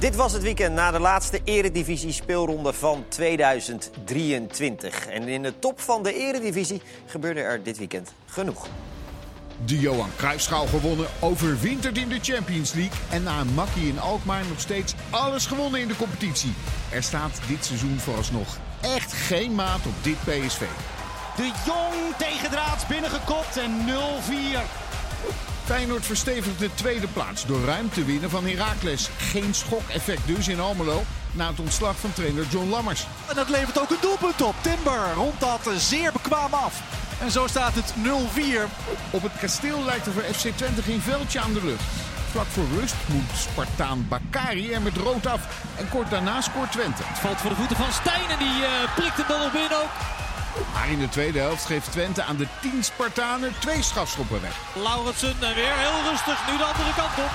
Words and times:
Dit 0.00 0.16
was 0.16 0.32
het 0.32 0.42
weekend 0.42 0.74
na 0.74 0.90
de 0.90 1.00
laatste 1.00 1.40
eredivisie 1.44 2.12
speelronde 2.12 2.72
van 2.72 3.04
2023. 3.08 5.06
En 5.06 5.28
in 5.28 5.42
de 5.42 5.58
top 5.58 5.80
van 5.80 6.02
de 6.02 6.14
eredivisie 6.14 6.82
gebeurde 7.06 7.40
er 7.40 7.62
dit 7.62 7.78
weekend 7.78 8.12
genoeg. 8.26 8.66
De 9.64 9.78
Johan 9.78 10.10
Cruijffschaal 10.16 10.66
gewonnen, 10.66 11.06
overwinterd 11.20 11.98
in 11.98 12.08
de 12.08 12.18
Champions 12.22 12.72
League... 12.72 12.98
en 13.10 13.22
na 13.22 13.40
een 13.40 13.54
makkie 13.54 13.88
in 13.88 14.00
Alkmaar 14.00 14.44
nog 14.48 14.60
steeds 14.60 14.94
alles 15.10 15.46
gewonnen 15.46 15.80
in 15.80 15.88
de 15.88 15.96
competitie. 15.96 16.52
Er 16.92 17.02
staat 17.02 17.40
dit 17.48 17.64
seizoen 17.64 17.98
vooralsnog 17.98 18.58
echt 18.80 19.12
geen 19.12 19.54
maat 19.54 19.86
op 19.86 19.94
dit 20.02 20.18
PSV. 20.24 20.62
De 21.36 21.52
Jong 21.66 22.16
tegendraads 22.18 22.86
binnengekopt 22.86 23.56
en 23.56 23.70
0-4. 23.86 24.89
Feyenoord 25.70 26.06
verstevigt 26.06 26.58
de 26.58 26.70
tweede 26.74 27.06
plaats 27.06 27.46
door 27.46 27.64
ruim 27.64 27.90
te 27.90 28.04
winnen 28.04 28.30
van 28.30 28.46
Heracles. 28.46 29.10
Geen 29.16 29.54
schokeffect 29.54 30.26
dus 30.26 30.48
in 30.48 30.60
Almelo 30.60 31.02
na 31.32 31.46
het 31.48 31.60
ontslag 31.60 31.96
van 31.96 32.12
trainer 32.12 32.46
John 32.50 32.68
Lammers. 32.68 33.06
En 33.28 33.34
dat 33.34 33.48
levert 33.48 33.80
ook 33.80 33.90
een 33.90 34.00
doelpunt 34.00 34.42
op. 34.42 34.54
Timber 34.60 35.12
rond 35.14 35.40
dat 35.40 35.70
zeer 35.76 36.12
bekwaam 36.12 36.54
af. 36.54 36.82
En 37.20 37.30
zo 37.30 37.46
staat 37.46 37.74
het 37.74 37.94
0-4. 37.96 38.00
Op 39.10 39.22
het 39.22 39.32
kasteel 39.40 39.84
lijkt 39.84 40.06
er 40.06 40.12
voor 40.12 40.22
FC 40.22 40.46
Twente 40.56 40.82
geen 40.82 41.00
veldje 41.00 41.40
aan 41.40 41.52
de 41.52 41.64
lucht. 41.64 41.84
Vlak 42.30 42.46
voor 42.46 42.66
rust 42.80 42.94
moet 43.06 43.30
Spartaan 43.34 44.06
Bakari 44.08 44.72
er 44.72 44.82
met 44.82 44.96
rood 44.96 45.26
af. 45.26 45.40
En 45.76 45.88
kort 45.88 46.10
daarna 46.10 46.40
scoort 46.40 46.72
Twente. 46.72 47.02
Het 47.04 47.18
valt 47.18 47.40
voor 47.40 47.50
de 47.50 47.56
voeten 47.56 47.76
van 47.76 47.92
Stijn 47.92 48.28
en 48.30 48.38
die 48.38 48.62
uh, 48.62 48.94
prikt 48.94 49.16
hem 49.16 49.26
dan 49.28 49.40
nog 49.40 49.52
binnen 49.52 49.82
ook. 49.82 50.19
Maar 50.72 50.88
in 50.90 50.98
de 50.98 51.08
tweede 51.08 51.38
helft 51.38 51.64
geeft 51.66 51.92
Twente 51.92 52.22
aan 52.22 52.36
de 52.36 52.46
10 52.60 52.84
Spartanen 52.84 53.54
twee 53.58 53.82
strafschoppen 53.82 54.42
weg. 54.42 54.56
Laurensen 54.74 55.36
en 55.40 55.54
weer 55.54 55.76
heel 55.76 56.10
rustig. 56.10 56.38
Nu 56.50 56.56
de 56.56 56.64
andere 56.64 56.94
kant 56.96 57.18
op. 57.18 57.30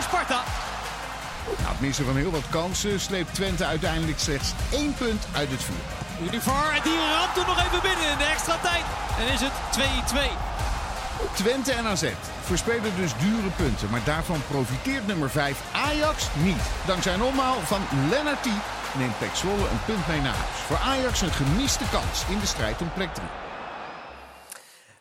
2-1 0.00 0.02
Sparta. 0.02 0.42
Na 1.62 1.68
het 1.68 1.80
missen 1.80 2.04
van 2.04 2.16
heel 2.16 2.30
wat 2.30 2.48
kansen 2.50 3.00
sleept 3.00 3.34
Twente 3.34 3.64
uiteindelijk 3.64 4.18
slechts 4.18 4.52
één 4.70 4.94
punt 4.94 5.26
uit 5.32 5.50
het 5.50 5.62
vuur. 5.62 6.26
Univar 6.26 6.72
en 6.74 6.82
die 6.82 6.98
ramt 6.98 7.36
er 7.36 7.46
nog 7.46 7.58
even 7.66 7.82
binnen 7.82 8.10
in 8.10 8.18
de 8.18 8.24
extra 8.24 8.58
tijd. 8.62 8.84
En 9.18 9.32
is 9.32 9.40
het 9.40 9.52
2-2. 9.78 10.54
Twente 11.34 11.72
en 11.72 11.86
AZ 11.86 12.04
verspelen 12.42 12.96
dus 12.96 13.12
dure 13.18 13.50
punten. 13.56 13.90
Maar 13.90 14.04
daarvan 14.04 14.42
profiteert 14.48 15.06
nummer 15.06 15.30
5 15.30 15.60
Ajax 15.72 16.26
niet. 16.34 16.62
Dankzij 16.86 17.14
een 17.14 17.22
omhaal 17.22 17.60
van 17.64 17.80
Lennart 18.10 18.42
neemt 18.98 19.18
Pek 19.18 19.34
Zwolle 19.34 19.68
een 19.68 19.84
punt 19.86 20.08
mee 20.08 20.20
naar 20.20 20.34
huis. 20.34 20.60
Voor 20.60 20.76
Ajax 20.76 21.20
een 21.20 21.32
gemiste 21.32 21.84
kans 21.90 22.24
in 22.28 22.38
de 22.38 22.46
strijd 22.46 22.80
om 22.80 22.92
plek 22.92 23.14
3. 23.14 23.26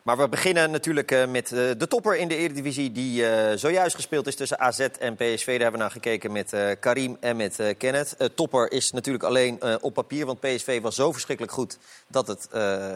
Maar 0.01 0.17
we 0.17 0.29
beginnen 0.29 0.71
natuurlijk 0.71 1.11
uh, 1.11 1.27
met 1.27 1.51
uh, 1.51 1.71
de 1.77 1.87
topper 1.87 2.17
in 2.17 2.27
de 2.27 2.35
Eredivisie... 2.35 2.91
die 2.91 3.21
uh, 3.21 3.51
zojuist 3.55 3.95
gespeeld 3.95 4.27
is 4.27 4.35
tussen 4.35 4.59
AZ 4.59 4.79
en 4.79 5.15
PSV. 5.15 5.45
Daar 5.45 5.59
hebben 5.59 5.71
we 5.71 5.77
naar 5.77 5.91
gekeken 5.91 6.31
met 6.31 6.77
Karim 6.79 7.17
en 7.19 7.35
met 7.35 7.75
Kenneth. 7.77 8.15
topper 8.35 8.71
is 8.71 8.91
natuurlijk 8.91 9.23
alleen 9.23 9.81
op 9.81 9.93
papier, 9.93 10.25
want 10.25 10.39
PSV 10.39 10.81
was 10.81 10.95
zo 10.95 11.11
verschrikkelijk 11.11 11.53
goed... 11.53 11.77
dat 12.07 12.27
het 12.27 12.47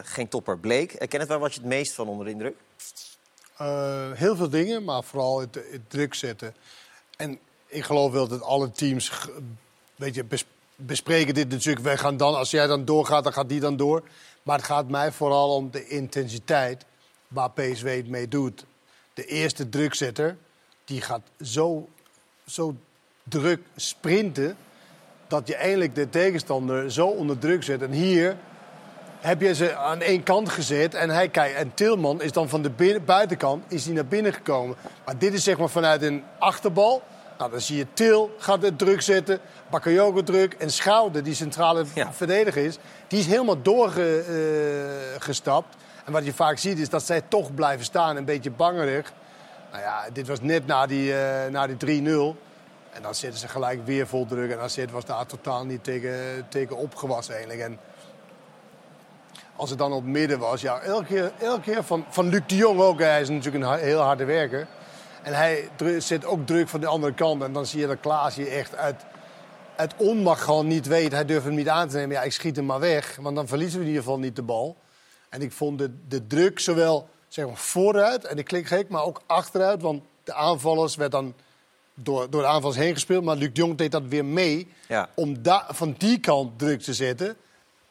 geen 0.02 0.28
topper 0.28 0.58
bleek. 0.58 1.08
Kenneth, 1.08 1.28
waar 1.28 1.38
was 1.38 1.54
je 1.54 1.60
het 1.60 1.68
meest 1.68 1.92
van 1.94 2.08
onder 2.08 2.26
de 2.26 2.32
indruk? 2.32 2.56
heel 4.14 4.36
veel 4.36 4.48
dingen, 4.48 4.84
maar 4.84 5.04
vooral 5.04 5.40
het, 5.40 5.54
het, 5.54 5.90
druk 5.90 6.14
zetten. 6.14 6.54
En 7.16 7.38
ik 7.66 7.84
geloof 7.84 8.12
wel 8.12 8.28
dat 8.28 8.42
alle 8.42 8.70
teams 8.70 9.12
weet 9.96 10.14
je, 10.14 10.24
bespreken 10.80 11.34
dit 11.34 11.48
natuurlijk. 11.48 11.84
Wij 11.84 11.96
gaan 11.96 12.16
dan, 12.16 12.34
als 12.34 12.50
jij 12.50 12.66
dan 12.66 12.84
doorgaat, 12.84 13.24
dan 13.24 13.32
gaat 13.32 13.48
die 13.48 13.60
dan 13.60 13.76
door. 13.76 14.02
Maar 14.42 14.56
het 14.56 14.66
gaat 14.66 14.88
mij 14.88 15.12
vooral 15.12 15.54
om 15.54 15.70
de 15.70 15.88
intensiteit 15.88 16.84
waar 17.28 17.50
PSV 17.50 17.96
het 17.96 18.08
mee 18.08 18.28
doet. 18.28 18.64
De 19.14 19.24
eerste 19.24 19.68
drukzetter, 19.68 20.36
die 20.84 21.00
gaat 21.00 21.22
zo, 21.42 21.88
zo 22.46 22.76
druk 23.22 23.60
sprinten... 23.76 24.56
dat 25.26 25.46
je 25.46 25.54
eigenlijk 25.54 25.94
de 25.94 26.08
tegenstander 26.08 26.92
zo 26.92 27.06
onder 27.06 27.38
druk 27.38 27.62
zet. 27.62 27.82
En 27.82 27.92
hier 27.92 28.36
heb 29.20 29.40
je 29.40 29.54
ze 29.54 29.74
aan 29.74 30.00
één 30.00 30.22
kant 30.22 30.48
gezet 30.48 30.94
en, 30.94 31.10
hij 31.10 31.28
kijkt, 31.28 31.56
en 31.56 31.74
Tilman 31.74 32.22
is 32.22 32.32
dan 32.32 32.48
van 32.48 32.62
de 32.62 33.00
buitenkant 33.04 33.72
is 33.72 33.86
naar 33.86 34.06
binnen 34.06 34.32
gekomen. 34.32 34.76
Maar 35.04 35.18
dit 35.18 35.32
is 35.32 35.44
zeg 35.44 35.58
maar 35.58 35.70
vanuit 35.70 36.02
een 36.02 36.24
achterbal... 36.38 37.02
Nou, 37.38 37.50
dan 37.50 37.60
zie 37.60 37.76
je 37.76 37.86
Til 37.92 38.34
gaat 38.38 38.62
het 38.62 38.78
druk 38.78 39.00
zetten, 39.00 39.40
Bakayoko 39.70 40.22
druk 40.22 40.52
en 40.52 40.70
Schouder, 40.70 41.22
die 41.22 41.34
centrale 41.34 41.84
verdediger 42.10 42.64
is, 42.64 42.78
die 43.06 43.18
is 43.18 43.26
helemaal 43.26 43.62
doorgestapt. 43.62 45.76
en 46.04 46.12
wat 46.12 46.24
je 46.24 46.32
vaak 46.32 46.58
ziet 46.58 46.78
is 46.78 46.88
dat 46.88 47.02
zij 47.02 47.22
toch 47.28 47.54
blijven 47.54 47.84
staan, 47.84 48.16
een 48.16 48.24
beetje 48.24 48.50
bangerig. 48.50 49.12
Nou 49.70 49.82
ja, 49.82 50.04
dit 50.12 50.26
was 50.26 50.40
net 50.40 50.66
na 50.66 50.86
die, 50.86 51.12
uh, 51.12 51.46
na 51.50 51.66
die 51.66 51.76
3-0. 51.76 51.78
En 52.90 53.02
dan 53.02 53.14
zitten 53.14 53.40
ze 53.40 53.48
gelijk 53.48 53.86
weer 53.86 54.06
vol 54.06 54.26
druk. 54.26 54.50
En 54.50 54.60
AZ 54.60 54.84
was 54.90 55.04
daar 55.04 55.26
totaal 55.26 55.64
niet 55.64 55.84
tegen, 55.84 56.46
tegen 56.48 56.76
opgewassen 56.76 57.34
eigenlijk. 57.34 57.64
En 57.64 57.78
als 59.56 59.70
het 59.70 59.78
dan 59.78 59.92
op 59.92 60.04
midden 60.04 60.38
was, 60.38 60.60
ja, 60.60 60.80
elke 60.80 61.04
keer, 61.04 61.32
elke 61.38 61.60
keer 61.60 61.84
van, 61.84 62.04
van 62.08 62.28
Luc 62.28 62.42
de 62.46 62.56
Jong 62.56 62.80
ook. 62.80 62.98
Hij 62.98 63.20
is 63.20 63.28
natuurlijk 63.28 63.64
een 63.64 63.78
heel 63.78 64.00
harde 64.00 64.24
werker. 64.24 64.66
En 65.28 65.34
hij 65.34 65.68
zet 65.98 66.24
ook 66.24 66.46
druk 66.46 66.68
van 66.68 66.80
de 66.80 66.86
andere 66.86 67.14
kant. 67.14 67.42
En 67.42 67.52
dan 67.52 67.66
zie 67.66 67.80
je 67.80 67.86
dat 67.86 68.00
Klaas 68.00 68.34
hier 68.34 68.52
echt 68.52 68.76
uit, 68.76 69.04
uit 69.76 69.94
onmacht 69.96 70.42
gewoon 70.42 70.66
niet 70.66 70.86
weet. 70.86 71.12
Hij 71.12 71.24
durft 71.24 71.44
hem 71.46 71.54
niet 71.54 71.68
aan 71.68 71.88
te 71.88 71.96
nemen. 71.96 72.16
Ja, 72.16 72.22
ik 72.22 72.32
schiet 72.32 72.56
hem 72.56 72.66
maar 72.66 72.80
weg. 72.80 73.18
Want 73.20 73.36
dan 73.36 73.48
verliezen 73.48 73.78
we 73.78 73.84
in 73.84 73.90
ieder 73.90 74.04
geval 74.04 74.18
niet 74.18 74.36
de 74.36 74.42
bal. 74.42 74.76
En 75.28 75.42
ik 75.42 75.52
vond 75.52 75.78
de, 75.78 75.90
de 76.08 76.26
druk 76.26 76.58
zowel 76.58 77.08
zeg 77.28 77.46
maar, 77.46 77.56
vooruit, 77.56 78.24
en 78.24 78.38
ik 78.38 78.44
klik 78.44 78.66
gek, 78.66 78.88
maar 78.88 79.04
ook 79.04 79.22
achteruit. 79.26 79.82
Want 79.82 80.02
de 80.24 80.34
aanvallers 80.34 80.96
werd 80.96 81.12
dan 81.12 81.34
door, 81.94 82.30
door 82.30 82.42
de 82.42 82.48
aanvallers 82.48 82.78
heen 82.78 82.94
gespeeld. 82.94 83.24
Maar 83.24 83.36
Luc 83.36 83.52
de 83.52 83.60
Jong 83.60 83.76
deed 83.76 83.92
dat 83.92 84.02
weer 84.08 84.24
mee. 84.24 84.68
Ja. 84.88 85.08
Om 85.14 85.42
da, 85.42 85.66
van 85.68 85.94
die 85.98 86.20
kant 86.20 86.58
druk 86.58 86.80
te 86.80 86.94
zetten. 86.94 87.36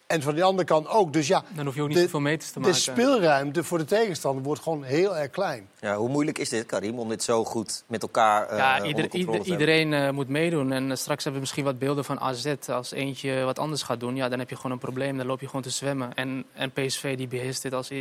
En 0.08 0.22
van 0.22 0.34
die 0.34 0.44
andere 0.44 0.68
kant 0.68 0.88
ook. 0.88 1.14
Dus 1.14 1.28
ja, 1.28 1.44
dan 1.56 1.66
hoef 1.66 1.76
je 1.76 1.82
ook 1.82 1.88
niet 1.88 1.98
zoveel 1.98 2.20
meters 2.20 2.52
te 2.52 2.60
maken. 2.60 2.76
De 2.76 2.82
speelruimte 2.82 3.64
voor 3.64 3.78
de 3.78 3.86
tegenstander 3.86 4.44
wordt 4.44 4.62
gewoon 4.62 4.84
heel 4.84 5.18
erg 5.18 5.30
klein. 5.30 5.70
Ja, 5.80 5.96
hoe 5.96 6.10
moeilijk 6.10 6.38
is 6.38 6.50
dit, 6.50 6.66
Karim, 6.66 7.00
om 7.00 7.10
dit 7.10 7.24
zo 7.24 7.44
goed 7.44 7.84
met 7.88 8.02
elkaar 8.02 8.52
uh, 8.52 8.58
ja, 8.58 8.84
ieder, 8.84 9.14
ieder, 9.14 9.42
Iedereen 9.42 9.92
uh, 9.92 10.10
moet 10.10 10.30
meedoen. 10.30 10.72
En 10.72 10.90
uh, 10.90 10.96
straks 10.96 11.24
hebben 11.24 11.34
we 11.34 11.40
misschien 11.40 11.64
wat 11.64 11.80
beelden 11.80 12.06
van 12.06 12.20
AZ. 12.20 12.54
Als 12.68 12.92
eentje 12.92 13.44
wat 13.44 13.60
anders 13.60 13.82
gaat 13.82 14.00
doen, 14.00 14.16
ja, 14.16 14.30
dan 14.30 14.40
heb 14.40 14.50
je 14.50 14.56
gewoon 14.56 14.72
een 14.72 14.78
probleem. 14.78 15.18
Dan 15.18 15.26
loop 15.26 15.40
je 15.40 15.46
gewoon 15.46 15.62
te 15.62 15.70
zwemmen. 15.70 16.14
En, 16.14 16.46
en 16.54 16.72
PSV 16.72 17.18
die 17.18 17.28
beheerst 17.28 17.62
dit 17.62 17.74
als, 17.74 17.92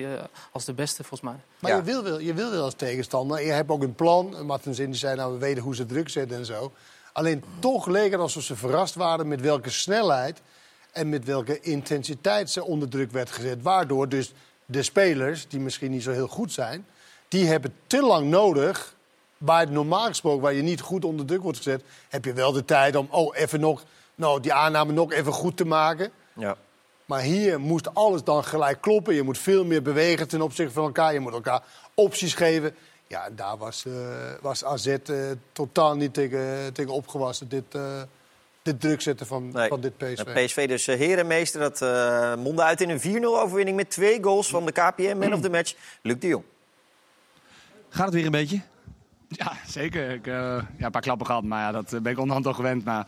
als 0.52 0.64
de 0.64 0.72
beste, 0.72 1.04
volgens 1.04 1.30
mij. 1.30 1.40
Maar 1.58 1.70
ja. 1.70 1.76
je, 1.76 1.82
wil 1.82 2.02
wel, 2.02 2.20
je 2.20 2.34
wil 2.34 2.50
wel 2.50 2.62
als 2.62 2.74
tegenstander. 2.74 3.44
Je 3.44 3.52
hebt 3.52 3.70
ook 3.70 3.82
een 3.82 3.94
plan. 3.94 4.46
Martin 4.46 4.74
Zin 4.74 4.94
zei, 4.94 5.16
nou, 5.16 5.32
we 5.32 5.38
weten 5.38 5.62
hoe 5.62 5.74
ze 5.74 5.86
druk 5.86 6.08
zetten 6.08 6.36
en 6.36 6.46
zo. 6.46 6.72
Alleen 7.12 7.44
toch 7.58 7.86
leek 7.86 8.10
het 8.10 8.20
alsof 8.20 8.42
ze 8.42 8.56
verrast 8.56 8.94
waren 8.94 9.28
met 9.28 9.40
welke 9.40 9.70
snelheid 9.70 10.42
en 10.96 11.08
met 11.08 11.24
welke 11.24 11.60
intensiteit 11.60 12.50
ze 12.50 12.64
onder 12.64 12.88
druk 12.88 13.10
werd 13.10 13.30
gezet. 13.30 13.62
Waardoor 13.62 14.08
dus 14.08 14.32
de 14.66 14.82
spelers, 14.82 15.48
die 15.48 15.60
misschien 15.60 15.90
niet 15.90 16.02
zo 16.02 16.10
heel 16.10 16.28
goed 16.28 16.52
zijn, 16.52 16.86
die 17.28 17.46
hebben 17.46 17.74
te 17.86 18.02
lang 18.02 18.28
nodig. 18.28 18.94
Waar 19.38 19.70
normaal 19.70 20.06
gesproken, 20.06 20.42
waar 20.42 20.54
je 20.54 20.62
niet 20.62 20.80
goed 20.80 21.04
onder 21.04 21.26
druk 21.26 21.42
wordt 21.42 21.56
gezet, 21.56 21.82
heb 22.08 22.24
je 22.24 22.32
wel 22.32 22.52
de 22.52 22.64
tijd 22.64 22.96
om 22.96 23.08
oh, 23.10 23.36
even 23.36 23.60
nog, 23.60 23.84
nou, 24.14 24.40
die 24.40 24.52
aanname 24.52 24.92
nog 24.92 25.12
even 25.12 25.32
goed 25.32 25.56
te 25.56 25.66
maken. 25.66 26.10
Ja. 26.32 26.56
Maar 27.04 27.20
hier 27.20 27.60
moest 27.60 27.94
alles 27.94 28.24
dan 28.24 28.44
gelijk 28.44 28.80
kloppen. 28.80 29.14
Je 29.14 29.22
moet 29.22 29.38
veel 29.38 29.64
meer 29.64 29.82
bewegen 29.82 30.28
ten 30.28 30.42
opzichte 30.42 30.72
van 30.72 30.84
elkaar. 30.84 31.12
Je 31.12 31.20
moet 31.20 31.32
elkaar 31.32 31.62
opties 31.94 32.34
geven. 32.34 32.74
Ja, 33.06 33.28
daar 33.30 33.56
was, 33.56 33.84
uh, 33.84 33.94
was 34.40 34.64
AZ 34.64 34.86
uh, 34.86 35.30
totaal 35.52 35.96
niet 35.96 36.14
tegen, 36.14 36.72
tegen 36.72 36.92
opgewassen. 36.92 37.48
Dit, 37.48 37.74
uh, 37.76 38.02
de 38.66 38.76
druk 38.76 39.00
zetten 39.00 39.26
van, 39.26 39.50
van 39.68 39.80
dit 39.80 39.96
PSV. 39.96 40.44
PSV 40.44 40.68
dus 40.68 40.88
uh, 40.88 40.96
herenmeester. 40.96 41.60
Dat 41.60 41.82
uh, 41.82 42.34
mondde 42.36 42.62
uit 42.62 42.80
in 42.80 42.90
een 42.90 43.22
4-0 43.22 43.24
overwinning 43.24 43.76
met 43.76 43.90
twee 43.90 44.22
goals 44.22 44.48
van 44.48 44.66
de 44.66 44.72
KPM. 44.72 45.16
Man 45.18 45.32
of 45.32 45.40
the 45.40 45.50
match, 45.50 45.74
Luc 46.02 46.16
de 46.18 46.26
Jong. 46.26 46.44
Gaat 47.88 48.04
het 48.04 48.14
weer 48.14 48.24
een 48.24 48.30
beetje? 48.30 48.60
Ja, 49.28 49.52
zeker. 49.66 50.10
Ik 50.10 50.26
uh, 50.26 50.34
ja, 50.78 50.84
een 50.84 50.90
paar 50.90 51.02
klappen 51.02 51.26
gehad, 51.26 51.42
maar 51.42 51.60
ja, 51.60 51.72
dat 51.72 52.02
ben 52.02 52.12
ik 52.12 52.18
onderhand 52.18 52.46
al 52.46 52.52
gewend. 52.52 52.84
Maar 52.84 53.06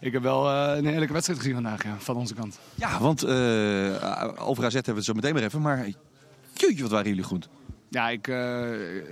ik 0.00 0.12
heb 0.12 0.22
wel 0.22 0.46
uh, 0.46 0.76
een 0.76 0.86
heerlijke 0.86 1.12
wedstrijd 1.12 1.40
gezien 1.40 1.54
vandaag, 1.54 1.84
ja, 1.84 1.96
van 1.98 2.16
onze 2.16 2.34
kant. 2.34 2.58
Ja, 2.74 3.00
want 3.00 3.24
uh, 3.24 4.48
over 4.48 4.64
AZ 4.64 4.74
hebben 4.74 4.92
we 4.92 4.98
het 4.98 5.04
zo 5.04 5.14
meteen 5.14 5.34
weer 5.34 5.44
even. 5.44 5.60
Maar 5.60 5.88
jeetje, 6.54 6.82
wat 6.82 6.90
waren 6.90 7.08
jullie 7.08 7.24
goed. 7.24 7.48
Ja, 7.88 8.08
ik 8.08 8.26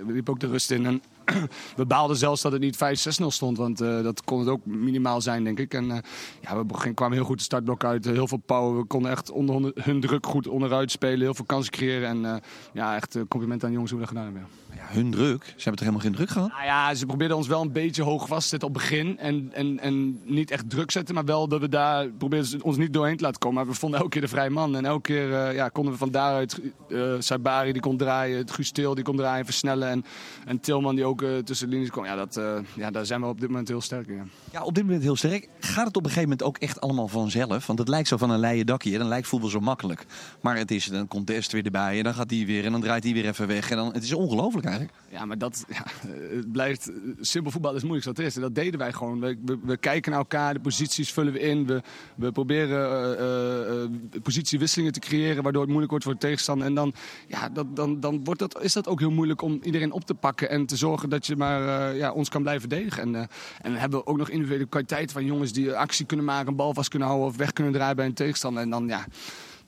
liep 0.07 0.29
ook 0.29 0.41
de 0.41 0.47
rust 0.47 0.71
in. 0.71 0.87
En 0.87 1.03
we 1.77 1.87
baalden 1.87 2.17
zelfs 2.17 2.43
dat 2.43 2.53
het 2.53 2.61
niet 2.61 2.77
5-6-0 2.77 3.27
stond. 3.27 3.57
Want 3.57 3.83
uh, 3.83 4.03
dat 4.03 4.25
kon 4.25 4.39
het 4.39 4.49
ook 4.49 4.67
minimaal 4.67 5.21
zijn, 5.21 5.45
denk 5.45 5.59
ik. 5.59 5.75
En 5.75 5.85
uh, 5.85 5.97
ja, 6.41 6.65
we 6.65 6.95
kwamen 6.95 7.17
heel 7.17 7.27
goed 7.27 7.39
de 7.39 7.45
startblok 7.45 7.85
uit. 7.85 8.05
Heel 8.05 8.29
veel 8.29 8.43
power. 8.47 8.77
We 8.77 8.85
konden 8.85 9.11
echt 9.11 9.31
onder 9.31 9.73
hun 9.75 10.01
druk 10.01 10.27
goed 10.27 10.49
onderuit 10.49 10.91
spelen. 10.91 11.21
Heel 11.21 11.35
veel 11.35 11.45
kansen 11.45 11.73
creëren. 11.73 12.09
En 12.09 12.19
uh, 12.23 12.35
ja, 12.73 12.95
echt 12.95 13.19
compliment 13.29 13.63
aan 13.63 13.69
de 13.69 13.75
jongens 13.75 13.93
hoe 13.93 14.01
we 14.01 14.07
dat 14.07 14.17
gedaan 14.17 14.33
hebben. 14.35 14.64
Hun 14.79 15.11
druk? 15.11 15.45
Ze 15.45 15.53
hebben 15.55 15.65
toch 15.65 15.79
helemaal 15.79 16.01
geen 16.01 16.15
druk 16.15 16.31
gehad? 16.31 16.49
Nou 16.49 16.65
ja, 16.65 16.95
ze 16.95 17.07
probeerden 17.07 17.37
ons 17.37 17.47
wel 17.47 17.61
een 17.61 17.73
beetje 17.73 18.03
hoog 18.03 18.27
vast 18.27 18.43
te 18.43 18.49
zetten 18.49 18.69
op 18.69 18.75
het 18.75 18.83
begin. 18.83 19.19
En, 19.19 19.51
en, 19.53 19.81
en 19.81 20.21
niet 20.25 20.51
echt 20.51 20.71
druk 20.71 20.91
zetten, 20.91 21.15
maar 21.15 21.25
wel 21.25 21.49
dat 21.49 21.61
we 21.61 21.69
daar 21.69 22.09
probeerden 22.09 22.63
ons 22.63 22.77
niet 22.77 22.93
doorheen 22.93 23.17
te 23.17 23.23
laten 23.23 23.39
komen. 23.39 23.57
Maar 23.57 23.73
we 23.73 23.79
vonden 23.79 23.99
elke 23.99 24.11
keer 24.11 24.21
de 24.21 24.29
vrije 24.29 24.51
man. 24.51 24.77
En 24.77 24.85
elke 24.85 25.01
keer 25.03 25.55
ja, 25.55 25.69
konden 25.69 25.93
we 25.93 25.99
van 25.99 26.11
daaruit... 26.11 26.61
Uh, 26.89 27.13
Sabari 27.19 27.73
die 27.73 27.83
kon 27.83 27.97
draaien, 27.97 28.49
Gusteel 28.49 28.95
die 28.95 29.05
kon 29.05 29.17
draaien, 29.17 29.45
versnellen. 29.45 29.89
En, 29.89 30.05
en 30.45 30.61
Tilman 30.61 30.95
die 30.95 31.05
ook 31.05 31.23
eh, 31.23 31.39
tussen 31.39 31.69
de 31.69 31.75
linies 31.75 31.91
komen. 31.91 32.11
Ja, 32.11 32.17
dat, 32.17 32.37
eh, 32.37 32.59
ja, 32.75 32.91
daar 32.91 33.07
zijn 33.07 33.21
we 33.21 33.27
op 33.27 33.41
dit 33.41 33.49
moment 33.49 33.69
heel 33.69 33.81
sterk 33.81 34.09
in. 34.09 34.15
Ja. 34.15 34.25
Ja, 34.53 34.63
op 34.63 34.75
dit 34.75 34.85
moment 34.85 35.03
heel 35.03 35.17
sterk. 35.17 35.49
Gaat 35.61 35.87
het 35.87 35.97
op 35.97 36.03
een 36.03 36.11
gegeven 36.11 36.29
moment 36.29 36.43
ook 36.43 36.59
echt 36.59 36.81
allemaal 36.81 37.09
vanzelf? 37.09 37.67
Want 37.67 37.79
het 37.79 37.89
lijkt 37.89 38.09
zo 38.09 38.17
van 38.17 38.31
een 38.31 38.39
leien 38.39 38.67
dakje. 38.67 38.93
En 38.93 38.99
dan 38.99 39.09
lijkt 39.09 39.27
voetbal 39.27 39.49
zo 39.49 39.61
makkelijk. 39.61 40.07
Maar 40.41 40.57
het 40.57 40.71
is, 40.71 40.85
dan 40.85 41.09
komt 41.09 41.27
Dest 41.27 41.53
weer 41.53 41.65
erbij. 41.65 41.99
En 41.99 42.05
dan 42.05 42.15
gaat 42.15 42.29
die 42.29 42.47
weer. 42.47 42.65
En 42.65 42.73
dan 42.73 42.81
draait 42.81 43.03
die 43.03 43.15
weer 43.15 43.27
even 43.27 43.47
weg. 43.47 43.71
En 43.71 43.77
dan, 43.77 43.93
het 43.93 44.03
is 44.03 44.13
ongelooflijk 44.13 44.64
eigenlijk. 44.65 44.97
Ja, 45.11 45.25
maar 45.25 45.39
dat 45.39 45.65
ja, 45.69 45.85
het 46.09 46.53
blijft. 46.53 46.89
eh, 46.89 46.95
Simpel 47.21 47.51
voetbal 47.53 47.75
is 47.75 47.83
moeilijk 47.83 48.03
zoals 48.03 48.19
het 48.19 48.27
is. 48.27 48.35
En 48.37 48.41
dat 48.41 48.55
deden 48.55 48.79
wij 48.79 48.93
gewoon. 48.93 49.21
We, 49.21 49.39
we, 49.45 49.59
we 49.63 49.77
kijken 49.77 50.11
naar 50.11 50.21
elkaar, 50.21 50.55
de 50.55 50.61
posities 50.61 51.13
vullen 51.13 51.33
we 51.33 51.39
in. 51.41 51.67
We, 51.67 51.83
we 52.15 52.33
proberen 52.33 52.79
eh, 52.91 53.13
eh, 53.13 53.83
eh, 53.83 53.91
positiewisselingen 54.23 54.93
te 54.93 55.01
creëren, 55.01 55.43
waardoor 55.43 55.61
het 55.61 55.71
moeilijk 55.71 55.91
wordt 55.91 56.05
voor 56.05 56.15
de 56.15 56.21
tegenstander. 56.27 56.67
En 56.67 56.75
dan, 56.75 56.95
ja, 57.29 57.49
dat, 57.49 57.77
dan, 57.77 58.01
dan 58.01 58.25
wordt 58.25 58.41
dat, 58.41 58.63
is 58.63 58.73
dat 58.73 58.89
ook 58.89 59.01
heel 59.01 59.11
moeilijk 59.11 59.43
om 59.43 59.59
iedereen 59.63 59.93
op 59.93 60.05
te 60.05 60.15
pakken 60.15 60.51
en 60.51 60.67
te 60.67 60.77
zorgen 60.77 61.09
dat 61.09 61.27
je 61.27 61.37
maar 61.37 61.91
eh, 61.91 61.99
ja, 61.99 62.13
ons 62.13 62.29
kan 62.29 62.43
blijven 62.43 62.69
verdedigen. 62.69 63.03
En, 63.03 63.15
eh, 63.15 63.21
en 63.63 63.71
dan 63.71 63.75
hebben 63.75 63.99
we 63.99 64.07
ook 64.07 64.17
nog 64.17 64.29
individuele 64.29 64.67
kwaliteiten 64.67 65.15
van 65.15 65.25
jongens 65.25 65.53
die 65.53 65.73
actie 65.73 66.07
kunnen 66.07 66.27
maken, 66.27 66.49
een 66.49 66.57
bal 66.57 66.75
vast 66.75 66.89
kunnen 66.89 67.09
houden 67.09 67.29
of 67.31 67.37
weg 67.37 67.53
kunnen 67.53 67.73
draaien 67.73 67.97
bij 67.97 68.07
een 68.07 68.15
tegenstander. 68.15 68.63
En 68.63 68.71
dan, 68.71 68.89
ja, 68.89 69.05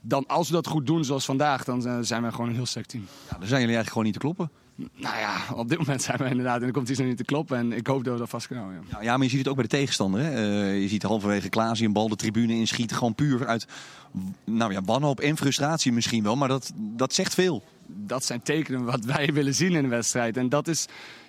dan 0.01 0.27
als 0.27 0.49
we 0.49 0.55
dat 0.55 0.67
goed 0.67 0.87
doen 0.87 1.05
zoals 1.05 1.25
vandaag, 1.25 1.65
dan 1.65 1.87
eh, 1.87 1.99
zijn 2.01 2.23
we 2.23 2.31
gewoon 2.31 2.49
een 2.49 2.55
heel 2.55 2.67
sterk 2.67 2.87
team. 2.87 3.03
Ja, 3.31 3.39
dan 3.39 3.49
zijn 3.49 3.61
jullie 3.61 3.77
eigenlijk 3.77 3.89
gewoon 3.89 4.05
niet 4.05 4.13
te 4.13 4.19
kloppen. 4.21 4.51
Nou 4.77 5.19
ja, 5.19 5.37
op 5.55 5.69
dit 5.69 5.79
moment 5.79 6.03
zijn 6.03 6.19
we 6.19 6.29
inderdaad 6.29 6.61
in 6.61 6.67
de 6.67 6.73
competitie 6.73 7.03
nog 7.03 7.13
niet 7.13 7.27
te 7.27 7.33
kloppen. 7.33 7.59
En 7.59 7.73
ik 7.73 7.87
hoop 7.87 8.05
dat 8.05 8.13
we 8.13 8.19
dat 8.19 8.29
vast 8.29 8.47
kunnen 8.47 8.65
houden. 8.65 8.85
ja. 8.87 8.93
Nou, 8.93 9.05
ja, 9.05 9.17
maar 9.17 9.25
je 9.25 9.31
ziet 9.31 9.39
het 9.39 9.49
ook 9.49 9.55
bij 9.55 9.65
de 9.65 9.71
tegenstander. 9.71 10.21
Hè? 10.21 10.31
Eh, 10.31 10.81
je 10.81 10.89
ziet 10.89 11.03
halverwege 11.03 11.49
Klaas 11.49 11.81
een 11.81 11.93
bal 11.93 12.09
de 12.09 12.17
tribune 12.17 12.53
inschiet. 12.53 12.93
Gewoon 12.93 13.15
puur 13.15 13.47
uit 13.47 13.67
nou 14.45 14.73
ja, 14.73 14.83
wanhoop 14.83 15.21
en 15.21 15.37
frustratie 15.37 15.93
misschien 15.93 16.23
wel. 16.23 16.37
Maar 16.37 16.49
dat, 16.49 16.73
dat 16.77 17.15
zegt 17.15 17.35
veel. 17.35 17.63
dat 17.87 18.25
zijn 18.25 18.43
tekenen 18.43 18.85
wat 18.85 19.05
wij 19.05 19.33
willen 19.33 19.55
zien 19.55 19.73
in 19.73 19.85
een 19.85 19.91
wedstrijd. 19.91 20.37
En 20.37 20.49
dat 20.49 20.69
is 20.69 20.87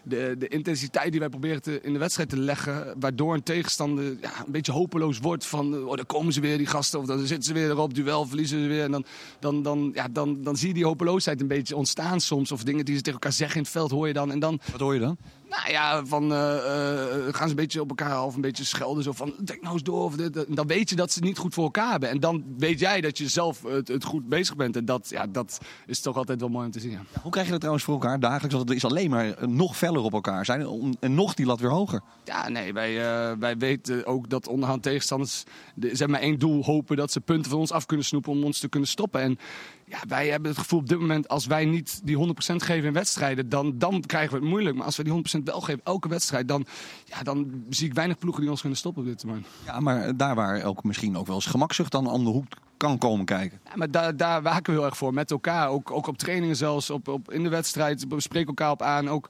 de, 0.07 0.35
de 0.37 0.47
intensiteit 0.47 1.11
die 1.11 1.19
wij 1.19 1.29
proberen 1.29 1.61
te, 1.61 1.79
in 1.81 1.93
de 1.93 1.99
wedstrijd 1.99 2.29
te 2.29 2.39
leggen. 2.39 2.95
Waardoor 2.99 3.33
een 3.33 3.43
tegenstander 3.43 4.03
ja, 4.21 4.31
een 4.45 4.51
beetje 4.51 4.71
hopeloos 4.71 5.19
wordt 5.19 5.45
van... 5.45 5.85
Oh, 5.85 5.95
daar 5.95 6.05
komen 6.05 6.33
ze 6.33 6.41
weer, 6.41 6.57
die 6.57 6.65
gasten. 6.65 6.99
Of 6.99 7.05
dan 7.05 7.19
zitten 7.19 7.43
ze 7.43 7.53
weer 7.53 7.69
erop, 7.69 7.93
duel, 7.93 8.25
verliezen 8.25 8.61
ze 8.61 8.67
weer. 8.67 8.83
En 8.83 8.91
dan, 8.91 9.05
dan, 9.39 9.63
dan, 9.63 9.91
ja, 9.93 10.07
dan, 10.07 10.43
dan 10.43 10.55
zie 10.55 10.67
je 10.67 10.73
die 10.73 10.85
hopeloosheid 10.85 11.41
een 11.41 11.47
beetje 11.47 11.75
ontstaan 11.75 12.19
soms. 12.19 12.51
Of 12.51 12.63
dingen 12.63 12.85
die 12.85 12.95
ze 12.95 13.01
tegen 13.01 13.19
elkaar 13.19 13.37
zeggen 13.37 13.57
in 13.57 13.63
het 13.63 13.71
veld 13.71 13.91
hoor 13.91 14.07
je 14.07 14.13
dan. 14.13 14.31
En 14.31 14.39
dan, 14.39 14.59
Wat 14.71 14.79
hoor 14.79 14.93
je 14.93 14.99
dan? 14.99 15.17
Nou 15.49 15.71
ja, 15.71 16.05
van 16.05 16.31
eh, 16.33 16.55
eh, 16.57 17.33
gaan 17.33 17.43
ze 17.43 17.49
een 17.49 17.55
beetje 17.55 17.81
op 17.81 17.89
elkaar 17.89 18.11
half 18.11 18.35
een 18.35 18.41
beetje 18.41 18.63
schelden. 18.63 19.03
Zo 19.03 19.11
van, 19.11 19.33
denk 19.43 19.61
nou 19.61 19.73
eens 19.73 19.83
door. 19.83 20.03
Of 20.03 20.15
dit, 20.15 20.45
dan 20.55 20.67
weet 20.67 20.89
je 20.89 20.95
dat 20.95 21.11
ze 21.11 21.19
het 21.19 21.27
niet 21.27 21.37
goed 21.37 21.53
voor 21.53 21.63
elkaar 21.63 21.91
hebben. 21.91 22.09
En 22.09 22.19
dan 22.19 22.43
weet 22.57 22.79
jij 22.79 23.01
dat 23.01 23.17
je 23.17 23.27
zelf 23.27 23.61
het, 23.63 23.87
het 23.87 24.03
goed 24.03 24.27
bezig 24.29 24.55
bent. 24.55 24.75
En 24.75 24.85
dat, 24.85 25.09
ja, 25.09 25.27
dat 25.27 25.57
is 25.85 25.99
toch 25.99 26.15
altijd 26.17 26.39
wel 26.39 26.49
mooi 26.49 26.65
om 26.65 26.71
te 26.71 26.79
zien. 26.79 26.91
ja. 26.91 27.01
Hoe 27.21 27.31
krijg 27.31 27.45
je 27.45 27.51
dat 27.51 27.59
trouwens 27.61 27.85
voor 27.85 27.93
elkaar 27.93 28.19
dagelijks? 28.19 28.55
Want 28.55 28.67
het 28.69 28.77
is 28.77 28.85
alleen 28.85 29.09
maar 29.09 29.49
nog 29.49 29.77
feller 29.77 30.01
op 30.01 30.13
elkaar 30.13 30.45
zijn. 30.45 30.67
om- 30.67 30.95
En 30.99 31.15
nog 31.15 31.33
die 31.33 31.45
lat 31.45 31.59
weer 31.59 31.69
hoger. 31.71 32.01
Ja, 32.23 32.49
nee, 32.49 32.73
wij, 32.73 32.97
eh, 33.29 33.31
wij 33.39 33.57
weten 33.57 34.05
ook 34.05 34.29
dat 34.29 34.47
onderhand 34.47 34.83
tegenstanders... 34.83 35.43
de- 35.75 35.87
Ze 35.87 35.95
hebben 35.95 36.09
maar 36.11 36.21
één 36.21 36.39
doel, 36.39 36.63
hopen 36.63 36.97
dat 36.97 37.11
ze 37.11 37.21
punten 37.21 37.51
van 37.51 37.59
ons 37.59 37.71
af 37.71 37.85
kunnen 37.85 38.05
snoepen... 38.05 38.31
om 38.31 38.43
ons 38.43 38.59
te 38.59 38.69
kunnen 38.69 38.89
stoppen. 38.89 39.21
En 39.21 39.37
ja, 39.85 39.97
wij 40.07 40.27
hebben 40.27 40.49
het 40.49 40.59
gevoel 40.59 40.79
op 40.79 40.89
dit 40.89 40.99
moment... 40.99 41.27
als 41.27 41.45
wij 41.45 41.65
niet 41.65 42.01
die 42.03 42.17
100% 42.17 42.63
geven 42.63 42.87
in 42.87 42.93
wedstrijden... 42.93 43.49
Dan, 43.49 43.73
dan 43.77 44.01
krijgen 44.01 44.33
we 44.33 44.39
het 44.39 44.49
moeilijk. 44.49 44.75
Maar 44.75 44.85
als 44.85 44.97
we 44.97 45.03
die 45.03 45.13
100% 45.13 45.36
wel 45.43 45.61
geven, 45.61 45.81
elke 45.83 46.07
wedstrijd... 46.07 46.47
Dan, 46.47 46.65
ja, 47.05 47.23
dan 47.23 47.63
zie 47.69 47.87
ik 47.87 47.93
weinig 47.93 48.17
ploegen 48.17 48.41
die 48.41 48.51
ons 48.51 48.59
kunnen 48.59 48.77
stoppen 48.77 49.03
op 49.03 49.07
dit. 49.07 49.25
Ja, 49.65 49.79
maar 49.79 50.17
daar 50.17 50.35
waar 50.35 50.63
ook 50.63 50.83
misschien 50.83 51.17
ook 51.17 51.27
wel 51.27 51.35
eens 51.35 51.45
gemakzucht 51.45 51.91
dan 51.91 52.09
aan 52.09 52.23
de 52.23 52.29
hoek 52.29 52.45
kan 52.77 52.97
komen 52.97 53.25
kijken. 53.25 53.59
Ja, 53.65 53.71
maar 53.75 53.91
daar, 53.91 54.17
daar 54.17 54.41
waken 54.41 54.73
we 54.73 54.79
heel 54.79 54.87
erg 54.87 54.97
voor, 54.97 55.13
met 55.13 55.31
elkaar. 55.31 55.69
Ook, 55.69 55.91
ook 55.91 56.07
op 56.07 56.17
trainingen 56.17 56.55
zelfs, 56.55 56.89
op, 56.89 57.07
op, 57.07 57.31
in 57.31 57.43
de 57.43 57.49
wedstrijd. 57.49 58.05
We 58.09 58.21
spreken 58.21 58.47
elkaar 58.47 58.71
op 58.71 58.81
aan. 58.81 59.09
Ook, 59.09 59.29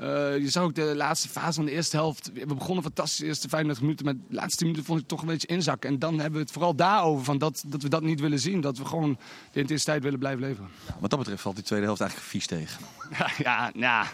eh, 0.00 0.38
je 0.38 0.50
zag 0.50 0.62
ook 0.62 0.74
de 0.74 0.96
laatste 0.96 1.28
fase 1.28 1.52
van 1.52 1.64
de 1.64 1.70
eerste 1.70 1.96
helft. 1.96 2.30
We 2.32 2.54
begonnen 2.54 2.82
fantastisch 2.82 3.18
de 3.18 3.26
eerste 3.26 3.48
35 3.48 3.82
minuten. 3.82 4.04
Maar 4.04 4.14
de 4.14 4.34
laatste 4.34 4.56
10 4.56 4.66
minuten 4.66 4.86
vond 4.86 5.00
ik 5.00 5.06
toch 5.06 5.20
een 5.20 5.26
beetje 5.26 5.46
inzakken. 5.46 5.90
En 5.90 5.98
dan 5.98 6.14
hebben 6.14 6.32
we 6.32 6.38
het 6.38 6.50
vooral 6.50 6.74
daarover. 6.74 7.24
Van 7.24 7.38
dat, 7.38 7.64
dat 7.66 7.82
we 7.82 7.88
dat 7.88 8.02
niet 8.02 8.20
willen 8.20 8.38
zien. 8.38 8.60
Dat 8.60 8.78
we 8.78 8.84
gewoon 8.84 9.18
de 9.52 9.60
intensiteit 9.60 10.02
willen 10.02 10.18
blijven 10.18 10.40
leveren. 10.40 10.70
Wat 11.00 11.10
dat 11.10 11.18
betreft 11.18 11.42
valt 11.42 11.54
die 11.54 11.64
tweede 11.64 11.84
helft 11.86 12.00
eigenlijk 12.00 12.30
vies 12.30 12.46
tegen. 12.46 12.80
Ja, 13.18 13.30
ja, 13.44 13.70
ja. 13.74 14.06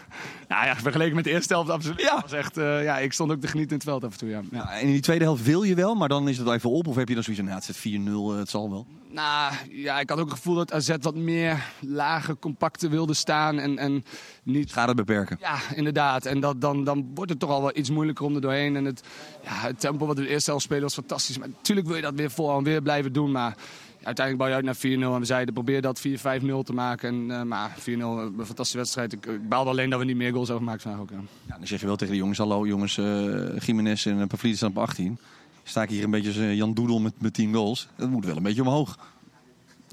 Nou 0.47 0.65
ja 0.65 0.75
vergeleken 0.75 1.15
met 1.15 1.23
de 1.23 1.31
eerste 1.31 1.53
helft 1.53 1.69
absoluut. 1.69 2.01
Ja. 2.01 2.21
Was 2.21 2.31
echt, 2.31 2.57
eh, 2.57 2.83
ja, 2.83 2.97
ik 2.97 3.13
stond 3.13 3.31
ook 3.31 3.41
te 3.41 3.47
genieten 3.47 3.71
in 3.71 3.77
het 3.77 3.87
veld 3.87 4.03
af 4.03 4.11
en 4.11 4.17
toe. 4.17 4.29
Ja. 4.29 4.41
Ja. 4.51 4.57
Ja, 4.57 4.71
en 4.71 4.81
in 4.81 4.91
die 4.91 5.01
tweede 5.01 5.23
helft 5.23 5.43
wil 5.43 5.63
je 5.63 5.75
wel, 5.75 5.95
maar 5.95 6.09
dan 6.09 6.27
is 6.27 6.37
het 6.37 6.47
even 6.47 6.69
op. 6.69 6.87
Of 6.87 6.95
heb 6.95 7.07
je 7.07 7.13
dan 7.13 7.23
zoiets 7.23 7.41
van, 7.43 7.51
nou, 7.51 7.65
het 7.65 7.75
zit 7.75 8.01
4-0, 8.01 8.31
eh, 8.31 8.37
het 8.37 8.49
zal 8.49 8.69
wel. 8.69 8.87
Nou, 9.13 9.53
ja, 9.69 9.99
ik 9.99 10.09
had 10.09 10.19
ook 10.19 10.29
het 10.29 10.37
gevoel 10.37 10.55
dat 10.55 10.73
AZ 10.73 10.95
wat 11.01 11.15
meer 11.15 11.63
lage, 11.79 12.37
compacte 12.39 12.89
wilde 12.89 13.13
staan. 13.13 13.59
En, 13.59 13.77
en 13.77 14.05
niet 14.43 14.69
Schade 14.69 14.93
beperken. 14.93 15.37
Ja, 15.39 15.57
inderdaad. 15.75 16.25
En 16.25 16.39
dat, 16.39 16.61
dan, 16.61 16.83
dan 16.83 17.11
wordt 17.13 17.31
het 17.31 17.39
toch 17.39 17.49
al 17.49 17.61
wel 17.61 17.77
iets 17.77 17.89
moeilijker 17.89 18.25
om 18.25 18.35
er 18.35 18.41
doorheen. 18.41 18.75
En 18.75 18.85
het, 18.85 19.03
ja, 19.43 19.51
het 19.51 19.79
tempo 19.79 20.05
wat 20.05 20.17
we 20.17 20.23
de 20.23 20.29
eerste 20.29 20.49
helft 20.49 20.65
spelen 20.65 20.83
was 20.83 20.93
fantastisch. 20.93 21.37
Maar 21.37 21.47
natuurlijk 21.47 21.87
wil 21.87 21.95
je 21.95 22.01
dat 22.01 22.13
weer 22.13 22.31
vol 22.31 22.57
en 22.57 22.63
weer 22.63 22.81
blijven 22.81 23.13
doen. 23.13 23.31
Maar 23.31 23.55
uiteindelijk 24.03 24.37
bouw 24.37 24.47
je 24.47 24.53
uit 24.53 24.65
naar 24.65 25.09
4-0. 25.11 25.13
En 25.13 25.19
we 25.19 25.25
zeiden, 25.25 25.53
probeer 25.53 25.81
dat 25.81 26.01
4-5-0 26.07 26.63
te 26.63 26.73
maken. 26.73 27.09
En, 27.09 27.39
eh, 27.39 27.41
maar 27.41 27.75
4-0, 27.79 27.89
een 27.89 28.33
fantastische 28.37 28.77
wedstrijd. 28.77 29.13
Ik, 29.13 29.25
ik 29.25 29.49
baalde 29.49 29.69
alleen 29.69 29.89
dat 29.89 29.99
we 29.99 30.05
niet 30.05 30.15
meer 30.15 30.31
goals 30.31 30.49
over 30.49 30.63
gemaakt 30.63 30.81
vandaag 30.81 31.01
ook. 31.01 31.09
Ja. 31.09 31.57
Dan 31.57 31.67
zeg 31.67 31.79
je 31.79 31.85
wel 31.85 31.95
tegen 31.95 32.13
de 32.13 32.19
jongens, 32.19 32.37
hallo 32.37 32.67
jongens, 32.67 32.97
eh 32.97 33.57
Jiménez 33.59 34.05
en 34.05 34.27
Pavlidis 34.27 34.57
staan 34.57 34.69
op 34.69 34.77
18. 34.77 35.17
Sta 35.63 35.81
ik 35.81 35.89
hier 35.89 36.03
een 36.03 36.11
beetje 36.11 36.27
als 36.27 36.37
eh, 36.37 36.55
Jan 36.55 36.73
Doedel 36.73 36.99
met, 36.99 37.13
met 37.21 37.33
10 37.33 37.53
goals. 37.53 37.87
Dat 37.95 38.09
moet 38.09 38.25
wel 38.25 38.37
een 38.37 38.43
beetje 38.43 38.61
omhoog. 38.61 38.97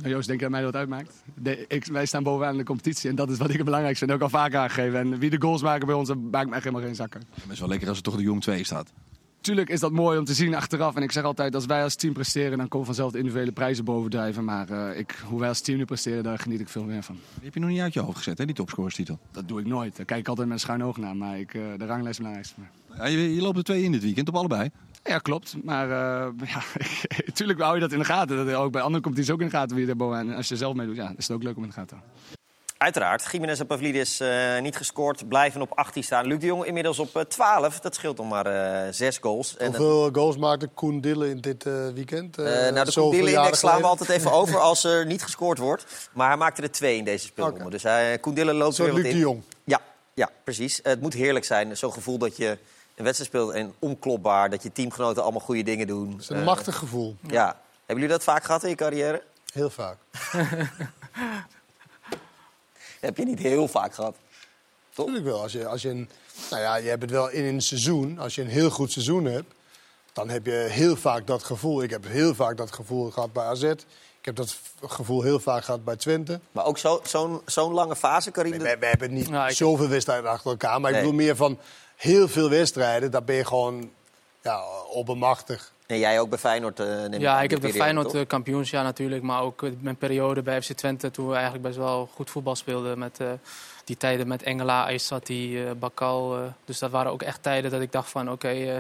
Nou, 0.01 0.13
Joost, 0.13 0.27
denk 0.27 0.39
je 0.41 0.45
dat 0.45 0.55
mij 0.55 0.65
dat 0.65 0.77
uitmaakt? 0.77 1.23
De, 1.35 1.65
ik, 1.69 1.85
wij 1.85 2.07
staan 2.07 2.23
bovenaan 2.23 2.53
in 2.53 2.59
de 2.59 2.65
competitie. 2.65 3.11
En 3.11 3.17
dat 3.17 3.31
is 3.31 3.39
wat 3.39 3.51
ik 3.51 3.57
het 3.57 3.65
belangrijkste 3.65 4.05
vind. 4.05 4.17
Ook 4.17 4.23
al 4.23 4.39
vaak 4.39 4.55
aangegeven. 4.55 4.99
En 4.99 5.19
wie 5.19 5.31
de 5.31 5.41
goals 5.41 5.63
maken 5.63 5.87
bij 5.87 5.95
ons, 5.95 6.09
dat 6.09 6.17
maakt 6.17 6.47
mij 6.47 6.55
echt 6.55 6.65
helemaal 6.65 6.87
geen 6.87 6.95
zakken. 6.95 7.23
Het 7.35 7.53
is 7.53 7.61
wel 7.61 7.69
lekker 7.69 7.89
als 7.89 7.97
er 7.97 8.03
toch 8.03 8.17
de 8.17 8.23
Jong 8.23 8.43
2 8.43 8.65
staat. 8.65 8.93
Tuurlijk 9.41 9.69
is 9.69 9.81
dat 9.81 9.93
mooi 9.93 10.19
om 10.19 10.25
te 10.25 10.35
zien 10.35 10.55
achteraf. 10.55 10.97
En 10.97 11.03
ik 11.03 11.13
zeg 11.13 11.25
altijd, 11.25 11.55
als 11.55 11.67
wij 11.67 11.83
als 11.83 11.95
team 11.95 12.13
presteren, 12.13 12.59
dan 12.59 12.69
komen 12.69 12.87
vanzelf 12.87 13.13
de 13.13 13.19
individuele 13.19 13.53
prijzen 13.53 13.85
bovendrijven. 13.85 14.45
Maar 14.45 14.71
eh, 14.71 14.99
ik, 14.99 15.23
hoe 15.29 15.41
wij 15.41 15.49
als 15.49 15.61
team 15.61 15.79
nu 15.79 15.85
presteren, 15.85 16.23
daar 16.23 16.39
geniet 16.39 16.61
ik 16.61 16.69
veel 16.69 16.85
meer 16.85 17.03
van. 17.03 17.15
Die 17.35 17.45
heb 17.45 17.55
je 17.55 17.61
nog 17.61 17.69
niet 17.69 17.81
uit 17.81 17.93
je 17.93 18.01
hoofd 18.01 18.17
gezet, 18.17 18.39
hè, 18.39 18.45
die 18.47 18.55
topscorerstitel. 18.55 19.19
Dat 19.31 19.49
doe 19.49 19.61
ik 19.61 19.67
nooit. 19.67 19.97
Daar 19.97 20.07
kijk 20.07 20.21
ik 20.21 20.29
altijd 20.29 20.49
met 20.49 20.57
een 20.57 20.63
schuin 20.63 20.85
oog 20.85 20.97
naar. 20.97 21.17
Maar 21.17 21.39
ik, 21.39 21.55
eh, 21.55 21.63
de 21.77 21.87
ranglijst 21.87 22.21
is 22.21 22.27
het 22.27 22.35
belangrijkste. 22.47 22.61
Ja, 22.97 23.07
je, 23.07 23.35
je 23.35 23.41
loopt 23.41 23.57
er 23.57 23.65
twee 23.65 23.83
in 23.83 23.93
dit 23.93 24.03
weekend, 24.03 24.29
op 24.29 24.35
allebei. 24.37 24.71
Ja, 25.05 25.19
klopt. 25.19 25.55
Maar 25.65 25.91
eh, 25.91 26.29
ja, 26.55 26.63
tuurlijk 27.33 27.61
hou 27.61 27.75
je 27.75 27.81
dat 27.81 27.93
in 27.93 27.99
de 27.99 28.05
gaten. 28.05 28.47
Dat, 28.47 28.55
ook 28.55 28.73
bij 28.73 28.83
andere 28.83 29.03
competities 29.03 29.35
ook 29.35 29.41
in 29.41 29.47
de 29.47 29.53
gaten 29.53 29.77
wie 29.77 29.89
er 29.89 29.97
bovenaan. 29.97 30.31
En 30.31 30.37
als 30.37 30.49
je 30.49 30.57
zelf 30.57 30.75
meedoet, 30.75 30.97
ja, 30.97 31.13
is 31.17 31.29
het 31.29 31.37
ook 31.37 31.43
leuk 31.43 31.57
om 31.57 31.63
in 31.63 31.69
de 31.69 31.75
gaten 31.75 31.89
te 31.89 31.95
houden. 31.95 32.39
Uiteraard, 32.79 33.29
Jiménez 33.33 33.61
en 33.61 33.67
Pavlidis 33.67 34.21
eh, 34.21 34.61
niet 34.61 34.77
gescoord, 34.77 35.29
blijven 35.29 35.61
op 35.61 35.71
18 35.75 36.05
staan. 36.05 36.27
Luc 36.27 36.39
de 36.39 36.47
Jong 36.47 36.65
inmiddels 36.65 36.99
op 36.99 37.17
eh, 37.17 37.23
12, 37.23 37.81
dat 37.81 37.95
scheelt 37.95 38.17
nog 38.17 38.29
maar 38.29 38.47
eh 38.87 38.93
6 38.93 39.19
goals. 39.19 39.57
En, 39.57 39.67
Hoeveel 39.67 40.11
goals 40.13 40.37
maakte 40.37 40.67
Koen 40.67 41.01
Dille 41.01 41.29
in 41.31 41.41
dit 41.41 41.67
eh, 41.67 41.89
weekend? 41.95 42.39
eh, 42.39 42.67
Eh, 42.67 42.73
nou, 42.73 42.85
de 42.85 42.91
zoveel 42.91 43.03
Koendille 43.03 43.31
jaren 43.31 43.45
index 43.45 43.59
slaan 43.59 43.81
we 43.81 43.87
altijd 43.87 44.11
even 44.11 44.33
over 44.33 44.59
als 44.71 44.85
er 44.85 45.07
niet 45.07 45.23
gescoord 45.23 45.59
wordt. 45.59 46.09
Maar 46.13 46.29
hij 46.29 46.37
maakte 46.37 46.63
er 46.63 46.71
twee 46.71 46.97
in 46.97 47.05
deze 47.05 47.27
speelronde. 47.27 47.71
Dus 47.71 47.83
hij, 47.83 48.19
Koendille 48.19 48.53
loopt 48.53 48.75
Zo 48.75 48.85
weer 48.85 48.93
wat 48.93 49.03
Luc 49.03 49.11
in. 49.11 49.17
de 49.17 49.23
Jong. 49.25 49.43
Ja, 49.65 49.81
ja, 50.15 50.29
precies. 50.45 50.81
Het 50.83 51.01
moet 51.01 51.15
heerlijk 51.15 51.45
zijn, 51.45 51.77
zo'n 51.77 51.93
gevoel 51.93 52.19
dat 52.19 52.37
je 52.37 52.59
een 53.01 53.07
wedstrijd 53.07 53.31
speelt 53.31 53.53
en 53.53 53.75
onklopbaar. 53.79 54.51
Dat 54.51 54.63
je 54.63 54.73
teamgenoten 54.73 55.23
allemaal 55.23 55.41
goede 55.41 55.63
dingen 55.63 55.87
doen. 55.87 56.11
Het 56.13 56.21
is 56.21 56.29
een 56.29 56.43
machtig 56.45 56.77
gevoel. 56.77 57.17
Ja. 57.27 57.47
Hebben 57.87 57.95
jullie 58.05 58.09
dat 58.09 58.23
vaak 58.23 58.45
gehad 58.45 58.63
in 58.63 58.69
je 58.69 58.75
carrière? 58.75 59.23
Heel 59.53 59.71
vaak. 59.71 59.97
heb 63.01 63.17
je 63.17 63.25
niet 63.25 63.39
heel 63.39 63.69
vaak 63.69 63.95
gehad. 63.95 64.17
Natuurlijk 64.97 65.25
wel. 65.25 65.43
Als 65.43 65.53
je, 65.53 65.67
als 65.67 65.83
je 65.83 65.89
een, 65.89 66.09
nou 66.51 66.63
ja, 66.63 66.77
je 66.77 66.89
hebt 66.89 67.03
het 67.03 67.11
wel 67.11 67.31
in 67.31 67.45
een 67.45 67.61
seizoen. 67.61 68.19
Als 68.19 68.35
je 68.35 68.43
een 68.43 68.49
heel 68.49 68.71
goed 68.71 68.93
seizoen 68.93 69.25
hebt, 69.25 69.55
dan 70.13 70.29
heb 70.29 70.47
je 70.47 70.53
heel 70.71 70.97
vaak 70.97 71.27
dat 71.27 71.43
gevoel. 71.45 71.83
Ik 71.83 71.91
heb 71.91 72.07
heel 72.07 72.35
vaak 72.35 72.57
dat 72.57 72.73
gevoel 72.73 73.11
gehad 73.11 73.33
bij 73.33 73.45
AZ. 73.45 73.63
Ik 73.63 74.27
heb 74.27 74.37
dat 74.37 74.57
gevoel 74.87 75.23
heel 75.23 75.41
vaak 75.41 75.65
gehad 75.65 75.85
bij 75.85 75.97
Twente. 75.97 76.41
Maar 76.53 76.65
ook 76.65 76.79
zo- 76.79 77.01
zo'n 77.05 77.41
zo'n 77.47 77.73
lange 77.73 77.97
fase, 77.97 78.31
Karim. 78.31 78.51
Nee, 78.51 78.61
we, 78.61 78.77
we 78.81 78.87
hebben 78.87 79.13
niet 79.15 79.29
Nou, 79.31 79.53
zoveel 79.53 79.89
wedstrijden 79.89 80.31
achter 80.31 80.51
elkaar. 80.51 80.81
Maar 80.81 80.91
Nee. 80.91 81.01
ik 81.01 81.07
bedoel 81.07 81.25
meer 81.25 81.37
van 81.37 81.59
heel 82.01 82.29
veel 82.29 82.51
wedstrijden. 82.51 83.11
Daar 83.11 83.25
ben 83.25 83.37
je 83.37 83.45
gewoon 83.45 83.91
ja, 84.43 84.63
oppermachtig. 84.93 85.73
En 85.87 85.99
jij 85.99 86.21
ook 86.21 86.29
bij 86.29 86.39
Feyenoord, 86.39 86.81
eh 86.81 86.87
neem 86.87 87.13
ik 87.13 87.21
Ja, 87.21 87.41
ik 87.43 87.51
heb 87.51 87.61
de 87.61 87.67
periode, 87.67 87.79
Feyenoord 87.79 88.09
toch? 88.09 88.21
eh, 88.21 88.27
kampioensjaar 88.27 88.85
natuurlijk, 88.85 89.23
maar 89.23 89.43
ook 89.43 89.63
eh, 89.63 89.71
mijn 89.81 89.97
periode 89.97 90.43
bij 90.43 90.63
FC 90.63 90.73
Twente 90.73 91.11
toen 91.11 91.27
we 91.29 91.33
eigenlijk 91.35 91.63
best 91.63 91.77
wel 91.77 92.09
goed 92.15 92.31
voetbal 92.31 92.57
speelden. 92.57 92.99
Met 92.99 93.21
eh, 93.21 93.27
die 93.91 93.99
tijden 93.99 94.29
met 94.29 94.43
Engela, 94.43 94.85
Aysati, 94.85 95.65
eh 95.65 95.71
Bakal. 95.79 96.37
eh, 96.37 96.43
dus 96.65 96.79
dat 96.79 96.91
waren 96.91 97.13
ook 97.13 97.23
echt 97.23 97.43
tijden 97.43 97.71
dat 97.71 97.81
ik 97.81 97.93
dacht 97.93 98.11
van 98.11 98.31
oké, 98.31 98.49
eh, 98.49 98.77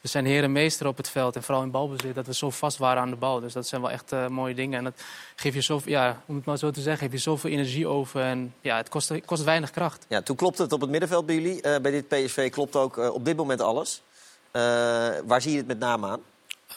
we 0.00 0.08
zijn 0.08 0.26
heer 0.26 0.42
en 0.42 0.52
meester 0.52 0.86
op 0.86 0.96
het 0.96 1.08
veld. 1.08 1.36
En 1.36 1.42
vooral 1.42 1.62
in 1.62 1.70
balbezit, 1.70 2.14
dat 2.14 2.26
we 2.26 2.34
zo 2.34 2.50
vast 2.50 2.78
waren 2.78 3.02
aan 3.02 3.10
de 3.10 3.16
bal. 3.16 3.40
Dus 3.40 3.52
dat 3.52 3.66
zijn 3.66 3.80
wel 3.80 3.90
echt 3.90 4.28
mooie 4.28 4.54
dingen. 4.54 4.78
En 4.78 4.84
dat 4.84 4.92
geeft 5.36 5.54
je 5.54 5.60
zoveel, 5.60 5.92
ja, 5.92 6.22
om 6.26 6.36
het 6.36 6.44
maar 6.44 6.58
zo 6.58 6.70
te 6.70 6.80
zeggen, 6.80 7.00
geeft 7.02 7.12
je 7.12 7.30
zoveel 7.30 7.50
energie 7.50 7.86
over. 7.86 8.20
En 8.20 8.54
ja, 8.60 8.76
het 8.76 8.88
kost, 8.88 9.24
kost 9.24 9.44
weinig 9.44 9.70
kracht. 9.70 10.06
Ja, 10.08 10.22
toen 10.22 10.36
klopte 10.36 10.62
het 10.62 10.72
op 10.72 10.80
het 10.80 10.90
middenveld 10.90 11.26
bij 11.26 11.34
jullie. 11.34 11.60
Bij 11.80 11.90
dit 11.90 12.08
PSV 12.08 12.50
klopt 12.50 12.76
ook 12.76 12.96
op 12.96 13.24
dit 13.24 13.36
moment 13.36 13.60
alles. 13.60 14.02
Waar 15.24 15.40
zie 15.42 15.50
je 15.52 15.56
het 15.58 15.66
met 15.66 15.78
name 15.78 16.06
aan? 16.06 16.20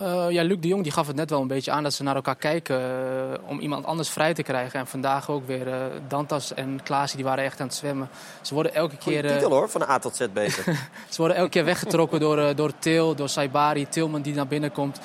Uh, 0.01 0.29
ja, 0.29 0.43
Luc 0.43 0.57
de 0.59 0.67
Jong 0.67 0.83
die 0.83 0.91
gaf 0.91 1.07
het 1.07 1.15
net 1.15 1.29
wel 1.29 1.41
een 1.41 1.47
beetje 1.47 1.71
aan 1.71 1.83
dat 1.83 1.93
ze 1.93 2.03
naar 2.03 2.15
elkaar 2.15 2.35
kijken 2.35 2.79
uh, 2.79 3.49
om 3.49 3.59
iemand 3.59 3.85
anders 3.85 4.09
vrij 4.09 4.33
te 4.33 4.43
krijgen. 4.43 4.79
En 4.79 4.87
vandaag 4.87 5.29
ook 5.29 5.47
weer 5.47 5.67
uh, 5.67 5.73
Dantas 6.07 6.53
en 6.53 6.79
Klaas 6.83 7.11
die 7.11 7.23
waren 7.23 7.43
echt 7.43 7.59
aan 7.59 7.67
het 7.67 7.75
zwemmen. 7.75 8.09
Ze 8.41 8.53
worden 8.53 8.73
elke 8.73 8.97
keer. 8.97 9.27
titel 9.27 9.51
hoor, 9.51 9.69
van 9.69 9.81
A 9.81 9.99
tot 9.99 10.15
Z 10.15 10.25
beter. 10.33 10.63
ze 11.09 11.17
worden 11.17 11.37
elke 11.37 11.49
keer 11.49 11.65
weggetrokken 11.65 12.19
door, 12.19 12.55
door 12.55 12.71
Til, 12.79 13.15
door 13.15 13.29
Saibari, 13.29 13.89
Tilman 13.89 14.21
die 14.21 14.33
naar 14.33 14.47
binnen 14.47 14.71
komt. 14.71 14.99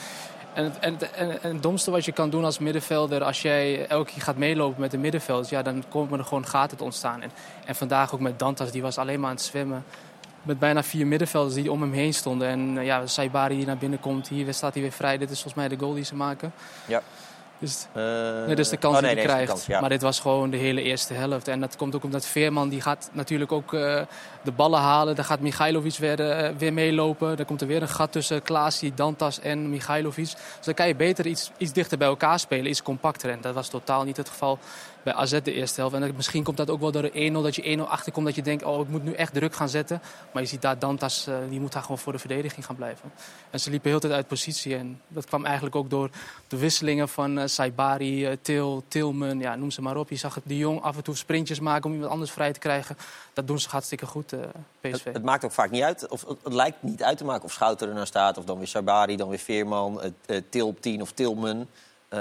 En 0.54 0.64
het, 0.64 0.78
en, 0.78 0.98
en, 1.14 1.42
en 1.42 1.52
het 1.52 1.62
domste 1.62 1.90
wat 1.90 2.04
je 2.04 2.12
kan 2.12 2.30
doen 2.30 2.44
als 2.44 2.58
middenvelder, 2.58 3.22
als 3.22 3.42
jij 3.42 3.86
elke 3.86 4.12
keer 4.12 4.22
gaat 4.22 4.36
meelopen 4.36 4.80
met 4.80 4.90
de 4.90 4.98
middenvelders, 4.98 5.48
ja, 5.48 5.62
dan 5.62 5.84
komen 5.88 6.18
er 6.18 6.24
gewoon 6.24 6.46
gaten 6.46 6.76
te 6.76 6.84
ontstaan. 6.84 7.22
En, 7.22 7.30
en 7.64 7.74
vandaag 7.74 8.14
ook 8.14 8.20
met 8.20 8.38
Dantas, 8.38 8.70
die 8.70 8.82
was 8.82 8.98
alleen 8.98 9.20
maar 9.20 9.30
aan 9.30 9.36
het 9.36 9.44
zwemmen 9.44 9.84
met 10.42 10.58
bijna 10.58 10.82
vier 10.82 11.06
middenvelders 11.06 11.54
die 11.54 11.72
om 11.72 11.80
hem 11.80 11.92
heen 11.92 12.14
stonden. 12.14 12.48
En 12.48 12.76
uh, 12.76 12.84
ja, 12.84 13.06
Saibari 13.06 13.56
die 13.56 13.66
naar 13.66 13.78
binnen 13.78 14.00
komt, 14.00 14.28
hier 14.28 14.54
staat 14.54 14.72
hij 14.72 14.82
weer 14.82 14.92
vrij. 14.92 15.18
Dit 15.18 15.30
is 15.30 15.42
volgens 15.42 15.54
mij 15.54 15.68
de 15.68 15.78
goal 15.78 15.94
die 15.94 16.04
ze 16.04 16.14
maken. 16.14 16.52
Ja. 16.86 17.02
Dus, 17.62 17.86
uh, 17.96 18.46
nee, 18.46 18.54
dus 18.54 18.68
de 18.68 18.76
kans 18.76 18.94
oh, 18.94 19.02
die 19.02 19.10
hij 19.10 19.24
krijgt. 19.24 19.48
Kans, 19.48 19.66
ja. 19.66 19.80
Maar 19.80 19.88
dit 19.88 20.02
was 20.02 20.20
gewoon 20.20 20.50
de 20.50 20.56
hele 20.56 20.82
eerste 20.82 21.14
helft. 21.14 21.48
En 21.48 21.60
dat 21.60 21.76
komt 21.76 21.94
ook 21.94 22.04
omdat 22.04 22.26
Veerman 22.26 22.68
die 22.68 22.80
gaat 22.80 23.10
natuurlijk 23.12 23.52
ook 23.52 23.72
uh, 23.72 24.00
de 24.42 24.52
ballen 24.52 24.80
halen. 24.80 25.14
Dan 25.14 25.24
gaat 25.24 25.40
Michailovic 25.40 25.96
weer, 25.96 26.20
uh, 26.20 26.48
weer 26.58 26.72
meelopen. 26.72 27.36
Dan 27.36 27.46
komt 27.46 27.60
er 27.60 27.66
weer 27.66 27.82
een 27.82 27.88
gat 27.88 28.12
tussen 28.12 28.42
Klaasie, 28.42 28.94
Dantas 28.94 29.40
en 29.40 29.70
Michailovic. 29.70 30.24
Dus 30.24 30.64
dan 30.64 30.74
kan 30.74 30.88
je 30.88 30.94
beter 30.94 31.26
iets, 31.26 31.50
iets 31.56 31.72
dichter 31.72 31.98
bij 31.98 32.08
elkaar 32.08 32.38
spelen, 32.38 32.70
iets 32.70 32.82
compacter. 32.82 33.30
En 33.30 33.38
dat 33.40 33.54
was 33.54 33.68
totaal 33.68 34.04
niet 34.04 34.16
het 34.16 34.28
geval 34.28 34.58
bij 35.02 35.12
AZ 35.12 35.40
de 35.42 35.52
eerste 35.52 35.80
helft. 35.80 35.94
En 35.94 36.12
misschien 36.16 36.42
komt 36.42 36.56
dat 36.56 36.70
ook 36.70 36.80
wel 36.80 36.90
door 36.90 37.02
de 37.02 37.30
1-0, 37.30 37.32
dat 37.32 37.54
je 37.54 37.76
1-0 37.78 37.80
achterkomt. 37.80 38.26
Dat 38.26 38.34
je 38.34 38.42
denkt, 38.42 38.64
oh, 38.64 38.80
ik 38.80 38.88
moet 38.88 39.04
nu 39.04 39.12
echt 39.12 39.34
druk 39.34 39.54
gaan 39.54 39.68
zetten. 39.68 40.02
Maar 40.32 40.42
je 40.42 40.48
ziet 40.48 40.62
daar 40.62 40.78
Dantas, 40.78 41.28
uh, 41.28 41.36
die 41.48 41.60
moet 41.60 41.72
daar 41.72 41.82
gewoon 41.82 41.98
voor 41.98 42.12
de 42.12 42.18
verdediging 42.18 42.66
gaan 42.66 42.76
blijven. 42.76 43.12
En 43.50 43.60
ze 43.60 43.70
liepen 43.70 43.90
heel 43.90 44.00
tijd 44.00 44.12
uit 44.12 44.26
positie. 44.26 44.76
En 44.76 45.00
dat 45.08 45.26
kwam 45.26 45.44
eigenlijk 45.44 45.76
ook 45.76 45.90
door 45.90 46.10
de 46.48 46.56
wisselingen 46.56 47.08
van 47.08 47.38
uh, 47.38 47.44
Saibari, 47.46 48.26
uh, 48.26 48.36
Til, 48.42 48.84
Tilman, 48.88 49.38
ja, 49.38 49.56
noem 49.56 49.70
ze 49.70 49.82
maar 49.82 49.96
op. 49.96 50.10
Je 50.10 50.16
zag 50.16 50.38
de 50.44 50.56
Jong 50.56 50.82
af 50.82 50.96
en 50.96 51.02
toe 51.02 51.16
sprintjes 51.16 51.60
maken 51.60 51.84
om 51.84 51.92
iemand 51.92 52.12
anders 52.12 52.30
vrij 52.30 52.52
te 52.52 52.58
krijgen. 52.58 52.96
Dat 53.32 53.46
doen 53.46 53.58
ze 53.58 53.68
hartstikke 53.68 54.06
goed, 54.06 54.34
PSV. 54.80 55.04
Het, 55.04 55.14
het, 55.14 55.22
maakt 55.22 55.44
ook 55.44 55.52
vaak 55.52 55.70
niet 55.70 55.82
uit, 55.82 56.08
of 56.08 56.24
het, 56.28 56.38
het, 56.42 56.52
lijkt 56.52 56.82
niet 56.82 57.02
uit 57.02 57.18
te 57.18 57.24
maken 57.24 57.44
of 57.44 57.52
Schouten 57.52 57.88
er 57.88 57.94
nou 57.94 58.06
staat... 58.06 58.38
of 58.38 58.44
dan 58.44 58.58
weer 58.58 58.66
Saibari, 58.66 59.16
dan 59.16 59.28
weer 59.28 59.38
Veerman, 59.38 60.00
Til 60.50 60.66
op 60.66 60.80
10 60.80 61.02
of 61.02 61.12
Tilman... 61.12 61.66
Uh, 62.14 62.18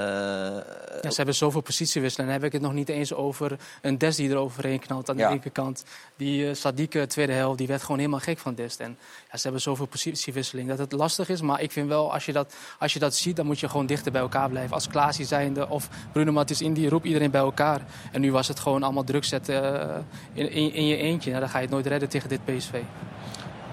ja, 1.01 1.09
ze 1.09 1.15
hebben 1.15 1.35
zoveel 1.35 1.61
positiewisseling. 1.61 2.29
Dan 2.29 2.39
heb 2.39 2.47
ik 2.47 2.53
het 2.53 2.61
nog 2.61 2.73
niet 2.73 2.89
eens 2.89 3.13
over 3.13 3.57
een 3.81 3.97
Des 3.97 4.15
die 4.15 4.29
er 4.29 4.37
overheen 4.37 4.79
knalt 4.79 5.09
aan 5.09 5.15
de 5.15 5.21
Ja. 5.21 5.29
linkerkant. 5.29 5.83
Die 6.15 6.45
uh, 6.45 6.55
Sadiq, 6.55 7.07
tweede 7.07 7.33
helft, 7.33 7.57
die 7.57 7.67
werd 7.67 7.81
gewoon 7.81 7.97
helemaal 7.97 8.19
gek 8.19 8.37
van 8.37 8.55
Dest. 8.55 8.79
En 8.79 8.97
ja, 9.31 9.37
ze 9.37 9.43
hebben 9.43 9.61
zoveel 9.61 9.85
positiewisseling 9.85 10.67
dat 10.69 10.77
het 10.77 10.91
lastig 10.91 11.29
is. 11.29 11.41
Maar 11.41 11.61
ik 11.61 11.71
vind 11.71 11.87
wel, 11.87 12.13
als 12.13 12.25
je 12.25 12.31
dat, 12.31 12.53
als 12.79 12.93
je 12.93 12.99
dat 12.99 13.15
ziet, 13.15 13.35
dan 13.35 13.45
moet 13.45 13.59
je 13.59 13.69
gewoon 13.69 13.85
dichter 13.85 14.11
bij 14.11 14.21
elkaar 14.21 14.49
blijven. 14.49 14.73
Als 14.73 14.87
Klaasie 14.87 15.25
zijnde 15.25 15.69
of 15.69 15.89
Bruno 16.11 16.31
Martins 16.31 16.61
Indi, 16.61 16.89
roep 16.89 17.05
iedereen 17.05 17.31
bij 17.31 17.41
elkaar. 17.41 17.81
En 18.11 18.21
nu 18.21 18.31
was 18.31 18.47
het 18.47 18.59
gewoon 18.59 18.83
allemaal 18.83 19.03
druk 19.03 19.23
zetten 19.23 19.63
uh, 19.73 19.95
in, 20.33 20.51
in, 20.51 20.73
in, 20.73 20.87
je 20.87 20.97
eentje. 20.97 21.29
Nou, 21.29 21.41
dan 21.41 21.49
ga 21.49 21.57
je 21.57 21.63
het 21.63 21.73
nooit 21.73 21.85
redden 21.85 22.09
tegen 22.09 22.29
dit 22.29 22.45
PSV. 22.45 22.71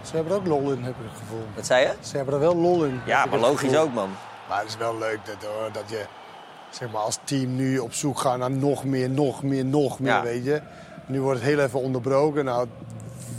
Ze 0.03 0.15
hebben 0.15 0.33
er 0.33 0.39
ook 0.39 0.47
lol 0.47 0.73
in, 0.73 0.83
heb 0.83 0.95
ik 0.95 1.11
het 1.11 1.19
gevoel. 1.19 1.45
Wat 1.55 1.67
zei 1.67 1.87
je? 1.87 1.95
Ze 2.01 2.17
hebben 2.17 2.35
er 2.35 2.41
wel 2.41 2.57
lol 2.57 2.85
in. 2.85 3.01
Ja, 3.07 3.27
maar 3.27 3.39
logisch 3.39 3.77
ook, 3.77 3.93
man. 3.93 4.09
Maar 4.49 4.59
het 4.59 4.69
is 4.69 4.77
wel 4.77 4.99
leuk 4.99 5.19
dat, 5.25 5.51
hoor, 5.51 5.73
dat 5.73 5.85
je 5.87 6.05
zeg 6.71 6.91
maar, 6.91 7.01
als 7.01 7.19
team 7.25 7.55
nu 7.57 7.79
op 7.79 7.93
zoek 7.93 8.19
gaat 8.19 8.39
naar 8.39 8.51
nog 8.51 8.85
meer, 8.85 9.11
nog 9.11 9.43
meer, 9.43 9.65
nog 9.65 10.01
meer. 10.01 10.13
Ja. 10.13 10.23
Weet 10.23 10.45
je. 10.45 10.61
Nu 11.07 11.21
wordt 11.21 11.41
het 11.41 11.49
heel 11.49 11.59
even 11.59 11.81
onderbroken. 11.81 12.45
Nou, 12.45 12.67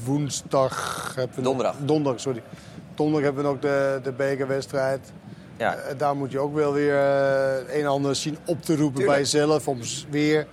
woensdag 0.03 1.11
hebben 1.15 1.35
we 1.35 1.41
Donderdag. 1.41 1.75
Donderdag, 1.79 2.21
sorry. 2.21 2.43
Donderdag 2.95 3.23
hebben 3.23 3.43
we 3.43 3.49
nog 3.49 3.59
de, 3.59 3.99
de 4.03 4.11
bekerwedstrijd. 4.11 5.11
Ja. 5.57 5.75
Eh, 5.75 5.97
daar 5.97 6.15
moet 6.15 6.31
je 6.31 6.39
ook 6.39 6.53
wel 6.53 6.73
weer 6.73 6.95
eh, 6.95 7.75
een 7.75 7.81
en 7.81 7.87
ander 7.87 8.15
zien 8.15 8.37
op 8.45 8.61
te 8.61 8.75
roepen 8.75 8.95
Tuurlijk. 8.95 9.07
bij 9.07 9.17
jezelf. 9.17 9.67
Om 9.67 9.79
weer 10.09 10.47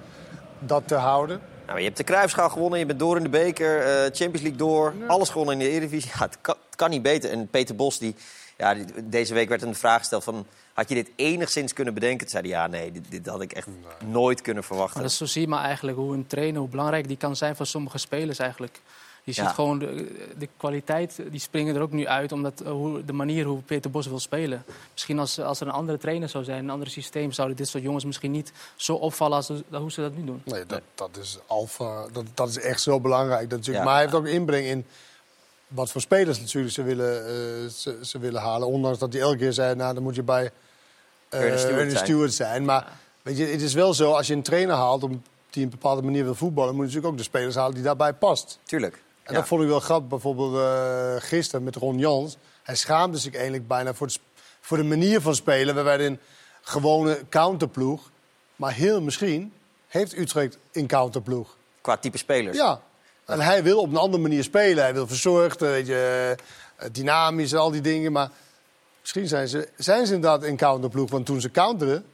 dat 0.58 0.82
te 0.88 0.94
houden. 0.94 1.40
Nou, 1.66 1.78
je 1.78 1.84
hebt 1.84 1.96
de 1.96 2.04
Cruijffschaal 2.04 2.48
gewonnen, 2.48 2.78
je 2.78 2.86
bent 2.86 2.98
door 2.98 3.16
in 3.16 3.22
de 3.22 3.28
beker, 3.28 3.80
eh, 3.80 4.02
Champions 4.02 4.40
League 4.40 4.56
door. 4.56 4.94
Alles 5.06 5.28
gewonnen 5.28 5.54
in 5.54 5.60
de 5.60 5.68
Eredivisie. 5.68 6.10
Ja, 6.14 6.24
het, 6.24 6.38
kan, 6.40 6.56
het 6.66 6.76
kan 6.76 6.90
niet 6.90 7.02
beter. 7.02 7.30
En 7.30 7.48
Peter 7.48 7.76
Bos, 7.76 7.98
die, 7.98 8.16
ja, 8.56 8.76
deze 9.04 9.34
week 9.34 9.48
werd 9.48 9.60
hem 9.60 9.70
de 9.70 9.78
vraag 9.78 9.98
gesteld 9.98 10.24
van... 10.24 10.46
had 10.72 10.88
je 10.88 10.94
dit 10.94 11.10
enigszins 11.16 11.72
kunnen 11.72 11.94
bedenken? 11.94 12.18
Toen 12.18 12.28
zei 12.28 12.42
hij, 12.42 12.60
ja, 12.60 12.66
nee, 12.66 12.92
dit, 12.92 13.10
dit 13.10 13.26
had 13.26 13.40
ik 13.40 13.52
echt 13.52 13.68
nooit 14.04 14.40
kunnen 14.40 14.64
verwachten. 14.64 14.94
Maar 14.94 15.02
dat 15.02 15.12
is, 15.12 15.18
zo 15.18 15.24
zie 15.26 15.40
je 15.40 15.48
maar 15.48 15.64
eigenlijk 15.64 15.96
hoe 15.96 16.14
een 16.14 16.26
trainer, 16.26 16.60
hoe 16.60 16.68
belangrijk 16.68 17.08
die 17.08 17.16
kan 17.16 17.36
zijn 17.36 17.56
voor 17.56 17.66
sommige 17.66 17.98
spelers 17.98 18.38
eigenlijk. 18.38 18.80
Je 19.24 19.32
ziet 19.32 19.44
Ja. 19.44 19.50
gewoon 19.50 19.78
de, 19.78 20.16
de 20.38 20.48
kwaliteit, 20.56 21.20
die 21.30 21.40
springen 21.40 21.74
er 21.76 21.80
ook 21.82 21.92
nu 21.92 22.06
uit, 22.06 22.32
omdat 22.32 22.60
eh, 22.60 22.70
hoe, 22.70 23.04
de 23.04 23.12
manier 23.12 23.44
hoe 23.44 23.60
Peter 23.60 23.90
Bos 23.90 24.06
wil 24.06 24.18
spelen. 24.18 24.64
Misschien 24.92 25.18
als, 25.18 25.40
als 25.40 25.60
er 25.60 25.66
een 25.66 25.72
andere 25.72 25.98
trainer 25.98 26.28
zou 26.28 26.44
zijn, 26.44 26.64
een 26.64 26.70
ander 26.70 26.90
systeem, 26.90 27.32
zouden 27.32 27.56
dit 27.56 27.68
soort 27.68 27.82
jongens 27.82 28.04
misschien 28.04 28.30
niet 28.30 28.52
zo 28.76 28.94
opvallen 28.94 29.36
als 29.36 29.50
hoe 29.70 29.90
ze 29.92 30.00
dat 30.00 30.16
nu 30.16 30.24
doen. 30.24 30.42
Nee, 30.44 30.66
dat, 30.66 30.80
dat 30.94 31.16
is 31.16 31.38
alfa. 31.46 32.06
Dat, 32.12 32.24
dat 32.34 32.48
is 32.48 32.58
echt 32.58 32.80
zo 32.82 33.00
belangrijk. 33.00 33.50
Dat 33.50 33.58
natuurlijk. 33.58 33.78
Ja. 33.78 33.84
Maar 33.84 33.94
hij 33.94 34.02
heeft 34.02 34.14
ook 34.16 34.26
inbreng 34.26 34.66
in 34.66 34.86
wat 35.68 35.90
voor 35.90 36.00
spelers 36.00 36.40
natuurlijk 36.40 36.74
ze 36.74 36.82
willen, 36.82 37.26
eh, 37.26 37.70
ze, 37.70 37.98
ze 38.02 38.18
willen 38.18 38.40
halen. 38.40 38.68
Ondanks 38.68 38.98
dat 38.98 39.12
hij 39.12 39.22
elke 39.22 39.36
keer 39.36 39.52
zei, 39.52 39.74
nou 39.74 39.94
dan 39.94 40.02
moet 40.02 40.14
je 40.14 40.22
bij 40.22 40.50
Ernest 41.28 41.64
Stewart 41.64 41.90
zijn. 41.90 42.04
Stewart 42.04 42.32
zijn. 42.32 42.64
Maar 42.64 42.92
weet 43.22 43.36
je, 43.36 43.44
het 43.46 43.62
is 43.62 43.74
wel 43.74 43.94
zo, 43.94 44.12
als 44.12 44.26
je 44.26 44.34
een 44.34 44.42
trainer 44.42 44.74
haalt 44.74 45.02
om, 45.02 45.22
die 45.50 45.64
een 45.64 45.70
bepaalde 45.70 46.02
manier 46.02 46.24
wil 46.24 46.34
voetballen... 46.34 46.74
moet 46.74 46.80
je 46.80 46.86
natuurlijk 46.86 47.12
ook 47.12 47.18
de 47.18 47.24
spelers 47.24 47.54
halen 47.54 47.74
die 47.74 47.82
daarbij 47.82 48.12
past. 48.12 48.58
Tuurlijk. 48.62 48.94
En 49.22 49.32
Ja. 49.32 49.38
dat 49.38 49.48
vond 49.48 49.62
ik 49.62 49.68
wel 49.68 49.80
grappig, 49.80 50.08
bijvoorbeeld 50.08 50.56
eh, 50.56 51.28
gisteren 51.28 51.64
met 51.64 51.76
Ron 51.76 51.98
Jans. 51.98 52.36
Hij 52.62 52.74
schaamde 52.76 53.18
zich 53.18 53.34
eigenlijk 53.34 53.68
bijna 53.68 53.94
voor 53.94 54.08
voor 54.60 54.76
de 54.76 54.82
manier 54.84 55.20
van 55.20 55.34
spelen. 55.34 55.74
We 55.74 55.82
werden 55.82 56.06
een 56.06 56.18
gewone 56.62 57.20
counterploeg. 57.28 58.10
Maar 58.56 58.72
heel 58.72 59.00
misschien 59.00 59.52
heeft 59.88 60.16
Utrecht 60.18 60.58
een 60.72 60.86
counterploeg. 60.86 61.56
Qua 61.80 61.96
type 61.96 62.18
spelers. 62.18 62.56
Ja. 62.56 62.80
En 63.26 63.40
hij 63.40 63.62
wil 63.62 63.80
op 63.80 63.90
een 63.90 63.96
andere 63.96 64.22
manier 64.22 64.42
spelen. 64.42 64.84
Hij 64.84 64.94
wil 64.94 65.06
verzorgd, 65.06 65.62
eh, 65.62 65.68
weet 65.68 65.86
je, 65.86 66.34
eh, 66.76 66.88
dynamisch, 66.92 67.54
al 67.54 67.70
die 67.70 67.80
dingen. 67.80 68.12
Maar 68.12 68.30
misschien 69.00 69.28
zijn 69.28 69.48
ze, 69.48 69.68
zijn 69.76 70.06
ze 70.06 70.14
inderdaad 70.14 70.42
een 70.42 70.56
counterploeg. 70.56 71.10
Want 71.10 71.26
toen 71.26 71.40
ze 71.40 71.50
counteren, 71.50 72.04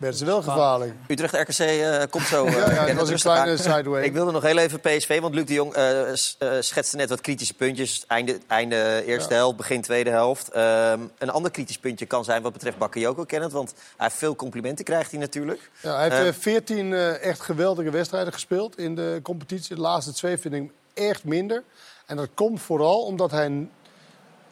werden 0.00 0.18
ze 0.18 0.24
wel 0.24 0.42
gevaarlijk. 0.42 0.92
Utrecht 1.06 1.34
RKC 1.34 1.58
eh, 1.58 2.02
komt 2.10 2.26
zo. 2.26 2.44
eh, 2.46 2.52
Ja, 2.52 2.58
ja, 2.58 2.66
Kenneth, 2.66 2.88
het 2.88 2.98
was 2.98 3.10
een 3.10 3.18
kleine 3.18 3.56
sideway. 3.56 4.04
Ik 4.04 4.12
wilde 4.12 4.32
nog 4.32 4.42
heel 4.42 4.56
even 4.56 4.80
PSV, 4.80 5.20
want 5.20 5.34
Luc 5.34 5.44
de 5.44 5.52
Jong 5.52 5.74
eh, 5.74 6.60
schetste 6.60 6.96
net 6.96 7.08
wat 7.08 7.20
kritische 7.20 7.54
puntjes. 7.54 8.04
Einde, 8.06 8.38
einde 8.46 9.02
eerste 9.06 9.34
helft, 9.34 9.56
begin 9.56 9.80
tweede 9.80 10.10
helft. 10.10 10.48
Ehm, 10.48 11.00
een 11.18 11.30
ander 11.30 11.50
kritisch 11.50 11.78
puntje 11.78 12.06
kan 12.06 12.24
zijn 12.24 12.42
wat 12.42 12.52
betreft 12.52 12.78
Bakayoko, 12.78 13.24
Kenneth. 13.24 13.52
Want 13.52 13.70
hij 13.70 14.06
heeft 14.06 14.18
veel 14.18 14.36
complimenten, 14.36 14.84
krijgt 14.84 15.10
hij 15.10 15.20
natuurlijk. 15.20 15.70
Ja, 15.80 15.94
hij 15.94 16.02
heeft 16.02 16.14
Eh, 16.14 16.28
eh, 16.28 16.34
14 16.34 16.92
eh, 16.92 17.24
echt 17.24 17.40
geweldige 17.40 17.90
wedstrijden 17.90 18.32
gespeeld 18.32 18.78
in 18.78 18.94
de 18.94 19.20
competitie. 19.22 19.74
De 19.74 19.80
laatste 19.80 20.12
twee 20.12 20.38
vind 20.38 20.54
ik 20.54 20.70
echt 20.94 21.24
minder. 21.24 21.62
En 22.06 22.16
dat 22.16 22.28
komt 22.34 22.60
vooral 22.60 23.00
omdat 23.00 23.30
hij 23.30 23.68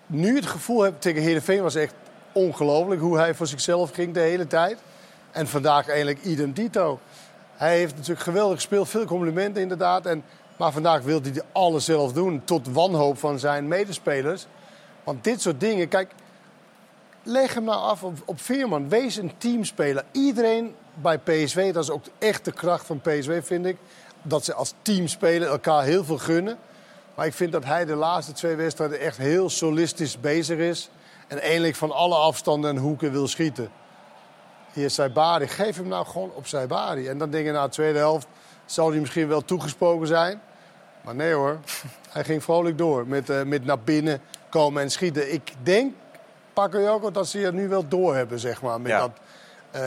nu 0.07 0.37
het 0.37 0.47
gevoel 0.47 0.83
heeft... 0.83 1.01
Tegen 1.01 1.23
Heerenveen 1.23 1.63
was 1.63 1.75
echt 1.75 1.95
ongelooflijk 2.33 3.01
hoe 3.01 3.19
hij 3.19 3.35
voor 3.35 3.47
zichzelf 3.47 3.91
ging 3.91 4.15
de 4.15 4.21
hele 4.21 4.47
tijd. 4.47 4.79
En 5.31 5.47
vandaag 5.47 5.89
eigenlijk 5.89 6.23
idem 6.23 6.53
dito. 6.53 7.01
Hij 7.57 7.77
heeft 7.77 7.95
natuurlijk 7.95 8.21
geweldig 8.21 8.55
gespeeld, 8.55 8.89
veel 8.89 9.05
complimenten 9.05 9.63
inderdaad. 9.63 10.07
En, 10.07 10.25
maar 10.57 10.73
vandaag 10.73 11.03
wil 11.03 11.21
hij 11.23 11.43
alles 11.53 11.85
zelf 11.85 12.13
doen, 12.13 12.45
tot 12.45 12.69
wanhoop 12.73 13.19
van 13.19 13.39
zijn 13.39 13.69
medespelers. 13.69 14.47
Want 15.05 15.25
dit 15.25 15.41
soort 15.41 15.61
dingen, 15.61 15.89
kijk, 15.89 16.11
leg 17.23 17.55
hem 17.55 17.65
nou 17.65 17.81
af 17.81 18.03
op, 18.03 18.23
op 18.25 18.41
Veerman. 18.41 18.89
Wees 18.89 19.17
een 19.17 19.33
teamspeler. 19.39 20.05
Iedereen 20.13 20.75
bij 20.95 21.19
PSV, 21.19 21.73
dat 21.73 21.83
is 21.83 21.91
ook 21.91 22.05
echt 22.19 22.45
de 22.45 22.53
kracht 22.53 22.87
van 22.87 23.01
PSV, 23.01 23.47
vind 23.47 23.67
ik. 23.67 23.77
Dat 24.23 24.45
ze 24.45 24.55
als 24.55 24.75
team 24.83 25.07
spelen, 25.07 25.49
elkaar 25.49 25.85
heel 25.85 26.05
veel 26.05 26.19
gunnen. 26.19 26.59
Maar 27.15 27.27
ik 27.27 27.35
vind 27.35 27.53
dat 27.53 27.65
hij 27.65 27.85
de 27.85 27.95
laatste 27.95 28.33
twee 28.33 28.55
wedstrijden 28.55 29.01
echt 29.01 29.17
heel 29.17 29.51
solistisch 29.51 30.21
bezig 30.21 30.59
is. 30.59 30.91
En 31.27 31.41
eigenlijk 31.41 31.75
van 31.75 31.93
alle 31.93 32.15
afstanden 32.15 32.71
en 32.71 32.77
hoeken 32.77 33.13
wil 33.13 33.29
schieten. 33.29 33.71
Hier 34.73 34.91
Saibari, 34.91 35.49
geef 35.49 35.77
hem 35.77 35.89
nou 35.89 36.07
gewoon 36.07 36.31
op 36.35 36.47
Saibari. 36.47 37.09
En 37.09 37.19
dan 37.19 37.31
denk 37.31 37.47
je 37.47 37.53
na 37.53 37.65
de 37.65 37.73
tweede 37.73 37.99
helft, 37.99 38.27
zal 38.65 38.91
hij 38.91 39.01
misschien 39.01 39.29
wel 39.29 39.45
toegesproken 39.45 40.07
zijn. 40.07 40.41
Maar 41.05 41.15
nee 41.15 41.33
hoor, 41.33 41.59
hij 42.11 42.25
ging 42.25 42.43
vrolijk 42.43 42.79
door 42.79 43.07
met, 43.07 43.31
eh, 43.31 43.43
met 43.43 43.65
naar 43.65 43.79
binnen 43.81 44.21
komen 44.51 44.83
en 44.83 44.91
schieten. 44.91 45.33
Ik 45.33 45.53
denk, 45.63 45.95
Bakayoko, 46.55 47.11
dat 47.11 47.29
ze 47.29 47.39
het 47.39 47.55
nu 47.55 47.69
wel 47.69 47.89
doorhebben, 47.89 48.39
zeg 48.39 48.63
maar. 48.63 48.81
Met 48.81 48.91
Ja. 48.91 48.99
dat, 48.99 49.11
eh, 49.71 49.81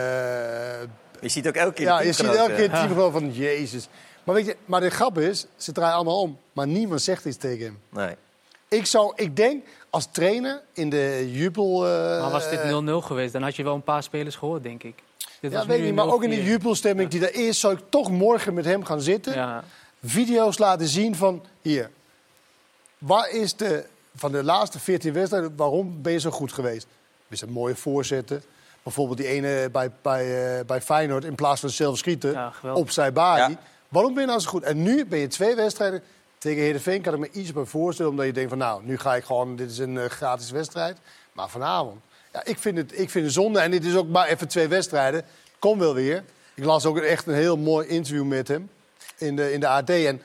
Je 1.20 1.28
ziet 1.28 1.48
ook 1.48 1.54
elke 1.54 1.72
keer 1.72 1.86
ja, 1.86 2.00
je 2.00 2.12
ziet 2.12 2.26
elke 2.34 2.54
keer 2.54 2.70
het 2.70 2.88
gewoon 2.90 3.12
van, 3.18 3.32
jezus. 3.32 3.88
Maar 4.24 4.34
weet 4.34 4.46
je, 4.46 4.56
maar 4.64 4.80
de 4.80 4.90
grap 4.90 5.18
is, 5.18 5.46
ze 5.56 5.72
draaien 5.72 5.94
allemaal 5.94 6.20
om. 6.20 6.38
Maar 6.52 6.66
niemand 6.66 7.02
zegt 7.02 7.24
iets 7.24 7.36
tegen 7.36 7.64
hem. 7.64 7.78
Nee. 7.88 8.16
Ik 8.68 8.86
zou, 8.86 9.12
ik 9.16 9.36
denk, 9.36 9.64
als 9.92 10.08
trainer 10.10 10.62
in 10.72 10.90
de 10.90 11.28
jubel... 11.32 11.86
eh, 11.86 12.20
Maar 12.20 12.30
was 12.30 12.50
dit 12.50 12.60
0-0 12.60 13.06
geweest, 13.06 13.32
dan 13.32 13.42
had 13.42 13.56
je 13.56 13.62
wel 13.62 13.74
een 13.74 13.82
paar 13.82 14.02
spelers 14.02 14.36
gehoord, 14.36 14.62
denk 14.62 14.82
ik. 14.82 15.02
Dit 15.40 15.50
Ja, 15.52 15.56
was 15.58 15.66
weet 15.66 15.78
ik 15.78 15.84
niet, 15.84 15.94
maar 15.94 16.06
ook 16.06 16.22
in 16.24 16.30
de 16.30 16.40
0-4. 16.40 16.44
jubelstemming 16.44 17.10
die 17.10 17.28
er 17.28 17.46
is... 17.48 17.60
zou 17.60 17.74
ik 17.74 17.80
toch 17.88 18.10
morgen 18.10 18.54
met 18.54 18.64
hem 18.64 18.84
gaan 18.84 19.00
zitten. 19.00 19.34
Ja, 19.34 19.64
video's 20.04 20.58
laten 20.58 20.86
zien 20.88 21.16
van 21.16 21.44
hier. 21.62 21.90
Waar 22.98 23.30
is 23.30 23.56
de 23.56 23.84
van 24.16 24.32
de 24.32 24.44
laatste 24.44 24.78
14 24.78 25.12
wedstrijden, 25.12 25.52
waarom 25.56 26.02
ben 26.02 26.12
je 26.12 26.20
zo 26.20 26.30
goed 26.30 26.52
geweest? 26.52 26.86
Is 27.28 27.40
een 27.40 27.50
mooie 27.52 27.74
voorzetten. 27.76 28.42
Bijvoorbeeld 28.82 29.18
die 29.18 29.26
ene 29.26 29.68
bij, 29.72 29.90
bij, 30.02 30.58
eh, 30.58 30.64
bij 30.64 30.80
Feyenoord 30.80 31.24
in 31.24 31.34
plaats 31.34 31.60
van 31.60 31.70
zelf 31.70 31.98
schieten 31.98 32.32
Ja, 32.32 32.52
op 32.74 32.90
zijn 32.90 33.12
body. 33.12 33.38
Ja. 33.38 33.50
Waarom 33.88 34.12
ben 34.14 34.22
je 34.22 34.28
nou 34.28 34.40
zo 34.40 34.48
goed? 34.50 34.62
En 34.62 34.82
nu 34.82 35.06
ben 35.06 35.18
je 35.18 35.26
twee 35.26 35.54
wedstrijden 35.54 36.02
tegen 36.42 36.62
Heerenveen. 36.62 37.02
Kan 37.02 37.12
ik 37.14 37.18
me 37.20 37.30
iets 37.30 37.52
bij 37.52 37.64
voorstellen, 37.64 38.10
omdat 38.10 38.26
je 38.26 38.32
denkt 38.32 38.48
van 38.48 38.58
nou, 38.58 38.82
nu 38.84 38.98
ga 38.98 39.14
ik 39.14 39.24
gewoon, 39.24 39.56
dit 39.56 39.70
is 39.70 39.78
een 39.78 39.98
eh, 39.98 40.04
gratis 40.10 40.50
wedstrijd. 40.50 40.96
Maar 41.32 41.48
vanavond, 41.48 42.00
ja, 42.32 42.44
ik 42.44 42.58
vind, 42.58 42.76
het, 42.76 42.98
ik 42.98 43.10
vind 43.10 43.24
het 43.24 43.34
zonde. 43.34 43.60
En 43.60 43.70
dit 43.70 43.84
is 43.84 43.96
ook 43.96 44.08
maar 44.08 44.26
even 44.28 44.48
twee 44.48 44.68
wedstrijden. 44.68 45.24
Kom 45.58 45.78
wel 45.78 45.94
weer. 45.94 46.24
Ik 46.54 46.64
las 46.64 46.86
ook 46.86 46.98
echt 46.98 47.26
een 47.26 47.34
heel 47.34 47.56
mooi 47.56 47.86
interview 47.88 48.24
met 48.24 48.48
hem 48.48 48.70
in 49.18 49.36
de, 49.36 49.52
in 49.52 49.60
de 49.60 49.66
AD. 49.68 49.90
En 49.90 50.22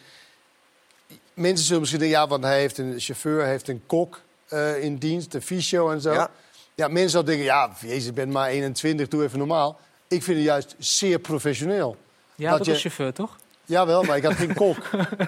mensen 1.34 1.66
zullen 1.66 1.80
misschien 1.82 2.02
denken, 2.02 2.20
ja, 2.20 2.28
want 2.28 2.44
hij 2.44 2.60
heeft 2.60 2.78
een 2.78 3.00
chauffeur, 3.00 3.40
hij 3.42 3.50
heeft 3.50 3.68
een 3.68 3.84
kok 3.86 4.22
eh, 4.48 4.84
in 4.84 4.98
dienst, 4.98 5.34
een 5.34 5.42
fysio 5.42 5.90
en 5.92 6.02
zo. 6.02 6.14
Ja. 6.14 6.30
Ja. 6.76 6.88
mensen 6.88 7.10
zouden 7.10 7.36
denken, 7.36 7.54
ja, 7.54 7.72
jezus, 7.82 8.06
ik 8.08 8.14
ben 8.14 8.32
maar 8.32 8.50
21, 8.50 9.08
doe 9.08 9.24
even 9.24 9.38
normaal. 9.38 9.80
Ik 10.08 10.24
vind 10.24 10.38
het 10.38 10.46
juist 10.46 10.76
zeer 10.78 11.20
professioneel. 11.20 11.98
Ja, 12.36 12.50
Dat 12.50 12.58
dat 12.58 12.68
je- 12.68 12.74
is 12.74 12.82
chauffeur, 12.82 13.14
toch? 13.14 13.38
Jawel, 13.68 14.04
maar 14.04 14.18
ik 14.18 14.24
had 14.24 14.34
geen 14.34 14.54
kok. 14.54 14.78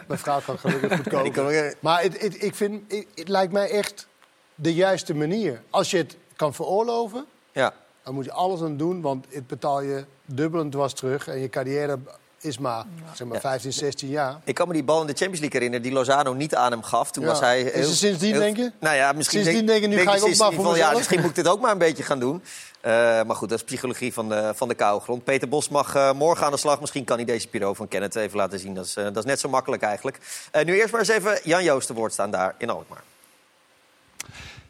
Mijn 0.08 0.20
vrouw 0.20 0.40
kan 0.46 0.58
gelukkig 0.60 0.96
goed 0.96 1.10
kan 1.34 1.46
ook- 1.46 1.74
Maar 1.80 2.02
het, 2.02 2.22
het, 2.22 2.44
ik 2.44 2.56
vind, 2.56 2.92
het, 2.92 3.06
het 3.16 3.28
lijkt 3.28 3.54
mij 3.54 3.70
echt 3.70 4.08
de 4.56 4.74
juiste 4.74 5.16
manier. 5.16 5.62
Als 5.70 5.92
je 5.92 5.98
het 5.98 6.18
kan 6.36 6.54
veroorloven, 6.54 7.26
Ja. 7.52 7.74
dan 8.04 8.14
moet 8.14 8.26
je 8.26 8.32
alles 8.32 8.62
aan 8.62 8.78
doen. 8.78 9.02
Want 9.02 9.26
het 9.30 9.48
betaal 9.48 9.82
je 9.82 10.06
dubbel 10.26 10.62
en 10.62 10.70
dwars 10.70 10.94
terug. 10.94 11.28
En 11.28 11.40
je 11.40 11.50
carrière 11.50 11.98
is 12.42 12.58
maar, 12.58 12.84
zeg 13.14 13.28
maar 13.28 13.40
15, 13.40 13.74
16 13.74 14.10
jaar. 14.10 14.40
Ik 14.44 14.56
kan 14.56 14.68
me 14.68 14.74
die 14.74 14.84
bal 14.84 15.02
in 15.02 15.08
de 15.08 15.14
Champions 15.14 15.40
League 15.40 15.60
herinneren 15.60 15.84
die 15.86 15.92
Lozano 15.94 16.34
niet 16.34 16.56
aan 16.56 16.72
hem 16.72 16.84
gaf. 16.84 17.12
Toen 17.12 17.24
Ja. 17.24 17.30
was 17.30 17.40
hij. 17.40 17.62
Is 17.62 17.88
het 17.88 17.98
sindsdien, 17.98 18.34
denk 18.34 18.58
je? 18.58 18.72
Nou 18.80 18.96
ja, 18.96 19.12
misschien 19.12 19.44
Sindsdien 19.44 19.66
denk 19.66 19.82
je, 19.82 19.88
nu 19.88 19.98
ga 19.98 20.16
ik 20.16 20.24
ook 20.24 20.36
maar 20.36 20.54
voor 20.54 20.64
van, 20.64 20.76
Ja, 20.78 20.92
misschien 20.92 21.20
moet 21.20 21.30
ik 21.30 21.36
dit 21.36 21.48
ook 21.48 21.60
maar 21.60 21.72
een 21.72 21.78
beetje 21.78 22.04
gaan 22.04 22.20
doen. 22.20 22.44
Eh, 22.82 22.92
maar 23.24 23.36
goed, 23.36 23.50
dat 23.50 23.58
is 23.58 23.64
psychologie 23.64 24.14
van 24.14 24.30
de, 24.30 24.52
van 24.56 24.68
de 24.68 24.76
koude 24.76 25.04
grond. 25.04 25.24
Peter 25.24 25.50
Bos 25.50 25.70
mag 25.70 25.96
eh, 25.96 26.12
morgen 26.14 26.46
aan 26.46 26.52
de 26.52 26.58
slag. 26.58 26.80
Misschien 26.80 27.04
kan 27.04 27.16
hij 27.16 27.26
deze 27.26 27.48
Piro 27.48 27.74
van 27.74 27.88
Kenneth 27.88 28.16
even 28.16 28.38
laten 28.38 28.60
zien. 28.60 28.74
Dat 28.74 28.86
is, 28.86 28.96
eh, 28.96 29.04
dat 29.04 29.18
is 29.18 29.26
net 29.26 29.40
zo 29.40 29.50
makkelijk 29.50 29.82
eigenlijk. 29.82 30.20
Eh, 30.52 30.66
nu 30.66 30.80
eerst 30.80 30.92
maar 30.92 31.00
eens 31.00 31.10
even 31.10 31.40
Jan 31.44 31.64
Joost 31.64 31.88
te 31.88 31.94
woord 31.94 32.14
staan 32.14 32.32
daar 32.32 32.56
in 32.58 32.70
Alkmaar. 32.70 33.02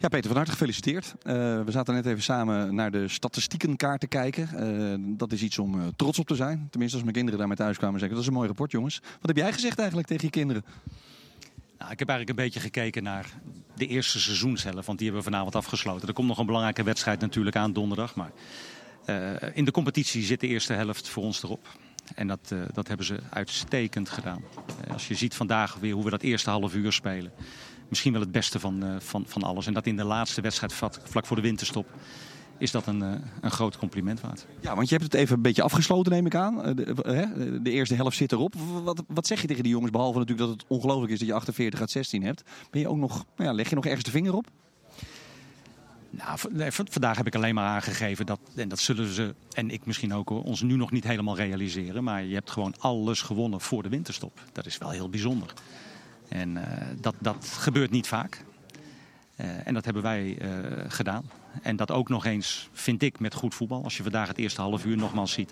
Ja, 0.02 0.08
Peter, 0.08 0.28
van 0.28 0.36
harte 0.36 0.52
gefeliciteerd. 0.52 1.14
Eh, 1.24 1.34
we 1.64 1.72
zaten 1.72 1.94
net 1.94 2.06
even 2.06 2.24
samen 2.24 2.76
naar 2.76 2.92
de 2.92 3.08
statistiekenkaart 3.08 4.00
te 4.00 4.08
kijken. 4.08 4.50
Eh, 4.56 5.18
dat 5.18 5.32
is 5.32 5.42
iets 5.42 5.60
om 5.60 5.80
eh, 5.80 5.88
trots 5.96 6.20
op 6.20 6.28
te 6.28 6.36
zijn. 6.36 6.68
Tenminste, 6.70 6.96
als 6.96 7.04
mijn 7.04 7.16
kinderen 7.16 7.40
daarmee 7.40 7.58
thuis 7.58 7.78
kwamen 7.78 8.00
zeggen... 8.00 8.16
dat 8.16 8.26
is 8.26 8.32
een 8.32 8.38
mooi 8.38 8.48
rapport, 8.48 8.72
jongens. 8.72 9.00
Wat 9.02 9.28
heb 9.28 9.36
jij 9.36 9.54
gezegd 9.54 9.78
eigenlijk 9.78 10.08
tegen 10.08 10.26
je 10.26 10.32
kinderen? 10.32 10.66
Nou, 11.78 11.92
ik 11.92 12.00
heb 12.00 12.10
eigenlijk 12.10 12.30
een 12.30 12.46
beetje 12.46 12.60
gekeken 12.60 13.04
naar 13.04 13.26
de 13.76 13.88
eerste 13.88 14.20
seizoenshelft, 14.20 14.86
want 14.86 14.98
die 14.98 15.08
hebben 15.08 15.26
we 15.26 15.32
vanavond 15.32 15.56
afgesloten. 15.56 16.08
Er 16.08 16.14
komt 16.14 16.28
nog 16.28 16.38
een 16.38 16.46
belangrijke 16.46 16.84
wedstrijd 16.84 17.20
natuurlijk 17.20 17.56
aan 17.56 17.74
donderdag, 17.74 18.16
maar 18.16 18.32
in 19.54 19.66
de 19.66 19.72
competitie 19.72 20.24
zit 20.24 20.40
de 20.40 20.48
eerste 20.48 20.74
helft 20.74 21.08
voor 21.08 21.24
ons 21.24 21.44
erop. 21.44 21.68
En 22.16 22.28
dat, 22.28 22.54
dat 22.74 22.88
hebben 22.88 23.06
ze 23.06 23.20
uitstekend 23.30 24.10
gedaan. 24.10 24.44
Als 24.92 25.08
je 25.08 25.16
ziet 25.16 25.36
vandaag 25.36 25.76
weer 25.76 25.94
hoe 25.94 26.04
we 26.04 26.10
dat 26.10 26.22
eerste 26.22 26.50
half 26.50 26.76
uur 26.76 26.92
spelen. 26.92 27.32
Misschien 27.90 28.12
wel 28.12 28.22
het 28.22 28.32
beste 28.32 28.60
van, 28.60 28.84
eh, 28.84 28.96
van, 29.00 29.24
van 29.28 29.44
alles. 29.44 29.68
En 29.68 29.74
dat 29.74 29.86
in 29.86 29.98
de 29.98 30.04
laatste 30.04 30.42
wedstrijd 30.42 30.74
vlak, 31.04 31.26
voor 31.26 31.36
de 31.36 31.42
winterstop. 31.42 31.88
Is 32.58 32.72
dat 32.72 32.88
een, 32.88 33.02
eh, 33.02 33.12
een 33.42 33.52
groot 33.52 33.78
compliment 33.78 34.22
waard. 34.22 34.46
Ja, 34.60 34.76
want 34.76 34.90
je 34.90 34.96
hebt 34.96 35.12
het 35.12 35.22
even 35.22 35.36
een 35.36 35.42
beetje 35.42 35.62
afgesloten, 35.62 36.12
neem 36.12 36.26
ik 36.26 36.36
aan. 36.36 36.64
Eh, 36.64 36.76
De, 36.76 36.94
hè, 37.02 37.62
de 37.62 37.72
eerste 37.72 37.96
helft 37.96 38.18
zit 38.18 38.32
erop. 38.32 38.56
Wat, 38.84 39.04
wat 39.08 39.28
zeg 39.28 39.42
je 39.42 39.48
tegen 39.48 39.64
die 39.64 39.72
jongens? 39.72 39.92
Behalve 39.92 40.20
natuurlijk 40.20 40.48
dat 40.50 40.58
het 40.60 40.70
ongelooflijk 40.70 41.12
is 41.12 41.20
dat 41.20 41.28
je 41.28 41.34
48 41.34 41.80
uit 41.80 41.92
16 41.92 42.24
hebt. 42.24 42.44
Ben 42.72 42.82
je 42.82 42.88
ook 42.88 42.98
nog, 42.98 43.26
nou 43.36 43.50
ja, 43.50 43.56
leg 43.56 43.70
je 43.70 43.76
nog 43.76 43.86
ergens 43.86 44.04
de 44.04 44.12
vinger 44.12 44.34
op? 44.34 44.48
Nou, 46.10 46.38
vandaag 46.68 47.18
heb 47.18 47.28
ik 47.28 47.36
alleen 47.36 47.56
maar 47.56 47.68
aangegeven 47.68 48.26
dat, 48.26 48.40
en 48.56 48.70
dat 48.70 48.80
zullen 48.80 49.14
ze, 49.14 49.36
en 49.52 49.70
ik 49.70 49.86
misschien 49.86 50.14
ook 50.14 50.30
hoor, 50.30 50.44
ons 50.44 50.62
nu 50.62 50.76
nog 50.76 50.92
niet 50.92 51.04
helemaal 51.04 51.36
realiseren. 51.36 52.04
Maar 52.04 52.24
je 52.24 52.34
hebt 52.34 52.52
gewoon 52.52 52.76
alles 52.80 53.22
gewonnen 53.22 53.62
voor 53.62 53.84
de 53.84 53.90
winterstop. 53.90 54.42
Dat 54.52 54.66
is 54.66 54.78
wel 54.78 54.90
heel 54.90 55.10
bijzonder. 55.10 55.54
En 56.30 56.58
eh, 56.58 56.88
dat, 57.02 57.16
dat 57.20 57.46
gebeurt 57.60 57.92
niet 57.92 58.08
vaak. 58.08 58.44
Eh, 59.36 59.68
en 59.68 59.74
dat 59.74 59.86
hebben 59.86 60.04
wij 60.04 60.38
eh, 60.38 60.50
gedaan. 60.88 61.30
En 61.62 61.76
dat 61.76 61.92
ook 61.92 62.10
nog 62.10 62.26
eens, 62.26 62.70
vind 62.74 63.02
ik, 63.02 63.20
met 63.20 63.34
goed 63.34 63.56
voetbal. 63.56 63.84
Als 63.84 63.98
je 63.98 64.04
vandaag 64.04 64.28
het 64.28 64.38
eerste 64.38 64.62
half 64.62 64.86
uur 64.86 64.98
nogmaals 64.98 65.32
ziet, 65.32 65.52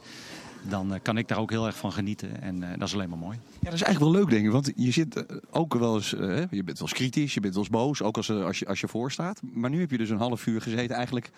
dan 0.70 1.00
kan 1.02 1.18
ik 1.18 1.28
daar 1.28 1.38
ook 1.38 1.50
heel 1.50 1.66
erg 1.66 1.78
van 1.78 1.92
genieten. 1.92 2.42
En 2.42 2.60
dat 2.60 2.88
is 2.88 2.94
alleen 2.94 3.10
maar 3.10 3.18
mooi. 3.18 3.38
Ja, 3.60 3.64
dat 3.64 3.74
is 3.74 3.82
eigenlijk 3.82 4.14
wel 4.14 4.22
leuk, 4.22 4.30
denk 4.30 4.46
ik. 4.46 4.52
Want 4.52 4.72
je 4.76 4.92
zit 4.92 5.26
ook 5.52 5.74
wel 5.74 5.96
eens, 5.96 6.10
je 6.10 6.48
bent 6.50 6.66
wel 6.66 6.76
eens 6.88 6.94
kritisch, 6.94 7.34
je 7.34 7.40
bent 7.40 7.54
wel 7.54 7.64
eens 7.64 7.72
boos, 7.72 8.02
ook 8.02 8.18
als, 8.18 8.30
als, 8.30 8.60
je, 8.60 8.68
als 8.68 8.80
je 8.80 8.88
voor 8.88 9.12
staat. 9.12 9.42
Maar 9.54 9.70
nu 9.70 9.80
heb 9.80 9.92
je 9.92 9.98
dus 9.98 10.10
een 10.10 10.18
half 10.18 10.46
uur 10.46 10.62
gezeten, 10.62 10.96
eigenlijk 10.96 11.30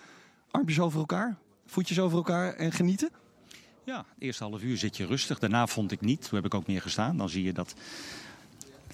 armpjes 0.50 0.80
over 0.80 0.98
elkaar, 0.98 1.36
voetjes 1.66 1.98
over 1.98 2.16
elkaar 2.16 2.54
en 2.54 2.72
genieten. 2.72 3.10
Ja, 3.84 3.96
het 3.96 4.22
eerste 4.22 4.44
half 4.44 4.62
uur 4.62 4.76
zit 4.76 4.96
je 4.96 5.06
rustig. 5.06 5.38
Daarna 5.38 5.66
vond 5.66 5.92
ik 5.92 6.00
niet. 6.00 6.20
Toen 6.20 6.36
heb 6.36 6.44
ik 6.44 6.54
ook 6.54 6.66
meer 6.66 6.82
gestaan. 6.82 7.16
Dan 7.16 7.28
zie 7.28 7.44
je 7.44 7.52
dat, 7.52 7.74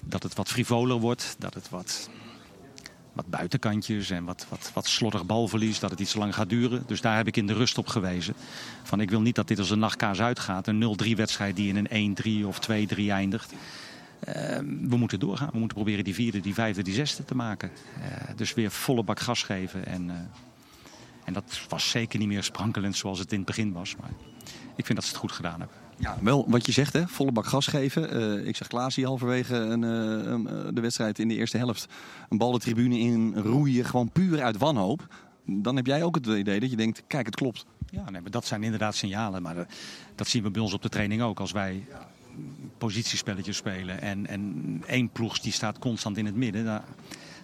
dat 0.03 0.23
het 0.23 0.33
wat 0.33 0.47
frivoler 0.47 0.97
wordt. 0.97 1.35
Dat 1.39 1.53
het 1.53 1.69
wat, 1.69 2.09
wat 3.13 3.27
buitenkantjes 3.27 4.09
en 4.09 4.23
wat, 4.23 4.45
wat, 4.49 4.71
wat 4.73 4.87
slordig 4.87 5.25
balverlies. 5.25 5.79
Dat 5.79 5.91
het 5.91 5.99
iets 5.99 6.15
lang 6.15 6.35
gaat 6.35 6.49
duren. 6.49 6.83
Dus 6.87 7.01
daar 7.01 7.17
heb 7.17 7.27
ik 7.27 7.37
in 7.37 7.47
de 7.47 7.53
rust 7.53 7.77
op 7.77 7.87
gewezen. 7.87 8.33
Van 8.83 9.01
ik 9.01 9.09
wil 9.09 9.21
niet 9.21 9.35
dat 9.35 9.47
dit 9.47 9.59
als 9.59 9.69
een 9.69 9.79
nachtkaas 9.79 10.19
uitgaat. 10.19 10.67
Een 10.67 10.97
0-3 11.03 11.15
wedstrijd 11.15 11.55
die 11.55 11.73
in 11.73 11.87
een 11.89 12.43
1-3 12.43 12.47
of 12.47 12.59
2-3 12.95 12.95
eindigt. 13.07 13.53
Eh, 14.19 14.57
we 14.87 14.97
moeten 14.97 15.19
doorgaan. 15.19 15.49
We 15.51 15.57
moeten 15.57 15.77
proberen 15.77 16.03
die 16.03 16.13
vierde, 16.13 16.39
die 16.39 16.53
vijfde, 16.53 16.81
die 16.81 16.93
zesde 16.93 17.25
te 17.25 17.35
maken. 17.35 17.71
Eh, 18.01 18.35
dus 18.35 18.53
weer 18.53 18.71
volle 18.71 19.03
bak 19.03 19.19
gas 19.19 19.43
geven. 19.43 19.85
En, 19.85 20.09
eh, 20.09 20.15
en 21.23 21.33
dat 21.33 21.61
was 21.69 21.89
zeker 21.89 22.19
niet 22.19 22.27
meer 22.27 22.43
sprankelend 22.43 22.95
zoals 22.95 23.19
het 23.19 23.31
in 23.31 23.37
het 23.37 23.47
begin 23.47 23.71
was. 23.71 23.95
Maar 23.95 24.11
ik 24.75 24.85
vind 24.85 24.97
dat 24.97 25.03
ze 25.03 25.09
het 25.09 25.19
goed 25.19 25.31
gedaan 25.31 25.59
hebben. 25.59 25.86
Ja, 25.99 26.17
wel 26.21 26.45
wat 26.49 26.65
je 26.65 26.71
zegt, 26.71 26.93
hè, 26.93 27.07
volle 27.07 27.31
bak 27.31 27.45
gas 27.45 27.67
geven. 27.67 28.11
Eh, 28.11 28.47
ik 28.47 28.55
zag 28.55 28.67
Klaas 28.67 28.95
hier 28.95 29.05
halverwege 29.05 29.55
een, 29.55 29.83
eh, 29.83 30.33
eh, 30.33 30.39
de 30.73 30.81
wedstrijd 30.81 31.19
in 31.19 31.27
de 31.27 31.35
eerste 31.35 31.57
helft 31.57 31.87
een 32.29 32.37
bal 32.37 32.51
de 32.51 32.59
tribune 32.59 32.99
in 32.99 33.35
roeien, 33.35 33.85
gewoon 33.85 34.09
puur 34.09 34.41
uit 34.41 34.57
wanhoop. 34.57 35.07
Dan 35.45 35.75
heb 35.75 35.85
jij 35.85 36.03
ook 36.03 36.15
het 36.15 36.25
idee 36.25 36.59
dat 36.59 36.69
je 36.69 36.75
denkt, 36.75 37.03
kijk, 37.07 37.25
het 37.25 37.35
klopt. 37.35 37.65
Ja, 37.89 38.09
nee, 38.09 38.21
maar 38.21 38.31
dat 38.31 38.45
zijn 38.45 38.63
inderdaad 38.63 38.95
signalen. 38.95 39.41
Maar 39.41 39.67
dat 40.15 40.27
zien 40.27 40.43
we 40.43 40.51
bij 40.51 40.61
ons 40.61 40.73
op 40.73 40.81
de 40.81 40.89
training 40.89 41.21
ook. 41.21 41.39
Als 41.39 41.51
wij 41.51 41.85
positiespelletjes 42.77 43.57
spelen 43.57 44.01
en, 44.01 44.27
en 44.27 44.83
één 44.87 45.09
ploeg 45.09 45.39
die 45.39 45.51
staat 45.51 45.79
constant 45.79 46.17
in 46.17 46.25
het 46.25 46.35
midden... 46.35 46.65
Dan, 46.65 46.81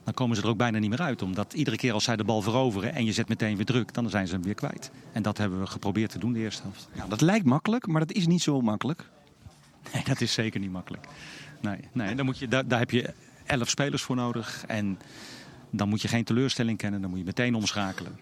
dan 0.03 0.13
komen 0.13 0.35
ze 0.35 0.41
er 0.41 0.47
ook 0.47 0.57
bijna 0.57 0.79
niet 0.79 0.89
meer 0.89 1.01
uit. 1.01 1.21
Omdat 1.21 1.53
iedere 1.53 1.77
keer 1.77 1.93
als 1.93 2.03
zij 2.03 2.15
de 2.15 2.23
bal 2.23 2.41
veroveren 2.41 2.93
en 2.93 3.05
je 3.05 3.11
zet 3.11 3.27
meteen 3.27 3.55
weer 3.55 3.65
druk... 3.65 3.93
dan 3.93 4.09
zijn 4.09 4.27
ze 4.27 4.33
hem 4.33 4.43
weer 4.43 4.53
kwijt. 4.53 4.91
En 5.11 5.21
dat 5.21 5.37
hebben 5.37 5.59
we 5.59 5.67
geprobeerd 5.67 6.11
te 6.11 6.19
doen 6.19 6.33
de 6.33 6.39
eerste 6.39 6.61
helft. 6.61 6.89
Ja, 6.93 7.07
dat 7.07 7.21
lijkt 7.21 7.45
makkelijk, 7.45 7.87
maar 7.87 8.05
dat 8.05 8.11
is 8.11 8.27
niet 8.27 8.41
zo 8.41 8.61
makkelijk. 8.61 9.09
Nee, 9.93 10.03
dat 10.03 10.21
is 10.21 10.33
zeker 10.33 10.59
niet 10.59 10.71
makkelijk. 10.71 11.07
Nee, 11.61 11.79
nee 11.91 12.15
dan 12.15 12.25
moet 12.25 12.39
je, 12.39 12.47
daar, 12.47 12.67
daar 12.67 12.79
heb 12.79 12.91
je 12.91 13.13
elf 13.45 13.69
spelers 13.69 14.01
voor 14.01 14.15
nodig. 14.15 14.63
En 14.67 14.99
dan 15.69 15.89
moet 15.89 16.01
je 16.01 16.07
geen 16.07 16.23
teleurstelling 16.23 16.77
kennen. 16.77 17.01
Dan 17.01 17.09
moet 17.09 17.19
je 17.19 17.25
meteen 17.25 17.55
omschakelen. 17.55 18.19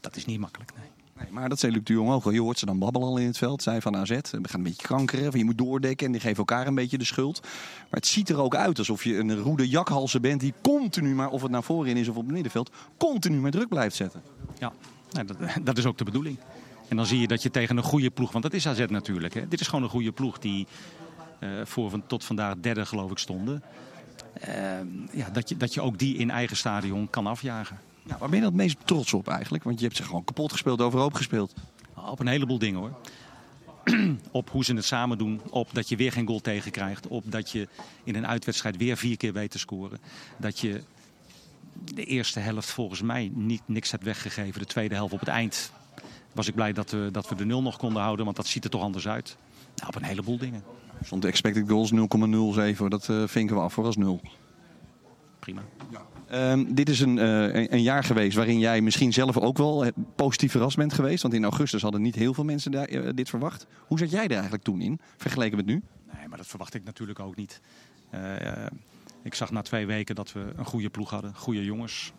Dat 0.00 0.16
is 0.16 0.24
niet 0.24 0.40
makkelijk, 0.40 0.72
nee. 0.78 1.05
Nee, 1.18 1.28
maar 1.30 1.48
dat 1.48 1.58
zei 1.58 1.72
Luc 1.72 1.82
de 1.84 1.92
Jong 1.92 2.10
ook 2.10 2.24
al. 2.24 2.30
Je 2.30 2.40
hoort 2.40 2.58
ze 2.58 2.66
dan 2.66 2.78
babbelen 2.78 3.08
al 3.08 3.16
in 3.16 3.26
het 3.26 3.38
veld. 3.38 3.62
Zij 3.62 3.80
van 3.80 3.96
AZ. 3.96 4.10
We 4.10 4.18
gaan 4.30 4.42
een 4.52 4.62
beetje 4.62 4.82
krankeren. 4.82 5.30
Van 5.30 5.38
je 5.38 5.44
moet 5.44 5.58
doordekken. 5.58 6.06
En 6.06 6.12
die 6.12 6.20
geven 6.20 6.36
elkaar 6.36 6.66
een 6.66 6.74
beetje 6.74 6.98
de 6.98 7.04
schuld. 7.04 7.40
Maar 7.42 8.00
het 8.00 8.06
ziet 8.06 8.28
er 8.28 8.40
ook 8.40 8.54
uit 8.54 8.78
alsof 8.78 9.04
je 9.04 9.18
een 9.18 9.38
roede 9.38 9.68
jakhalse 9.68 10.20
bent. 10.20 10.40
Die 10.40 10.54
continu 10.62 11.14
maar, 11.14 11.30
of 11.30 11.42
het 11.42 11.50
naar 11.50 11.62
voren 11.62 11.96
is 11.96 12.08
of 12.08 12.16
op 12.16 12.22
het 12.22 12.32
middenveld. 12.32 12.70
Continu 12.96 13.38
maar 13.38 13.50
druk 13.50 13.68
blijft 13.68 13.96
zetten. 13.96 14.22
Ja, 14.58 14.72
dat, 15.10 15.36
dat 15.62 15.78
is 15.78 15.86
ook 15.86 15.98
de 15.98 16.04
bedoeling. 16.04 16.38
En 16.88 16.96
dan 16.96 17.06
zie 17.06 17.20
je 17.20 17.26
dat 17.26 17.42
je 17.42 17.50
tegen 17.50 17.76
een 17.76 17.82
goede 17.82 18.10
ploeg, 18.10 18.32
want 18.32 18.44
dat 18.44 18.52
is 18.52 18.68
AZ 18.68 18.84
natuurlijk. 18.88 19.34
Hè. 19.34 19.48
Dit 19.48 19.60
is 19.60 19.66
gewoon 19.66 19.84
een 19.84 19.90
goede 19.90 20.12
ploeg 20.12 20.38
die 20.38 20.66
eh, 21.38 21.48
voor 21.64 21.90
van, 21.90 22.06
tot 22.06 22.24
vandaag 22.24 22.54
derde 22.60 22.86
geloof 22.86 23.10
ik 23.10 23.18
stonden. 23.18 23.62
Eh, 24.32 24.54
ja, 25.12 25.30
dat, 25.30 25.48
je, 25.48 25.56
dat 25.56 25.74
je 25.74 25.80
ook 25.80 25.98
die 25.98 26.16
in 26.16 26.30
eigen 26.30 26.56
stadion 26.56 27.10
kan 27.10 27.26
afjagen. 27.26 27.78
Ja, 28.06 28.18
waar 28.18 28.28
ben 28.28 28.38
je 28.38 28.44
dan 28.44 28.52
het 28.52 28.62
meest 28.62 28.76
trots 28.84 29.12
op 29.12 29.28
eigenlijk? 29.28 29.64
Want 29.64 29.78
je 29.78 29.84
hebt 29.84 29.96
ze 29.96 30.02
gewoon 30.02 30.24
kapot 30.24 30.52
gespeeld, 30.52 30.80
overhoop 30.80 31.14
gespeeld. 31.14 31.54
Op 31.94 32.20
een 32.20 32.26
heleboel 32.26 32.58
dingen 32.58 32.80
hoor. 32.80 32.92
op 34.30 34.50
hoe 34.50 34.64
ze 34.64 34.74
het 34.74 34.84
samen 34.84 35.18
doen. 35.18 35.40
Op 35.50 35.68
dat 35.72 35.88
je 35.88 35.96
weer 35.96 36.12
geen 36.12 36.26
goal 36.26 36.40
tegenkrijgt. 36.40 37.06
Op 37.06 37.24
dat 37.26 37.50
je 37.50 37.68
in 38.04 38.14
een 38.14 38.26
uitwedstrijd 38.26 38.76
weer 38.76 38.96
vier 38.96 39.16
keer 39.16 39.32
weet 39.32 39.50
te 39.50 39.58
scoren. 39.58 39.98
Dat 40.36 40.58
je 40.58 40.82
de 41.94 42.04
eerste 42.04 42.40
helft 42.40 42.70
volgens 42.70 43.02
mij 43.02 43.30
niet, 43.34 43.62
niks 43.66 43.90
hebt 43.90 44.04
weggegeven. 44.04 44.60
De 44.60 44.66
tweede 44.66 44.94
helft 44.94 45.12
op 45.12 45.20
het 45.20 45.28
eind 45.28 45.72
was 46.32 46.48
ik 46.48 46.54
blij 46.54 46.72
dat 46.72 46.90
we, 46.90 47.08
dat 47.12 47.28
we 47.28 47.34
de 47.34 47.44
nul 47.44 47.62
nog 47.62 47.76
konden 47.76 48.02
houden. 48.02 48.24
Want 48.24 48.36
dat 48.36 48.46
ziet 48.46 48.64
er 48.64 48.70
toch 48.70 48.82
anders 48.82 49.08
uit. 49.08 49.36
Nou, 49.76 49.88
op 49.88 49.94
een 49.94 50.02
heleboel 50.02 50.38
dingen. 50.38 50.62
Stond 51.02 51.22
de 51.22 51.28
expected 51.28 51.68
goals 51.68 51.92
0,07. 51.92 52.84
Dat 52.88 53.08
eh, 53.08 53.22
vinken 53.26 53.56
we 53.56 53.62
af 53.62 53.72
voor 53.72 53.84
als 53.84 53.96
nul. 53.96 54.20
Prima. 55.38 55.62
Ehm, 56.26 56.74
dit 56.74 56.88
is 56.88 57.00
een, 57.00 57.18
eh, 57.18 57.54
een, 57.54 57.72
een 57.72 57.82
jaar 57.82 58.04
geweest 58.04 58.36
waarin 58.36 58.58
jij 58.58 58.80
misschien 58.80 59.12
zelf 59.12 59.38
ook 59.38 59.56
wel 59.56 59.84
eh, 59.84 59.92
positief 60.16 60.50
verrast 60.50 60.76
bent 60.76 60.92
geweest. 60.92 61.22
Want 61.22 61.34
in 61.34 61.44
augustus 61.44 61.82
hadden 61.82 62.02
niet 62.02 62.14
heel 62.14 62.34
veel 62.34 62.44
mensen 62.44 62.70
daar, 62.70 62.88
eh, 62.88 63.10
dit 63.14 63.28
verwacht. 63.28 63.66
Hoe 63.86 63.98
zat 63.98 64.10
jij 64.10 64.24
er 64.24 64.30
eigenlijk 64.30 64.62
toen 64.62 64.80
in, 64.80 65.00
vergeleken 65.16 65.56
met 65.56 65.66
nu? 65.66 65.82
Nee, 66.16 66.28
maar 66.28 66.38
dat 66.38 66.46
verwacht 66.46 66.74
ik 66.74 66.84
natuurlijk 66.84 67.20
ook 67.20 67.36
niet. 67.36 67.60
Ik 69.22 69.34
zag 69.34 69.50
na 69.50 69.62
twee 69.62 69.86
weken 69.86 70.14
dat 70.14 70.32
we 70.32 70.52
een 70.56 70.64
goede 70.64 70.90
ploeg 70.90 71.10
hadden, 71.10 71.34
goede 71.34 71.64
jongens. 71.64 72.12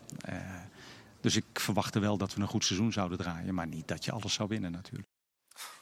Dus 1.22 1.36
ik 1.36 1.46
verwachtte 1.54 2.00
wel 2.00 2.18
dat 2.18 2.34
we 2.34 2.42
een 2.42 2.48
goed 2.48 2.66
seizoen 2.66 2.92
zouden 2.92 3.18
draaien. 3.18 3.54
Maar 3.54 3.68
niet 3.68 3.88
dat 3.88 4.06
je 4.06 4.12
alles 4.12 4.34
zou 4.34 4.50
winnen 4.50 4.72
natuurlijk. 4.72 5.17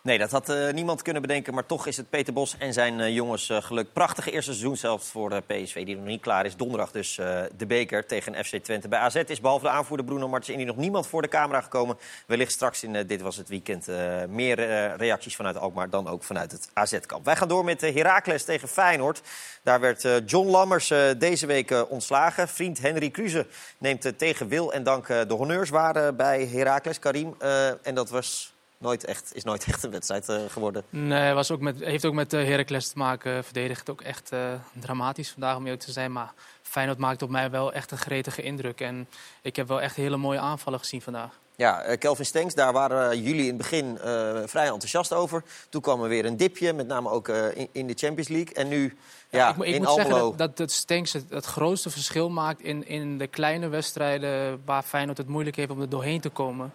Nee, 0.05 0.17
dat 0.17 0.31
had 0.31 0.49
uh, 0.49 0.73
niemand 0.73 1.01
kunnen 1.01 1.21
bedenken. 1.21 1.53
Maar 1.53 1.65
toch 1.65 1.87
is 1.87 1.97
het 1.97 2.09
Peter 2.09 2.33
Bos 2.33 2.55
en 2.57 2.73
zijn 2.73 2.99
uh, 2.99 3.09
jongens 3.15 3.49
uh, 3.49 3.61
geluk. 3.61 3.93
Prachtige 3.93 4.31
eerste 4.31 4.51
seizoen 4.51 4.77
zelfs 4.77 5.09
voor 5.09 5.29
de 5.29 5.41
PSV, 5.47 5.85
die 5.85 5.95
nog 5.95 6.05
niet 6.05 6.21
klaar 6.21 6.45
is. 6.45 6.55
Donderdag 6.55 6.91
dus 6.91 7.15
de 7.57 7.65
beker 7.67 8.05
tegen 8.05 8.45
FC 8.45 8.55
Twente. 8.55 8.87
Bij 8.87 8.99
AZ 8.99 9.15
is 9.15 9.41
behalve 9.41 9.65
de 9.65 9.71
aanvoerder 9.71 10.05
Bruno 10.05 10.27
Martins 10.27 10.65
nog 10.65 10.75
niemand 10.75 11.07
voor 11.07 11.21
de 11.21 11.27
camera 11.27 11.61
gekomen. 11.61 11.97
Wellicht 12.27 12.51
straks 12.51 12.83
in 12.83 13.07
Dit 13.07 13.21
Was 13.21 13.35
Het 13.35 13.49
Weekend 13.49 13.87
meer 14.29 14.55
reacties 14.95 15.35
vanuit 15.35 15.57
Alkmaar 15.57 15.89
dan 15.89 16.07
ook 16.07 16.23
vanuit 16.23 16.51
het 16.51 16.69
AZ-kamp. 16.73 17.25
Wij 17.25 17.35
gaan 17.35 17.47
door 17.47 17.63
met 17.63 17.81
Heracles 17.81 18.43
tegen 18.43 18.67
Feyenoord. 18.67 19.21
Daar 19.63 19.79
werd 19.79 20.07
John 20.25 20.49
Lammers 20.49 20.93
deze 21.17 21.45
week 21.45 21.89
ontslagen. 21.89 22.47
Vriend 22.47 22.81
Henry 22.81 23.09
Kruse 23.09 23.47
neemt 23.77 24.17
tegen 24.17 24.47
wil 24.47 24.73
en 24.73 24.83
dank 24.83 25.07
de 25.07 25.33
honneurs 25.33 25.69
waren 25.69 26.15
bij 26.15 26.45
Heracles. 26.45 26.99
Karim, 26.99 27.35
en 27.81 27.95
dat 27.95 28.09
was 28.09 28.54
nooit 28.77 29.05
echt, 29.05 29.35
is 29.35 29.43
nooit 29.43 29.63
echt 29.63 29.83
een 29.83 29.91
wedstrijd 29.91 30.29
uh, 30.29 30.37
geworden. 30.49 30.83
Nee, 30.89 31.33
was 31.33 31.51
ook 31.51 31.59
met, 31.59 31.79
heeft 31.79 32.05
ook 32.05 32.13
met 32.13 32.33
uh, 32.33 32.47
Heracles 32.47 32.87
te 32.87 32.97
maken. 32.97 33.43
Verdedigd 33.43 33.89
ook 33.89 34.01
echt 34.01 34.33
uh, 34.33 34.39
dramatisch 34.73 35.29
vandaag 35.29 35.55
om 35.55 35.63
eerlijk 35.63 35.81
te 35.81 35.91
zijn. 35.91 36.11
Maar 36.11 36.33
Feyenoord 36.61 36.97
maakt 36.97 37.21
op 37.21 37.29
mij 37.29 37.49
wel 37.49 37.73
echt 37.73 37.91
een 37.91 37.97
gretige 37.97 38.41
indruk. 38.41 38.81
En 38.81 39.07
ik 39.41 39.55
heb 39.55 39.67
wel 39.67 39.81
echt 39.81 39.95
hele 39.95 40.17
mooie 40.17 40.39
aanvallen 40.39 40.79
gezien 40.79 41.01
vandaag. 41.01 41.39
Ja, 41.57 41.95
Kelvin 41.95 42.25
Stenks, 42.25 42.53
daar 42.53 42.73
waren 42.73 43.21
jullie 43.21 43.41
in 43.41 43.47
het 43.47 43.57
begin 43.57 43.97
vrij 44.45 44.65
enthousiast 44.65 45.13
over. 45.13 45.43
Toen 45.69 45.81
kwam 45.81 46.03
er 46.03 46.09
weer 46.09 46.25
een 46.25 46.37
dipje, 46.37 46.73
met 46.73 46.87
name 46.87 47.09
ook 47.09 47.27
in, 47.27 47.67
in, 47.71 47.87
de 47.87 47.93
Champions 47.93 48.27
League. 48.27 48.53
En 48.53 48.67
nu 48.67 48.97
ja, 49.29 49.39
ja 49.39 49.49
ik, 49.49 49.55
ik 49.55 49.73
in 49.73 49.77
moet 49.77 49.87
Almelo... 49.87 50.09
zeggen 50.09 50.37
dat, 50.37 50.57
dat 50.57 50.71
Stenks 50.71 51.13
het, 51.13 51.25
het, 51.29 51.45
grootste 51.45 51.89
verschil 51.89 52.29
maakt 52.29 52.61
in, 52.61 52.87
in 52.87 53.17
de 53.17 53.27
kleine 53.27 53.67
wedstrijden... 53.67 54.61
waar 54.65 54.83
Feyenoord 54.83 55.17
het 55.17 55.27
moeilijk 55.27 55.55
heeft 55.55 55.69
om 55.69 55.81
er 55.81 55.89
doorheen 55.89 56.21
te 56.21 56.29
komen. 56.29 56.73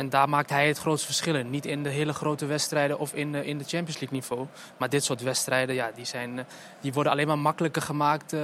En 0.00 0.08
daar 0.08 0.28
maakt 0.28 0.50
hij 0.50 0.68
het 0.68 0.78
grootste 0.78 1.06
verschil 1.06 1.34
in. 1.34 1.50
Niet 1.50 1.66
in 1.66 1.82
de 1.82 1.88
hele 1.88 2.12
grote 2.12 2.46
wedstrijden 2.46 2.98
of 2.98 3.14
in, 3.14 3.34
in 3.34 3.58
de 3.58 3.64
Champions 3.64 4.00
League 4.00 4.18
niveau. 4.18 4.46
Maar 4.76 4.88
dit 4.88 5.04
soort 5.04 5.22
wedstrijden, 5.22 5.74
ja, 5.74 5.90
die, 5.94 6.04
zijn, 6.04 6.46
die 6.80 6.92
worden 6.92 7.12
alleen 7.12 7.26
maar 7.26 7.38
makkelijker 7.38 7.82
gemaakt 7.82 8.32
uh, 8.32 8.40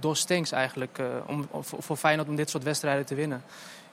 door 0.00 0.16
Stenks 0.16 0.52
eigenlijk. 0.52 0.98
Uh, 0.98 1.06
om, 1.26 1.48
voor 1.62 1.96
Feyenoord 1.96 2.28
om 2.28 2.36
dit 2.36 2.50
soort 2.50 2.62
wedstrijden 2.62 3.06
te 3.06 3.14
winnen. 3.14 3.42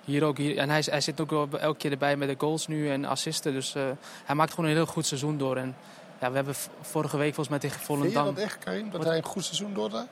Hier 0.06 0.24
ook, 0.24 0.38
hier, 0.38 0.58
en 0.58 0.70
hij, 0.70 0.84
hij 0.86 1.02
zit 1.02 1.22
ook 1.22 1.32
elke 1.54 1.78
keer 1.78 1.91
erbij 1.91 2.18
met 2.18 2.28
de 2.28 2.36
goals 2.38 2.68
nu 2.68 2.89
en 2.89 3.06
assisten. 3.06 3.54
Dus 3.54 3.76
uh, 3.76 3.84
hij 4.26 4.36
maakt 4.36 4.54
gewoon 4.54 4.70
een 4.70 4.76
heel 4.76 4.86
goed 4.86 5.06
seizoen 5.06 5.38
door. 5.38 5.58
En 5.58 5.76
ja, 6.22 6.30
we 6.30 6.36
hebben 6.36 6.56
vorige 6.82 7.18
week 7.18 7.34
volgens 7.34 7.50
mij 7.50 7.60
tegen 7.60 7.82
Volendam... 7.82 8.26
Vind 8.26 8.38
je 8.38 8.44
dat 8.44 8.52
echt, 8.52 8.63
Karim, 8.63 8.89
dat 8.89 9.04
hij 9.04 9.18
een 9.18 9.24
goed 9.24 9.46
seizoen 9.46 9.74
doordraait? 9.74 10.08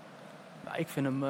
Ik 0.75 0.87
vind 0.87 1.05
hem 1.05 1.23
uh, 1.23 1.29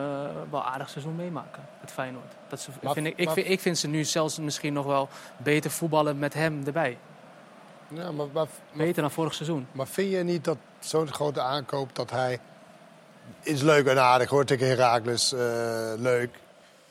wel 0.49 0.63
aardig 0.63 0.89
seizoen 0.89 1.15
meemaken, 1.15 1.63
het 1.79 1.91
Feyenoord. 1.91 2.33
Dat 2.47 2.59
ze, 2.59 2.69
maar, 2.81 2.93
vind 2.93 3.07
ik, 3.07 3.17
ik, 3.17 3.29
vind, 3.29 3.47
ik 3.47 3.59
vind 3.59 3.77
ze 3.77 3.87
nu 3.87 4.03
zelfs 4.03 4.37
misschien 4.37 4.73
nog 4.73 4.85
wel 4.85 5.09
beter 5.37 5.71
voetballen 5.71 6.19
met 6.19 6.33
hem 6.33 6.63
erbij. 6.65 6.97
Ja, 7.87 8.11
maar, 8.11 8.27
maar, 8.33 8.47
beter 8.73 9.01
dan 9.01 9.11
vorig 9.11 9.33
seizoen. 9.33 9.67
Maar 9.71 9.87
vind 9.87 10.11
je 10.11 10.17
niet 10.17 10.43
dat 10.43 10.57
zo'n 10.79 11.13
grote 11.13 11.41
aankoop 11.41 11.95
dat 11.95 12.11
hij... 12.11 12.39
Is 13.41 13.61
leuk 13.61 13.87
en 13.87 14.01
aardig 14.01 14.29
hoor, 14.29 14.45
tegen 14.45 14.67
Herakles, 14.67 15.33
uh, 15.33 15.39
leuk. 15.97 16.29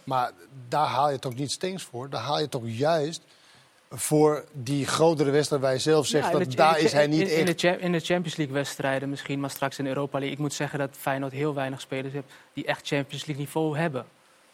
Maar 0.05 0.31
daar 0.69 0.87
haal 0.87 1.11
je 1.11 1.19
toch 1.19 1.35
niet 1.35 1.51
Steens 1.51 1.83
voor? 1.83 2.11
Daar 2.11 2.21
haal 2.21 2.41
je 2.41 2.49
toch 2.49 2.62
juist 2.65 3.23
voor 3.93 4.45
die 4.53 4.87
grotere 4.87 5.31
wedstrijd 5.31 5.63
waar 5.63 5.73
je 5.73 5.79
zelf 5.79 6.07
zegt 6.07 6.33
ja, 6.33 6.39
dat 6.39 6.53
daar 6.53 6.79
is 6.79 6.93
hij 6.93 7.07
niet 7.07 7.21
in, 7.21 7.47
echt... 7.47 7.63
In 7.63 7.73
de, 7.73 7.79
in 7.79 7.93
de 7.93 8.01
Champions 8.01 8.37
League 8.37 8.55
wedstrijden 8.55 9.09
misschien, 9.09 9.41
maar 9.41 9.51
straks 9.51 9.79
in 9.79 9.87
Europa 9.87 10.19
League. 10.19 10.37
Ik 10.37 10.43
moet 10.43 10.53
zeggen 10.53 10.79
dat 10.79 10.97
Feyenoord 10.99 11.33
heel 11.33 11.55
weinig 11.55 11.81
spelers 11.81 12.13
heeft 12.13 12.27
die 12.53 12.65
echt 12.65 12.87
Champions 12.87 13.27
League 13.27 13.45
niveau 13.45 13.79
hebben. 13.79 14.05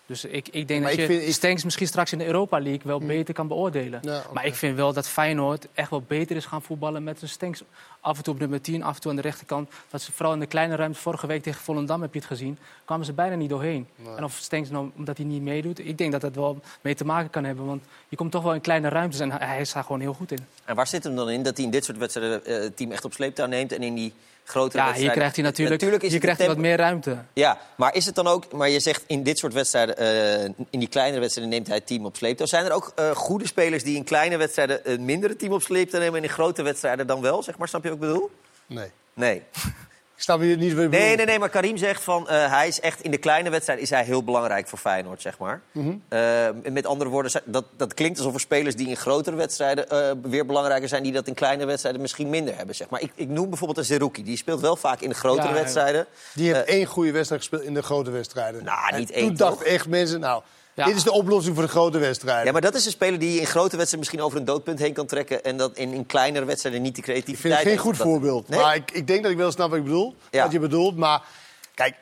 Dus 0.08 0.24
ik, 0.24 0.48
ik 0.48 0.68
denk 0.68 0.82
maar 0.82 0.90
dat 0.90 1.00
ik 1.00 1.08
je 1.10 1.20
vind, 1.20 1.34
Stenks 1.34 1.64
misschien 1.64 1.86
straks 1.86 2.12
in 2.12 2.18
de 2.18 2.26
Europa 2.26 2.60
League 2.60 2.80
wel 2.84 2.98
hmm. 2.98 3.06
beter 3.06 3.34
kan 3.34 3.48
beoordelen. 3.48 4.00
Ja, 4.02 4.18
okay. 4.18 4.32
Maar 4.32 4.46
ik 4.46 4.54
vind 4.54 4.76
wel 4.76 4.92
dat 4.92 5.08
Feyenoord 5.08 5.66
echt 5.74 5.90
wel 5.90 6.02
beter 6.06 6.36
is 6.36 6.44
gaan 6.44 6.62
voetballen 6.62 7.02
met 7.02 7.22
een 7.22 7.28
Stenks. 7.28 7.62
Af 8.00 8.16
en 8.16 8.22
toe 8.22 8.34
op 8.34 8.40
nummer 8.40 8.60
10, 8.60 8.82
af 8.82 8.94
en 8.94 9.00
toe 9.00 9.10
aan 9.10 9.16
de 9.16 9.22
rechterkant. 9.22 9.70
Dat 9.90 10.02
ze 10.02 10.12
vooral 10.12 10.34
in 10.34 10.40
de 10.40 10.46
kleine 10.46 10.76
ruimte, 10.76 10.98
vorige 10.98 11.26
week 11.26 11.42
tegen 11.42 11.60
Volendam 11.60 12.02
heb 12.02 12.12
je 12.12 12.18
het 12.18 12.28
gezien, 12.28 12.58
kwamen 12.84 13.06
ze 13.06 13.12
bijna 13.12 13.34
niet 13.34 13.48
doorheen. 13.48 13.86
Nee. 13.96 14.14
En 14.14 14.24
of 14.24 14.36
Stenks 14.36 14.70
nou, 14.70 14.90
omdat 14.96 15.16
hij 15.16 15.26
niet 15.26 15.42
meedoet, 15.42 15.78
ik 15.78 15.98
denk 15.98 16.12
dat 16.12 16.20
dat 16.20 16.34
wel 16.34 16.60
mee 16.80 16.94
te 16.94 17.04
maken 17.04 17.30
kan 17.30 17.44
hebben. 17.44 17.66
Want 17.66 17.82
je 18.08 18.16
komt 18.16 18.32
toch 18.32 18.42
wel 18.42 18.54
in 18.54 18.60
kleine 18.60 18.88
ruimtes 18.88 19.20
en 19.20 19.30
hij 19.30 19.64
staat 19.64 19.84
gewoon 19.84 20.00
heel 20.00 20.14
goed 20.14 20.32
in. 20.32 20.46
En 20.64 20.76
waar 20.76 20.86
zit 20.86 21.04
hem 21.04 21.16
dan 21.16 21.30
in 21.30 21.42
dat 21.42 21.56
hij 21.56 21.64
in 21.66 21.72
dit 21.72 21.84
soort 21.84 21.98
wedstrijden 21.98 22.40
uh, 22.46 22.62
het 22.62 22.76
team 22.76 22.92
echt 22.92 23.04
op 23.04 23.12
sleeptouw 23.12 23.46
neemt 23.46 23.72
en 23.72 23.82
in 23.82 23.94
die 23.94 24.12
grotere 24.48 24.82
ja, 24.82 24.92
hier 24.92 25.10
krijgt 25.10 25.34
hij 25.34 25.44
natuurlijk, 25.44 25.70
natuurlijk 25.70 26.02
is 26.02 26.10
hier 26.10 26.20
krijgt 26.20 26.38
hij 26.38 26.48
wat 26.48 26.56
meer 26.56 26.76
ruimte. 26.76 27.18
Ja, 27.32 27.58
maar 27.76 27.94
is 27.94 28.06
het 28.06 28.14
dan 28.14 28.26
ook... 28.26 28.52
Maar 28.52 28.68
je 28.68 28.80
zegt 28.80 29.04
in 29.06 29.22
dit 29.22 29.38
soort 29.38 29.52
wedstrijden, 29.52 30.02
uh, 30.02 30.44
in 30.70 30.78
die 30.78 30.88
kleinere 30.88 31.20
wedstrijden 31.20 31.54
neemt 31.54 31.66
hij 31.66 31.76
het 31.76 31.86
team 31.86 32.06
op 32.06 32.16
sleeptouw. 32.16 32.46
Zijn 32.46 32.64
er 32.64 32.72
ook 32.72 32.92
uh, 32.98 33.10
goede 33.10 33.46
spelers 33.46 33.82
die 33.82 33.96
in 33.96 34.04
kleine 34.04 34.36
wedstrijden 34.36 34.80
een 34.82 35.04
mindere 35.04 35.36
team 35.36 35.52
op 35.52 35.62
sleeptouw 35.62 36.00
nemen... 36.00 36.16
en 36.16 36.22
in 36.22 36.28
grote 36.28 36.62
wedstrijden 36.62 37.06
dan 37.06 37.20
wel, 37.20 37.42
zeg 37.42 37.58
maar? 37.58 37.68
Snap 37.68 37.82
je 37.82 37.88
wat 37.88 37.98
ik 37.98 38.06
bedoel? 38.06 38.30
Nee. 38.66 38.90
Nee. 39.14 39.42
Ik 40.18 40.24
snap 40.24 40.40
niet 40.40 40.74
wat 40.74 40.90
Nee, 40.90 41.16
nee, 41.16 41.26
nee, 41.26 41.38
maar 41.38 41.48
Karim 41.48 41.76
zegt 41.76 42.04
van 42.04 42.22
uh, 42.22 42.50
hij 42.50 42.68
is 42.68 42.80
echt 42.80 43.00
in 43.00 43.10
de 43.10 43.18
kleine 43.18 43.50
wedstrijd 43.50 43.80
is 43.80 43.90
hij 43.90 44.04
heel 44.04 44.24
belangrijk 44.24 44.68
voor 44.68 44.78
Feyenoord, 44.78 45.22
zeg 45.22 45.38
maar. 45.38 45.60
Mm 45.72 45.82
-hmm. 45.82 46.02
uh, 46.18 46.72
met 46.72 46.86
andere 46.86 47.10
woorden, 47.10 47.42
dat, 47.44 47.64
dat 47.76 47.94
klinkt 47.94 48.18
alsof 48.18 48.34
er 48.34 48.40
spelers 48.40 48.76
die 48.76 48.88
in 48.88 48.96
grotere 48.96 49.36
wedstrijden 49.36 49.86
uh, 49.92 50.30
weer 50.30 50.46
belangrijker 50.46 50.88
zijn, 50.88 51.02
die 51.02 51.12
dat 51.12 51.26
in 51.26 51.34
kleine 51.34 51.64
wedstrijden 51.64 52.00
misschien 52.00 52.30
minder 52.30 52.56
hebben, 52.56 52.74
zeg 52.74 52.88
maar. 52.88 53.00
Ik, 53.00 53.12
ik 53.14 53.28
noem 53.28 53.48
bijvoorbeeld 53.48 53.78
een 53.78 53.84
Zerouki, 53.84 54.24
die 54.24 54.36
speelt 54.36 54.60
wel 54.60 54.76
vaak 54.76 55.00
in 55.00 55.08
de 55.08 55.14
grotere 55.14 55.48
ja, 55.48 55.54
wedstrijden. 55.54 56.06
Die 56.34 56.54
heeft 56.54 56.66
één 56.66 56.86
goede 56.86 57.12
wedstrijd 57.12 57.40
gespeeld 57.40 57.62
in 57.62 57.74
de 57.74 57.82
grote 57.82 58.10
wedstrijden. 58.10 58.64
Nou, 58.64 58.96
niet 58.96 59.10
één. 59.10 59.26
Toen 59.26 59.36
dachten 59.36 59.66
echt 59.66 59.88
mensen, 59.88 60.20
nou. 60.20 60.42
Ja. 60.78 60.84
Dit 60.84 60.96
is 60.96 61.02
de 61.02 61.12
oplossing 61.12 61.54
voor 61.54 61.64
de 61.64 61.70
grote 61.70 61.98
wedstrijden. 61.98 62.44
Ja, 62.44 62.52
maar 62.52 62.60
dat 62.60 62.74
is 62.74 62.84
een 62.84 62.90
speler 62.90 63.18
die 63.18 63.40
in 63.40 63.46
grote 63.46 63.76
wedstrijden 63.76 63.98
misschien 63.98 64.20
over 64.20 64.38
een 64.38 64.44
doodpunt 64.44 64.78
heen 64.78 64.92
kan 64.92 65.06
trekken. 65.06 65.44
En 65.44 65.56
dat 65.56 65.76
in, 65.76 65.92
in 65.92 66.06
kleinere 66.06 66.44
wedstrijden 66.44 66.82
niet 66.82 66.96
de 66.96 67.02
creativiteit 67.02 67.36
Ik 67.36 67.42
vind 67.42 67.54
het 67.54 67.68
geen 67.68 67.78
goed 67.78 67.96
dat... 67.96 68.06
voorbeeld. 68.06 68.48
Nee? 68.48 68.60
Maar 68.60 68.74
ik, 68.74 68.90
ik, 68.90 69.06
denk 69.06 69.22
dat 69.22 69.30
ik 69.30 69.36
wel 69.36 69.52
snap 69.52 69.70
wat 69.70 69.78
ik 69.78 69.84
bedoel. 69.84 70.16
Ja. 70.30 70.42
Wat 70.42 70.52
je 70.52 70.58
bedoelt. 70.58 70.96
Maar 70.96 71.22
kijk, 71.74 71.94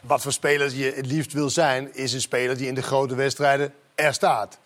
wat 0.00 0.22
voor 0.22 0.32
speler 0.32 0.74
je 0.74 0.92
het 0.96 1.06
liefst 1.06 1.32
wil 1.32 1.50
zijn, 1.50 1.94
is 1.94 2.12
een 2.12 2.20
speler 2.20 2.56
die 2.56 2.66
in 2.66 2.74
de 2.74 2.82
grote 2.82 3.14
wedstrijden 3.14 3.74
er 3.94 4.14
staat. 4.14 4.58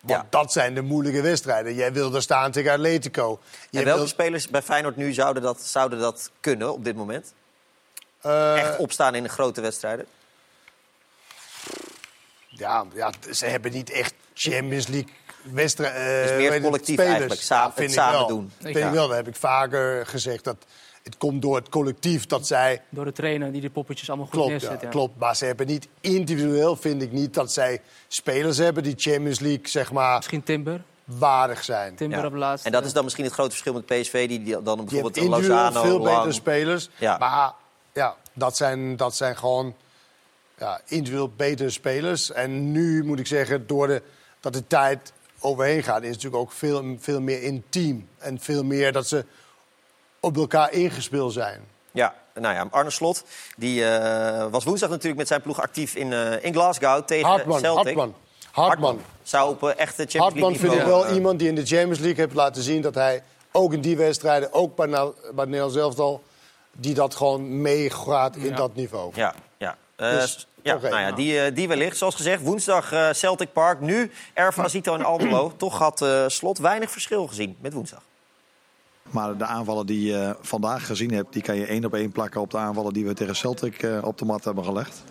Want 0.00 0.20
ja. 0.20 0.26
dat 0.30 0.52
zijn 0.52 0.74
de 0.74 0.82
moeilijke 0.82 1.20
wedstrijden. 1.20 1.74
Jij 1.74 1.92
wil 1.92 2.14
er 2.14 2.22
staan 2.22 2.50
tegen 2.50 2.72
Atletico. 2.72 3.40
Jij 3.70 3.82
en 3.82 3.88
welke 3.88 4.06
spelers 4.06 4.48
bij 4.48 4.62
Feyenoord 4.62 4.96
nu 4.96 5.12
zouden 5.12 5.42
dat, 5.42 5.62
zouden 5.62 5.98
dat 5.98 6.30
kunnen 6.40 6.72
op 6.72 6.84
dit 6.84 6.96
moment? 6.96 7.32
Uh... 8.26 8.58
Echt 8.58 8.76
opstaan 8.76 9.14
in 9.14 9.22
de 9.22 9.28
grote 9.28 9.60
wedstrijden? 9.60 10.06
Ja, 12.60 12.84
ja, 12.94 13.12
ze 13.30 13.46
hebben 13.46 13.72
niet 13.72 13.90
echt 13.90 14.14
Champions 14.34 14.86
League 14.86 15.12
wedstrijden. 15.42 16.00
Uh, 16.00 16.20
het 16.20 16.30
is 16.30 16.50
meer 16.50 16.60
collectief 16.60 16.94
spelers. 16.94 17.10
eigenlijk, 17.10 17.40
samen, 17.40 17.72
ja, 17.76 17.82
het 17.82 17.92
samen 17.92 18.18
wel. 18.18 18.26
doen. 18.28 18.52
Vind 18.60 18.76
ja. 18.76 18.86
ik 18.86 18.92
wel, 18.92 19.06
dat 19.06 19.16
heb 19.16 19.28
ik 19.28 19.36
vaker 19.36 20.06
gezegd. 20.06 20.44
Dat 20.44 20.56
het 21.02 21.16
komt 21.16 21.42
door 21.42 21.56
het 21.56 21.68
collectief 21.68 22.26
dat 22.26 22.46
zij... 22.46 22.82
Door 22.88 23.04
de 23.04 23.12
trainer 23.12 23.52
die 23.52 23.60
de 23.60 23.70
poppetjes 23.70 24.08
allemaal 24.08 24.26
goed 24.26 24.34
klopt, 24.34 24.50
neerzet. 24.50 24.80
Ja, 24.80 24.88
Klopt, 24.88 25.18
maar 25.18 25.36
ze 25.36 25.44
hebben 25.44 25.66
niet 25.66 25.88
individueel, 26.00 26.76
vind 26.76 27.02
ik 27.02 27.12
niet, 27.12 27.34
dat 27.34 27.52
zij 27.52 27.80
spelers 28.08 28.58
hebben 28.58 28.82
die 28.82 28.94
Champions 28.96 29.40
League, 29.40 29.68
zeg 29.68 29.92
maar... 29.92 30.16
Misschien 30.16 30.42
Timber? 30.42 30.82
Waardig 31.04 31.64
zijn. 31.64 31.94
Timber 31.94 32.24
op 32.24 32.34
laatste. 32.34 32.66
En 32.66 32.72
dat 32.72 32.84
is 32.84 32.92
dan 32.92 33.04
misschien 33.04 33.24
het 33.24 33.32
grote 33.32 33.50
verschil 33.50 33.72
met 33.72 33.86
PSV, 33.86 34.28
die, 34.28 34.42
die 34.42 34.62
dan 34.62 34.76
bijvoorbeeld 34.76 35.14
die 35.14 35.28
Lozano... 35.28 35.82
veel 35.82 35.98
Lang... 35.98 36.14
betere 36.14 36.32
spelers. 36.32 36.88
Ja. 36.98 37.18
Maar 37.18 37.52
ja, 37.92 38.16
dat 38.32 38.56
zijn, 38.56 38.96
dat 38.96 39.16
zijn 39.16 39.36
gewoon 39.36 39.74
ja, 40.60 40.80
individueel 40.86 41.30
betere 41.36 41.70
spelers. 41.70 42.32
En 42.32 42.72
nu 42.72 43.04
moet 43.04 43.18
ik 43.18 43.26
zeggen, 43.26 43.66
door 43.66 43.86
de, 43.86 44.02
dat 44.40 44.52
de 44.52 44.66
tijd 44.66 45.12
overheen 45.40 45.82
gaat, 45.82 46.02
is 46.02 46.08
het 46.08 46.16
natuurlijk 46.16 46.42
ook 46.42 46.52
veel, 46.52 46.96
veel 46.98 47.20
meer 47.20 47.42
intiem. 47.42 48.08
En 48.18 48.40
veel 48.40 48.64
meer 48.64 48.92
dat 48.92 49.06
ze 49.06 49.24
op 50.20 50.36
elkaar 50.36 50.72
ingespeeld 50.72 51.32
zijn. 51.32 51.60
Ja, 51.90 52.14
nou 52.34 52.54
ja, 52.54 52.68
Arne 52.70 52.90
Slot 52.90 53.24
die, 53.56 53.80
uh, 53.80 54.46
was 54.50 54.64
woensdag 54.64 54.88
natuurlijk 54.88 55.18
met 55.18 55.28
zijn 55.28 55.40
ploeg 55.42 55.60
actief 55.60 55.94
in, 55.94 56.10
uh, 56.10 56.44
in 56.44 56.52
Glasgow 56.52 57.04
tegen 57.04 57.28
Hartman, 57.28 57.58
Celtic. 57.58 57.84
Hartman. 57.84 58.14
Hartman. 58.50 59.00
Zou 59.22 59.50
op 59.50 59.62
uh, 59.62 59.70
echte 59.76 60.02
Champions 60.02 60.22
Hartman 60.22 60.50
League 60.50 60.68
vind 60.68 60.80
ik 60.80 60.86
wel 60.86 61.14
iemand 61.14 61.38
die 61.38 61.48
in 61.48 61.54
de 61.54 61.66
Champions 61.66 61.98
League 61.98 62.20
heeft 62.24 62.34
laten 62.34 62.62
zien... 62.62 62.82
dat 62.82 62.94
hij 62.94 63.22
ook 63.52 63.72
in 63.72 63.80
die 63.80 63.96
wedstrijden, 63.96 64.52
ook 64.52 64.76
bij, 64.76 64.88
bij 65.34 65.44
Nederland 65.44 65.72
zelf 65.72 65.98
al... 65.98 66.22
die 66.72 66.94
dat 66.94 67.14
gewoon 67.14 67.62
meegaat 67.62 68.36
in 68.36 68.50
ja. 68.50 68.56
dat 68.56 68.74
niveau. 68.74 69.12
Ja, 69.14 69.34
ja. 69.58 69.76
Dus, 69.96 70.46
ja, 70.62 70.74
okay, 70.74 70.90
nou 70.90 71.02
ja, 71.02 71.12
die, 71.12 71.34
uh, 71.34 71.54
die 71.54 71.68
wellicht. 71.68 71.96
Zoals 71.96 72.14
gezegd, 72.14 72.42
woensdag 72.42 72.92
uh, 72.92 73.10
Celtic 73.12 73.52
Park. 73.52 73.80
Nu 73.80 74.10
Erva 74.34 74.68
Zito 74.68 74.94
en 74.94 75.04
Almelo. 75.04 75.52
Toch 75.56 75.78
had 75.78 76.02
uh, 76.02 76.24
Slot 76.26 76.58
weinig 76.58 76.90
verschil 76.90 77.26
gezien 77.26 77.56
met 77.60 77.72
woensdag. 77.72 78.02
Maar 79.10 79.36
de 79.36 79.44
aanvallen 79.44 79.86
die 79.86 80.06
je 80.06 80.36
vandaag 80.40 80.86
gezien 80.86 81.12
hebt... 81.12 81.32
die 81.32 81.42
kan 81.42 81.56
je 81.56 81.66
één 81.66 81.84
op 81.84 81.94
één 81.94 82.12
plakken 82.12 82.40
op 82.40 82.50
de 82.50 82.56
aanvallen 82.56 82.92
die 82.92 83.06
we 83.06 83.14
tegen 83.14 83.36
Celtic 83.36 83.86
op 84.02 84.18
de 84.18 84.24
mat 84.24 84.44
hebben 84.44 84.64
gelegd. 84.64 85.04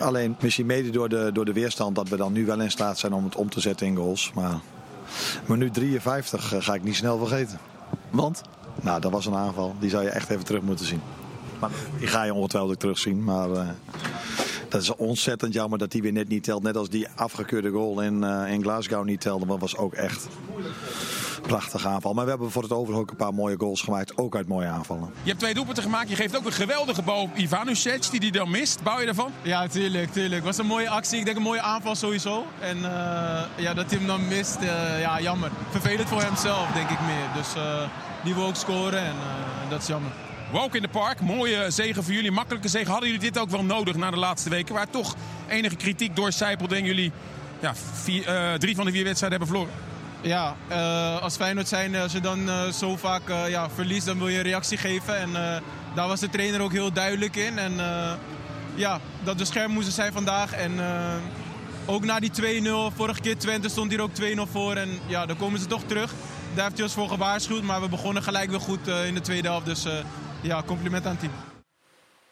Alleen 0.00 0.36
misschien 0.40 0.66
mede 0.66 0.90
door 0.90 1.08
de, 1.08 1.30
door 1.32 1.44
de 1.44 1.52
weerstand... 1.52 1.96
dat 1.96 2.08
we 2.08 2.16
dan 2.16 2.32
nu 2.32 2.46
wel 2.46 2.60
in 2.60 2.70
staat 2.70 2.98
zijn 2.98 3.12
om 3.12 3.24
het 3.24 3.36
om 3.36 3.50
te 3.50 3.60
zetten 3.60 3.86
in 3.86 3.96
goals. 3.96 4.32
Maar 4.34 4.60
minuut 5.46 5.74
53 5.74 6.54
ga 6.58 6.74
ik 6.74 6.82
niet 6.82 6.96
snel 6.96 7.18
vergeten. 7.18 7.58
Want? 8.10 8.42
Nou, 8.80 9.00
dat 9.00 9.12
was 9.12 9.26
een 9.26 9.34
aanval. 9.34 9.74
Die 9.78 9.90
zou 9.90 10.02
je 10.02 10.10
echt 10.10 10.30
even 10.30 10.44
terug 10.44 10.62
moeten 10.62 10.86
zien. 10.86 11.00
Maar 11.62 11.70
die 11.98 12.08
ga 12.08 12.22
je 12.22 12.34
ongetwijfeld 12.34 12.80
terugzien. 12.80 13.24
Maar 13.24 13.48
uh, 13.48 13.68
Dat 14.68 14.82
is 14.82 14.94
ontzettend 14.96 15.52
jammer 15.54 15.78
dat 15.78 15.90
die 15.90 16.02
weer 16.02 16.12
net 16.12 16.28
niet 16.28 16.44
telt. 16.44 16.62
Net 16.62 16.76
als 16.76 16.88
die 16.88 17.08
afgekeurde 17.14 17.70
goal 17.70 18.00
in, 18.00 18.24
eh, 18.24 18.52
in 18.52 18.62
Glasgow 18.62 19.04
niet 19.04 19.20
telde. 19.20 19.46
Maar 19.46 19.58
was 19.58 19.76
ook 19.76 19.92
echt 19.94 20.26
een 21.36 21.42
prachtige 21.42 21.88
aanval. 21.88 22.12
Maar 22.14 22.24
we 22.24 22.30
hebben 22.30 22.50
voor 22.50 22.62
het 22.62 22.72
overige 22.72 23.00
ook 23.00 23.10
een 23.10 23.16
paar 23.16 23.34
mooie 23.34 23.56
goals 23.58 23.80
gemaakt. 23.80 24.18
Ook 24.18 24.36
uit 24.36 24.48
mooie 24.48 24.66
aanvallen. 24.66 25.10
Je 25.22 25.28
hebt 25.28 25.38
twee 25.40 25.54
doelpunten 25.54 25.82
gemaakt. 25.82 26.08
Je 26.08 26.16
geeft 26.16 26.36
ook 26.36 26.44
een 26.46 26.52
geweldige 26.52 27.02
bal 27.02 27.22
op 27.22 27.36
Ivanusic, 27.36 28.10
die 28.10 28.20
die 28.20 28.32
dan 28.32 28.50
mist. 28.50 28.82
Bouw 28.82 29.00
je 29.00 29.06
ervan? 29.06 29.30
Ja, 29.42 29.66
tuurlijk, 29.66 30.12
tuurlijk. 30.12 30.34
Het 30.34 30.44
was 30.44 30.58
een 30.58 30.66
mooie 30.66 30.88
actie. 30.90 31.18
Ik 31.18 31.24
denk 31.24 31.36
een 31.36 31.42
mooie 31.42 31.60
aanval 31.62 31.94
sowieso. 31.94 32.44
En 32.60 32.76
eh, 32.76 33.42
ja, 33.56 33.74
dat 33.74 33.90
hij 33.90 33.98
hem 33.98 34.06
dan 34.06 34.28
mist, 34.28 34.56
eh, 34.56 35.00
ja, 35.00 35.20
jammer. 35.20 35.50
Vervelend 35.70 36.08
voor 36.08 36.22
hemzelf, 36.22 36.72
denk 36.72 36.90
ik 36.90 37.00
meer. 37.00 37.26
Dus 37.36 37.54
eh, 37.54 37.82
die 38.24 38.34
wil 38.34 38.44
ook 38.46 38.56
scoren 38.56 39.00
en 39.00 39.14
eh, 39.14 39.70
dat 39.70 39.80
is 39.80 39.86
jammer. 39.86 40.12
Walk 40.52 40.74
in 40.74 40.82
the 40.82 40.88
Park, 40.88 41.20
mooie 41.20 41.70
zegen 41.70 42.04
voor 42.04 42.12
jullie, 42.12 42.30
makkelijke 42.30 42.68
zegen. 42.68 42.90
Hadden 42.90 43.10
jullie 43.10 43.24
dit 43.30 43.38
ook 43.38 43.50
wel 43.50 43.64
nodig 43.64 43.96
na 43.96 44.10
de 44.10 44.16
laatste 44.16 44.48
weken? 44.50 44.74
Waar 44.74 44.90
toch 44.90 45.14
enige 45.48 45.76
kritiek 45.76 46.16
doorcijpelde 46.16 46.76
en 46.76 46.84
jullie 46.84 47.12
ja, 47.60 47.74
eh, 48.06 48.54
drie 48.58 48.74
van 48.76 48.84
de 48.84 48.92
vier 48.92 49.04
wedstrijden 49.04 49.38
hebben 49.38 49.56
verloren? 49.56 49.74
Ja, 50.20 50.56
eh, 50.68 51.22
als 51.22 51.36
Feyenoord 51.36 51.68
zijn, 51.68 51.96
als 51.96 52.12
je 52.12 52.20
dan 52.20 52.48
eh, 52.48 52.68
zo 52.68 52.96
vaak 52.96 53.28
eh, 53.28 53.48
ja, 53.48 53.70
verliest, 53.70 54.06
dan 54.06 54.18
wil 54.18 54.28
je 54.28 54.36
een 54.36 54.42
reactie 54.42 54.78
geven. 54.78 55.18
En 55.18 55.36
eh, 55.36 55.60
daar 55.94 56.08
was 56.08 56.20
de 56.20 56.28
trainer 56.28 56.60
ook 56.60 56.72
heel 56.72 56.92
duidelijk 56.92 57.36
in. 57.36 57.58
En 57.58 57.80
eh, 57.80 58.12
ja, 58.74 59.00
dat 59.22 59.36
we 59.36 59.44
scherp 59.44 59.68
moesten 59.68 59.92
zijn 59.92 60.12
vandaag. 60.12 60.52
En 60.52 60.80
eh, 60.80 61.14
ook 61.86 62.04
na 62.04 62.20
die 62.20 62.62
2-0, 62.92 62.94
vorige 62.96 63.20
keer 63.20 63.38
Twente 63.38 63.68
stond 63.68 63.90
hier 63.90 64.00
ook 64.00 64.10
2-0 64.20 64.50
voor. 64.52 64.74
En 64.74 64.88
ja, 65.06 65.26
dan 65.26 65.36
komen 65.36 65.60
ze 65.60 65.66
toch 65.66 65.82
terug. 65.86 66.14
Daar 66.54 66.64
heeft 66.64 66.76
hij 66.76 66.84
ons 66.84 66.94
voor 66.94 67.08
gewaarschuwd. 67.08 67.62
Maar 67.62 67.80
we 67.80 67.88
begonnen 67.88 68.22
gelijk 68.22 68.50
weer 68.50 68.60
goed 68.60 68.88
eh, 68.88 69.06
in 69.06 69.14
de 69.14 69.20
tweede 69.20 69.48
helft. 69.48 69.66
Dus 69.66 69.84
eh, 69.84 69.92
ja, 70.42 70.62
compliment 70.66 71.04
aan 71.04 71.10
het 71.10 71.20
team. 71.20 71.32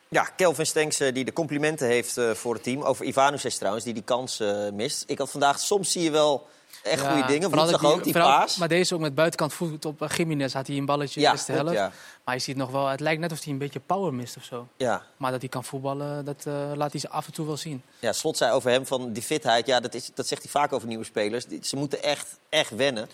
Ja, 0.08 0.22
Kelvin 0.36 0.66
Stenks 0.66 1.00
eh, 1.00 1.14
die 1.14 1.24
de 1.24 1.32
complimenten 1.32 1.86
heeft 1.86 2.16
eh, 2.16 2.30
voor 2.30 2.54
het 2.54 2.62
team. 2.62 2.82
Over 2.82 3.04
Ivanusic 3.06 3.52
trouwens, 3.52 3.84
die 3.84 3.94
die 3.94 4.02
kans 4.02 4.40
eh, 4.40 4.70
mist. 4.72 5.04
Ik 5.06 5.18
had 5.18 5.30
vandaag, 5.30 5.58
soms 5.60 5.92
zie 5.92 6.02
je 6.02 6.10
wel 6.10 6.46
echt 6.82 7.00
goede 7.06 7.26
dingen. 7.26 7.48
vooral 7.48 7.68
Woensdag 7.68 7.92
ook, 7.92 8.04
die 8.04 8.12
vooral- 8.12 8.30
paas. 8.30 8.56
Maar 8.56 8.68
deze 8.68 8.94
ook 8.94 9.00
met 9.00 9.14
buitenkant 9.14 9.52
voet 9.52 9.84
op 9.84 10.12
Jiménez 10.16 10.52
had 10.52 10.66
hij 10.66 10.76
een 10.76 10.84
balletje 10.86 11.20
Ja, 11.20 11.30
in 11.32 11.38
de 11.46 11.52
helft. 11.52 11.72
ja. 11.72 11.92
Maar 12.24 12.34
je 12.34 12.40
ziet 12.40 12.56
nog 12.56 12.70
wel, 12.70 12.86
het 12.86 13.00
lijkt 13.00 13.20
net 13.20 13.32
of 13.32 13.44
hij 13.44 13.52
een 13.52 13.58
beetje 13.58 13.80
power 13.80 14.14
mist 14.14 14.36
of 14.36 14.44
zo. 14.44 14.68
Ja. 14.76 15.02
Maar 15.16 15.30
dat 15.30 15.40
hij 15.40 15.48
kan 15.48 15.64
voetballen, 15.64 16.24
dat 16.24 16.44
eh, 16.46 16.70
laat 16.74 16.90
hij 16.92 17.00
ze 17.00 17.08
af 17.08 17.26
en 17.26 17.32
toe 17.32 17.46
wel 17.46 17.56
zien. 17.56 17.82
Ja, 17.98 18.12
Slot 18.12 18.36
zei 18.36 18.52
over 18.52 18.70
hem 18.70 18.86
van 18.86 19.12
die 19.12 19.22
fitheid. 19.22 19.66
Ja, 19.66 19.80
dat, 19.80 19.94
is, 19.94 20.10
dat 20.14 20.26
zegt 20.26 20.42
hij 20.42 20.50
vaak 20.50 20.72
over 20.72 20.88
nieuwe 20.88 21.04
spelers. 21.04 21.46
Die- 21.46 21.64
Ze 21.64 21.76
moeten 21.76 22.02
echt, 22.02 22.26
echt 22.48 22.70
wennen. 22.76 23.08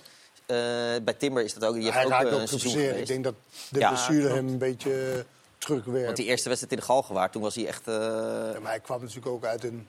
Eh, 0.46 0.56
bij 1.04 1.14
Timber 1.18 1.44
is 1.44 1.54
dat 1.54 1.64
ook. 1.64 1.74
Die 1.74 1.82
heeft 1.82 1.94
Hij 1.94 2.04
ook 2.04 2.10
raakt 2.10 2.26
eh, 2.28 2.34
ook 2.34 2.48
geblesseerd. 2.48 2.96
Ik 2.96 3.06
denk 3.06 3.24
dat 3.24 3.34
de 3.70 3.78
Ja, 3.78 3.88
blessure 3.88 4.28
hem 4.34 4.48
een 4.48 4.58
beetje 4.58 5.24
terugwerpt. 5.58 6.04
Want 6.04 6.16
die 6.16 6.26
eerste 6.26 6.48
wedstrijd 6.48 6.74
in 6.74 6.78
de 6.80 6.92
Galgenwaard, 6.92 7.32
toen 7.32 7.42
was 7.42 7.54
hij 7.54 7.66
echt... 7.66 7.88
eh, 7.88 7.94
Ja, 7.94 8.60
maar 8.60 8.70
hij 8.70 8.80
kwam 8.80 9.00
natuurlijk 9.00 9.26
ook 9.26 9.44
uit 9.44 9.64
een 9.64 9.88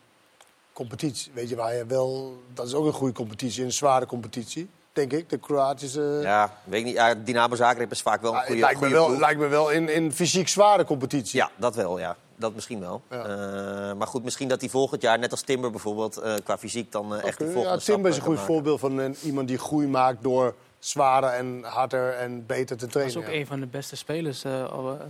competitie. 0.74 1.32
Weet 1.34 1.50
je, 1.50 1.56
waar 1.56 1.76
je 1.76 1.86
wel... 1.86 2.42
Dat 2.54 2.68
is 2.68 2.74
ook 2.74 2.86
een 2.86 2.94
goede 2.94 3.14
competitie, 3.14 3.64
een 3.64 3.72
zware 3.72 4.06
competitie, 4.06 4.70
denk 4.94 5.14
ik. 5.14 5.30
De 5.30 5.38
Kroatische... 5.38 6.20
Ja, 6.22 6.54
weet 6.64 6.80
ik 6.80 6.86
niet. 6.86 6.96
Ja, 6.96 7.16
Dynamo 7.16 7.56
Zagreb 7.56 7.92
is 7.92 8.02
vaak 8.02 8.22
wel 8.22 8.34
een 8.34 8.40
goede, 8.40 8.52
het 8.52 8.62
lijkt 8.62 8.80
me 8.80 8.90
wel, 8.90 9.18
lijkt 9.18 9.40
me 9.40 9.48
wel 9.48 9.70
in, 9.70 9.90
in 9.90 10.12
fysiek 10.12 10.48
zware 10.48 10.84
competitie. 10.86 11.40
Ja, 11.40 11.52
dat 11.56 11.76
wel, 11.76 12.00
ja. 12.00 12.16
Dat 12.40 12.56
misschien 12.56 12.80
wel. 12.80 13.02
Ja. 13.10 13.24
Eh, 13.24 13.98
maar 13.98 14.08
goed, 14.08 14.24
misschien 14.24 14.48
dat 14.48 14.60
hij 14.62 14.70
volgend 14.70 15.02
jaar, 15.02 15.20
net 15.20 15.32
als 15.32 15.42
Timber 15.42 15.72
bijvoorbeeld, 15.72 16.18
eh, 16.18 16.34
qua 16.44 16.58
fysiek 16.58 16.92
dan 16.92 17.16
eh, 17.16 17.24
echt 17.24 17.38
die 17.38 17.48
volgende 17.48 17.78
ja, 17.78 17.84
Timber 17.84 18.12
is 18.12 18.18
een 18.18 18.24
goed 18.24 18.40
voorbeeld 18.40 18.80
van 18.80 18.98
een, 18.98 19.16
iemand 19.24 19.48
die 19.48 19.58
groei 19.58 19.88
maakt 19.88 20.24
door 20.24 20.56
zwaarder 20.80 21.30
en 21.30 21.64
harder 21.64 22.14
en 22.14 22.46
beter 22.46 22.78
te 22.78 22.84
Dat 22.84 22.92
trainen. 22.92 23.18
is 23.18 23.24
ook 23.24 23.32
ja. 23.34 23.40
een 23.40 23.48
van 23.48 23.60
de 23.60 23.66
beste 23.66 23.96
spelers 23.96 24.44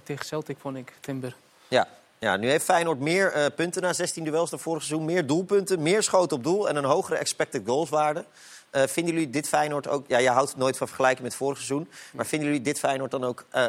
tegen 0.04 0.26
Celtic, 0.26 0.58
vond 0.60 0.78
ik, 0.78 0.94
Timber. 1.00 1.36
Ja. 1.68 1.88
ja, 2.20 2.38
nu 2.38 2.50
heeft 2.50 2.66
Feyenoord 2.66 3.00
meer 3.00 3.32
eh, 3.32 3.46
punten 3.56 3.82
na 3.82 3.94
16 3.94 4.24
duels 4.24 4.50
dan 4.50 4.60
vorig 4.60 4.84
seizoen. 4.84 5.06
Meer 5.06 5.28
doelpunten, 5.28 5.82
meer 5.82 6.04
schoten 6.04 6.38
op 6.38 6.44
doel 6.44 6.70
en 6.70 6.76
een 6.76 6.84
hogere 6.84 7.18
expected 7.18 7.62
goalswaarde. 7.66 8.26
Eh, 8.70 8.84
vinden 8.88 9.13
jullie 9.13 9.30
dit 9.30 9.48
Feyenoord 9.48 9.88
ook... 9.88 10.08
Ja, 10.08 10.18
je 10.18 10.30
houdt 10.30 10.50
het 10.50 10.58
nooit 10.58 10.78
van 10.78 10.88
vergelijken 10.88 11.24
met 11.24 11.36
vorig 11.36 11.58
seizoen. 11.58 11.90
Maar 12.13 12.26
vinden 12.26 12.48
jullie 12.48 12.63
dit 12.63 12.80
Feyenoord 12.80 13.12
dan 13.12 13.24
ook 13.24 13.46
eh, 13.50 13.66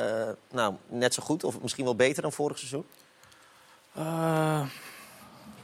nou, 0.51 0.75
net 0.87 1.14
zo 1.14 1.23
goed 1.23 1.44
of 1.44 1.61
misschien 1.61 1.85
wel 1.85 1.97
beter 1.97 2.23
dan 2.23 2.33
vorig 2.33 2.59
seizoen? 2.59 2.85
Eh, 3.98 4.61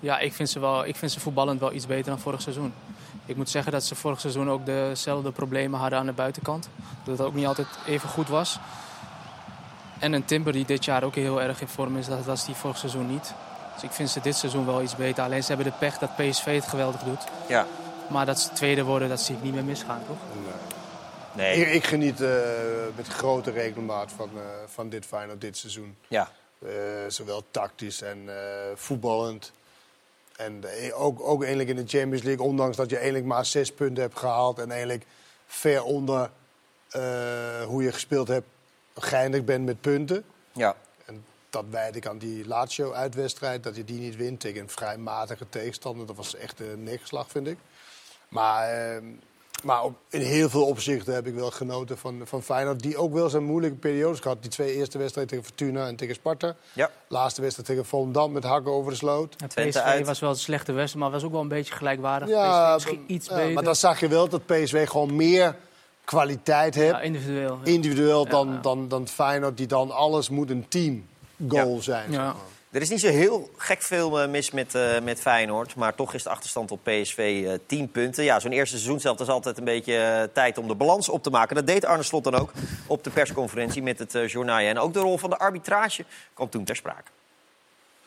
ja, 0.01 0.19
ik 0.19 0.33
vind, 0.33 0.51
ze 0.51 0.61
wel, 0.61 0.87
ik 0.87 0.97
vind 0.97 1.13
ze 1.13 1.21
voetballend 1.21 1.61
wel 1.61 1.73
iets 1.73 1.87
beter 1.87 2.05
dan 2.05 2.19
vorig 2.21 2.43
seizoen. 2.43 2.75
Ik 3.27 3.37
moet 3.37 3.51
zeggen 3.51 3.73
dat 3.73 3.85
ze 3.85 3.95
vorig 3.95 4.21
seizoen 4.21 4.51
ook 4.51 4.67
dezelfde 4.67 5.33
problemen 5.33 5.81
hadden 5.81 5.99
aan 5.99 6.07
de 6.07 6.13
buitenkant. 6.13 6.69
Dat 7.05 7.19
het 7.19 7.27
ook 7.27 7.35
niet 7.35 7.47
altijd 7.47 7.67
even 7.87 8.09
goed 8.09 8.29
was. 8.29 8.59
En 9.99 10.13
een 10.13 10.25
Timber 10.25 10.53
die 10.53 10.65
dit 10.65 10.85
jaar 10.85 11.03
ook 11.03 11.15
heel 11.15 11.43
erg 11.43 11.61
in 11.61 11.69
vorm 11.69 11.97
is, 11.97 12.07
dat 12.07 12.25
was 12.25 12.47
die 12.47 12.55
vorig 12.55 12.77
seizoen 12.77 13.11
niet. 13.11 13.35
Dus 13.75 13.83
ik 13.83 13.91
vind 13.91 14.11
ze 14.11 14.21
dit 14.21 14.37
seizoen 14.37 14.67
wel 14.67 14.83
iets 14.83 14.97
beter. 14.97 15.25
Alleen 15.25 15.43
ze 15.43 15.49
hebben 15.49 15.73
de 15.73 15.79
pech 15.79 15.99
dat 15.99 16.17
PSV 16.17 16.55
het 16.55 16.69
geweldig 16.69 17.01
doet. 17.01 17.25
Ja. 17.49 17.67
Maar 18.09 18.27
dat 18.27 18.41
ze 18.41 18.53
tweede 18.53 18.83
worden, 18.83 19.09
dat 19.09 19.21
zie 19.21 19.37
ik 19.37 19.43
niet 19.43 19.55
meer 19.55 19.65
misgaan, 19.65 20.03
toch? 20.07 20.17
Nee. 21.33 21.61
Ik, 21.61 21.73
ik 21.73 21.85
geniet 21.85 22.21
eh, 22.21 22.31
met 22.97 23.07
grote 23.07 23.51
regelmaat 23.51 24.13
van, 24.17 24.31
eh, 24.35 24.43
van 24.67 24.89
dit 24.89 25.07
Feyenoord 25.07 25.41
dit 25.41 25.57
seizoen. 25.57 25.97
Ja. 26.09 26.29
Eh, 26.65 26.71
zowel 27.09 27.45
tactisch 27.51 28.03
en 28.03 28.19
eh, 28.29 28.71
voetballend. 28.75 29.53
En 30.37 30.65
eh, 30.65 31.03
ook, 31.03 31.21
ook 31.21 31.41
eigenlijk 31.41 31.79
in 31.79 31.85
de 31.85 31.99
Champions 31.99 32.23
League, 32.23 32.47
ondanks 32.47 32.77
dat 32.77 32.91
je 32.91 32.97
eigenlijk 32.97 33.27
maar 33.27 33.47
zes 33.47 33.73
punten 33.73 34.03
hebt 34.03 34.19
gehaald... 34.19 34.59
en 34.59 34.71
eigenlijk 34.71 35.05
ver 35.47 35.83
onder 35.83 36.31
hoe 37.67 37.83
je 37.83 37.93
gespeeld 37.93 38.29
hebt, 38.29 38.47
geëindigd 38.95 39.45
bent 39.45 39.65
met 39.65 39.81
punten. 39.81 40.25
Ja. 40.53 40.77
En 41.05 41.25
dat 41.51 41.65
wijd 41.71 41.97
ik 41.97 42.07
aan 42.07 42.19
die 42.19 42.47
Lazio-uitwedstrijd, 42.47 43.63
dat 43.63 43.77
je 43.77 43.85
die 43.85 43.99
niet 43.99 44.17
wint 44.17 44.41
tegen 44.41 44.61
een 44.61 44.69
vrij 44.69 44.97
matige 44.97 45.49
tegenstander. 45.49 46.07
Dat 46.07 46.17
was 46.17 46.35
echt 46.35 46.61
een 46.61 46.83
neerslag, 46.83 47.31
vind 47.31 47.47
ik. 47.47 47.59
Maar, 48.29 48.69
eh, 48.69 49.03
maar 49.65 49.83
op, 49.83 49.95
in 50.09 50.21
heel 50.21 50.49
veel 50.51 50.65
opzichten 50.67 51.15
heb 51.15 51.27
ik 51.27 51.35
wel 51.35 51.51
genoten 51.51 51.99
van, 51.99 52.21
van 52.25 52.43
Feyenoord. 52.43 52.81
Die 52.83 52.97
ook 52.97 53.13
wel 53.13 53.29
zijn 53.29 53.45
moeilijke 53.45 53.77
periodes 53.77 54.21
gehad. 54.21 54.43
Die 54.43 54.51
twee 54.51 54.75
eerste 54.75 54.99
wedstrijden 54.99 55.33
tegen 55.37 55.49
Fortuna 55.57 55.87
en 55.87 55.97
tegen 55.97 56.15
Sparta. 56.15 56.55
Ja. 56.73 56.91
Laatste 57.09 57.41
wedstrijd 57.41 57.69
tegen 57.69 57.85
Volendam 57.85 58.33
met 58.33 58.45
hakken 58.45 58.73
over 58.73 58.91
de 58.91 58.97
sloot. 58.97 59.37
PSV 59.55 59.77
uit. 59.77 60.07
was 60.07 60.21
wel 60.21 60.31
een 60.31 60.37
slechte 60.37 60.73
wedstrijd, 60.73 61.05
maar 61.05 61.13
was 61.15 61.25
ook 61.25 61.33
wel 61.33 61.41
een 61.41 61.49
beetje 61.49 61.75
gelijkwaardig. 61.75 62.29
Ja, 62.29 62.73
misschien 62.75 63.05
iets 63.07 63.29
ja, 63.29 63.35
beter. 63.35 63.53
maar 63.53 63.65
dan 63.65 63.77
zag 63.77 64.01
je 64.01 64.09
wel 64.09 64.29
dat 64.29 64.47
PSV 64.47 64.89
gewoon 64.89 65.17
meer 65.17 65.57
kwaliteit 66.05 66.75
heeft. 66.75 66.91
ja, 66.91 67.01
individueel. 67.01 67.59
ja. 67.65 67.71
individueel 67.73 68.27
dan, 68.27 68.49
Ja. 68.53 68.59
dan, 68.61 68.89
dan 68.89 69.09
Feyenoord, 69.09 69.57
die 69.57 69.67
dan 69.67 69.91
alles 69.91 70.29
moet 70.29 70.51
een 70.51 70.69
team 70.69 71.07
goal 71.49 71.83
zijn. 71.83 72.13
zeg 72.13 72.21
Ja. 72.21 72.35
Er 72.75 72.81
is 72.81 72.89
niet 72.89 73.01
zo 73.01 73.09
heel 73.09 73.51
gek 73.57 73.83
veel 73.83 74.21
eh, 74.21 74.29
mis 74.29 74.51
met, 74.51 74.75
eh, 74.75 75.01
met 75.03 75.21
Feyenoord. 75.21 75.75
Maar 75.75 75.95
toch 75.95 76.15
is 76.15 76.23
de 76.23 76.29
achterstand 76.29 76.71
op 76.71 76.81
PSV 76.83 77.45
eh 77.47 77.59
10 77.67 77.91
punten. 77.91 78.25
Ja, 78.25 78.41
zo'n 78.41 78.53
eerste 78.53 78.77
seizoen 78.77 79.01
zelf 79.01 79.21
is 79.21 79.29
altijd 79.29 79.59
een 79.59 79.65
beetje 79.65 80.31
tijd 80.33 80.59
om 80.59 80.69
de 80.69 80.75
balans 80.75 81.09
op 81.09 81.23
te 81.23 81.31
maken. 81.31 81.57
Dat 81.57 81.67
deed 81.67 81.85
Arne 81.85 82.03
Slot 82.03 82.25
dan 82.25 82.35
ook 82.35 82.53
op 82.87 83.05
de 83.05 83.11
persconferentie 83.11 83.83
met 83.83 83.99
het 83.99 84.15
uh, 84.15 84.29
journaal. 84.29 84.59
En 84.59 84.79
ook 84.79 84.93
de 84.93 84.99
rol 84.99 85.19
van 85.19 85.31
de 85.31 85.39
arbitrage 85.39 86.05
kwam 86.35 86.49
toen 86.49 86.65
ter 86.65 86.77
sprake. 86.77 87.11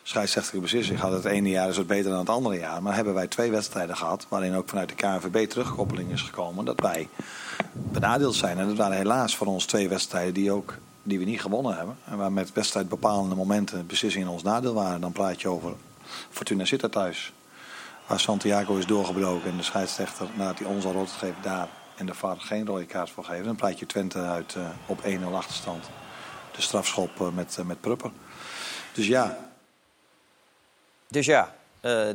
Scheidsrechtelijke 0.02 0.62
beslissing 0.62 1.00
gaat 1.00 1.12
het 1.12 1.24
ene 1.24 1.48
jaar 1.48 1.68
is 1.68 1.76
het 1.76 1.86
beter 1.86 2.10
dan 2.10 2.18
het 2.18 2.28
andere 2.28 2.58
jaar. 2.58 2.82
Maar 2.82 2.94
hebben 2.94 3.14
wij 3.14 3.26
twee 3.26 3.50
wedstrijden 3.50 3.96
gehad 3.96 4.26
waarin 4.28 4.54
ook 4.54 4.68
vanuit 4.68 4.88
de 4.88 4.94
KNVB 4.94 5.48
terugkoppeling 5.48 6.12
is 6.12 6.22
gekomen 6.22 6.64
dat 6.64 6.80
wij 6.80 7.08
benadeeld 7.72 8.34
zijn. 8.34 8.58
En 8.58 8.66
dat 8.66 8.76
waren 8.76 8.96
helaas 8.96 9.36
voor 9.36 9.46
ons 9.46 9.64
twee 9.64 9.88
wedstrijden 9.88 10.34
die, 10.34 10.52
ook, 10.52 10.74
die 11.08 11.18
we 11.18 11.24
niet 11.24 11.40
gewonnen 11.40 11.76
hebben. 11.76 11.98
En 12.04 12.16
waar 12.16 12.32
met 12.32 12.52
wedstrijdbepalende 12.52 13.34
momenten 13.34 13.86
beslissingen 13.86 14.26
in 14.26 14.32
ons 14.32 14.42
nadeel 14.42 14.74
waren. 14.74 15.00
Dan 15.00 15.12
praat 15.12 15.40
je 15.40 15.48
over 15.48 15.74
Fortuna 16.30 16.64
Sittard 16.64 16.92
thuis. 16.92 17.32
Waar 18.06 18.20
Santiago 18.20 18.76
is 18.76 18.86
doorgebroken 18.86 19.50
en 19.50 19.56
de 19.56 19.62
scheidsrechter 19.62 20.28
nadat 20.34 20.58
hij 20.58 20.68
ons 20.68 20.84
al 20.84 20.92
rood 20.92 21.10
gegeven 21.10 21.42
daar 21.42 21.68
en 21.96 22.06
de 22.06 22.14
VAR 22.14 22.36
geen 22.36 22.66
rode 22.66 22.86
kaart 22.86 23.10
voor 23.10 23.24
geven. 23.24 23.44
Dan 23.44 23.56
praat 23.56 23.78
je 23.78 23.86
Twente 23.86 24.18
uit 24.18 24.54
uh, 24.54 24.68
op 24.86 25.04
1-0 25.04 25.32
achterstand. 25.32 25.84
De 26.56 26.62
strafschop 26.62 27.20
uh, 27.20 27.28
met, 27.28 27.56
uh, 27.60 27.66
met 27.66 27.80
Prupper. 27.80 28.10
Dus 28.92 29.06
ja, 29.06 29.38
Dus 31.08 31.26
ja, 31.26 31.54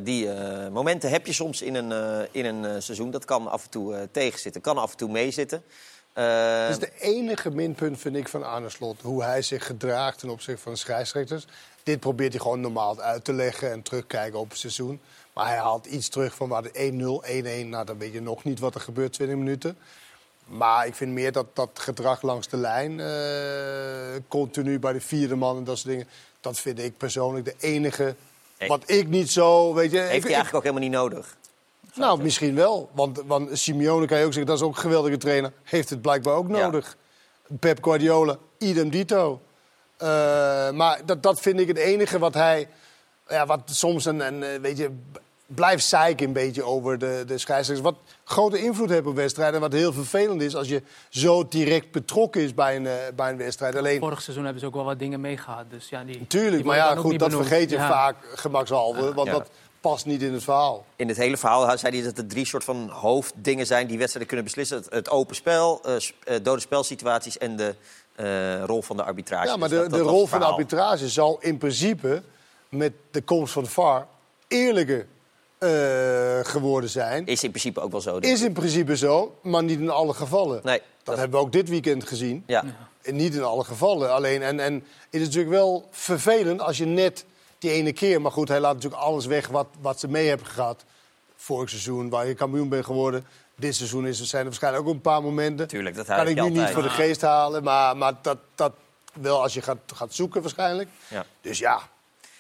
die 0.02 0.30
momenten 0.72 1.10
heb 1.10 1.26
je 1.26 1.34
soms 1.34 1.62
in 1.62 1.76
een, 1.76 2.28
in 2.32 2.46
een 2.46 2.82
seizoen. 2.82 3.12
Dat 3.12 3.26
kan 3.26 3.48
af 3.48 3.64
en 3.64 3.70
toe 3.70 4.10
tegenzitten, 4.12 4.62
kan 4.62 4.78
af 4.78 4.92
en 4.92 4.98
toe 4.98 5.12
meezitten. 5.12 5.64
Dat 6.14 6.70
is 6.70 6.80
de 6.80 6.92
enige 7.00 7.52
minpunt, 7.52 8.00
vind 8.00 8.16
ik, 8.16 8.28
van 8.28 8.44
Arne 8.44 8.70
Slot. 8.70 9.02
Hoe 9.02 9.24
hij 9.24 9.42
zich 9.42 9.66
gedraagt 9.66 10.20
ten 10.20 10.30
opzichte 10.30 10.62
van 10.62 10.72
de 10.72 10.78
scheidsrechters. 10.78 11.46
Dit 11.84 12.00
probeert 12.00 12.32
hij 12.32 12.42
gewoon 12.42 12.60
normaal 12.60 13.02
uit 13.02 13.24
te 13.24 13.34
leggen 13.34 13.72
en 13.72 13.82
terugkijken 13.82 14.40
op 14.40 14.50
het 14.50 14.60
seizoen. 14.60 15.02
Maar 15.34 15.48
hij 15.48 15.58
haalt 15.58 15.86
iets 15.86 16.10
terug 16.10 16.36
van 16.36 16.50
waar 16.50 16.64
de 16.64 17.22
1-0, 17.64 17.66
1-1. 17.66 17.68
Nou, 17.68 17.86
dan 17.86 17.98
weet 17.98 18.14
je 18.14 18.22
nog 18.22 18.44
niet 18.44 18.60
wat 18.60 18.76
er 18.76 18.82
gebeurt 18.82 19.14
20 19.14 19.38
minuten. 19.38 19.78
Maar 20.46 20.88
ik 20.88 20.96
vind 20.96 21.12
meer 21.12 21.32
dat 21.32 21.46
dat 21.54 21.70
gedrag 21.74 22.22
langs 22.22 22.48
de 22.48 22.58
lijn, 22.58 23.00
uh, 23.00 24.22
continu 24.28 24.80
bij 24.80 24.94
de 24.94 25.02
vierde 25.02 25.36
man 25.36 25.58
en 25.58 25.64
dat 25.64 25.78
soort 25.78 25.90
dingen. 25.90 26.08
Dat 26.42 26.60
vind 26.60 26.80
ik 26.80 26.98
persoonlijk 26.98 27.46
de 27.46 27.56
enige. 27.60 28.16
Hey. 28.58 28.68
Wat 28.68 28.90
ik 28.90 29.08
niet 29.08 29.32
zo, 29.32 29.74
weet 29.74 29.92
je. 29.92 29.98
Heeft 29.98 30.16
ik, 30.16 30.24
hij 30.24 30.34
eigenlijk 30.34 30.56
ook 30.56 30.64
helemaal 30.64 30.90
niet 30.90 31.12
nodig? 31.12 31.38
Nou, 31.96 32.22
misschien 32.22 32.56
wel. 32.56 32.90
Want, 32.94 33.22
want 33.26 33.60
Simeone 33.60 34.06
kan 34.06 34.18
je 34.20 34.26
ook 34.26 34.34
zeggen, 34.34 34.52
dat 34.52 34.62
is 34.62 34.68
ook 34.68 34.76
een 34.76 34.82
geweldige 34.82 35.18
trainer. 35.18 35.52
Heeft 35.64 35.90
het 35.90 36.02
blijkbaar 36.02 36.36
ook 36.36 36.48
nodig. 36.48 36.98
Ja. 37.50 37.56
Pep 37.60 37.84
Guardiola, 37.84 38.38
idem 38.58 38.90
dito. 38.90 39.42
Uh, 40.02 40.08
maar 40.72 41.02
dat, 41.06 41.24
dat 41.24 41.40
vind 41.40 41.60
ik 41.60 41.68
het 41.68 41.78
enige 41.78 42.20
wat 42.20 42.34
hij 42.34 42.68
ja, 43.28 43.46
wat 43.46 43.62
soms 43.66 44.06
een, 44.06 44.20
een 44.28 44.44
eh, 44.44 44.60
weet 44.62 44.78
je, 44.78 44.92
blijft 45.46 45.86
zeiken 45.86 46.28
een 46.28 46.34
beetje 46.34 46.64
over 46.64 46.98
de, 46.98 47.24
de 47.28 47.38
scheidsrechters. 47.38 47.90
Wat 47.90 47.96
grote 48.24 48.58
invloed 48.64 48.90
heeft 48.90 49.06
op 49.06 49.16
wedstrijden. 49.16 49.56
En 49.56 49.62
wat 49.62 49.74
heel 49.74 49.94
vervelend 49.94 50.42
is 50.42 50.56
als 50.56 50.68
je 50.68 50.82
zo 51.10 51.48
direct 51.48 51.92
betrokken 51.92 52.42
is 52.42 52.54
bij 52.54 52.76
een, 52.76 52.88
eh, 52.88 52.94
bij 53.16 53.30
een 53.30 53.38
wedstrijd. 53.38 53.76
Alleen, 53.76 54.00
Vorig 54.00 54.22
seizoen 54.22 54.44
hebben 54.44 54.62
ze 54.62 54.68
ook 54.68 54.74
wel 54.76 54.84
wat 54.84 55.00
dingen 55.00 55.22
meegehad. 55.22 55.66
Dus 55.70 55.90
ja, 55.90 56.04
die, 56.04 56.28
tuurlijk, 56.28 56.56
die 56.56 56.66
maar 56.66 56.76
ja, 56.78 56.96
goed, 56.96 57.20
dat 57.20 57.30
benoemd. 57.30 57.48
vergeet 57.48 57.70
je 57.70 57.76
Ja. 57.76 57.88
vaak 57.90 58.16
gemakshalve. 58.36 59.14
Want 59.14 59.28
Ja. 59.28 59.34
dat 59.34 59.50
past 59.84 60.06
niet 60.06 60.22
in 60.22 60.34
het 60.34 60.44
verhaal. 60.44 60.86
In 60.96 61.08
het 61.08 61.18
hele 61.18 61.38
verhaal 61.38 61.78
zei 61.78 61.96
hij 61.96 62.04
dat 62.06 62.18
er 62.18 62.28
drie 62.28 62.46
soort 62.46 62.64
van 62.64 62.90
hoofddingen 62.90 63.66
zijn 63.66 63.88
die 63.88 63.98
wedstrijden 63.98 64.28
kunnen 64.28 64.46
beslissen. 64.46 64.78
Het, 64.78 64.88
het 64.90 65.10
open 65.10 65.36
spel, 65.36 65.82
eh, 65.84 66.36
dode 66.44 66.62
spelsituaties 66.62 67.38
en 67.38 67.56
de 67.56 67.76
eh, 68.16 68.64
rol 68.64 68.82
van 68.82 68.98
de 68.98 69.04
arbitrage. 69.04 69.48
Ja, 69.48 69.58
maar 69.58 69.70
Dus 69.70 69.84
de, 69.84 69.90
dat- 69.90 70.08
rol 70.08 70.28
van 70.28 70.40
de 70.40 70.46
arbitrage 70.46 71.10
zal 71.10 71.38
in 71.42 71.58
principe 71.58 72.24
met 72.70 72.94
de 73.12 73.22
komst 73.22 73.54
van 73.54 73.64
de 73.64 73.70
VAR 73.70 74.08
eerlijker 74.48 75.08
geworden 76.44 76.90
zijn. 76.90 77.26
Is 77.26 77.44
in 77.44 77.50
principe 77.50 77.80
ook 77.80 77.92
wel 77.92 78.02
zo. 78.02 78.18
Is 78.18 78.42
in 78.42 78.54
principe 78.54 78.98
zo, 78.98 79.36
maar 79.42 79.64
niet 79.64 79.80
in 79.80 79.90
alle 79.90 80.14
gevallen. 80.14 80.60
Nee, 80.64 80.82
dat, 81.04 81.18
hebben 81.18 81.40
we 81.40 81.46
ook 81.46 81.52
dit 81.52 81.70
weekend 81.70 82.08
gezien. 82.08 82.44
Ja. 82.48 82.64
En 83.02 83.16
niet 83.16 83.36
in 83.36 83.44
alle 83.44 83.64
gevallen. 83.64 84.14
Alleen, 84.14 84.42
en, 84.42 84.60
en 84.60 84.74
het 84.74 84.84
is 85.10 85.22
natuurlijk 85.22 85.54
wel 85.54 85.88
vervelend 85.92 86.62
als 86.62 86.78
je 86.78 86.86
net 86.86 87.26
die 87.64 87.72
ene 87.72 87.94
keer... 87.94 88.22
maar 88.22 88.32
goed, 88.32 88.48
hij 88.48 88.60
laat 88.60 88.74
natuurlijk 88.74 89.02
alles 89.02 89.26
weg 89.26 89.48
wat, 89.48 89.68
wat 89.82 90.00
ze 90.00 90.08
mee 90.08 90.28
hebben 90.28 90.48
gehad. 90.48 90.86
Vorig 91.36 91.70
seizoen, 91.70 92.10
waar 92.10 92.28
je 92.28 92.34
kampioen 92.34 92.70
bent 92.70 92.86
geworden. 92.86 93.26
Dit 93.56 93.76
seizoen 93.76 94.08
is, 94.08 94.20
er 94.20 94.26
zijn 94.26 94.42
er 94.42 94.48
waarschijnlijk 94.48 94.88
ook 94.88 94.94
een 94.94 95.02
paar 95.02 95.22
momenten. 95.22 95.68
Tuurlijk, 95.68 95.96
dat 95.96 96.06
kan 96.06 96.28
ik 96.28 96.42
nu 96.42 96.50
niet 96.50 96.70
voor 96.70 96.84
de 96.84 96.90
geest 96.90 97.22
halen. 97.22 97.64
Maar, 97.64 97.98
maar 97.98 98.14
dat, 98.22 98.38
dat 98.56 98.74
wel 99.14 99.42
als 99.42 99.54
je 99.54 99.62
gaat, 99.62 99.78
gaat 99.96 100.14
zoeken 100.14 100.42
waarschijnlijk. 100.42 100.90
Ja. 101.08 101.26
Dus 101.42 101.58
ja, 101.60 101.82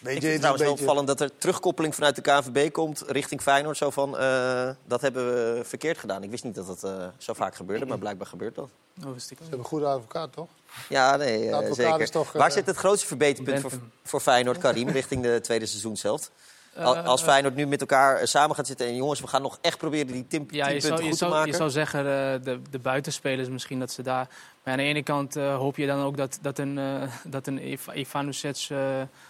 weet 0.04 0.16
Ik 0.16 0.22
je, 0.22 0.28
vind 0.28 0.44
het 0.44 0.52
trouwens 0.54 0.64
wel 0.64 0.74
opvallend 0.74 1.08
dat 1.08 1.22
er 1.22 1.38
terugkoppeling 1.38 1.96
vanuit 1.96 2.16
de 2.16 2.22
KNVB 2.22 2.72
komt 2.72 3.04
richting 3.08 3.42
Feyenoord. 3.42 3.78
Zo 3.78 3.90
van, 3.90 4.18
eh, 4.18 4.70
dat 4.86 5.02
hebben 5.02 5.26
we 5.26 5.62
verkeerd 5.64 5.98
gedaan. 5.98 6.24
Ik 6.24 6.30
wist 6.30 6.44
niet 6.44 6.56
dat 6.56 6.68
dat 6.68 6.84
eh, 6.84 7.08
zo 7.18 7.34
vaak 7.34 7.56
gebeurde, 7.56 7.86
maar 7.86 7.98
blijkbaar 7.98 8.28
gebeurt 8.28 8.56
dat. 8.56 8.70
Oh, 9.06 9.14
wist 9.14 9.32
ik 9.32 9.38
Ze 9.38 9.44
hebben 9.44 9.60
een 9.60 9.66
goede 9.66 9.86
advocaat, 9.86 10.34
toch? 10.34 10.48
Ja, 10.90 11.16
nee, 11.16 11.50
eh, 11.50 11.72
zeker. 11.74 12.10
toch, 12.10 12.32
Waar 12.32 12.52
zit 12.52 12.66
het 12.66 12.76
grootste 12.76 13.08
verbeterpunt 13.08 13.60
voor, 13.60 13.72
voor 14.04 14.20
Feyenoord, 14.20 14.58
Karim, 14.58 14.90
richting 15.00 15.24
de 15.24 15.40
tweede 15.42 15.66
seizoenshelft? 15.66 16.32
Eh, 16.74 17.06
Als 17.06 17.22
Feyenoord 17.22 17.56
nu 17.56 17.66
met 17.68 17.80
elkaar 17.82 18.18
eh, 18.18 18.26
samen 18.26 18.56
gaat 18.56 18.68
zitten 18.68 18.88
en 18.88 18.96
jongens, 18.96 19.20
we 19.22 19.28
gaan 19.28 19.42
nog 19.42 19.58
echt 19.62 19.78
proberen 19.78 20.08
die 20.08 20.28
tien, 20.28 20.48
tien 20.48 20.58
Ja, 20.58 20.66
je 20.68 20.72
punten 20.72 20.88
zou, 20.90 21.02
goed 21.02 21.10
je, 21.20 21.26
te 21.26 21.28
maken. 21.32 21.52
je 21.52 21.58
zou 21.58 21.70
zeggen, 21.70 22.00
eh, 22.00 22.44
de, 22.44 22.62
de 22.70 22.80
buitenspelers 22.80 23.50
misschien 23.50 23.80
dat 23.80 23.92
ze 23.92 24.02
daar... 24.02 24.28
Maar 24.64 24.74
aan 24.74 24.80
de 24.80 24.86
ene 24.86 25.04
kant 25.04 25.36
hoop 25.36 25.78
je 25.78 25.86
dan 25.88 26.02
ook 26.04 26.18
dat, 26.18 26.38
dat 26.42 26.58
een, 26.60 26.80
dat 27.24 27.48
een 27.48 27.68
Iv- 27.72 27.88
Ivanovic, 27.94 28.66
eh, 28.70 28.78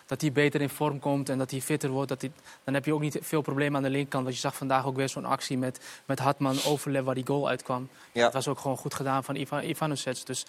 dat 0.05 0.21
hij 0.21 0.31
beter 0.31 0.61
in 0.61 0.69
vorm 0.69 0.99
komt 0.99 1.29
en 1.29 1.37
dat 1.37 1.51
hij 1.51 1.61
fitter 1.61 1.89
wordt. 1.89 2.09
Dat 2.09 2.21
hij, 2.21 2.31
dan 2.63 2.73
heb 2.73 2.85
je 2.85 2.93
ook 2.93 2.99
niet 3.01 3.17
veel 3.21 3.41
problemen 3.41 3.77
aan 3.77 3.83
de 3.83 3.89
linkerkant. 3.89 4.23
Want 4.23 4.35
je 4.35 4.41
zag 4.41 4.55
vandaag 4.55 4.85
ook 4.85 4.95
weer 4.95 5.09
zo'n 5.09 5.25
actie 5.25 5.57
met, 5.57 5.79
met 6.05 6.19
Hartman 6.19 6.55
overlap 6.65 7.05
waar 7.05 7.15
die 7.15 7.27
goal 7.27 7.47
uitkwam. 7.47 7.89
Ja. 8.11 8.23
Dat 8.23 8.33
was 8.33 8.47
ook 8.47 8.59
gewoon 8.59 8.77
goed 8.77 8.93
gedaan 8.93 9.23
van 9.23 9.35
Iva, 9.35 9.61
Ivanovic. 9.61 10.25
Dus 10.25 10.45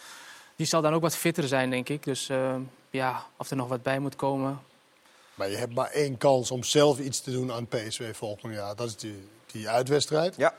die 0.57 0.67
zal 0.67 0.83
dan 0.83 0.95
ook 0.95 1.03
wat 1.03 1.17
fitter 1.17 1.49
zijn, 1.49 1.71
denk 1.71 1.89
ik. 1.89 2.03
Dus 2.05 2.31
ja, 2.91 3.25
of 3.37 3.51
er 3.51 3.57
nog 3.57 3.69
wat 3.69 3.83
bij 3.83 3.99
moet 3.99 4.17
komen. 4.17 4.59
Maar 5.35 5.51
je 5.51 5.57
hebt 5.57 5.75
maar 5.75 5.91
één 5.91 6.17
kans 6.17 6.51
om 6.51 6.65
zelf 6.65 6.99
iets 6.99 7.21
te 7.21 7.31
doen 7.31 7.53
aan 7.53 7.67
PSV 7.67 8.17
volgend 8.17 8.55
jaar. 8.55 8.77
Dat 8.77 8.87
is 8.87 8.97
die, 8.97 9.29
die 9.47 9.69
uitwedstrijd. 9.69 10.37
Ja. 10.37 10.55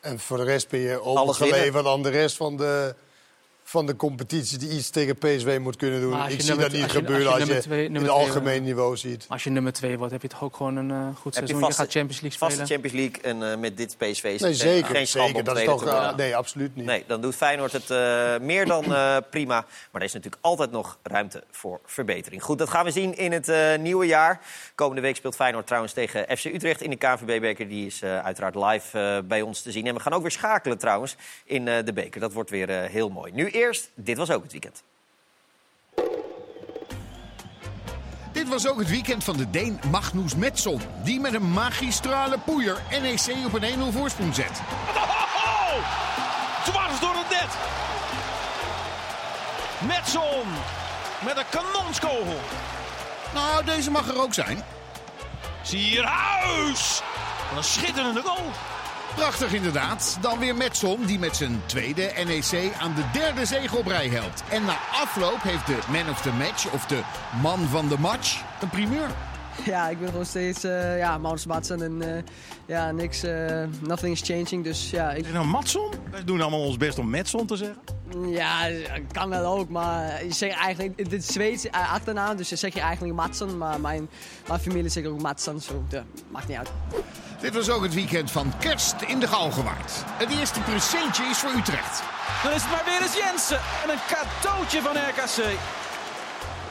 En 0.00 0.18
voor 0.18 0.36
de 0.36 0.44
rest 0.44 0.68
ben 0.68 0.80
je 0.80 1.02
overgeleverd 1.02 1.86
aan 1.86 2.02
de 2.02 2.08
rest 2.08 2.36
van 2.36 2.56
de, 2.56 2.94
van 3.64 3.86
de 3.86 3.96
competitie 3.96 4.58
die 4.58 4.70
iets 4.70 4.90
tegen 4.90 5.16
PSV 5.16 5.58
moet 5.60 5.76
kunnen 5.76 6.00
doen. 6.00 6.12
Als 6.20 6.28
je 6.28 6.34
Ik 6.34 6.40
zie 6.40 6.56
dat 6.56 6.72
niet 6.72 6.82
als 6.82 6.92
je- 6.92 6.98
gebeuren 6.98 7.26
als 7.32 7.40
als 7.40 7.48
je 7.48 7.54
je, 7.54 7.60
twee- 7.60 7.84
in 7.84 7.94
het 7.94 8.02
twee, 8.04 8.14
algemeen 8.16 8.62
niveau 8.62 8.96
ziet. 8.96 9.24
Als 9.28 9.44
je 9.44 9.50
nummer 9.50 9.72
twee 9.72 9.98
wordt, 9.98 10.12
heb 10.12 10.22
je 10.22 10.28
toch 10.28 10.42
ook 10.42 10.56
gewoon 10.56 10.76
een 10.76 10.90
eh, 10.90 10.96
goed 10.96 11.06
Heb 11.06 11.14
je 11.24 11.32
seizoen. 11.32 11.56
Je, 11.58 11.64
vaste- 11.64 11.82
gaat 11.82 11.92
Champions 11.92 12.20
League 12.20 12.38
Vaste 12.38 12.64
spelen. 12.64 12.82
Champions 12.82 12.96
League 13.22 13.40
en 13.42 13.52
eh, 13.52 13.58
met 13.58 13.76
dit 13.76 13.96
PSV 13.98 14.24
is 14.24 14.40
Nee, 14.40 14.50
het 14.50 14.60
zeker. 14.60 14.94
geen 14.94 15.06
schande 15.06 15.26
zeker. 15.26 15.38
om 15.40 15.44
Dat 15.44 15.58
is 15.58 15.64
toch, 15.64 15.86
eh, 15.86 16.14
nee, 16.16 16.36
absoluut 16.36 16.76
niet. 16.76 16.84
Nee, 16.86 17.04
dan 17.06 17.20
doet 17.20 17.34
Feyenoord 17.34 17.72
het 17.72 17.90
eh, 17.90 18.38
meer 18.40 18.66
dan 18.66 18.94
eh, 18.94 19.16
prima. 19.30 19.64
Maar 19.90 20.00
er 20.00 20.06
is 20.06 20.12
natuurlijk 20.12 20.42
altijd 20.42 20.70
nog 20.70 20.98
ruimte 21.02 21.42
voor 21.50 21.80
verbetering. 21.84 22.42
Goed, 22.42 22.58
dat 22.58 22.68
gaan 22.68 22.84
we 22.84 22.90
zien 22.90 23.16
in 23.16 23.32
het 23.32 23.48
eh, 23.48 23.78
nieuwe 23.78 24.06
jaar. 24.06 24.40
Komende 24.74 25.02
week 25.02 25.16
speelt 25.16 25.34
Feyenoord 25.34 25.66
trouwens 25.66 25.92
tegen 25.92 26.36
FC 26.38 26.44
Utrecht 26.44 26.80
in 26.82 26.90
de 26.90 26.96
KNVB-beker. 26.96 27.68
Die 27.68 27.86
is 27.86 28.02
eh, 28.02 28.18
uiteraard 28.24 28.54
live 28.54 28.98
eh, 28.98 29.18
bij 29.28 29.42
ons 29.42 29.62
te 29.62 29.70
zien. 29.70 29.86
En 29.86 29.94
we 29.94 30.00
gaan 30.00 30.12
ook 30.12 30.22
weer 30.22 30.30
schakelen 30.30 30.78
trouwens 30.78 31.16
in 31.44 31.68
eh, 31.68 31.84
de 31.84 31.92
beker. 31.92 32.20
Dat 32.20 32.32
wordt 32.32 32.50
weer 32.50 32.68
eh, 32.70 32.90
heel 32.90 33.08
mooi. 33.08 33.32
Nu 33.32 33.50
eerst, 33.52 33.90
dit 33.94 34.16
was 34.16 34.30
ook 34.30 34.42
het 34.42 34.52
weekend. 34.52 34.82
Dit 38.32 38.48
was 38.48 38.68
ook 38.68 38.78
het 38.78 38.88
weekend 38.88 39.24
van 39.24 39.36
de 39.36 39.50
Deen 39.50 39.80
Magnus 39.90 40.34
Metson. 40.34 40.80
Die 41.04 41.20
met 41.20 41.34
een 41.34 41.52
magistrale 41.52 42.38
poeier 42.38 42.82
NEC 42.90 43.46
op 43.46 43.52
een 43.52 43.92
1-0 43.92 43.96
voorsprong 43.96 44.34
zet. 44.34 44.60
Oh! 44.94 45.74
Dwars 46.64 47.00
door 47.00 47.14
het 47.14 47.30
net. 47.30 47.56
Metson 49.88 50.46
met 51.24 51.36
een 51.36 51.48
kanonskogel. 51.50 52.40
Nou, 53.34 53.64
deze 53.64 53.90
mag 53.90 54.08
er 54.08 54.22
ook 54.22 54.34
zijn. 54.34 54.64
Sierhuis. 55.62 57.02
Wat 57.48 57.58
een 57.58 57.64
schitterende 57.64 58.22
goal. 58.22 58.50
Prachtig 59.14 59.52
inderdaad. 59.52 60.18
Dan 60.20 60.38
weer 60.38 60.56
Metson, 60.56 61.04
die 61.04 61.18
met 61.18 61.36
zijn 61.36 61.60
tweede 61.66 62.12
NEC 62.24 62.72
aan 62.80 62.94
de 62.94 63.04
derde 63.12 63.46
zege 63.46 63.76
op 63.76 63.86
rij 63.86 64.08
helpt. 64.08 64.42
En 64.50 64.64
na 64.64 64.76
afloop 64.92 65.42
heeft 65.42 65.66
de 65.66 65.78
man 65.88 66.10
of 66.10 66.20
the 66.20 66.32
match, 66.32 66.72
of 66.72 66.86
de 66.86 67.00
man 67.42 67.58
van 67.58 67.88
de 67.88 67.98
match, 67.98 68.42
een 68.60 68.68
primeur. 68.68 69.08
Ja, 69.64 69.88
ik 69.88 69.98
ben 69.98 70.08
gewoon 70.08 70.26
steeds 70.26 70.64
eh 70.64 70.98
ja, 70.98 71.18
Maurits 71.18 71.46
Matsen 71.46 71.82
en 71.82 72.16
eh, 72.16 72.22
ja, 72.66 72.90
niks, 72.90 73.22
eh, 73.22 73.64
nothing 73.80 74.12
is 74.12 74.20
changing. 74.20 74.64
Dus 74.64 74.90
ja, 74.90 75.10
ik, 75.10 75.18
Is 75.18 75.24
het 75.24 75.34
nou 75.34 75.46
Matson? 75.46 75.90
Wij 76.10 76.24
doen 76.24 76.40
allemaal 76.40 76.64
ons 76.66 76.76
best 76.76 76.98
om 76.98 77.10
Metson 77.10 77.46
te 77.46 77.56
zeggen. 77.56 77.78
ja, 78.26 78.68
kan 79.12 79.28
wel 79.28 79.58
ook, 79.58 79.68
maar 79.68 80.24
je 80.24 80.32
zegt 80.32 80.56
eigenlijk, 80.56 80.96
dit 80.96 81.12
is 81.12 81.26
Zweeds 81.32 81.70
achternaam, 81.70 82.36
dus 82.36 82.48
dan 82.48 82.58
zeg 82.58 82.74
je 82.74 82.80
eigenlijk 82.80 83.14
Matsen, 83.14 83.58
maar 83.58 83.80
mijn, 83.80 84.08
mijn 84.48 84.60
familie 84.60 84.88
zegt 84.88 85.06
ook 85.06 85.22
Matsen, 85.22 85.60
zo, 85.60 85.84
ja, 85.88 86.04
maakt 86.30 86.48
niet 86.48 86.56
uit. 86.56 86.70
Dit 87.42 87.54
was 87.54 87.70
ook 87.70 87.82
het 87.82 87.94
weekend 87.94 88.30
van 88.30 88.52
kerst 88.58 88.94
in 89.06 89.20
de 89.20 89.26
Galgenwaard. 89.26 89.92
Het 90.06 90.30
eerste 90.30 90.60
presentje 90.60 91.24
is 91.24 91.38
voor 91.38 91.50
Utrecht. 91.50 92.02
Dan 92.42 92.52
is 92.52 92.62
het 92.62 92.70
maar 92.70 92.84
weer 92.84 93.02
eens 93.02 93.16
Jensen. 93.16 93.60
En 93.82 93.90
een 93.90 93.98
cadeautje 94.08 94.80
van 94.82 94.96
RKC. 94.96 95.58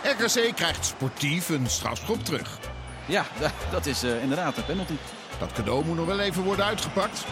RKC 0.03 0.55
krijgt 0.55 0.85
sportief 0.85 1.49
een 1.49 1.67
strafschop 1.67 2.25
terug. 2.25 2.59
Ja, 3.05 3.25
dat 3.71 3.85
is 3.85 4.03
eh, 4.03 4.21
inderdaad 4.21 4.57
een 4.57 4.65
penalty. 4.65 4.95
Dat 5.39 5.51
cadeau 5.51 5.85
moet 5.85 5.95
nog 5.95 6.05
wel 6.05 6.19
even 6.19 6.43
worden 6.43 6.65
uitgepakt. 6.65 7.25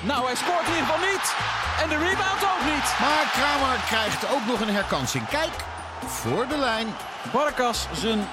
Nou, 0.00 0.26
hij 0.26 0.36
scoort 0.36 0.66
in 0.66 0.72
ieder 0.72 0.86
geval 0.86 1.08
niet. 1.12 1.34
En 1.82 1.88
de 1.88 1.96
rebound 1.96 2.42
ook 2.42 2.64
niet. 2.74 2.88
Maar 3.00 3.30
Kramer 3.32 3.78
krijgt 3.86 4.30
ook 4.34 4.46
nog 4.46 4.60
een 4.60 4.74
herkansing. 4.74 5.28
Kijk, 5.28 5.64
voor 6.06 6.46
de 6.48 6.58
lijn. 6.58 6.86
Barkas 7.32 7.86
zijn 7.92 8.28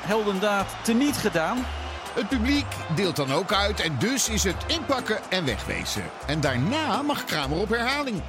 heldendaad 0.00 0.66
teniet 0.82 1.16
gedaan. 1.16 1.66
Het 2.14 2.28
publiek 2.28 2.66
deelt 2.94 3.16
dan 3.16 3.32
ook 3.32 3.52
uit 3.52 3.80
en 3.80 3.96
dus 3.98 4.28
is 4.28 4.44
het 4.44 4.56
inpakken 4.66 5.18
en 5.30 5.44
wegwezen. 5.44 6.02
En 6.26 6.40
daarna 6.40 7.02
mag 7.02 7.24
Kramer 7.24 7.58
op 7.58 7.68
herhaling. 7.68 8.22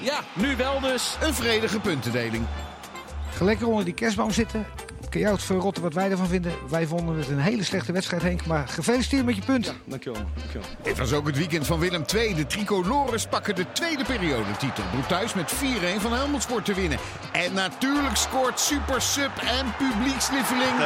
Ja, 0.00 0.20
nu 0.32 0.56
wel 0.56 0.80
dus. 0.80 1.16
Een 1.20 1.34
vredige 1.34 1.80
puntendeling. 1.80 2.46
Ga 3.30 3.44
lekker 3.44 3.66
onder 3.66 3.84
die 3.84 3.94
kerstboom 3.94 4.30
zitten. 4.30 4.66
Kun 5.08 5.20
jij 5.20 5.30
het 5.30 5.42
verrotten 5.42 5.82
wat 5.82 5.94
wij 5.94 6.10
ervan 6.10 6.26
vinden? 6.26 6.52
Wij 6.68 6.86
vonden 6.86 7.16
het 7.16 7.28
een 7.28 7.38
hele 7.38 7.64
slechte 7.64 7.92
wedstrijd, 7.92 8.22
Henk. 8.22 8.46
Maar 8.46 8.68
gefeliciteerd 8.68 9.24
met 9.24 9.36
je 9.36 9.42
punt. 9.42 9.74
Dankjewel. 9.84 10.22
dankjewel. 10.36 10.68
Dit 10.82 10.98
was 10.98 11.12
ook 11.12 11.26
het 11.26 11.36
weekend 11.36 11.66
van 11.66 11.78
Willem 11.78 12.04
II. 12.14 12.34
De 12.34 12.46
tricolores 12.46 13.26
pakken 13.26 13.54
de 13.54 13.72
tweede 13.72 14.04
periodetitel. 14.04 14.84
Door 14.92 15.06
thuis 15.06 15.34
met 15.34 15.52
4-1 15.52 15.56
van 16.00 16.12
Helmond 16.12 16.42
Sport 16.42 16.64
te 16.64 16.74
winnen. 16.74 16.98
En 17.32 17.52
natuurlijk 17.52 18.16
scoort 18.16 18.60
super 18.60 19.02
sub 19.02 19.30
en 19.36 19.74
publiekslieveling. 19.78 20.78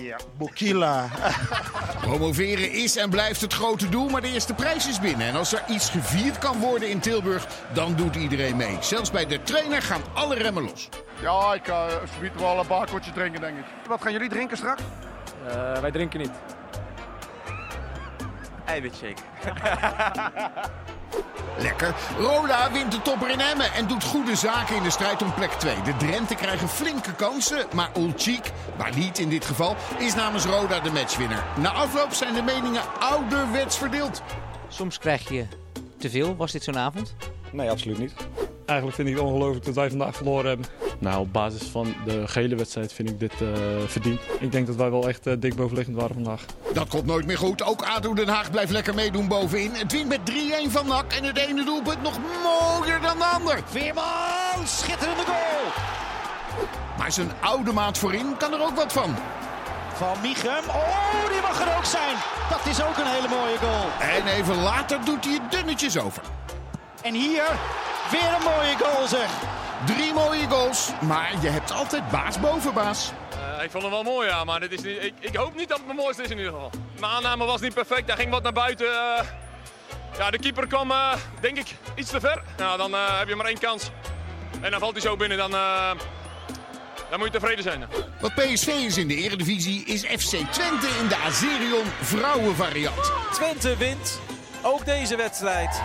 Ja, 0.00 0.16
Bokila. 0.36 1.08
Promoveren 2.00 2.72
is 2.72 2.96
en 2.96 3.10
blijft 3.10 3.40
het 3.40 3.52
grote 3.52 3.88
doel, 3.88 4.08
maar 4.08 4.20
de 4.20 4.32
eerste 4.32 4.54
prijs 4.54 4.88
is 4.88 5.00
binnen. 5.00 5.26
En 5.26 5.34
als 5.34 5.52
er 5.52 5.62
iets 5.68 5.90
gevierd 5.90 6.38
kan 6.38 6.58
worden 6.58 6.88
in 6.88 7.00
Tilburg, 7.00 7.46
dan 7.72 7.94
doet 7.96 8.16
iedereen 8.16 8.56
mee. 8.56 8.76
Zelfs 8.80 9.10
bij 9.10 9.26
de 9.26 9.42
trainer 9.42 9.82
gaan 9.82 10.02
alle 10.14 10.34
remmen 10.34 10.62
los. 10.62 10.88
Ja, 11.20 11.54
ik 11.54 11.66
ga 11.66 11.86
alsjeblieft 11.86 12.40
wel 12.40 12.58
een 12.58 12.66
barcootje 12.66 13.12
drinken, 13.12 13.40
denk 13.40 13.58
ik. 13.58 13.64
Wat 13.88 14.02
gaan 14.02 14.12
jullie 14.12 14.28
drinken 14.28 14.56
straks? 14.56 14.82
wij 15.80 15.90
drinken 15.90 16.20
niet. 16.20 16.30
Eiwitshake. 18.64 19.22
Lekker. 21.58 21.94
Roda 22.18 22.72
wint 22.72 22.92
de 22.92 23.02
topper 23.02 23.30
in 23.30 23.40
Emmen 23.40 23.72
en 23.72 23.86
doet 23.86 24.04
goede 24.04 24.36
zaken 24.36 24.76
in 24.76 24.82
de 24.82 24.90
strijd 24.90 25.22
om 25.22 25.34
plek 25.34 25.50
2. 25.50 25.82
De 25.82 25.96
Drenthe 25.96 26.34
krijgen 26.34 26.68
flinke 26.68 27.14
kansen, 27.14 27.66
maar 27.74 27.90
Ulchik, 27.96 28.50
maar 28.78 28.96
niet 28.96 29.18
in 29.18 29.28
dit 29.28 29.44
geval, 29.44 29.76
is 29.98 30.14
namens 30.14 30.44
Roda 30.44 30.80
de 30.80 30.90
matchwinnaar. 30.90 31.44
Na 31.56 31.72
afloop 31.72 32.12
zijn 32.12 32.34
de 32.34 32.42
meningen 32.42 32.82
ouderwets 33.00 33.78
verdeeld. 33.78 34.22
Soms 34.68 34.98
krijg 34.98 35.28
je 35.28 35.46
te 35.98 36.10
veel. 36.10 36.36
Was 36.36 36.52
dit 36.52 36.62
zo'n 36.62 36.78
avond? 36.78 37.14
Nee, 37.52 37.70
absoluut 37.70 37.98
niet. 37.98 38.12
Eigenlijk 38.66 38.96
vind 38.96 39.08
ik 39.08 39.14
het 39.14 39.24
ongelooflijk 39.24 39.64
dat 39.64 39.74
wij 39.74 39.88
vandaag 39.88 40.16
verloren 40.16 40.46
hebben. 40.48 40.66
Nou, 40.98 41.20
op 41.20 41.32
basis 41.32 41.62
van 41.62 41.94
de 42.04 42.28
gehele 42.28 42.56
wedstrijd 42.56 42.92
vind 42.92 43.10
ik 43.10 43.20
dit 43.20 43.32
eh 43.40 43.48
verdiend. 43.86 44.20
Ik 44.40 44.52
denk 44.52 44.66
dat 44.66 44.76
wij 44.76 44.90
wel 44.90 45.08
echt 45.08 45.26
eh, 45.26 45.34
dik 45.38 45.54
bovenliggend 45.54 45.96
waren 45.96 46.14
vandaag. 46.14 46.44
Dat 46.72 46.88
komt 46.88 47.06
nooit 47.06 47.26
meer 47.26 47.38
goed. 47.38 47.62
Ook 47.62 47.82
ADO 47.82 48.14
Den 48.14 48.28
Haag 48.28 48.50
blijft 48.50 48.70
lekker 48.72 48.94
meedoen 48.94 49.28
bovenin. 49.28 49.74
Het 49.74 49.92
wint 49.92 50.08
met 50.08 50.20
3-1 50.30 50.70
van 50.70 50.86
NAC. 50.86 51.12
En 51.12 51.24
het 51.24 51.38
ene 51.38 51.64
doelpunt 51.64 52.02
nog 52.02 52.18
mooier 52.42 53.00
dan 53.00 53.18
de 53.18 53.24
ander. 53.24 53.58
Veerman, 53.64 54.66
schitterende 54.66 55.22
goal. 55.24 55.72
Maar 56.98 57.12
zijn 57.12 57.30
oude 57.40 57.72
maat 57.72 57.98
voorin 57.98 58.36
kan 58.36 58.52
er 58.52 58.62
ook 58.62 58.76
wat 58.76 58.92
van. 58.92 59.14
Van 59.94 60.16
Michem. 60.22 60.64
Oh, 60.68 61.28
die 61.30 61.40
mag 61.40 61.60
er 61.60 61.76
ook 61.76 61.84
zijn. 61.84 62.16
Dat 62.50 62.66
is 62.66 62.82
ook 62.82 62.96
een 62.96 63.12
hele 63.14 63.28
mooie 63.28 63.56
goal. 63.58 64.10
En 64.10 64.26
even 64.26 64.62
later 64.62 64.98
doet 65.04 65.24
hij 65.24 65.34
het 65.34 65.52
dunnetjes 65.52 65.98
over. 65.98 66.22
En 67.02 67.14
hier 67.14 67.42
weer 68.10 68.34
een 68.34 68.42
mooie 68.44 68.74
goal 68.78 69.06
zeg. 69.08 69.30
Drie 69.86 70.12
mooie 70.12 70.48
goals, 70.48 70.90
maar 71.00 71.32
je 71.40 71.48
hebt 71.48 71.70
altijd 71.72 72.10
baas 72.10 72.40
boven 72.40 72.74
baas. 72.74 73.10
Eh, 73.58 73.64
ik 73.64 73.70
vond 73.70 73.82
hem 73.82 73.92
wel 73.92 74.02
mooi, 74.02 74.28
ja, 74.28 74.44
maar 74.44 74.60
dit 74.60 74.72
is 74.72 74.80
niet, 74.82 75.02
ik, 75.02 75.12
ik 75.20 75.36
hoop 75.36 75.56
niet 75.56 75.68
dat 75.68 75.76
het 75.78 75.86
mijn 75.86 75.98
mooiste 75.98 76.22
is 76.22 76.30
in 76.30 76.36
ieder 76.38 76.52
geval. 76.52 76.70
Mijn 77.00 77.12
aanname 77.12 77.44
was 77.44 77.60
niet 77.60 77.74
perfect, 77.74 78.06
hij 78.06 78.16
ging 78.16 78.30
wat 78.30 78.42
naar 78.42 78.52
buiten. 78.52 78.86
eh. 78.86 79.24
ja, 80.18 80.30
de 80.30 80.38
keeper 80.38 80.66
kwam, 80.66 80.90
eh, 80.90 81.12
denk 81.40 81.56
ik, 81.58 81.66
iets 81.94 82.10
te 82.10 82.20
ver. 82.20 82.42
Nou, 82.56 82.78
dan 82.78 82.94
eh, 82.94 83.18
heb 83.18 83.28
je 83.28 83.34
maar 83.34 83.46
één 83.46 83.58
kans. 83.58 83.90
En 84.60 84.70
dan 84.70 84.80
valt 84.80 84.92
hij 84.92 85.00
zo 85.00 85.16
binnen, 85.16 85.38
dan, 85.38 85.54
eh, 85.54 85.90
dan 87.10 87.18
moet 87.18 87.32
je 87.32 87.38
tevreden 87.38 87.62
zijn. 87.64 87.84
Wat 88.20 88.34
PSV 88.34 88.66
is 88.66 88.96
in 88.96 89.08
de 89.08 89.14
Eredivisie 89.16 89.84
is 89.84 90.00
FC 90.02 90.36
Twente 90.50 90.86
in 91.00 91.08
de 91.08 91.16
Azerion 91.26 91.84
vrouwenvariant. 92.00 93.12
Twente 93.32 93.76
wint 93.76 94.20
ook 94.62 94.84
deze 94.84 95.16
wedstrijd. 95.16 95.82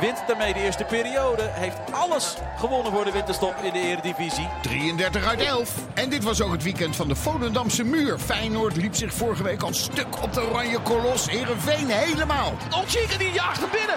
Wint 0.00 0.22
daarmee 0.26 0.52
de 0.52 0.60
eerste 0.60 0.84
periode. 0.84 1.42
Heeft 1.42 1.78
alles 1.90 2.34
gewonnen 2.58 2.92
voor 2.92 3.04
de 3.04 3.12
winterstop 3.12 3.54
in 3.62 3.72
de 3.72 3.78
Eredivisie. 3.78 4.48
33 4.62 5.26
uit 5.26 5.40
11. 5.40 5.74
En 5.94 6.10
dit 6.10 6.24
was 6.24 6.40
ook 6.42 6.52
het 6.52 6.62
weekend 6.62 6.96
van 6.96 7.08
de 7.08 7.14
Volendamse 7.14 7.84
muur. 7.84 8.18
Feyenoord 8.18 8.76
liep 8.76 8.94
zich 8.94 9.14
vorige 9.14 9.42
week 9.42 9.62
al 9.62 9.74
stuk 9.74 10.22
op 10.22 10.32
de 10.32 10.40
oranje 10.40 10.80
kolos. 10.80 11.30
Heerenveen 11.30 11.88
helemaal. 11.88 12.52
Onchique 12.70 13.18
die 13.18 13.32
jaagt 13.32 13.62
er 13.62 13.68
binnen. 13.68 13.96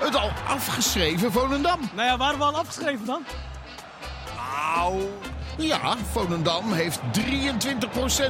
Het 0.00 0.16
al 0.16 0.30
afgeschreven 0.48 1.32
Volendam. 1.32 1.80
Nou 1.94 2.08
ja, 2.08 2.16
waren 2.16 2.38
we 2.38 2.44
al 2.44 2.56
afgeschreven 2.56 3.06
dan? 3.06 3.24
Nou... 4.36 5.08
Ja, 5.56 5.96
Volendam 6.10 6.72
heeft 6.72 7.00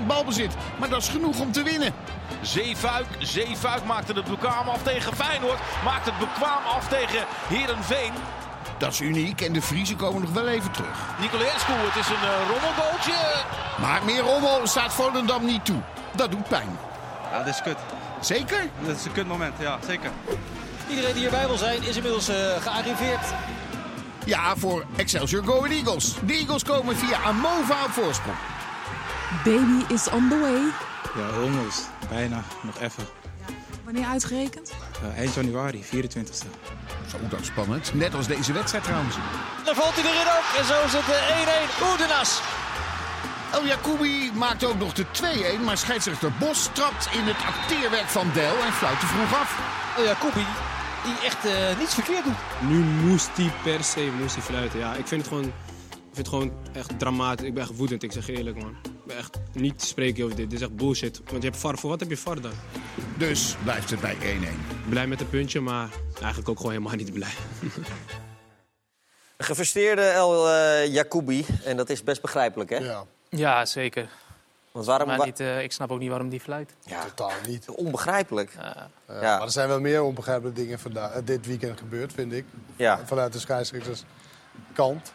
23% 0.01 0.07
balbezit. 0.07 0.55
Maar 0.79 0.89
dat 0.89 1.03
is 1.03 1.09
genoeg 1.09 1.41
om 1.41 1.53
te 1.53 1.63
winnen. 1.63 1.95
Zeefuik, 2.41 3.07
Zeefuik 3.19 3.85
maakte 3.85 4.13
het 4.13 4.25
bekwaam 4.25 4.69
af 4.69 4.83
tegen 4.83 5.17
Feyenoord. 5.17 5.59
Maakt 5.85 6.05
het 6.05 6.19
bekwaam 6.19 6.65
af 6.65 6.89
tegen 6.89 7.25
Herenveen. 7.49 8.13
Dat 8.79 8.93
is 8.93 9.01
uniek 9.01 9.41
en 9.41 9.53
de 9.53 9.63
Vriezen 9.63 9.97
komen 9.97 10.21
nog 10.21 10.31
wel 10.31 10.49
even 10.49 10.71
terug. 10.71 10.99
Nicolescu, 11.21 11.73
het 11.73 11.97
is 11.97 12.09
een 12.09 12.25
uh, 12.25 12.51
rommelgootje. 12.51 13.45
Maar 13.81 14.05
meer 14.05 14.21
rommel 14.21 14.67
staat 14.67 14.95
Volendam 14.95 15.45
niet 15.45 15.65
toe. 15.65 15.81
Dat 16.17 16.31
doet 16.31 16.49
pijn. 16.49 16.79
Ja, 17.33 17.43
dit 17.43 17.55
is 17.55 17.63
kut. 17.63 17.77
Zeker? 18.21 18.69
Dit 18.81 18.97
is 18.97 19.05
een 19.05 19.13
kut 19.13 19.27
moment, 19.27 19.55
ja, 19.59 19.79
zeker. 19.87 20.11
Iedereen 20.89 21.13
die 21.13 21.21
hierbij 21.23 21.47
wil 21.47 21.57
zijn 21.57 21.83
is 21.83 21.97
inmiddels 21.97 22.29
eh, 22.29 22.37
gearriveerd. 22.61 23.27
Ja, 24.25 24.57
voor 24.57 24.85
Excelsior 24.97 25.45
Go 25.45 25.57
Ahead 25.57 25.71
Eagles. 25.71 26.15
De 26.27 26.33
Eagles 26.33 26.65
komen 26.65 26.97
via 26.97 27.23
Amova 27.23 27.85
op 27.85 27.91
voorsprong. 27.91 28.37
Baby 29.45 29.93
is 29.93 30.09
on 30.09 30.29
the 30.29 30.39
way. 30.39 30.61
Ja, 31.25 31.37
almost. 31.41 31.91
Bijna. 32.09 32.43
Nog 32.61 32.81
even. 32.81 33.05
Wanneer 33.85 34.07
uitgerekend? 34.07 34.73
Uh, 35.03 35.19
eind 35.19 35.35
januari, 35.35 35.85
24e. 35.85 36.47
Zo, 37.11 37.17
dat 37.29 37.41
is 37.41 37.47
spannend. 37.47 37.95
Net 37.95 38.15
als 38.15 38.27
deze 38.27 38.53
wedstrijd 38.53 38.85
trouwens. 38.85 39.17
Dan 39.65 39.75
valt 39.75 39.95
hij 39.95 40.05
erin 40.05 40.33
ook. 40.37 40.59
En 40.59 40.65
zo 40.65 40.85
is 40.85 40.93
het 40.93 41.09
eh, 41.11 41.89
1-1. 41.89 41.91
Oedenas. 41.91 42.41
El 43.53 43.67
Jacoubi 43.67 44.31
maakt 44.35 44.65
ook 44.65 44.79
nog 44.79 44.93
de 44.93 45.05
2-1. 45.59 45.65
Maar 45.65 45.79
scheidsrechter 45.79 46.33
Bos 46.39 46.69
trapt 46.73 47.09
in 47.13 47.25
het 47.25 47.37
acteerwerk 47.47 48.09
van 48.09 48.31
Del 48.35 48.57
en 48.67 48.73
fluit 48.73 49.01
te 49.01 49.07
vroeg 49.07 49.41
af. 49.41 49.59
El 49.97 50.05
Jacoubi, 50.05 50.47
die 51.05 51.25
echt 51.25 51.45
uh, 51.45 51.79
niets 51.79 51.95
verkeerd 51.95 52.25
doet. 52.25 52.69
Nu 52.69 52.79
moest 52.79 53.31
hij 53.37 53.51
per 53.63 53.85
se 53.85 54.13
moest 54.21 54.35
hij 54.35 54.45
fluiten. 54.45 54.79
Ja, 54.79 54.95
ik 54.95 55.07
vind 55.07 55.21
het 55.21 55.31
gewoon, 55.31 55.45
ik 55.89 56.13
vind 56.13 56.17
het 56.17 56.29
gewoon 56.29 56.53
echt 56.73 56.99
dramatisch. 56.99 57.47
Ik 57.47 57.55
ben 57.55 57.63
echt 57.63 57.77
woedend, 57.77 58.03
ik 58.03 58.13
zeg 58.13 58.29
eerlijk 58.29 58.57
man. 58.63 58.77
Ik 58.85 59.05
ben 59.07 59.17
echt 59.17 59.39
niet 59.53 59.79
te 59.79 59.87
spreken 59.87 60.25
over 60.25 60.37
dit. 60.37 60.51
Dit 60.51 60.59
is 60.61 60.67
echt 60.67 60.77
bullshit. 60.77 61.21
Want 61.31 61.43
je 61.43 61.49
hebt 61.49 61.61
VAR, 61.61 61.79
voor 61.79 61.91
wat 61.91 62.01
heb 62.01 62.09
je 62.09 62.17
VAR 62.17 62.41
dan? 62.41 62.53
Dus 63.17 63.57
blijft 63.63 63.91
het 63.91 64.01
bij 64.01 64.17
1-1. 64.17 64.19
Blij 64.89 65.07
met 65.07 65.21
een 65.21 65.29
puntje, 65.29 65.61
maar 65.61 65.89
eigenlijk 66.19 66.49
ook 66.49 66.57
gewoon 66.57 66.73
helemaal 66.73 66.95
niet 66.97 67.13
blij. 67.13 67.33
Een 69.37 69.45
gefrustreerde 69.45 70.03
El 70.03 70.49
uh, 70.49 70.93
Jacoubi. 70.95 71.47
En 71.65 71.77
dat 71.77 71.91
is 71.91 72.05
best 72.05 72.21
begrijpelijk, 72.23 72.71
hè? 72.71 72.77
Ja, 72.77 73.05
Ja, 73.29 73.67
zeker. 73.67 74.09
Want 74.73 74.87
waarom... 74.87 75.09
Maar 75.09 75.25
niet, 75.27 75.41
eh, 75.41 75.63
ik 75.63 75.73
snap 75.73 75.91
ook 75.91 75.99
niet 75.99 76.09
waarom 76.09 76.29
die 76.29 76.41
fluit. 76.41 76.75
Ja, 76.81 77.05
totaal 77.05 77.31
niet. 77.47 77.69
Onbegrijpelijk. 77.69 78.53
Ja, 78.61 78.89
Ja. 79.09 79.21
Maar 79.21 79.43
er 79.43 79.51
zijn 79.51 79.69
wel 79.69 79.81
meer 79.81 80.03
onbegrijpelijke 80.03 80.61
dingen 80.61 80.79
vandaag, 80.79 81.13
eh, 81.13 81.21
dit 81.25 81.47
weekend 81.47 81.79
gebeurd, 81.79 82.13
vind 82.13 82.33
ik. 82.33 82.45
Ja. 82.77 83.01
Vanuit 83.05 83.33
de 83.33 83.39
scheidsrechters 83.39 84.05
kant. 84.73 85.13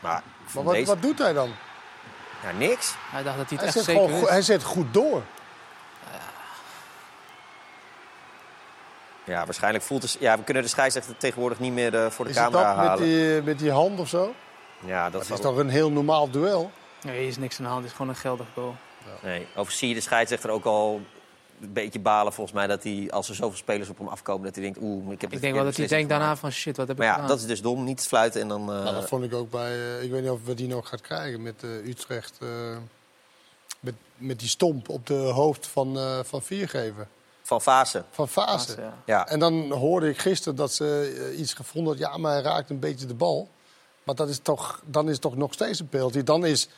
Maar, 0.00 0.22
Maar 0.54 0.64
wat, 0.64 0.74
deze- 0.74 0.86
wat 0.86 1.02
doet 1.02 1.18
hij 1.18 1.32
dan? 1.32 1.50
Ja, 2.42 2.52
niks. 2.52 2.94
Hij 3.10 3.22
dacht 3.22 3.36
dat 3.36 3.48
hij 3.50 3.58
het 3.58 3.58
Hij 3.58 3.66
echt 3.66 3.74
zet, 3.74 3.84
zeker 3.84 4.08
gewoon, 4.08 4.28
hij 4.28 4.42
zet 4.42 4.62
goed 4.62 4.94
door. 4.94 5.22
Ja, 9.24 9.44
waarschijnlijk 9.44 9.84
voelt 9.84 10.02
het... 10.02 10.16
Ja, 10.20 10.36
we 10.36 10.42
kunnen 10.44 10.62
de 10.62 10.68
scheidsrechter 10.68 11.16
tegenwoordig 11.16 11.58
niet 11.58 11.72
meer 11.72 11.94
eh, 12.04 12.10
voor 12.10 12.24
de 12.24 12.30
Is 12.30 12.36
camera 12.36 12.74
dat 12.76 12.88
met 12.88 12.98
die, 13.08 13.42
met 13.42 13.58
die 13.58 13.70
hand 13.70 14.00
of 14.00 14.08
zo? 14.08 14.34
Ja, 14.84 15.10
dat 15.10 15.12
Dat 15.28 15.38
is 15.38 15.44
toch 15.44 15.56
een 15.56 15.68
heel 15.68 15.90
normaal 15.90 16.30
duel? 16.30 16.70
Nee, 17.02 17.26
is 17.26 17.36
niks 17.36 17.56
aan 17.58 17.62
de 17.64 17.68
hand. 17.70 17.82
Het 17.82 17.90
is 17.90 17.96
gewoon 17.96 18.12
een 18.12 18.18
geldig 18.20 18.46
goal. 18.54 18.74
Nee, 19.22 19.46
over 19.56 19.72
zie 19.72 19.88
je 19.88 19.94
de 19.94 20.00
scheidsrechter 20.00 20.50
ook 20.50 20.64
al 20.64 21.00
een 21.60 21.72
beetje 21.72 22.00
balen 22.00 22.32
volgens 22.32 22.56
mij... 22.56 22.66
dat 22.66 22.82
hij, 22.82 23.06
als 23.10 23.28
er 23.28 23.34
zoveel 23.34 23.56
spelers 23.58 23.88
op 23.88 23.98
hem 23.98 24.08
afkomen, 24.08 24.44
dat 24.44 24.54
hij 24.54 24.64
denkt... 24.64 24.78
oeh, 24.82 25.12
ik 25.12 25.20
heb 25.20 25.32
Ik 25.32 25.40
denk 25.40 25.54
wel 25.54 25.64
dat 25.64 25.76
hij 25.76 25.86
denkt 25.86 26.08
daarna 26.08 26.36
van 26.36 26.50
shit, 26.52 26.76
wat 26.76 26.88
heb 26.88 26.96
ik 26.96 27.02
Maar 27.02 27.06
ja, 27.06 27.12
gedaan? 27.12 27.28
dat 27.28 27.38
is 27.40 27.46
dus 27.46 27.62
dom. 27.62 27.84
Niet 27.84 28.06
fluiten 28.06 28.40
en 28.40 28.48
dan... 28.48 28.60
eh, 28.60 28.66
Nou, 28.82 28.94
dat 28.94 29.08
vond 29.08 29.24
ik 29.24 29.34
ook 29.34 29.50
bij... 29.50 29.72
eh, 29.72 30.02
ik 30.02 30.10
weet 30.10 30.22
niet 30.22 30.30
of 30.30 30.44
we 30.44 30.54
die 30.54 30.66
nog 30.68 30.88
gaat 30.88 31.00
krijgen 31.00 31.42
met 31.42 31.62
eh, 31.62 31.70
Utrecht. 31.86 32.38
eh, 32.40 32.48
met, 33.80 33.94
met 34.16 34.38
die 34.38 34.48
stomp 34.48 34.88
op 34.88 35.06
de 35.06 35.14
hoofd 35.14 35.66
van, 35.66 35.98
eh 35.98 36.18
van 36.22 36.42
Viergever. 36.42 37.06
Van 37.42 37.62
Fase. 37.62 38.04
Van 38.10 38.28
Fase. 38.28 38.66
Fase, 38.68 38.80
ja. 38.80 38.94
Ja. 39.06 39.28
En 39.28 39.38
dan 39.38 39.70
hoorde 39.72 40.08
ik 40.08 40.18
gisteren 40.18 40.56
dat 40.56 40.72
ze 40.72 41.34
iets 41.38 41.54
gevonden 41.54 41.92
had. 41.92 42.02
Ja, 42.02 42.16
maar 42.16 42.32
hij 42.32 42.42
raakt 42.42 42.70
een 42.70 42.78
beetje 42.78 43.06
de 43.06 43.14
bal. 43.14 43.48
Maar 44.02 44.14
dat 44.14 44.28
is 44.28 44.38
toch, 44.38 44.80
dan 44.84 45.04
is 45.06 45.12
het 45.12 45.20
toch 45.20 45.36
nog 45.36 45.52
steeds 45.52 45.80
een 45.80 45.88
penalty. 45.88 46.22
Dan 46.22 46.44
is 46.46 46.68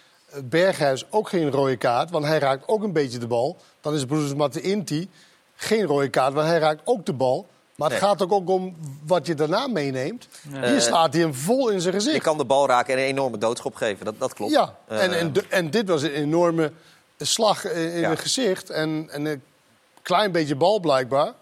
Berghuis 0.45 1.07
ook 1.11 1.29
geen 1.29 1.51
rode 1.51 1.77
kaart, 1.77 2.11
want 2.11 2.25
hij 2.25 2.39
raakt 2.39 2.69
ook 2.69 2.83
een 2.83 2.93
beetje 2.93 3.19
de 3.19 3.27
bal. 3.27 3.57
Dan 3.81 3.95
is 3.95 4.05
Bruce 4.05 4.37
Matte 4.37 4.61
Inti 4.61 5.11
geen 5.57 5.85
rode 5.85 6.09
kaart, 6.09 6.33
want 6.33 6.47
hij 6.47 6.59
raakt 6.59 6.81
ook 6.85 7.07
de 7.07 7.13
bal. 7.13 7.47
Maar 7.75 7.91
het 7.91 8.01
Nee. 8.01 8.09
gaat 8.09 8.23
ook, 8.23 8.33
ook 8.33 8.49
om 8.49 8.77
wat 9.07 9.27
je 9.27 9.35
daarna 9.35 9.67
meeneemt. 9.67 10.29
Hier 10.65 10.81
slaat 10.81 11.13
hij 11.13 11.23
hem 11.23 11.35
vol 11.35 11.69
in 11.69 11.81
zijn 11.81 11.95
gezicht. 11.95 12.15
Je 12.15 12.21
kan 12.23 12.39
de 12.39 12.45
bal 12.45 12.67
raken 12.67 12.95
en 12.95 13.01
een 13.01 13.07
enorme 13.07 13.39
doodschop 13.39 13.75
geven. 13.75 14.05
Dat, 14.05 14.15
dat 14.19 14.35
klopt. 14.35 14.53
Ja, 14.53 14.75
Eh, 14.87 15.21
en, 15.21 15.33
en, 15.51 15.71
dit 15.71 15.89
was 15.89 16.03
een 16.03 16.11
enorme 16.13 16.73
slag 17.19 17.65
in 17.65 17.93
in 17.93 18.01
Ja. 18.01 18.11
het 18.11 18.19
gezicht. 18.21 18.71
En, 18.71 19.09
en 19.11 19.25
een 19.25 19.43
klein 20.03 20.33
beetje 20.33 20.57
bal 20.57 20.81
blijkbaar. 20.81 21.33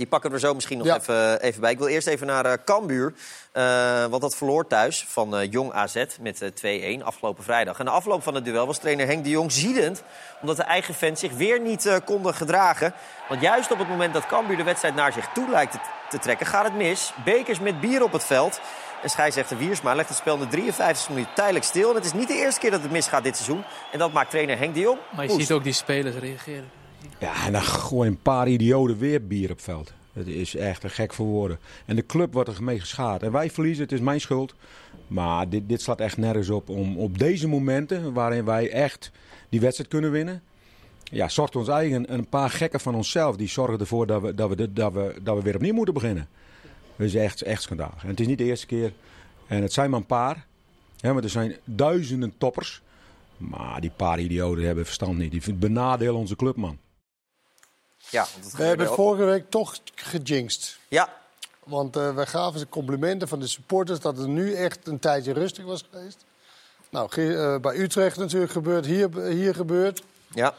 Die 0.00 0.08
pakken 0.08 0.30
we 0.30 0.36
er 0.36 0.42
zo 0.42 0.54
misschien 0.54 0.78
nog 0.78 0.86
Ja. 0.86 0.96
even, 0.96 1.40
even 1.40 1.60
bij. 1.60 1.70
Ik 1.70 1.78
wil 1.78 1.86
eerst 1.86 2.06
even 2.06 2.26
naar 2.26 2.44
eh 2.44 2.52
Cambuur. 2.64 3.14
Eh, 3.52 4.04
want 4.06 4.22
dat 4.22 4.36
verloor 4.36 4.66
thuis 4.66 5.04
van 5.08 5.36
eh, 5.36 5.50
Jong 5.50 5.72
AZ 5.72 6.04
met 6.20 6.42
eh, 6.42 6.98
2-1 7.00 7.04
afgelopen 7.04 7.44
vrijdag. 7.44 7.78
En 7.78 7.84
de 7.84 7.90
afloop 7.90 8.22
van 8.22 8.34
het 8.34 8.44
duel 8.44 8.66
was 8.66 8.78
trainer 8.78 9.06
Henk 9.06 9.24
de 9.24 9.30
Jong 9.30 9.52
ziedend... 9.52 10.02
omdat 10.40 10.56
de 10.56 10.62
eigen 10.62 10.94
fans 10.94 11.20
zich 11.20 11.32
weer 11.32 11.60
niet 11.60 11.86
eh, 11.86 11.96
konden 12.04 12.34
gedragen. 12.34 12.94
Want 13.28 13.40
juist 13.40 13.70
op 13.70 13.78
het 13.78 13.88
moment 13.88 14.14
dat 14.14 14.26
Cambuur 14.26 14.56
de 14.56 14.62
wedstrijd 14.62 14.94
naar 14.94 15.12
zich 15.12 15.28
toe 15.34 15.50
lijkt 15.50 15.72
te, 15.72 15.78
te 16.08 16.18
trekken... 16.18 16.46
gaat 16.46 16.64
het 16.64 16.76
mis. 16.76 17.12
Bekers 17.24 17.60
met 17.60 17.80
bier 17.80 18.02
op 18.02 18.12
het 18.12 18.24
veld. 18.24 18.60
En 19.02 19.10
scheidsrechter 19.10 19.58
Wiersma 19.58 19.94
legt 19.94 20.08
het 20.08 20.18
spel 20.18 20.34
in 20.34 20.40
de 20.40 20.48
53 20.48 21.08
minuut 21.08 21.28
tijdelijk 21.34 21.64
stil. 21.64 21.88
En 21.88 21.94
het 21.94 22.04
is 22.04 22.12
niet 22.12 22.28
de 22.28 22.34
eerste 22.34 22.60
keer 22.60 22.70
dat 22.70 22.82
het 22.82 22.90
misgaat 22.90 23.22
dit 23.22 23.36
seizoen. 23.36 23.64
En 23.92 23.98
dat 23.98 24.12
maakt 24.12 24.30
trainer 24.30 24.58
Henk 24.58 24.74
de 24.74 24.80
Jong 24.80 24.98
Maar 25.10 25.24
je 25.24 25.32
ziet 25.32 25.52
ook 25.52 25.64
die 25.64 25.72
spelers 25.72 26.16
reageren. 26.16 26.79
Ja, 27.18 27.46
en 27.46 27.52
dan 27.52 27.62
gooien 27.62 28.12
een 28.12 28.22
paar 28.22 28.48
idioten 28.48 28.98
weer 28.98 29.26
bier 29.26 29.50
op 29.50 29.60
veld. 29.60 29.92
Het 30.12 30.26
is 30.26 30.56
echt 30.56 30.84
een 30.84 30.90
gek 30.90 31.12
voor 31.12 31.26
woorden. 31.26 31.58
En 31.86 31.96
de 31.96 32.06
club 32.06 32.32
wordt 32.32 32.48
er 32.48 32.62
mee 32.62 32.80
geschaad. 32.80 33.22
En 33.22 33.32
wij 33.32 33.50
verliezen, 33.50 33.82
het 33.82 33.92
is 33.92 34.00
mijn 34.00 34.20
schuld. 34.20 34.54
Maar 35.06 35.48
dit, 35.48 35.68
dit 35.68 35.82
slaat 35.82 36.00
echt 36.00 36.16
nergens 36.16 36.50
op 36.50 36.68
om 36.68 36.98
op 36.98 37.18
deze 37.18 37.48
momenten, 37.48 38.12
waarin 38.12 38.44
wij 38.44 38.70
echt 38.70 39.10
die 39.48 39.60
wedstrijd 39.60 39.90
kunnen 39.90 40.10
winnen. 40.10 40.42
Ja, 41.04 41.28
zorgt 41.28 41.56
ons 41.56 41.68
eigen 41.68 42.12
een 42.12 42.28
paar 42.28 42.50
gekken 42.50 42.80
van 42.80 42.94
onszelf. 42.94 43.36
Die 43.36 43.48
zorgen 43.48 43.78
ervoor 43.78 44.06
dat 44.06 44.22
we, 44.22 44.34
dat 44.34 44.48
we, 44.48 44.72
dat 44.72 44.92
we, 44.92 45.14
dat 45.22 45.36
we 45.36 45.42
weer 45.42 45.54
opnieuw 45.54 45.74
moeten 45.74 45.94
beginnen. 45.94 46.28
Dat 46.96 47.06
is 47.06 47.14
echt, 47.14 47.42
echt 47.42 47.62
schandalig. 47.62 48.02
En 48.02 48.08
het 48.08 48.20
is 48.20 48.26
niet 48.26 48.38
de 48.38 48.44
eerste 48.44 48.66
keer. 48.66 48.92
En 49.46 49.62
het 49.62 49.72
zijn 49.72 49.90
maar 49.90 50.00
een 50.00 50.06
paar. 50.06 50.46
Hè, 51.00 51.12
want 51.12 51.24
er 51.24 51.30
zijn 51.30 51.56
duizenden 51.64 52.32
toppers. 52.38 52.82
Maar 53.36 53.80
die 53.80 53.90
paar 53.96 54.20
idioten 54.20 54.64
hebben 54.64 54.84
verstand 54.84 55.18
niet. 55.18 55.30
Die 55.30 55.54
benadelen 55.54 56.14
onze 56.14 56.36
club, 56.36 56.56
man. 56.56 56.78
Ja, 58.08 58.26
want 58.40 58.52
We 58.52 58.64
hebben 58.64 58.86
vorige 58.86 59.24
week 59.24 59.50
toch 59.50 59.78
gejinxed. 59.94 60.78
Ja. 60.88 61.08
Want 61.64 61.96
eh 61.96 62.14
we 62.14 62.26
gaven 62.26 62.58
ze 62.58 62.68
complimenten 62.68 63.28
van 63.28 63.40
de 63.40 63.46
supporters 63.46 64.00
dat 64.00 64.16
het 64.16 64.26
nu 64.26 64.54
echt 64.54 64.86
een 64.86 64.98
tijdje 64.98 65.32
rustig 65.32 65.64
was 65.64 65.84
geweest. 65.90 66.24
Nou, 66.90 67.08
eh, 67.10 67.56
bij 67.60 67.76
Utrecht 67.76 68.16
natuurlijk 68.16 68.52
gebeurd, 68.52 68.86
hier, 68.86 69.08
hier 69.26 69.54
gebeurd. 69.54 70.02
Ja. 70.34 70.54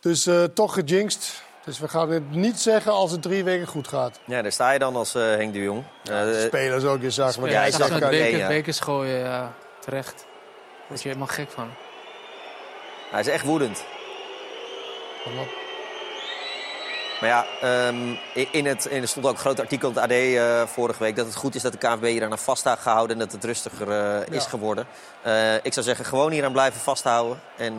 Dus 0.00 0.26
eh, 0.26 0.44
toch 0.44 0.74
gejinxed. 0.74 1.42
Dus 1.64 1.78
we 1.78 1.88
gaan 1.88 2.10
het 2.10 2.30
niet 2.30 2.60
zeggen 2.60 2.92
als 2.92 3.10
het 3.10 3.22
drie 3.22 3.44
weken 3.44 3.66
goed 3.66 3.88
gaat. 3.88 4.20
Ja, 4.26 4.42
daar 4.42 4.52
sta 4.52 4.70
je 4.70 4.78
dan 4.78 4.96
als 4.96 5.14
eh, 5.14 5.22
Henk 5.22 5.52
de 5.52 5.62
Jong. 5.62 5.84
Eh, 6.04 6.22
de 6.22 6.44
spelers 6.46 6.84
ook, 6.84 7.02
je 7.02 7.10
zag. 7.10 7.36
Ja, 7.36 7.60
hij 7.60 7.70
zag 7.70 7.98
beker, 7.98 8.48
bekers 8.48 8.80
gooien, 8.80 9.18
ja, 9.18 9.54
terecht. 9.80 10.14
Daar 10.16 10.88
word 10.88 11.02
je 11.02 11.08
helemaal 11.08 11.28
gek 11.28 11.50
van. 11.50 11.70
Hij 13.10 13.20
is 13.20 13.26
echt 13.26 13.44
woedend. 13.44 13.84
Maar 17.20 17.28
ja, 17.28 17.46
ehm, 17.60 18.14
in 18.50 18.66
het, 18.66 18.84
in, 18.84 19.02
er 19.02 19.08
stond 19.08 19.26
ook 19.26 19.32
een 19.32 19.38
groot 19.38 19.60
artikel 19.60 19.88
in 19.88 19.94
het 19.94 20.04
AD 20.04 20.10
eh, 20.10 20.66
vorige 20.66 21.02
week... 21.02 21.16
dat 21.16 21.26
het 21.26 21.34
goed 21.34 21.54
is 21.54 21.62
dat 21.62 21.72
de 21.72 21.78
KNVB 21.78 22.02
hier 22.04 22.24
aan 22.24 22.38
vast 22.38 22.64
heeft 22.64 22.80
gehouden... 22.80 23.16
en 23.16 23.22
dat 23.22 23.32
het 23.32 23.44
rustiger 23.44 23.90
eh, 23.90 24.34
is 24.36 24.46
geworden. 24.46 24.86
Eh, 25.22 25.54
ik 25.54 25.72
zou 25.72 25.86
zeggen, 25.86 26.04
gewoon 26.04 26.30
hier 26.32 26.44
aan 26.44 26.52
blijven 26.52 26.80
vasthouden. 26.80 27.40
En, 27.56 27.78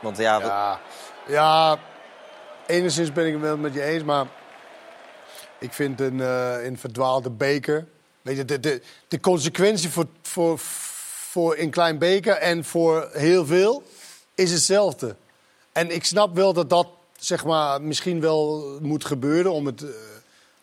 want 0.00 0.16
ja, 0.16 0.38
we- 0.40 0.46
Ja, 0.46 0.80
ja, 1.26 1.78
enigszins 2.66 3.12
ben 3.12 3.26
ik 3.26 3.32
het 3.32 3.42
wel 3.42 3.56
met 3.56 3.74
je 3.74 3.82
eens, 3.82 4.04
maar 4.04 4.26
ik 5.58 5.72
vind 5.72 6.00
een, 6.00 6.18
een 6.66 6.78
verdwaalde 6.78 7.30
beker. 7.30 7.86
Weet 8.22 8.36
je, 8.36 8.44
de, 8.44 8.60
de, 8.60 8.82
de 9.08 9.20
consequentie 9.20 9.90
voor, 9.90 10.06
voor, 10.22 10.58
voor 11.30 11.56
een 11.58 11.70
klein 11.70 11.98
beker 11.98 12.36
en 12.36 12.64
voor 12.64 13.08
heel 13.12 13.46
veel 13.46 13.82
is 14.34 14.52
hetzelfde. 14.52 15.16
En 15.72 15.94
ik 15.94 16.04
snap 16.04 16.34
wel 16.34 16.52
dat 16.52 16.70
dat 16.70 16.86
zeg 17.24 17.44
maar, 17.44 17.82
misschien 17.82 18.20
wel 18.20 18.64
moet 18.80 19.04
gebeuren 19.04 19.52
om, 19.52 19.66
het, 19.66 19.82
eh, 19.82 19.88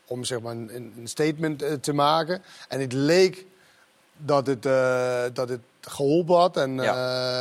om 0.06 0.24
zeg 0.24 0.40
maar, 0.40 0.52
een, 0.52 0.94
een 0.98 1.08
statement 1.08 1.62
eh, 1.62 1.74
te 1.74 1.94
maken. 1.94 2.42
En 2.68 2.80
het 2.80 2.94
leek 2.94 3.46
dat 4.18 4.48
het, 4.48 4.66
eh, 4.66 5.22
dat 5.34 5.50
het 5.50 5.60
geholpen 5.82 6.36
had. 6.36 6.58
En, 6.58 6.80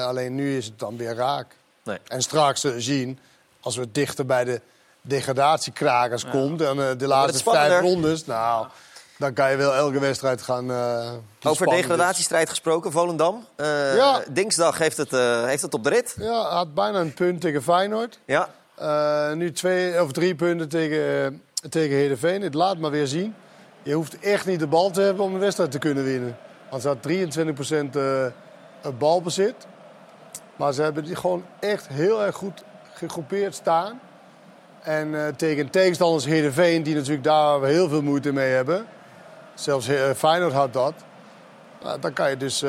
alleen 0.05 0.35
nu 0.35 0.57
is 0.57 0.65
het 0.65 0.79
dan 0.79 0.97
weer 0.97 1.15
raak. 1.15 1.47
Nee. 1.83 1.99
En 2.09 2.23
straks 2.23 2.65
zien, 2.77 3.19
als 3.61 3.77
we 3.77 3.93
dichter 3.93 4.27
bij 4.27 4.45
de 4.45 4.61
degradatiekrakers 5.01 6.27
komt... 6.27 6.61
en 6.61 6.99
de 6.99 7.07
laatste 7.07 7.51
vijf 7.51 7.81
rondes, 7.81 8.27
nou, 8.27 8.67
dan 9.17 9.33
kan 9.33 9.51
je 9.51 9.57
wel 9.57 9.75
elke 9.75 9.99
wedstrijd 9.99 10.43
gaan... 10.43 10.67
die 11.39 11.51
over 11.51 11.67
degradatiestrijd 11.67 12.49
gesproken, 12.49 12.93
Volendam. 12.93 13.47
Ja. 13.57 14.23
Dinsdag 14.29 14.79
heeft 14.79 14.97
het, 14.97 15.11
heeft 15.45 15.63
het 15.63 15.75
op 15.75 15.85
de 15.85 15.91
rit. 15.91 16.15
Ja, 16.19 16.43
had 16.43 16.75
bijna 16.75 17.01
een 17.01 17.15
punt 17.15 17.41
tegen 17.41 17.63
Feyenoord. 17.63 18.19
Ja. 18.25 18.49
Eh, 18.81 19.33
nu 19.33 19.53
twee 19.53 20.03
of 20.03 20.13
drie 20.13 20.35
punten 20.35 20.69
tegen, 20.69 21.25
eh, 21.25 21.71
tegen 21.71 21.97
Heerenveen. 21.97 22.43
Het 22.43 22.55
laat 22.55 22.79
maar 22.79 22.91
weer 22.91 23.07
zien. 23.07 23.35
Je 23.83 23.93
hoeft 23.93 24.19
echt 24.19 24.47
niet 24.47 24.59
de 24.61 24.67
bal 24.67 24.91
te 24.91 25.01
hebben 25.01 25.25
om 25.25 25.35
een 25.35 25.41
wedstrijd 25.41 25.71
te 25.71 25.79
kunnen 25.79 26.05
winnen. 26.05 26.37
Want 26.71 26.83
ze 26.83 26.89
had 26.89 27.03
23% 27.03 27.97
eh, 27.97 28.27
balbezit. 28.99 29.55
Maar 30.57 30.73
ze 30.73 30.83
hebben 30.83 31.05
die 31.05 31.17
gewoon 31.17 31.45
echt 31.61 31.89
heel 31.89 32.25
erg 32.25 32.35
goed 32.35 32.65
gegroepeerd 32.93 33.55
staan. 33.55 34.01
En 34.83 35.37
tegen 35.37 35.71
tegenstanders 35.71 36.25
Heerenveen, 36.25 36.83
die 36.83 36.95
natuurlijk 36.95 37.25
daar 37.25 37.63
heel 37.63 37.89
veel 37.89 38.03
moeite 38.03 38.33
mee 38.33 38.51
hebben. 38.53 38.87
Zelfs 39.55 39.89
Feyenoord 40.17 40.53
had 40.53 40.73
dat. 40.73 40.95
Nou, 41.83 42.01
dan 42.01 42.13
kan 42.13 42.31
je 42.31 42.37
dus 42.37 42.65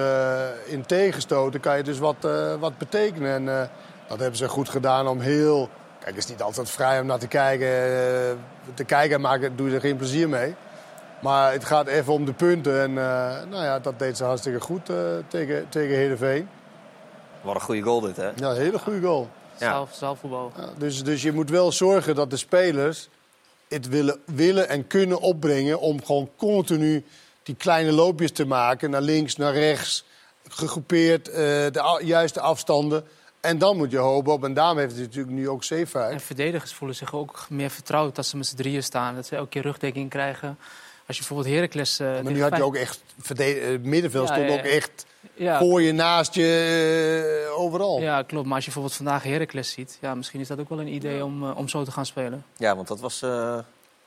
in 0.66 0.86
tegenstoten 0.86 1.60
kan 1.60 1.78
je 1.78 1.84
dus 1.84 2.00
wat, 2.00 2.28
wat 2.60 2.78
betekenen. 2.78 3.32
En 3.32 3.70
dat 4.08 4.20
hebben 4.20 4.38
ze 4.38 4.48
goed 4.48 4.70
gedaan 4.70 5.08
om 5.08 5.20
heel... 5.20 5.70
Kijk, 6.10 6.22
het 6.22 6.30
is 6.30 6.36
niet 6.38 6.46
altijd 6.46 6.70
vrij 6.70 7.00
om 7.00 7.06
naar 7.06 7.20
te 7.20 7.28
kijken. 7.28 7.68
eh, 7.68 8.36
te 8.74 8.84
kijken 8.84 9.16
en 9.16 9.22
maken, 9.22 9.56
doe 9.56 9.70
je 9.70 9.76
er 9.76 9.82
geen 9.82 9.98
plezier 9.98 10.30
mee. 10.30 10.56
Maar 11.22 11.52
het 11.52 11.66
gaat 11.66 11.88
even 11.88 12.14
om 12.14 12.26
de 12.26 12.34
punten. 12.34 12.82
En 12.82 12.90
eh, 12.90 13.50
nou 13.50 13.64
ja, 13.64 13.80
dat 13.80 14.00
deed 14.00 14.18
ze 14.18 14.24
hartstikke 14.24 14.60
goed 14.60 14.90
eh, 14.90 14.96
tegen, 15.28 15.70
tegen 15.70 15.96
Heerenveen. 15.96 16.50
Wat 17.42 17.56
een 17.56 17.62
goede 17.62 17.82
goal 17.82 18.00
dit, 18.02 18.16
hè? 18.16 18.26
Ja, 18.26 18.50
een 18.50 18.56
hele 18.56 18.80
goede 18.80 19.02
goal. 19.02 19.30
Zelf, 19.60 19.94
zelfvoetbal. 19.94 20.52
Ja, 20.58 20.70
dus, 20.78 21.04
dus 21.04 21.22
je 21.22 21.32
moet 21.32 21.50
wel 21.50 21.72
zorgen 21.72 22.16
dat 22.16 22.30
de 22.30 22.38
spelers 22.38 23.10
het 23.68 23.88
willen, 23.88 24.20
willen 24.26 24.70
en 24.70 24.88
kunnen 24.88 25.20
opbrengen... 25.20 25.80
om 25.80 26.06
gewoon 26.06 26.30
continu 26.38 27.06
die 27.44 27.56
kleine 27.56 27.92
loopjes 27.92 28.32
te 28.32 28.46
maken. 28.46 28.90
Naar 28.90 29.02
links, 29.02 29.36
naar 29.36 29.54
rechts, 29.54 30.06
gegroepeerd, 30.48 31.30
eh, 31.30 31.36
de 31.36 32.02
juiste 32.04 32.40
afstanden. 32.40 33.04
En 33.42 33.58
dan 33.58 33.78
moet 33.78 33.92
je 33.92 33.98
hopen 33.98 34.34
op. 34.34 34.44
En 34.44 34.54
daarom 34.54 34.78
heeft 34.78 34.92
het 34.96 35.02
natuurlijk 35.02 35.36
nu 35.36 35.50
ook 35.50 35.64
Zeefuik. 35.64 36.14
En 36.14 36.20
verdedigers 36.20 36.74
voelen 36.74 36.96
zich 36.98 37.14
ook 37.16 37.46
meer 37.50 37.70
vertrouwd 37.70 38.18
als 38.18 38.30
ze 38.30 38.38
met 38.38 38.48
z'n 38.48 38.56
drieën 38.56 38.84
staan. 38.84 39.16
Dat 39.16 39.26
ze 39.26 39.36
elke 39.36 39.50
keer 39.50 39.62
rugdekking 39.62 40.10
krijgen. 40.10 40.58
Als 41.08 41.18
je 41.18 41.24
bijvoorbeeld 41.24 41.56
Heracles... 41.56 42.00
eh, 42.00 42.08
Maar 42.08 42.32
nu 42.32 42.42
had 42.42 42.56
je 42.58 42.64
ook 42.64 42.76
echt... 42.76 43.02
eh, 43.38 43.38
Het 43.72 43.84
middenveld 43.84 44.28
Ja, 44.28 44.34
stond 44.34 44.50
ja, 44.50 44.58
ook 44.58 44.64
echt 44.66 45.06
Ja. 45.34 45.60
voor 45.60 45.82
je, 45.82 45.92
naast 45.92 46.34
je, 46.34 47.46
eh, 47.50 47.60
overal. 47.60 48.02
Ja, 48.02 48.22
klopt. 48.24 48.46
Maar 48.46 48.56
als 48.56 48.66
je 48.66 48.72
bijvoorbeeld 48.72 48.96
vandaag 48.96 49.24
Heracles 49.24 49.72
ziet... 49.72 49.98
Ja, 50.02 50.16
misschien 50.16 50.40
is 50.40 50.48
dat 50.48 50.60
ook 50.60 50.70
wel 50.70 50.80
een 50.80 50.94
idee 50.94 51.24
om, 51.26 51.52
om 51.52 51.68
zo 51.68 51.84
te 51.84 51.92
gaan 51.92 52.06
spelen. 52.06 52.46
Ja, 52.58 52.76
want 52.76 52.88
dat 52.88 53.00
was 53.00 53.22
eh 53.22 53.58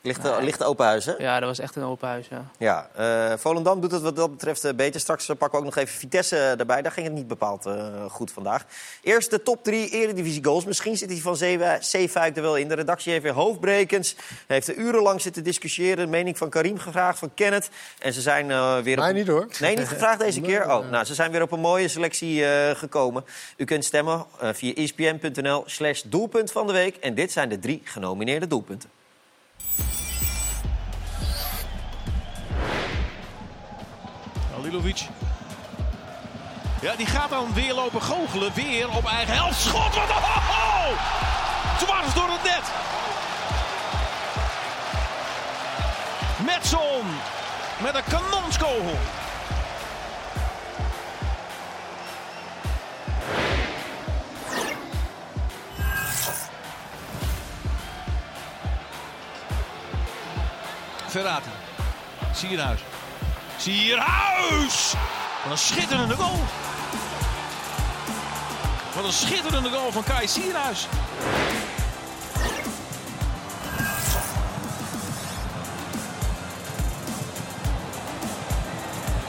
lichte, 0.03 0.29
Nee. 0.29 0.43
lichte 0.43 0.65
open 0.65 0.85
huis, 0.87 1.05
hè? 1.05 1.13
Ja, 1.19 1.39
dat 1.41 1.49
was 1.49 1.59
echt 1.59 1.77
een 1.77 1.83
open 1.83 2.09
huis, 2.09 2.29
ja. 2.29 2.45
Ja, 2.59 2.89
eh, 2.95 3.39
Volendam 3.39 3.81
doet 3.81 3.91
het 3.93 4.03
wat 4.03 4.17
dat 4.17 4.31
betreft 4.31 4.65
eh, 4.65 4.75
beter. 4.75 5.01
Straks 5.01 5.29
eh, 5.29 5.37
pakken 5.37 5.59
we 5.61 5.67
ook 5.67 5.75
nog 5.75 5.85
even 5.85 5.99
Vitesse 5.99 6.37
erbij. 6.59 6.83
Daar 6.83 6.93
ging 6.93 7.07
het 7.07 7.15
niet 7.15 7.27
bepaald 7.27 7.67
eh, 7.67 8.05
goed 8.11 8.31
vandaag. 8.33 8.65
Eerst 9.03 9.31
de 9.31 9.43
top 9.43 9.65
drie 9.65 9.89
eredivisie 9.89 10.45
goals. 10.45 10.65
Misschien 10.65 10.97
zit 10.97 11.09
die 11.09 11.23
van 11.23 11.37
Zeefuik 11.81 12.37
er 12.37 12.43
wel 12.43 12.57
in. 12.57 12.69
De 12.69 12.75
redactie 12.75 13.13
heeft 13.13 13.25
weer 13.25 13.33
hoofdbrekens. 13.33 14.17
Heeft 14.47 14.69
er 14.69 14.75
urenlang 14.77 15.21
zitten 15.21 15.45
discussiëren. 15.45 16.05
De 16.05 16.11
mening 16.11 16.39
van 16.39 16.49
Karim 16.51 16.79
gevraagd, 16.79 17.19
van 17.19 17.35
Kenneth. 17.35 17.69
En 17.99 18.13
ze 18.13 18.21
zijn 18.21 18.51
eh, 18.51 18.79
weer... 18.79 18.99
Mij 18.99 19.11
op... 19.11 19.17
niet, 19.17 19.27
hoor. 19.29 19.47
Nee, 19.61 19.77
niet 19.77 19.89
gevraagd 19.89 20.21
deze 20.21 20.41
Nee, 20.41 20.51
keer? 20.51 20.67
nee, 20.67 20.77
Oh, 20.77 20.91
nou, 20.91 21.05
ze 21.05 21.15
zijn 21.15 21.31
weer 21.31 21.43
op 21.43 21.53
een 21.53 21.61
mooie 21.61 21.89
selectie 21.89 22.45
eh, 22.47 22.77
gekomen. 22.77 23.25
U 23.57 23.65
kunt 23.65 23.85
stemmen 23.85 24.25
via 24.41 24.75
espn.nl 24.75 25.63
slash 25.67 26.03
doelpunt 26.07 26.53
van 26.53 26.67
de 26.67 26.73
week. 26.73 26.97
En 26.97 27.15
dit 27.15 27.33
zijn 27.33 27.49
de 27.49 27.59
drie 27.59 27.81
genomineerde 27.85 28.47
doelpunten. 28.47 28.91
Alilovic. 34.63 35.09
Ja, 36.81 36.97
die 36.97 37.07
gaat 37.07 37.31
dan 37.31 37.55
weer 37.55 37.75
lopen 37.75 38.03
goochelen. 38.03 38.53
Weer 38.55 38.89
op 38.91 39.07
eigen 39.07 39.35
helft. 39.35 39.61
Schot! 39.61 39.95
Wat 39.95 40.09
een... 40.09 40.17
Oh, 40.17 42.15
door 42.15 42.29
het 42.29 42.43
net. 42.43 42.63
Metson. 46.47 47.07
Met 47.83 47.95
een 47.95 48.05
kanonskogel. 48.09 48.99
Verraten. 61.07 61.53
Sierhuis. 62.35 62.81
Sierhuis! 63.63 64.95
Wat 65.43 65.53
een 65.53 65.59
schitterende 65.59 66.15
goal. 66.15 66.39
Wat 68.95 69.05
een 69.05 69.13
schitterende 69.13 69.71
goal 69.71 69.93
van 69.93 70.05
Kai 70.05 70.29
Sierhuis. 70.29 70.87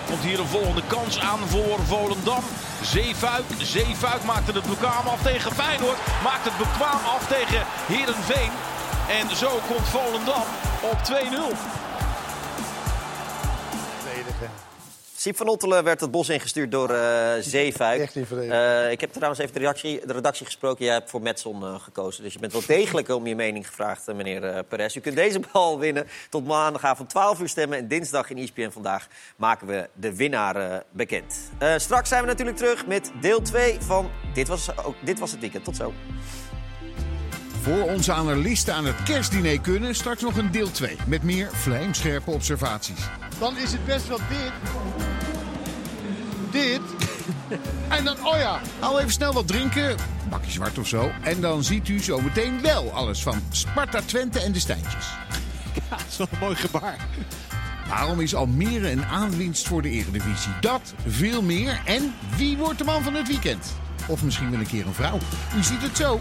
Komt 0.06 0.24
hier 0.24 0.40
een 0.40 0.48
volgende 0.48 0.84
kans 0.88 1.20
aan 1.20 1.40
voor 1.48 1.80
Volendam. 1.86 2.44
Zeefuik. 2.82 3.44
Zeefuik 3.58 4.24
maakte 4.24 4.52
het 4.52 4.66
bekwaam 4.66 5.08
af 5.08 5.22
tegen 5.22 5.52
Feyenoord. 5.52 5.98
Maakt 6.24 6.44
het 6.44 6.58
bekwaam 6.58 7.06
af 7.16 7.28
tegen 7.28 7.66
Heerenveen. 7.88 8.52
En 9.10 9.36
zo 9.36 9.60
komt 9.68 9.88
Volendam 9.88 10.46
op 10.82 10.98
2-0. 10.98 11.83
Siep 15.24 15.38
van 15.38 15.48
Ottelen 15.48 15.84
werd 15.84 16.02
het 16.02 16.12
bos 16.12 16.30
ingestuurd 16.30 16.72
door 16.72 16.90
eh 16.90 17.34
Zeefuik. 17.40 18.02
Echt 18.02 18.16
niet. 18.16 18.32
Eh, 18.32 18.92
ik 18.92 19.02
heb 19.02 19.12
trouwens 19.12 19.42
even 19.42 19.54
de 19.54 19.60
redactie, 19.60 20.06
de 20.06 20.14
redactie 20.14 20.46
gesproken. 20.46 20.86
Jij 20.86 20.94
hebt 20.94 21.10
voor 21.10 21.22
Metson 21.22 21.64
eh, 21.64 21.80
gekozen. 21.80 22.24
Dus 22.24 22.34
je 22.34 22.40
bent 22.40 22.52
wel 22.52 22.64
degelijk 22.68 23.10
om 23.10 23.28
je 23.28 23.36
mening 23.36 23.68
gevraagd, 23.68 24.14
meneer 24.14 24.44
eh, 24.44 24.60
Perez. 24.68 24.96
U 24.96 25.00
kunt 25.00 25.16
deze 25.16 25.40
bal 25.52 25.80
winnen 25.80 26.08
tot 26.30 26.48
maandagavond 26.48 27.10
12 27.10 27.40
uur 27.40 27.50
stemmen. 27.50 27.78
En 27.78 27.88
dinsdag 27.88 28.30
in 28.30 28.38
ESPN 28.38 28.70
Vandaag 28.70 29.08
maken 29.36 29.68
we 29.68 29.90
de 29.94 30.16
winnaar 30.16 30.84
bekend. 30.92 31.36
Eh, 31.58 31.74
straks 31.78 32.10
zijn 32.10 32.22
we 32.22 32.28
natuurlijk 32.28 32.58
terug 32.58 32.88
met 32.88 33.12
deel 33.22 33.42
2 33.42 33.78
van 33.80 34.12
Dit 34.34 34.48
was, 34.48 34.78
ook, 34.86 34.96
dit 35.04 35.20
was 35.20 35.32
het 35.32 35.40
weekend. 35.40 35.64
Tot 35.64 35.76
zo. 35.76 35.94
Voor 37.62 37.82
onze 37.82 38.12
analisten 38.12 38.74
aan 38.74 38.86
het 38.86 39.04
kerstdiner 39.04 39.62
kunnen 39.62 39.96
straks 39.96 40.22
nog 40.22 40.38
een 40.38 40.52
deel 40.52 40.72
2 40.72 40.96
met 41.08 41.24
meer 41.24 41.50
vlijmscherpe 41.52 42.32
observaties. 42.32 43.10
Dan 43.40 43.58
is 43.58 43.72
het 43.72 43.86
best 43.86 44.08
wel 44.08 44.20
dit. 44.30 44.52
Dit. 46.52 46.82
En 47.88 48.04
dan, 48.04 48.16
oh 48.26 48.38
ja. 48.38 48.62
Hou 48.80 49.00
even 49.00 49.12
snel 49.12 49.34
wat 49.34 49.48
drinken, 49.48 49.96
bakje 50.30 50.52
zwart 50.52 50.78
of 50.78 50.88
zo. 50.88 51.12
En 51.22 51.42
dan 51.42 51.64
ziet 51.64 51.88
u 51.88 52.02
zo 52.02 52.22
meteen 52.22 52.62
wel 52.62 52.92
alles 52.92 53.24
van 53.24 53.42
Sparta 53.50 54.02
Twente 54.06 54.40
en 54.40 54.52
de 54.52 54.60
Stijntjes. 54.60 55.06
Ja, 55.90 55.98
dat 55.98 56.06
is 56.10 56.18
wel 56.18 56.28
een 56.32 56.40
mooi 56.40 56.56
gebaar. 56.56 57.08
Waarom 57.88 58.20
is 58.20 58.36
Almere 58.36 58.92
een 58.92 59.06
aanwinst 59.06 59.68
voor 59.68 59.82
de 59.82 59.90
Eredivisie? 59.90 60.52
Dat, 60.62 60.94
veel 61.08 61.42
meer. 61.42 61.82
En 61.86 62.14
wie 62.36 62.58
wordt 62.58 62.78
de 62.78 62.84
man 62.84 63.04
van 63.04 63.14
het 63.14 63.28
weekend? 63.28 63.74
Of 64.08 64.24
misschien 64.24 64.52
wel 64.52 64.60
een 64.60 64.68
keer 64.68 64.88
een 64.88 64.94
vrouw. 64.94 65.18
U 65.58 65.64
ziet 65.64 65.82
het 65.82 65.98
zo. 65.98 66.20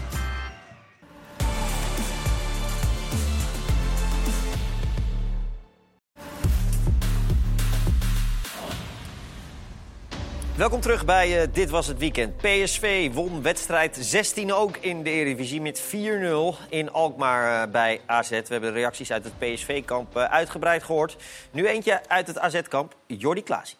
Welkom 10.57 10.81
terug 10.81 11.05
bij 11.05 11.41
uh, 11.41 11.53
Dit 11.53 11.69
Was 11.69 11.87
Het 11.87 11.97
Weekend. 11.97 12.37
PSV 12.37 13.13
won 13.13 13.41
wedstrijd 13.41 13.97
16 14.01 14.53
ook 14.53 14.77
in 14.77 15.03
de 15.03 15.09
Eredivisie 15.09 15.61
met 15.61 15.81
4-0 15.81 16.69
in 16.69 16.91
Alkmaar 16.91 17.67
uh, 17.67 17.71
bij 17.71 18.01
AZ. 18.05 18.29
We 18.29 18.35
hebben 18.35 18.73
de 18.73 18.79
reacties 18.79 19.11
uit 19.11 19.23
het 19.23 19.39
PSV-kamp 19.39 20.17
uh, 20.17 20.23
uitgebreid 20.23 20.83
gehoord. 20.83 21.17
Nu 21.51 21.67
eentje 21.67 22.09
uit 22.09 22.27
het 22.27 22.39
AZ-kamp, 22.39 22.95
Jordi 23.07 23.43
Klaasie. 23.43 23.77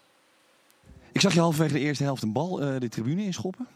Ik 1.11 1.21
zag 1.21 1.33
je 1.33 1.39
halverwege 1.39 1.73
de 1.73 1.79
eerste 1.79 2.03
helft 2.03 2.23
een 2.23 2.31
bal 2.31 2.55
de 2.55 2.89
tribune 2.89 3.23
inschoppen. 3.23 3.67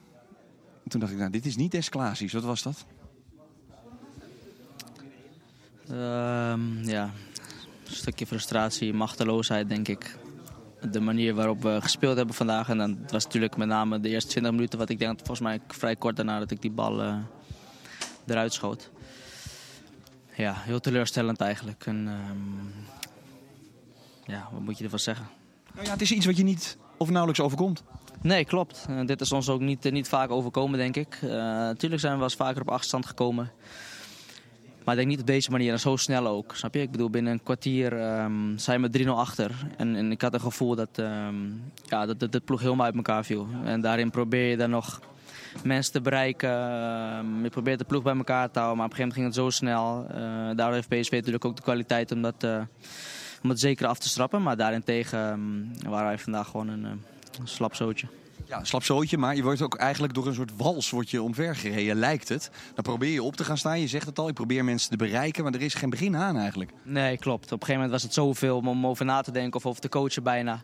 En 0.83 0.89
toen 0.89 0.99
dacht 0.99 1.11
ik, 1.11 1.17
nou, 1.17 1.31
dit 1.31 1.45
is 1.45 1.55
niet 1.55 1.71
des 1.71 1.89
Klaasies. 1.89 2.33
Wat 2.33 2.43
was 2.43 2.63
dat? 2.63 2.85
Um, 5.91 6.83
ja, 6.83 7.11
een 7.87 7.95
stukje 7.95 8.27
frustratie, 8.27 8.93
machteloosheid 8.93 9.69
denk 9.69 9.87
ik 9.87 10.17
de 10.81 10.99
manier 10.99 11.33
waarop 11.33 11.61
we 11.61 11.77
gespeeld 11.81 12.17
hebben 12.17 12.35
vandaag. 12.35 12.69
En 12.69 12.77
dan 12.77 12.97
was 13.11 13.23
natuurlijk 13.23 13.57
met 13.57 13.67
name 13.67 13.99
de 13.99 14.09
eerste 14.09 14.29
20 14.29 14.51
minuten, 14.51 14.79
wat 14.79 14.89
ik 14.89 14.99
denk 14.99 15.17
volgens 15.17 15.39
mij 15.39 15.59
vrij 15.67 15.95
kort 15.95 16.15
daarna 16.15 16.39
dat 16.39 16.51
ik 16.51 16.61
die 16.61 16.71
bal 16.71 17.03
uh, 17.03 17.15
eruit 18.27 18.53
schoot. 18.53 18.89
Ja, 20.35 20.53
heel 20.55 20.79
teleurstellend 20.79 21.41
eigenlijk. 21.41 21.85
En, 21.85 22.07
um, 22.07 22.73
ja, 24.25 24.49
wat 24.51 24.61
moet 24.61 24.77
je 24.77 24.83
ervan 24.83 24.99
zeggen? 24.99 25.27
Nou 25.73 25.85
ja, 25.85 25.91
het 25.91 26.01
is 26.01 26.11
iets 26.11 26.25
wat 26.25 26.37
je 26.37 26.43
niet 26.43 26.77
of 26.97 27.09
nauwelijks 27.09 27.41
overkomt. 27.41 27.83
Nee, 28.21 28.45
klopt. 28.45 28.85
Uh, 28.89 29.05
dit 29.05 29.21
is 29.21 29.31
ons 29.31 29.49
ook 29.49 29.61
niet, 29.61 29.85
uh, 29.85 29.91
niet 29.91 30.07
vaak 30.07 30.31
overkomen, 30.31 30.79
denk 30.79 30.95
ik. 30.95 31.17
Natuurlijk 31.21 32.01
zijn 32.01 32.13
we 32.13 32.19
wel 32.19 32.27
eens 32.27 32.37
vaker 32.37 32.61
op 32.61 32.69
achterstand 32.69 33.05
gekomen. 33.05 33.51
Maar 34.87 34.95
ik 34.95 35.01
denk 35.01 35.15
niet 35.15 35.27
op 35.27 35.33
deze 35.33 35.51
manier 35.51 35.71
en 35.71 35.79
zo 35.79 35.95
snel 35.95 36.27
ook. 36.27 36.55
Snap 36.55 36.73
je? 36.73 36.81
Ik 36.81 36.91
bedoel, 36.91 37.09
binnen 37.09 37.33
een 37.33 37.43
kwartier 37.43 38.19
um, 38.23 38.57
zijn 38.57 38.81
we 38.81 39.03
3-0 39.05 39.07
achter. 39.07 39.51
En, 39.77 39.95
en, 39.95 40.11
ik 40.11 40.21
had 40.21 40.33
het 40.33 40.41
gevoel 40.41 40.75
dat, 40.75 40.97
um, 40.97 41.61
ja, 41.85 42.05
dat, 42.05 42.31
dat, 42.31 42.45
ploeg 42.45 42.61
helemaal 42.61 42.85
uit 42.85 42.95
elkaar 42.95 43.25
viel. 43.25 43.47
En 43.63 43.81
daarin 43.81 44.09
probeer 44.09 44.49
je 44.49 44.57
dan 44.57 44.69
nog 44.69 45.01
mensen 45.63 45.91
te 45.91 46.01
bereiken. 46.01 46.49
Um, 47.17 47.43
je 47.43 47.49
probeert 47.49 47.79
de 47.79 47.85
ploeg 47.85 48.03
bij 48.03 48.15
elkaar 48.15 48.51
te 48.51 48.59
houden. 48.59 48.77
Maar 48.77 48.85
op 48.85 48.91
een 48.91 48.97
gegeven 48.97 49.21
moment 49.21 49.35
ging 49.35 49.47
het 49.47 49.55
zo 49.55 49.65
snel. 49.65 50.05
Uh, 50.11 50.55
daardoor 50.55 50.73
heeft 50.73 50.89
PSV 50.89 51.11
natuurlijk 51.11 51.45
ook 51.45 51.55
de 51.55 51.61
kwaliteit 51.61 52.11
om 52.11 52.21
dat, 52.21 52.43
uh, 52.43 52.61
om 53.43 53.49
dat 53.49 53.59
zeker 53.59 53.87
af 53.87 53.99
te 53.99 54.09
strappen. 54.09 54.43
Maar 54.43 54.57
daarentegen 54.57 55.19
waren 55.89 56.07
wij 56.07 56.17
vandaag 56.17 56.47
gewoon 56.47 56.67
een, 56.67 56.83
een 56.83 57.01
slap 57.43 57.75
zootje. 57.75 58.07
Ja, 58.45 58.63
slap 58.63 58.83
zootje, 58.83 59.17
maar 59.17 59.35
je 59.35 59.43
wordt 59.43 59.61
ook 59.61 59.75
eigenlijk 59.75 60.13
door 60.13 60.27
een 60.27 60.33
soort 60.33 60.55
wals 60.55 60.89
wordt 60.89 61.09
je 61.09 61.21
omvergereden, 61.21 61.95
lijkt 61.95 62.29
het. 62.29 62.51
Dan 62.73 62.83
probeer 62.83 63.11
je 63.11 63.23
op 63.23 63.35
te 63.35 63.43
gaan 63.43 63.57
staan, 63.57 63.79
je 63.79 63.87
zegt 63.87 64.05
het 64.05 64.19
al, 64.19 64.27
ik 64.27 64.33
probeer 64.33 64.63
mensen 64.63 64.89
te 64.89 64.97
bereiken, 64.97 65.43
maar 65.43 65.53
er 65.53 65.61
is 65.61 65.73
geen 65.73 65.89
begin 65.89 66.15
aan 66.15 66.37
eigenlijk. 66.37 66.71
Nee, 66.83 67.17
klopt. 67.17 67.45
Op 67.45 67.51
een 67.51 67.57
gegeven 67.57 67.73
moment 67.73 67.91
was 67.91 68.03
het 68.03 68.13
zoveel 68.13 68.57
om 68.57 68.87
over 68.87 69.05
na 69.05 69.21
te 69.21 69.31
denken 69.31 69.59
of 69.59 69.65
over 69.65 69.81
te 69.81 69.89
coachen 69.89 70.23
bijna. 70.23 70.63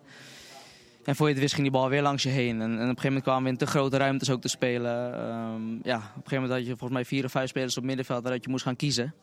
En 1.04 1.16
voor 1.16 1.28
je 1.28 1.34
het 1.34 1.42
wist 1.42 1.54
ging 1.54 1.68
die 1.68 1.80
bal 1.80 1.90
weer 1.90 2.02
langs 2.02 2.24
je 2.24 2.30
heen. 2.30 2.62
En, 2.62 2.74
op 2.74 2.80
een 2.80 2.86
gegeven 2.86 3.04
moment 3.04 3.24
kwamen 3.24 3.44
we 3.44 3.50
in 3.50 3.58
te 3.58 3.66
grote 3.66 3.98
ruimtes 3.98 4.30
ook 4.30 4.42
te 4.42 4.48
spelen. 4.48 5.20
Um, 5.30 5.80
ja, 5.84 5.98
op 5.98 6.04
een 6.04 6.12
gegeven 6.14 6.42
moment 6.42 6.52
had 6.52 6.62
je 6.62 6.68
volgens 6.68 6.92
mij 6.92 7.06
vier 7.06 7.26
of 7.26 7.32
vijf 7.32 7.50
spelers 7.50 7.78
op 7.78 7.84
middenveld 7.84 8.22
waaruit 8.22 8.44
je 8.44 8.50
moest 8.50 8.64
gaan 8.64 8.76
kiezen. 8.76 9.14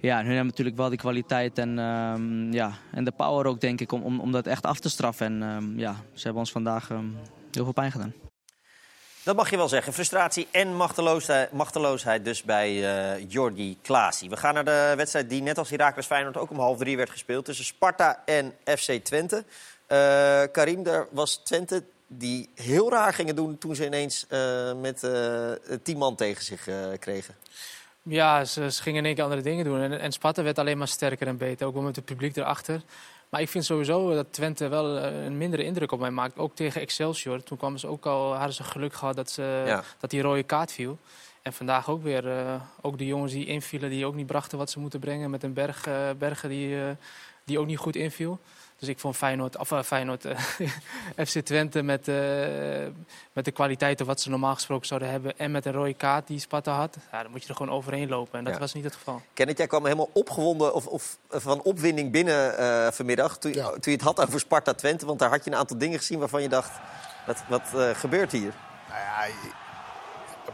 Ja, 0.00 0.18
en 0.18 0.24
hun 0.24 0.34
hebben 0.34 0.46
natuurlijk 0.46 0.76
wel 0.76 0.88
die 0.88 0.98
kwaliteit 0.98 1.58
en, 1.58 1.78
um, 1.78 2.52
ja, 2.52 2.72
en 2.90 3.04
de 3.04 3.10
power 3.10 3.46
ook, 3.46 3.60
denk 3.60 3.80
ik, 3.80 3.92
om, 3.92 4.02
om, 4.02 4.20
om 4.20 4.32
dat 4.32 4.46
echt 4.46 4.66
af 4.66 4.78
te 4.78 4.88
straffen. 4.88 5.26
En 5.26 5.42
um, 5.42 5.78
ja, 5.78 5.92
ze 6.12 6.22
hebben 6.22 6.40
ons 6.40 6.52
vandaag 6.52 6.90
heel 7.54 7.64
veel 7.64 7.72
pijn 7.72 7.92
gedaan. 7.92 8.14
Dat 9.22 9.36
mag 9.36 9.50
je 9.50 9.56
wel 9.56 9.68
zeggen. 9.68 9.92
Frustratie 9.92 10.48
en 10.50 10.76
machteloosheid, 10.76 11.52
machteloosheid 11.52 12.24
dus 12.24 12.42
bij 12.42 12.72
uh, 12.72 13.24
Jordi 13.28 13.78
Klaasie. 13.82 14.30
We 14.30 14.36
gaan 14.36 14.54
naar 14.54 14.64
de 14.64 14.92
wedstrijd 14.96 15.28
die 15.30 15.42
net 15.42 15.58
als 15.58 15.70
Heracles 15.70 16.06
Feyenoord 16.06 16.36
ook 16.36 16.50
om 16.50 16.58
half 16.58 16.78
drie 16.78 16.96
werd 16.96 17.10
gespeeld. 17.10 17.44
Tussen 17.44 17.64
Sparta 17.64 18.22
en 18.24 18.54
FC 18.64 18.92
Twente. 18.92 19.44
Uh, 19.88 20.42
Karim, 20.52 20.82
daar 20.82 21.06
was 21.10 21.36
Twente 21.36 21.84
die 22.06 22.48
heel 22.54 22.90
raar 22.90 23.14
gingen 23.14 23.36
doen 23.36 23.58
toen 23.58 23.74
ze 23.74 23.86
ineens 23.86 24.26
uh, 24.28 24.72
met 24.72 25.06
tien 25.82 25.98
man 25.98 26.16
tegen 26.16 26.44
zich 26.44 26.68
kregen. 26.98 27.34
Ja, 28.02 28.44
ze, 28.44 28.70
ze, 28.70 28.82
gingen 28.82 28.98
in 28.98 29.04
één 29.04 29.14
keer 29.14 29.24
andere 29.24 29.42
dingen 29.42 29.64
doen. 29.64 29.80
En, 29.80 30.00
en 30.00 30.12
Sparta 30.12 30.42
werd 30.42 30.58
alleen 30.58 30.78
maar 30.78 30.88
sterker 30.88 31.26
en 31.26 31.36
beter. 31.36 31.66
Ook 31.66 31.74
wel 31.74 31.82
met 31.82 31.96
het 31.96 32.04
publiek 32.04 32.36
erachter. 32.36 32.82
Maar 33.30 33.40
ik 33.40 33.48
vind 33.48 33.64
sowieso 33.64 34.14
dat 34.14 34.32
Twente 34.32 34.68
wel 34.68 34.98
een 34.98 35.38
mindere 35.38 35.64
indruk 35.64 35.92
op 35.92 36.00
mij 36.00 36.10
maakt. 36.10 36.38
Ook 36.38 36.56
tegen 36.56 36.80
Excelsior. 36.80 37.42
Toen 37.42 37.58
kwamen 37.58 37.78
ze 37.78 37.86
ook 37.86 38.06
al, 38.06 38.34
hadden 38.34 38.54
ze 38.54 38.64
geluk 38.64 38.94
gehad 38.94 39.16
dat, 39.16 39.30
ze, 39.30 39.62
ja. 39.66 39.82
dat 39.98 40.10
die 40.10 40.22
rode 40.22 40.42
kaart 40.42 40.72
viel. 40.72 40.98
En 41.42 41.52
vandaag 41.52 41.90
ook 41.90 42.02
weer. 42.02 42.26
Uh, 42.26 42.54
ook 42.80 42.98
de 42.98 43.06
jongens 43.06 43.32
die 43.32 43.46
invielen, 43.46 43.90
die 43.90 44.06
ook 44.06 44.14
niet 44.14 44.26
brachten 44.26 44.58
wat 44.58 44.70
ze 44.70 44.80
moeten 44.80 45.00
brengen. 45.00 45.30
Met 45.30 45.42
een 45.42 45.52
berg, 45.52 45.88
uh, 45.88 46.10
bergen 46.18 46.48
die, 46.48 46.68
uh, 46.68 46.90
die 47.44 47.58
ook 47.58 47.66
niet 47.66 47.78
goed 47.78 47.96
inviel. 47.96 48.38
Dus 48.80 48.88
ik 48.88 48.98
vond 48.98 49.16
Feyenoord, 49.16 49.56
of 49.56 49.72
Feyenoord, 49.84 50.24
FC 51.26 51.38
Twente 51.38 51.82
met, 51.82 52.06
met 53.32 53.44
de 53.44 53.50
kwaliteiten 53.52 54.06
wat 54.06 54.20
ze 54.20 54.30
normaal 54.30 54.54
gesproken 54.54 54.86
zouden 54.86 55.10
hebben. 55.10 55.38
En 55.38 55.50
met 55.50 55.66
een 55.66 55.72
rode 55.72 55.94
kaart 55.94 56.26
die 56.26 56.38
Sparta 56.38 56.72
had. 56.72 56.96
Ja, 57.12 57.22
dan 57.22 57.30
moet 57.30 57.42
je 57.42 57.48
er 57.48 57.54
gewoon 57.54 57.72
overheen 57.72 58.08
lopen. 58.08 58.38
En 58.38 58.44
dat 58.44 58.54
ja. 58.54 58.60
was 58.60 58.74
niet 58.74 58.84
het 58.84 58.94
geval. 58.94 59.22
Kenneth, 59.34 59.58
jij 59.58 59.66
kwam 59.66 59.84
helemaal 59.84 60.10
opgewonden 60.12 60.74
of, 60.74 60.86
of 60.86 61.18
van 61.28 61.62
opwinding 61.62 62.12
binnen 62.12 62.60
uh, 62.60 62.90
vanmiddag. 62.90 63.38
Toen, 63.38 63.52
ja. 63.52 63.68
toen 63.68 63.80
je 63.82 63.90
het 63.90 64.00
had 64.00 64.20
over 64.26 64.40
Sparta 64.40 64.74
Twente. 64.74 65.06
Want 65.06 65.18
daar 65.18 65.30
had 65.30 65.44
je 65.44 65.50
een 65.50 65.56
aantal 65.56 65.78
dingen 65.78 65.98
gezien 65.98 66.18
waarvan 66.18 66.42
je 66.42 66.48
dacht, 66.48 66.70
wat, 67.26 67.42
wat 67.48 67.62
uh, 67.74 67.90
gebeurt 67.90 68.32
hier? 68.32 68.52
Nou 68.88 69.00
ja, 69.00 69.34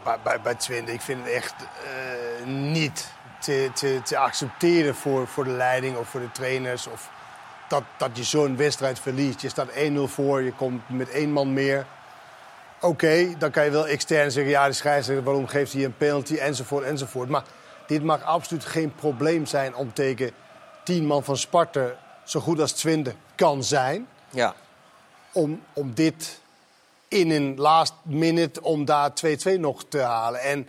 bij, 0.05 0.19
bij, 0.23 0.41
bij 0.41 0.55
Twente, 0.55 0.93
ik 0.93 1.01
vind 1.01 1.25
het 1.25 1.33
echt 1.33 1.55
uh, 1.63 2.47
niet 2.47 3.09
te, 3.41 3.71
te, 3.75 4.01
te 4.05 4.19
accepteren 4.19 4.95
voor, 4.95 5.27
voor 5.27 5.45
de 5.45 5.51
leiding 5.51 5.97
of 5.97 6.09
voor 6.09 6.21
de 6.21 6.33
trainers. 6.33 6.87
Of 6.87 7.11
dat, 7.69 7.83
dat 7.99 8.11
je 8.13 8.25
zo'n 8.25 8.57
wedstrijd 8.57 9.01
verliest. 9.01 9.41
Je 9.41 9.49
staat 9.49 9.69
1-0 9.71 9.73
voor, 10.05 10.43
je 10.43 10.53
komt 10.53 10.89
met 10.89 11.11
één 11.11 11.31
man 11.31 11.53
meer. 11.53 11.87
Oké, 12.77 12.87
okay, 12.87 13.35
dan 13.39 13.51
kan 13.51 13.65
je 13.65 13.71
wel 13.71 13.87
extern 13.87 14.31
zeggen... 14.31 14.53
ja, 14.53 14.67
de 14.67 14.73
scheidsrechter, 14.73 15.25
waarom 15.25 15.47
geeft 15.47 15.73
hij 15.73 15.85
een 15.85 15.97
penalty, 15.97 16.37
enzovoort, 16.37 16.85
enzovoort. 16.85 17.29
Maar 17.29 17.45
dit 17.87 18.03
mag 18.03 18.23
absoluut 18.23 18.65
geen 18.65 18.95
probleem 18.95 19.47
zijn 19.47 19.75
om 19.75 19.93
tegen 19.93 20.31
tien 20.85 21.07
man 21.07 21.25
van 21.25 21.37
Sparta... 21.37 21.91
zo 22.25 22.41
goed 22.41 22.61
als 22.61 22.73
Twente 22.73 23.15
kan 23.35 23.65
zijn. 23.65 24.09
Ja. 24.31 24.55
Om, 25.33 25.63
om 25.73 25.95
dit 25.95 26.41
in 27.09 27.31
een 27.31 27.55
last 27.57 27.95
minute, 28.03 28.63
om 28.63 28.85
daar 28.85 29.11
2-2 29.11 29.59
nog 29.59 29.85
te 29.89 30.01
halen. 30.01 30.41
En... 30.41 30.69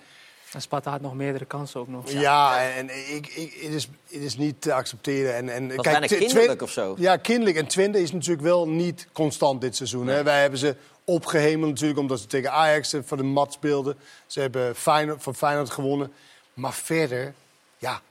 En 0.52 0.62
Sparta 0.62 0.92
had 0.92 1.02
nog 1.02 1.14
meerdere 1.14 1.46
kansen 1.46 1.80
ook 1.80 1.88
nog. 1.88 2.12
Ja, 2.12 2.20
ja 2.22 2.70
en 2.70 3.16
ik, 3.16 3.28
ik, 3.28 3.54
het, 3.62 3.74
is, 3.74 3.90
het 4.10 4.22
is 4.22 4.38
niet 4.38 4.62
te 4.62 4.74
accepteren. 4.74 5.36
En, 5.36 5.50
en, 5.50 5.76
Was 5.76 5.86
kijk, 5.86 6.08
kinderlijk 6.08 6.62
of 6.62 6.72
zo? 6.72 6.96
Ja, 6.98 7.18
kinderlijk. 7.18 7.58
En 7.58 7.68
Twente 7.68 8.02
is 8.02 8.12
natuurlijk 8.12 8.42
wel 8.42 8.68
niet 8.68 9.08
constant 9.12 9.62
dit 9.62 9.76
seizoen. 9.76 10.06
Nee. 10.06 10.16
Hè? 10.16 10.24
Wij 10.24 10.42
hebben 10.42 10.60
ze 10.60 10.76
opgehemeld 11.04 11.70
natuurlijk, 11.70 12.00
omdat 12.00 12.20
ze 12.20 12.28
tegen 12.28 12.52
Ajax 12.52 12.96
voor 13.06 13.18
de 13.18 13.24
mat 13.24 13.54
speelden. 13.54 13.96
Ze 14.26 14.40
hebben 14.40 14.76
Feyenoord, 14.76 15.24
van 15.24 15.36
Feyenoord 15.36 15.70
gewonnen. 15.70 16.12
Maar 16.54 16.74
verder, 16.74 17.34
ja, 17.78 18.02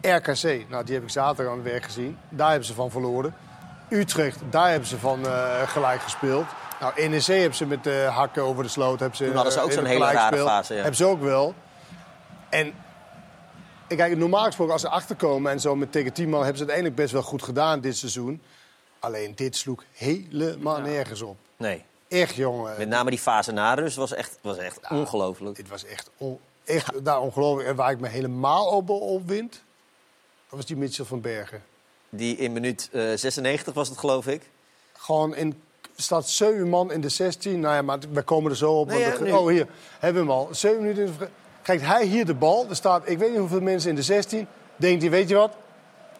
RKC, 0.00 0.68
nou, 0.68 0.84
die 0.84 0.94
heb 0.94 1.02
ik 1.02 1.10
zaterdag 1.10 1.52
aan 1.52 1.58
het 1.58 1.70
werk 1.70 1.84
gezien. 1.84 2.18
Daar 2.28 2.48
hebben 2.48 2.66
ze 2.66 2.74
van 2.74 2.90
verloren. 2.90 3.34
Utrecht, 3.88 4.40
daar 4.50 4.70
hebben 4.70 4.88
ze 4.88 4.98
van 4.98 5.20
uh, 5.24 5.68
gelijk 5.68 6.00
gespeeld. 6.00 6.46
Nou, 6.80 7.08
NEC 7.08 7.26
hebben 7.26 7.54
ze 7.54 7.66
met 7.66 7.84
de 7.84 8.02
uh, 8.06 8.16
hakken 8.16 8.42
over 8.42 8.62
de 8.62 8.68
sloot. 8.68 9.00
Hebben 9.00 9.16
ze, 9.16 9.24
Toen 9.24 9.34
hadden 9.34 9.52
ze 9.52 9.60
ook 9.60 9.72
zo'n 9.72 9.84
hele 9.84 10.04
rare 10.04 10.18
gespeeld. 10.18 10.48
fase. 10.48 10.72
Ja. 10.74 10.78
Hebben 10.80 10.96
ze 10.96 11.04
ook 11.04 11.20
wel. 11.20 11.54
En 12.56 12.74
kijk, 13.96 14.16
normaal 14.16 14.44
gesproken 14.44 14.72
als 14.72 14.82
ze 14.82 14.88
achterkomen 14.88 15.52
en 15.52 15.60
zo 15.60 15.76
met 15.76 15.92
tegen 15.92 16.12
10 16.12 16.28
man... 16.28 16.38
hebben 16.38 16.56
ze 16.56 16.62
het 16.62 16.72
uiteindelijk 16.72 16.96
best 16.96 17.12
wel 17.12 17.30
goed 17.30 17.42
gedaan 17.42 17.80
dit 17.80 17.96
seizoen. 17.96 18.42
Alleen 18.98 19.32
dit 19.34 19.56
sloeg 19.56 19.84
helemaal 19.92 20.76
ja. 20.76 20.82
nergens 20.82 21.22
op. 21.22 21.36
Nee. 21.56 21.84
Echt, 22.08 22.34
jongen. 22.34 22.74
Met 22.78 22.88
name 22.88 23.10
die 23.10 23.18
fase 23.18 23.52
na 23.52 23.74
rust 23.74 23.96
was 23.96 24.12
echt, 24.12 24.38
was 24.40 24.56
echt 24.56 24.80
ongelooflijk. 24.90 25.56
Het 25.56 25.68
was 25.68 25.84
echt, 25.84 26.10
on, 26.16 26.38
echt 26.64 26.92
ja. 26.94 27.00
daar 27.00 27.20
ongelooflijk. 27.20 27.68
En 27.68 27.76
waar 27.76 27.90
ik 27.90 28.00
me 28.00 28.08
helemaal 28.08 28.66
op 28.66 28.90
opwind, 28.90 29.52
dat 30.48 30.58
was 30.58 30.66
die 30.66 30.76
Mitchell 30.76 31.04
van 31.04 31.20
Bergen. 31.20 31.62
Die 32.08 32.36
in 32.36 32.52
minuut 32.52 32.88
uh, 32.92 33.12
96 33.14 33.74
was 33.74 33.88
het, 33.88 33.98
geloof 33.98 34.26
ik. 34.26 34.42
Gewoon 34.92 35.34
in 35.34 35.62
staat 35.96 36.28
zeven 36.28 36.68
man 36.68 36.92
in 36.92 37.00
de 37.00 37.08
16. 37.08 37.60
Nou 37.60 37.74
ja, 37.74 37.82
maar 37.82 37.98
we 38.10 38.22
komen 38.22 38.50
er 38.50 38.56
zo 38.56 38.72
op. 38.72 38.88
Nee, 38.88 38.98
ja, 38.98 39.16
de, 39.16 39.36
oh, 39.36 39.48
hier 39.48 39.66
hebben 39.98 40.26
we 40.26 40.32
hem 40.32 40.38
al. 40.38 40.48
Zeven 40.50 40.80
minuten 40.80 41.06
in 41.06 41.12
de... 41.18 41.28
Krijgt 41.66 41.84
hij 41.84 42.04
hier 42.04 42.26
de 42.26 42.34
bal. 42.34 42.66
Er 42.68 42.76
staat, 42.76 43.08
ik 43.08 43.18
weet 43.18 43.30
niet 43.30 43.38
hoeveel 43.38 43.60
mensen 43.60 43.90
in 43.90 43.96
de 43.96 44.02
16. 44.02 44.46
Denkt 44.76 45.02
hij, 45.02 45.10
weet 45.10 45.28
je 45.28 45.34
wat? 45.34 45.56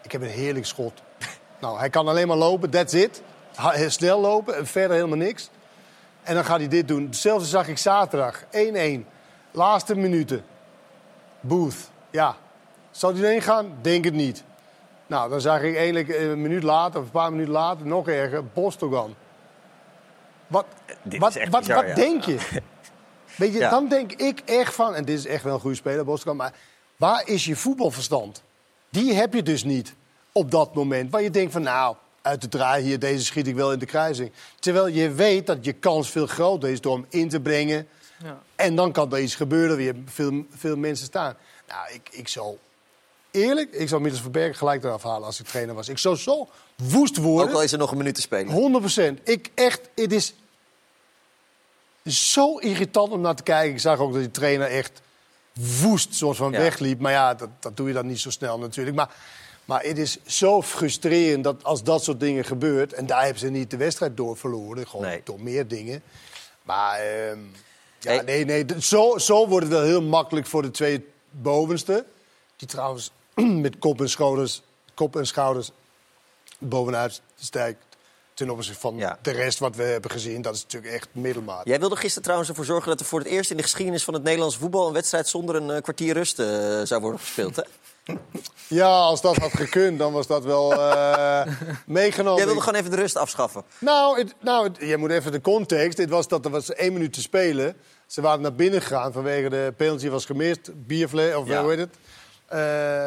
Ik 0.01 0.11
heb 0.11 0.21
een 0.21 0.27
heerlijk 0.27 0.65
schot. 0.65 1.01
nou, 1.61 1.79
hij 1.79 1.89
kan 1.89 2.07
alleen 2.07 2.27
maar 2.27 2.37
lopen, 2.37 2.69
that's 2.69 2.93
it. 2.93 3.21
Heel 3.55 3.89
snel 3.89 4.19
lopen 4.19 4.55
en 4.55 4.67
verder 4.67 4.95
helemaal 4.95 5.17
niks. 5.17 5.49
En 6.23 6.35
dan 6.35 6.45
gaat 6.45 6.59
hij 6.59 6.67
dit 6.67 6.87
doen. 6.87 7.03
Hetzelfde 7.03 7.47
zag 7.47 7.67
ik 7.67 7.77
zaterdag. 7.77 8.43
1-1. 8.43 8.47
Laatste 9.51 9.95
minuten. 9.95 10.45
Booth. 11.39 11.89
Ja. 12.09 12.35
Zou 12.91 13.13
hij 13.13 13.23
erheen 13.23 13.41
gaan? 13.41 13.77
Denk 13.81 14.05
het 14.05 14.13
niet. 14.13 14.43
Nou, 15.07 15.29
dan 15.29 15.41
zag 15.41 15.61
ik 15.61 15.75
eigenlijk 15.75 16.09
een 16.09 16.41
minuut 16.41 16.63
later, 16.63 16.99
of 16.99 17.05
een 17.05 17.11
paar 17.11 17.31
minuten 17.31 17.53
later, 17.53 17.85
nog 17.85 18.07
erger, 18.07 18.45
Bostogan. 18.45 19.15
Wat, 20.47 20.65
wat, 21.03 21.17
wat, 21.19 21.33
bizar, 21.33 21.75
wat 21.75 21.87
ja. 21.87 21.95
denk 21.95 22.23
je? 22.23 22.37
Weet 23.37 23.53
je, 23.53 23.59
Ja. 23.59 23.69
dan 23.69 23.87
denk 23.87 24.11
ik 24.13 24.39
echt 24.45 24.73
van, 24.73 24.95
en 24.95 25.05
dit 25.05 25.17
is 25.17 25.25
echt 25.25 25.43
wel 25.43 25.53
een 25.53 25.59
goede 25.59 25.75
speler, 25.75 26.05
Bostogan, 26.05 26.35
maar 26.35 26.53
waar 26.97 27.27
is 27.27 27.45
je 27.45 27.55
voetbalverstand? 27.55 28.41
Die 28.89 29.13
heb 29.13 29.33
je 29.33 29.43
dus 29.43 29.63
niet 29.63 29.93
op 30.31 30.51
dat 30.51 30.75
moment. 30.75 31.11
Waar 31.11 31.21
je 31.21 31.29
denkt 31.31 31.51
van, 31.51 31.61
nou, 31.61 31.95
uit 32.21 32.41
de 32.41 32.47
draai 32.47 32.83
hier, 32.83 32.99
deze 32.99 33.25
schiet 33.25 33.47
ik 33.47 33.55
wel 33.55 33.71
in 33.71 33.79
de 33.79 33.85
kruising. 33.85 34.31
Terwijl 34.59 34.87
je 34.87 35.11
weet 35.11 35.47
dat 35.47 35.65
je 35.65 35.73
kans 35.73 36.09
veel 36.09 36.27
groter 36.27 36.69
is 36.69 36.81
door 36.81 36.93
hem 36.95 37.05
in 37.09 37.29
te 37.29 37.39
brengen. 37.39 37.87
Ja. 38.23 38.41
En 38.55 38.75
dan 38.75 38.91
kan 38.91 39.13
er 39.13 39.19
iets 39.19 39.35
gebeuren, 39.35 39.77
weer 39.77 39.95
veel, 40.05 40.45
veel 40.49 40.75
mensen 40.77 41.05
staan. 41.05 41.35
Nou, 41.67 41.93
ik, 41.93 42.09
ik 42.11 42.27
zou 42.27 42.55
eerlijk, 43.31 43.71
ik 43.71 43.87
zou 43.87 44.01
Middels 44.01 44.21
Verbergen 44.21 44.55
gelijk 44.55 44.83
eraf 44.83 45.03
halen 45.03 45.25
als 45.25 45.39
ik 45.39 45.45
trainer 45.45 45.75
was. 45.75 45.89
Ik 45.89 45.97
zou 45.97 46.15
zo 46.15 46.47
woest 46.75 47.17
worden. 47.17 47.49
Ook 47.49 47.55
al 47.55 47.63
is 47.63 47.71
er 47.71 47.77
nog 47.77 47.91
een 47.91 47.97
minuut 47.97 48.15
te 48.15 48.21
spelen. 48.21 48.53
100 48.53 48.79
procent. 48.83 49.19
Ik 49.23 49.49
echt, 49.55 49.81
het 49.95 50.13
is 50.13 50.33
zo 52.11 52.57
irritant 52.57 53.11
om 53.11 53.21
naar 53.21 53.35
te 53.35 53.43
kijken. 53.43 53.71
Ik 53.73 53.79
zag 53.79 53.99
ook 53.99 54.11
dat 54.11 54.21
die 54.21 54.31
trainer 54.31 54.67
echt 54.67 55.01
woest 55.81 56.15
soort 56.15 56.37
van 56.37 56.51
Ja. 56.51 56.57
wegliep. 56.59 56.99
Maar 56.99 57.11
ja, 57.11 57.33
dat, 57.33 57.49
dat 57.59 57.77
doe 57.77 57.87
je 57.87 57.93
dan 57.93 58.07
niet 58.07 58.19
zo 58.19 58.29
snel 58.29 58.59
natuurlijk. 58.59 58.95
Maar, 58.95 59.09
maar 59.65 59.83
het 59.83 59.97
is 59.97 60.17
zo 60.25 60.61
frustrerend 60.61 61.43
dat 61.43 61.63
als 61.63 61.83
dat 61.83 62.03
soort 62.03 62.19
dingen 62.19 62.45
gebeurt... 62.45 62.93
en 62.93 63.05
daar 63.05 63.21
hebben 63.21 63.39
ze 63.39 63.49
niet 63.49 63.71
de 63.71 63.77
wedstrijd 63.77 64.17
door 64.17 64.37
verloren, 64.37 64.87
gewoon 64.87 65.19
door 65.23 65.41
meer 65.41 65.67
dingen. 65.67 66.01
Maar 66.61 66.99
ehm, 66.99 67.39
ja, 67.99 68.21
nee, 68.21 68.45
nee, 68.45 68.65
zo, 68.79 69.17
zo 69.17 69.47
wordt 69.47 69.65
het 69.65 69.75
wel 69.75 69.85
heel 69.85 70.01
makkelijk 70.01 70.47
voor 70.47 70.61
de 70.61 70.71
twee 70.71 71.07
bovenste. 71.31 72.05
Die 72.55 72.67
trouwens 72.67 73.11
met 73.65 73.79
kop 73.79 74.01
en 74.01 74.09
schouders, 74.09 74.61
kop 74.93 75.15
en 75.15 75.27
schouders 75.27 75.71
bovenuit 76.59 77.21
stijgt 77.35 77.77
ten 78.37 78.49
opzichte 78.49 78.79
van 78.79 78.97
de 79.21 79.31
rest 79.31 79.59
wat 79.59 79.75
we 79.75 79.83
hebben 79.83 80.11
gezien. 80.11 80.41
Dat 80.41 80.55
is 80.55 80.61
natuurlijk 80.63 80.93
echt 80.93 81.07
middelmaat. 81.11 81.61
Jij 81.63 81.79
wilde 81.79 81.95
gisteren 81.95 82.23
trouwens 82.23 82.49
ervoor 82.49 82.65
zorgen 82.65 82.89
dat 82.89 82.99
er 82.99 83.05
voor 83.05 83.19
het 83.19 83.27
eerst 83.27 83.51
in 83.51 83.57
de 83.57 83.63
geschiedenis 83.63 84.03
van 84.03 84.13
het 84.13 84.23
Nederlandse 84.23 84.59
voetbal 84.59 84.87
een 84.87 84.93
wedstrijd 84.93 85.27
zonder 85.27 85.55
een 85.55 85.71
eh, 85.71 85.81
kwartier 85.81 86.13
rust 86.13 86.39
eh, 86.39 86.47
zou 86.83 87.01
worden 87.01 87.19
gespeeld. 87.19 87.55
Hè? 87.55 87.63
Ja, 88.67 88.87
als 88.87 89.21
dat 89.21 89.35
had 89.37 89.51
gekund, 89.51 89.99
dan 89.99 90.11
was 90.13 90.27
dat 90.27 90.43
wel 90.43 90.73
eh, 90.73 91.41
meegenomen. 91.85 92.37
Jij 92.37 92.45
wilde 92.45 92.61
gewoon 92.61 92.79
even 92.79 92.91
de 92.91 92.97
rust 92.97 93.15
afschaffen. 93.17 93.63
Nou, 93.79 94.19
het, 94.19 94.33
nou 94.41 94.67
het- 94.67 94.77
je 94.79 94.97
moet 94.97 95.11
even 95.11 95.31
de 95.31 95.41
context. 95.41 95.97
Dit 95.97 96.09
was 96.09 96.27
dat 96.27 96.45
er 96.45 96.51
was 96.51 96.73
één 96.73 96.93
minuut 96.93 97.13
te 97.13 97.21
spelen. 97.21 97.75
Ze 98.07 98.21
waren 98.21 98.41
naar 98.41 98.53
binnen 98.55 98.81
gegaan 98.81 99.13
vanwege 99.13 99.49
de 99.49 99.73
penalty 99.77 100.09
was 100.09 100.25
gemist. 100.25 100.71
Biervle, 100.87 101.37
of 101.39 101.47
Ja. 101.47 101.61
hoe 101.61 101.69
heet 101.69 101.79
het? 101.79 101.95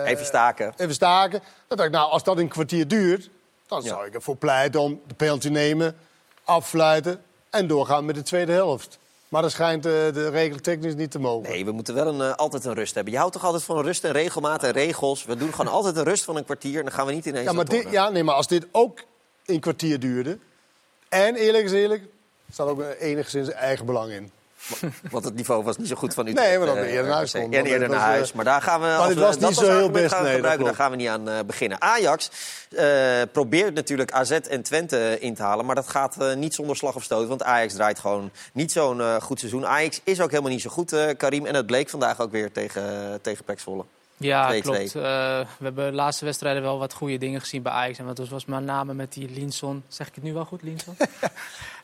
Even 0.07 0.25
staken. 0.27 0.73
Even 0.77 0.95
staken. 0.95 1.41
Dan 1.69 1.77
dacht 1.77 1.89
ik, 1.89 1.95
nou, 1.95 2.11
als 2.11 2.23
dat 2.25 2.39
een 2.39 2.49
kwartier 2.49 2.89
duurt... 2.89 3.31
dan 3.71 3.83
zou 3.83 4.07
ik 4.07 4.15
ervoor 4.15 4.37
pleiten 4.37 4.81
om 4.81 5.01
de 5.07 5.15
penalty 5.15 5.49
nemen, 5.49 5.97
affluiten... 6.45 7.23
en 7.51 7.67
doorgaan 7.67 8.05
met 8.05 8.15
de 8.15 8.23
tweede 8.23 8.53
helft. 8.53 8.99
Maar 9.29 9.43
dat 9.43 9.51
schijnt 9.51 9.87
eh, 9.87 9.93
de 9.93 10.29
regel 10.29 10.61
technisch 10.61 10.95
niet 10.95 11.11
te 11.11 11.19
mogen. 11.19 11.51
Nee, 11.51 11.65
we 11.65 11.73
moeten 11.73 11.95
wel 11.95 12.07
een, 12.07 12.21
eh, 12.21 12.37
altijd 12.37 12.65
een 12.65 12.75
rust 12.75 12.95
hebben. 12.95 13.13
Je 13.13 13.19
houdt 13.19 13.35
toch 13.35 13.45
altijd 13.45 13.63
van 13.63 13.83
rust 13.83 14.05
en 14.05 14.13
regelmaat 14.13 14.63
en 14.63 14.71
regels. 14.71 15.25
We 15.25 15.37
doen 15.37 15.55
gewoon 15.55 15.73
altijd 15.73 15.97
een 15.97 16.05
rust 16.05 16.25
van 16.25 16.37
een 16.37 16.45
kwartier 16.45 16.79
en 16.79 16.85
dan 16.85 16.93
gaan 16.93 17.07
we 17.07 17.13
niet 17.13 17.27
ineens 17.27 17.45
Ja, 17.45 17.53
maar 17.53 17.65
dit, 17.65 17.91
ja, 17.91 18.09
nee, 18.09 18.25
maar 18.25 18.35
als 18.35 18.47
dit 18.47 18.67
ook 18.73 19.03
een 19.47 19.61
kwartier 19.61 20.01
duurde... 20.01 20.39
en 21.09 21.35
eerlijk 21.35 21.65
is 21.65 21.73
eerlijk, 21.73 22.03
staat 22.53 22.69
ook 22.69 22.85
enigszins 22.99 23.51
eigen 23.51 23.87
belang 23.87 24.13
in. 24.13 24.31
Want 25.11 25.25
het 25.25 25.35
niveau 25.35 25.65
was 25.65 25.77
niet 25.77 25.89
zo 25.89 25.95
goed 25.97 26.15
van 26.15 26.27
u. 26.27 26.33
Nee, 26.33 26.59
maar 26.59 26.67
dan 26.67 26.77
je 26.77 26.87
eerder 26.87 27.05
naar 27.07 27.15
huis 27.15 27.35
En 27.35 27.41
komen. 27.43 27.65
eerder 27.65 27.89
naar 27.89 28.01
huis. 28.01 28.29
eh, 28.31 28.35
Maar 28.37 28.45
daar 28.45 28.63
gaan 28.63 28.81
we... 28.81 28.87
maar 28.87 28.97
als 28.97 29.09
het 29.09 29.15
we 29.19 29.21
was 29.25 29.39
niet 29.39 29.55
zo 29.55 29.77
heel 29.77 29.91
best, 29.91 30.15
gaan 30.15 30.23
nee, 30.23 30.41
daar 30.41 30.75
gaan 30.75 30.91
we 30.91 30.97
niet 30.97 31.09
aan 31.09 31.29
eh, 31.29 31.39
beginnen. 31.47 31.81
Ajax 31.81 32.31
eh, 32.77 32.87
probeert 33.33 33.75
natuurlijk 33.75 34.13
AZ 34.13 34.31
en 34.31 34.63
Twente 34.63 35.17
in 35.21 35.35
te 35.35 35.43
halen. 35.43 35.67
Maar 35.67 35.75
dat 35.75 35.89
gaat 35.89 36.17
eh, 36.21 36.35
niet 36.35 36.55
zonder 36.55 36.77
slag 36.77 36.95
of 36.95 37.03
stoot. 37.03 37.29
Want 37.29 37.43
Ajax 37.43 37.75
draait 37.75 37.99
gewoon 37.99 38.31
niet 38.53 38.73
zo'n 38.73 39.01
eh, 39.01 39.15
goed 39.21 39.39
seizoen. 39.39 39.67
Ajax 39.67 40.01
is 40.05 40.21
ook 40.21 40.31
helemaal 40.31 40.51
niet 40.53 40.63
zo 40.63 40.71
goed, 40.71 40.93
eh, 40.93 41.09
Karim. 41.17 41.47
En 41.47 41.53
dat 41.53 41.67
bleek 41.67 41.89
vandaag 41.89 42.21
ook 42.21 42.31
weer 42.31 42.53
tegen, 42.53 43.19
tegen 43.23 43.45
Pek 43.45 43.61
Zwolle. 43.61 43.85
Ja, 44.21 44.53
2-2. 44.53 44.61
klopt. 44.61 44.95
Eh, 44.95 45.03
we 45.59 45.65
hebben 45.65 45.87
de 45.91 45.93
laatste 45.93 46.25
wedstrijden 46.25 46.63
wel 46.63 46.79
wat 46.79 46.93
goede 46.93 47.19
dingen 47.19 47.41
gezien 47.41 47.63
bij 47.63 47.73
Ajax. 47.73 47.99
En 47.99 48.07
dat 48.15 48.29
was 48.29 48.45
met 48.45 48.65
name 48.65 48.95
met 48.95 49.13
die 49.13 49.31
Linson. 49.31 49.83
Zeg 49.89 50.09
ik 50.09 50.15
het 50.15 50.25
nu 50.25 50.33
wel 50.33 50.45
goed, 50.45 50.63
Linson? 50.63 50.97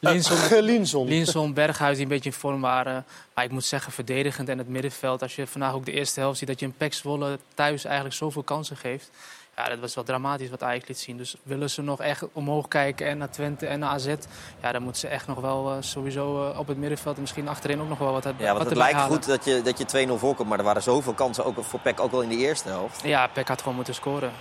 Eh, 0.01 0.13
Linson. 0.61 1.09
Linson, 1.09 1.55
Berghuis 1.55 1.95
die 1.95 2.03
een 2.03 2.09
beetje 2.09 2.31
in 2.31 2.37
vorm 2.37 2.61
waren. 2.61 3.05
Maar 3.35 3.45
ik 3.45 3.51
moet 3.51 3.65
zeggen, 3.65 3.93
verdedigend 3.93 4.49
en 4.49 4.59
het 4.59 4.69
middenveld. 4.69 5.23
Als 5.23 5.37
je 5.37 5.47
vandaag 5.47 5.73
ook 5.73 5.85
de 5.85 5.93
eerste 5.93 6.21
helft 6.21 6.39
ziet 6.39 6.49
dat 6.49 6.61
je 6.61 6.67
een 6.67 6.77
Pek 6.77 6.95
Zwolle 6.95 7.39
thuis 7.55 7.85
eigenlijk 7.85 8.15
zoveel 8.15 8.43
kansen 8.43 8.77
geeft. 8.77 9.11
Ja, 9.57 9.69
dat 9.69 9.79
was 9.79 9.95
wel 9.95 10.05
dramatisch 10.05 10.51
wat 10.51 10.63
Ajax 10.63 10.89
liet 10.89 10.99
zien. 10.99 11.17
Dus 11.17 11.37
willen 11.43 11.71
ze 11.71 11.83
nog 11.83 12.01
echt 12.01 12.25
omhoog 12.33 12.69
kijken 12.69 13.07
en 13.07 13.19
naar 13.19 13.31
Twente 13.31 13.67
en 13.67 13.79
naar 13.79 13.91
AZ... 13.91 14.15
ja, 14.63 14.73
dan 14.73 14.83
moeten 14.83 15.01
ze 15.01 15.09
echt 15.09 15.27
nog 15.27 15.41
wel 15.41 15.71
eh, 15.71 15.77
sowieso 15.81 16.51
eh, 16.51 16.59
op 16.59 16.67
het 16.67 16.77
middenveld... 16.77 17.15
en 17.15 17.21
misschien 17.21 17.49
achterin 17.49 17.81
ook 17.81 17.89
nog 17.89 17.99
wel 17.99 18.13
wat, 18.13 18.25
wat 18.25 18.35
Ja, 18.39 18.55
want 18.55 18.69
het 18.69 18.77
lijkt 18.77 18.95
halen. 18.95 19.17
goed 19.17 19.27
dat 19.27 19.45
je, 19.45 19.63
dat 19.63 19.79
je 19.93 20.09
2-0 20.09 20.13
voorkomt. 20.13 20.49
Maar 20.49 20.59
er 20.59 20.65
waren 20.65 20.83
zoveel 20.83 21.13
kansen 21.13 21.45
ook 21.45 21.65
voor 21.65 21.81
Pek 21.81 22.01
ook 22.01 22.11
wel 22.11 22.23
in 22.23 22.29
de 22.29 22.37
eerste 22.37 22.69
helft. 22.69 23.03
Ja, 23.03 23.27
Pek 23.27 23.49
had 23.49 23.61
gewoon 23.61 23.75
moeten 23.77 23.95
scoren. 23.95 24.33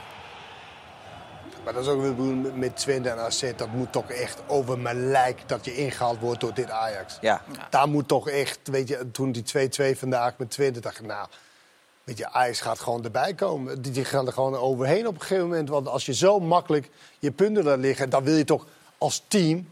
Maar 1.63 1.74
dat 1.74 1.84
is 1.84 1.89
ook 1.89 2.01
weer 2.01 2.16
bedoeld 2.16 2.55
met 2.55 2.78
Twente 2.78 3.09
en 3.09 3.20
AZ. 3.20 3.51
Dat 3.55 3.72
moet 3.72 3.91
toch 3.91 4.09
echt 4.09 4.41
over 4.47 4.80
mijn 4.80 5.09
lijk 5.09 5.41
dat 5.45 5.66
je 5.66 5.76
ingehaald 5.76 6.20
wordt 6.20 6.39
door 6.39 6.53
dit 6.53 6.70
Ajax. 6.70 7.18
Ja. 7.22 7.41
Daar 7.70 7.88
moet 7.88 8.07
toch 8.07 8.30
echt, 8.30 8.59
weet 8.63 8.88
je, 8.88 9.11
toen 9.11 9.32
die 9.32 9.70
2-2 9.93 9.97
vandaag 9.97 10.34
met 10.38 10.51
Twente, 10.51 10.80
dacht 10.80 10.99
ik, 10.99 11.05
nou, 11.05 11.28
weet 12.06 12.18
je, 12.18 12.30
Ajax 12.30 12.62
gaat 12.62 12.80
gewoon 12.80 13.03
erbij 13.03 13.34
komen. 13.34 13.82
Die, 13.82 13.91
die 13.91 14.06
gaan 14.06 14.28
er 14.28 14.34
gewoon 14.34 14.56
overheen 14.56 15.08
op 15.08 15.14
een 15.14 15.22
gegeven 15.22 15.43
moment. 15.43 15.70
Want 15.70 15.88
als 15.88 16.06
je 16.06 16.14
zo 16.14 16.39
makkelijk 16.39 16.89
je 17.20 17.32
punten 17.32 17.64
laat 17.64 17.80
liggen, 17.80 18.10
dan 18.10 18.24
wil 18.24 18.36
je 18.36 18.43
toch 18.43 18.66
als 18.97 19.24
team, 19.28 19.70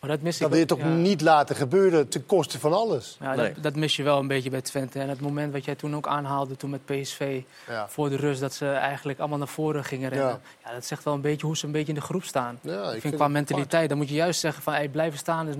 Maar 0.00 0.10
dat 0.10 0.20
mis 0.20 0.40
ik 0.40 0.48
wil 0.48 0.58
je 0.58 0.64
toch 0.64 0.78
ja. 0.78 0.88
niet 0.88 1.20
laten 1.20 1.56
gebeuren 1.56 2.08
ten 2.08 2.26
koste 2.26 2.58
van 2.58 2.72
alles. 2.72 3.16
Ja, 3.20 3.36
dat, 3.36 3.50
dat 3.60 3.74
mis 3.76 3.96
je 3.96 4.02
wel 4.02 4.18
een 4.18 4.26
beetje 4.26 4.50
bij 4.50 4.60
Twente. 4.60 4.98
En 4.98 5.08
het 5.08 5.20
moment 5.20 5.52
wat 5.52 5.64
jij 5.64 5.74
toen 5.74 5.96
ook 5.96 6.06
aanhaalde, 6.06 6.56
toen 6.56 6.70
met 6.70 6.84
PSV, 6.84 7.42
Ja. 7.68 7.88
voor 7.88 8.08
de 8.08 8.16
rust, 8.16 8.40
dat 8.40 8.54
ze 8.54 8.70
eigenlijk 8.70 9.18
allemaal 9.18 9.38
naar 9.38 9.48
voren 9.48 9.84
gingen 9.84 10.08
rennen. 10.08 10.40
Ja. 10.64 10.72
dat 10.72 10.86
zegt 10.86 11.04
wel 11.04 11.14
een 11.14 11.20
beetje 11.20 11.46
hoe 11.46 11.56
ze 11.56 11.66
een 11.66 11.72
beetje 11.72 11.92
in 11.92 11.98
de 11.98 12.00
groep 12.00 12.24
staan. 12.24 12.58
Ja, 12.62 12.82
ik 12.82 12.90
vind 12.90 13.02
vind 13.02 13.14
qua 13.14 13.24
het 13.24 13.32
mentaliteit, 13.32 13.88
dan 13.88 13.98
moet 13.98 14.08
je 14.08 14.14
juist 14.14 14.40
zeggen 14.40 14.62
van 14.62 14.72
hey, 14.72 14.88
blijven 14.88 15.18
staan, 15.18 15.48
is 15.48 15.54
0-0. 15.54 15.58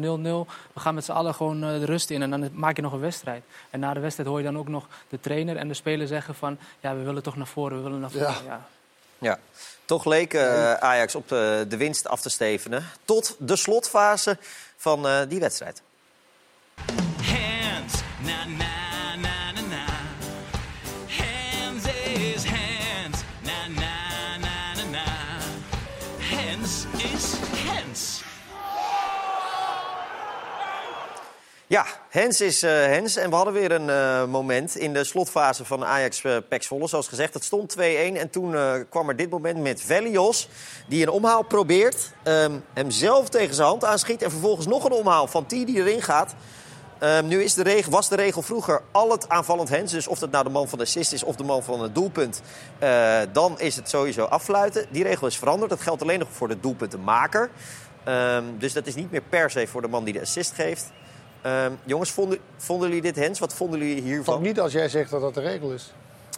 We 0.72 0.80
gaan 0.80 0.94
met 0.94 1.04
z'n 1.04 1.12
allen 1.12 1.34
gewoon 1.34 1.64
eh, 1.64 1.78
de 1.78 1.84
rust 1.84 2.10
in 2.10 2.22
en 2.22 2.30
dan 2.30 2.48
maak 2.52 2.76
je 2.76 2.82
nog 2.82 2.92
een 2.92 3.00
wedstrijd. 3.00 3.42
En 3.70 3.80
na 3.80 3.94
de 3.94 4.00
wedstrijd 4.00 4.28
hoor 4.28 4.38
je 4.38 4.44
dan 4.44 4.58
ook 4.58 4.68
nog 4.68 4.86
de 5.08 5.20
trainer 5.20 5.56
en 5.56 5.68
de 5.68 5.74
speler 5.74 6.06
zeggen 6.06 6.34
van 6.34 6.58
ja, 6.80 6.96
we 6.96 7.02
willen 7.02 7.22
toch 7.22 7.36
naar 7.36 7.46
voren, 7.46 7.76
we 7.76 7.82
willen 7.82 8.00
naar 8.00 8.10
voren. 8.10 8.34
Ja. 9.18 9.38
Toch 9.90 10.04
leek 10.04 10.34
eh, 10.34 10.74
Ajax 10.74 11.14
op 11.14 11.28
de, 11.28 11.64
de 11.68 11.76
winst 11.76 12.08
af 12.08 12.20
te 12.20 12.28
stevenen. 12.28 12.90
Tot 13.04 13.36
de 13.38 13.56
slotfase 13.56 14.38
van 14.76 15.06
eh, 15.06 15.20
die 15.28 15.40
wedstrijd. 15.40 15.82
Ja, 31.70 31.86
Hens 32.08 32.40
is 32.40 32.62
eh, 32.62 32.70
Hens. 32.70 33.16
En 33.16 33.30
we 33.30 33.36
hadden 33.36 33.54
weer 33.54 33.72
een 33.72 33.90
eh, 33.90 34.24
moment 34.24 34.76
in 34.76 34.92
de 34.92 35.04
slotfase 35.04 35.64
van 35.64 35.84
Ajax 35.84 36.22
uh, 36.22 36.36
Pek 36.48 36.62
Zwolle. 36.62 36.88
Zoals 36.88 37.08
gezegd, 37.08 37.34
het 37.34 37.44
stond 37.44 37.76
2-1. 37.76 37.80
En 37.80 38.30
toen 38.30 38.54
eh, 38.54 38.72
kwam 38.88 39.08
er 39.08 39.16
dit 39.16 39.30
moment 39.30 39.58
met 39.58 39.82
Velios. 39.82 40.48
Die 40.88 41.02
een 41.02 41.08
omhaal 41.08 41.42
probeert. 41.42 42.12
ehm, 42.22 42.52
hem 42.72 42.90
zelf 42.90 43.28
tegen 43.28 43.54
zijn 43.54 43.68
hand 43.68 43.84
aanschiet. 43.84 44.22
En 44.22 44.30
vervolgens 44.30 44.66
nog 44.66 44.84
een 44.84 44.92
omhaal 44.92 45.26
van 45.26 45.46
T 45.46 45.50
die 45.50 45.76
erin 45.76 46.02
gaat. 46.02 46.34
Ehm, 46.98 47.26
nu 47.26 47.42
is 47.42 47.54
de 47.54 47.62
regel, 47.62 47.92
was 47.92 48.08
de 48.08 48.16
regel 48.16 48.42
vroeger 48.42 48.82
al 48.90 49.10
het 49.10 49.28
aanvallend 49.28 49.68
Hens. 49.68 49.92
Dus 49.92 50.06
of 50.06 50.18
dat 50.18 50.30
nou 50.30 50.44
de 50.44 50.50
man 50.50 50.68
van 50.68 50.78
de 50.78 50.84
assist 50.84 51.12
is 51.12 51.22
of 51.22 51.36
de 51.36 51.44
man 51.44 51.62
van 51.62 51.82
het 51.82 51.94
doelpunt. 51.94 52.42
eh, 52.78 53.20
dan 53.32 53.60
is 53.60 53.76
het 53.76 53.88
sowieso 53.88 54.24
affluiten. 54.24 54.86
Die 54.90 55.02
regel 55.02 55.26
is 55.26 55.38
veranderd. 55.38 55.70
Dat 55.70 55.80
geldt 55.80 56.02
alleen 56.02 56.18
nog 56.18 56.28
voor 56.30 56.48
de 56.48 56.60
doelpuntenmaker. 56.60 57.50
Ehm, 58.04 58.44
dus 58.58 58.72
dat 58.72 58.86
is 58.86 58.94
niet 58.94 59.10
meer 59.10 59.22
per 59.28 59.50
se 59.50 59.66
voor 59.66 59.82
de 59.82 59.88
man 59.88 60.04
die 60.04 60.12
de 60.12 60.20
assist 60.20 60.52
geeft. 60.52 60.90
Ehm, 61.42 61.72
jongens, 61.84 62.10
vonden, 62.10 62.38
vonden 62.56 62.88
jullie 62.88 63.02
dit 63.02 63.16
Hens? 63.16 63.38
Wat 63.38 63.54
vonden 63.54 63.78
jullie 63.78 64.02
hiervan? 64.02 64.34
Ook 64.34 64.40
niet 64.40 64.60
als 64.60 64.72
jij 64.72 64.88
zegt 64.88 65.10
dat 65.10 65.20
dat 65.20 65.34
de 65.34 65.40
regel 65.40 65.72
is. 65.72 65.92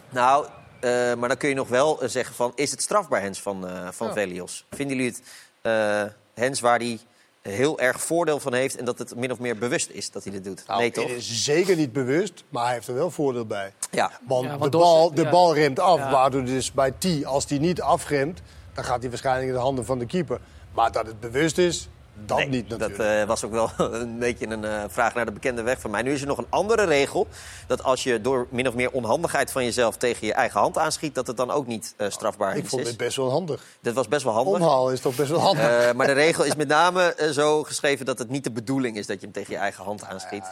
Nou, 0.09 0.45
eh, 0.79 0.89
maar 1.13 1.27
dan 1.29 1.37
kun 1.37 1.49
je 1.49 1.55
nog 1.55 1.67
wel 1.67 2.01
eh, 2.01 2.09
zeggen 2.09 2.35
van... 2.35 2.51
is 2.55 2.71
het 2.71 2.81
strafbaar 2.81 3.21
Hens 3.21 3.41
van, 3.41 3.67
eh 3.67 3.87
van 3.91 4.07
Ja. 4.07 4.13
Velios? 4.13 4.65
Vinden 4.69 4.97
jullie 4.97 5.11
het 5.11 5.21
eh, 5.61 6.03
Hens 6.33 6.59
waar 6.59 6.79
hij 6.79 6.99
heel 7.41 7.79
erg 7.79 8.01
voordeel 8.01 8.39
van 8.39 8.53
heeft... 8.53 8.77
en 8.77 8.85
dat 8.85 8.99
het 8.99 9.15
min 9.15 9.31
of 9.31 9.39
meer 9.39 9.57
bewust 9.57 9.89
is 9.89 10.11
dat 10.11 10.23
hij 10.23 10.31
dit 10.33 10.43
doet? 10.43 10.63
Nou, 10.67 10.79
nee, 10.79 10.91
toch? 10.91 11.07
Het 11.07 11.17
is 11.17 11.43
zeker 11.43 11.75
niet 11.75 11.93
bewust, 11.93 12.43
maar 12.49 12.63
hij 12.65 12.73
heeft 12.73 12.87
er 12.87 12.93
wel 12.93 13.11
voordeel 13.11 13.45
bij. 13.45 13.73
Ja. 13.91 14.11
Want, 14.27 14.45
Ja, 14.45 14.51
de, 14.51 14.57
want 14.57 14.71
bal, 14.71 15.13
de 15.13 15.21
ja. 15.23 15.29
bal 15.29 15.53
remt 15.55 15.79
af, 15.79 15.97
Ja. 15.99 16.11
waardoor 16.11 16.45
dus 16.45 16.71
bij 16.71 16.91
T, 16.91 17.25
als 17.25 17.47
die 17.47 17.59
niet 17.59 17.81
afremt... 17.81 18.41
dan 18.73 18.83
gaat 18.83 18.99
hij 19.01 19.09
waarschijnlijk 19.09 19.47
in 19.47 19.53
de 19.53 19.59
handen 19.59 19.85
van 19.85 19.99
de 19.99 20.05
keeper. 20.05 20.39
Maar 20.73 20.91
dat 20.91 21.05
het 21.05 21.19
bewust 21.19 21.57
is, 21.57 21.89
Dat 22.13 22.37
Nee, 22.37 22.47
niet 22.47 22.69
natuurlijk. 22.69 22.97
Dat 22.97 23.07
eh, 23.07 23.23
was 23.23 23.43
ook 23.43 23.51
wel 23.51 23.71
een 24.01 24.19
beetje 24.19 24.47
een 24.47 24.65
eh, 24.65 24.83
vraag 24.87 25.13
naar 25.13 25.25
de 25.25 25.31
bekende 25.31 25.61
weg 25.61 25.79
van 25.79 25.91
mij. 25.91 26.01
Nu 26.01 26.13
is 26.13 26.21
er 26.21 26.27
nog 26.27 26.37
een 26.37 26.47
andere 26.49 26.83
regel. 26.83 27.27
Dat 27.67 27.83
als 27.83 28.03
je 28.03 28.21
door 28.21 28.47
min 28.49 28.67
of 28.67 28.73
meer 28.73 28.91
onhandigheid 28.91 29.51
van 29.51 29.63
jezelf 29.63 29.97
tegen 29.97 30.27
je 30.27 30.33
eigen 30.33 30.59
hand 30.59 30.77
aanschiet... 30.77 31.15
dat 31.15 31.27
het 31.27 31.37
dan 31.37 31.51
ook 31.51 31.67
niet 31.67 31.93
eh, 31.97 32.09
strafbaar 32.09 32.57
ik 32.57 32.63
is. 32.63 32.69
vond 32.69 32.85
dit 32.85 32.97
best 32.97 33.17
wel 33.17 33.31
handig. 33.31 33.63
Dit 33.79 33.93
was 33.93 34.07
best 34.07 34.23
wel 34.23 34.33
handig. 34.33 34.53
Omhalen 34.53 34.93
is 34.93 34.99
toch 34.99 35.15
best 35.15 35.29
wel 35.29 35.39
handig. 35.39 35.93
Maar 35.93 36.07
de 36.07 36.13
regel 36.13 36.43
is 36.43 36.55
met 36.63 36.67
name 36.67 37.29
zo 37.33 37.63
geschreven 37.63 38.05
dat 38.05 38.19
het 38.19 38.29
niet 38.29 38.43
de 38.43 38.51
bedoeling 38.51 38.97
is 38.97 39.07
dat 39.07 39.19
je 39.19 39.25
hem 39.25 39.33
tegen 39.33 39.53
je 39.53 39.59
eigen 39.59 39.83
hand 39.83 40.03
aanschiet. 40.03 40.45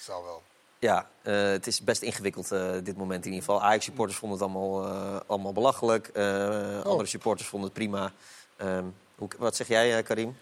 Zal 0.00 0.22
wel. 0.24 0.42
Ja, 0.78 1.06
het 1.22 1.66
is 1.66 1.80
best 1.84 2.02
ingewikkeld 2.02 2.48
dit 2.82 2.96
moment 2.96 3.24
in 3.24 3.32
ieder 3.32 3.46
geval. 3.46 3.62
Ajax-supporters 3.62 4.18
vonden 4.18 4.38
het 4.38 4.48
allemaal, 4.48 4.86
allemaal 5.26 5.52
belachelijk. 5.52 6.08
Eh, 6.08 6.82
Andere 6.84 7.08
supporters 7.08 7.48
vonden 7.48 7.68
het 7.68 7.78
prima. 7.78 8.12
Ehm, 8.56 8.84
hoe, 9.14 9.28
wat 9.38 9.56
zeg 9.56 9.68
jij, 9.68 10.02
Karim? 10.02 10.36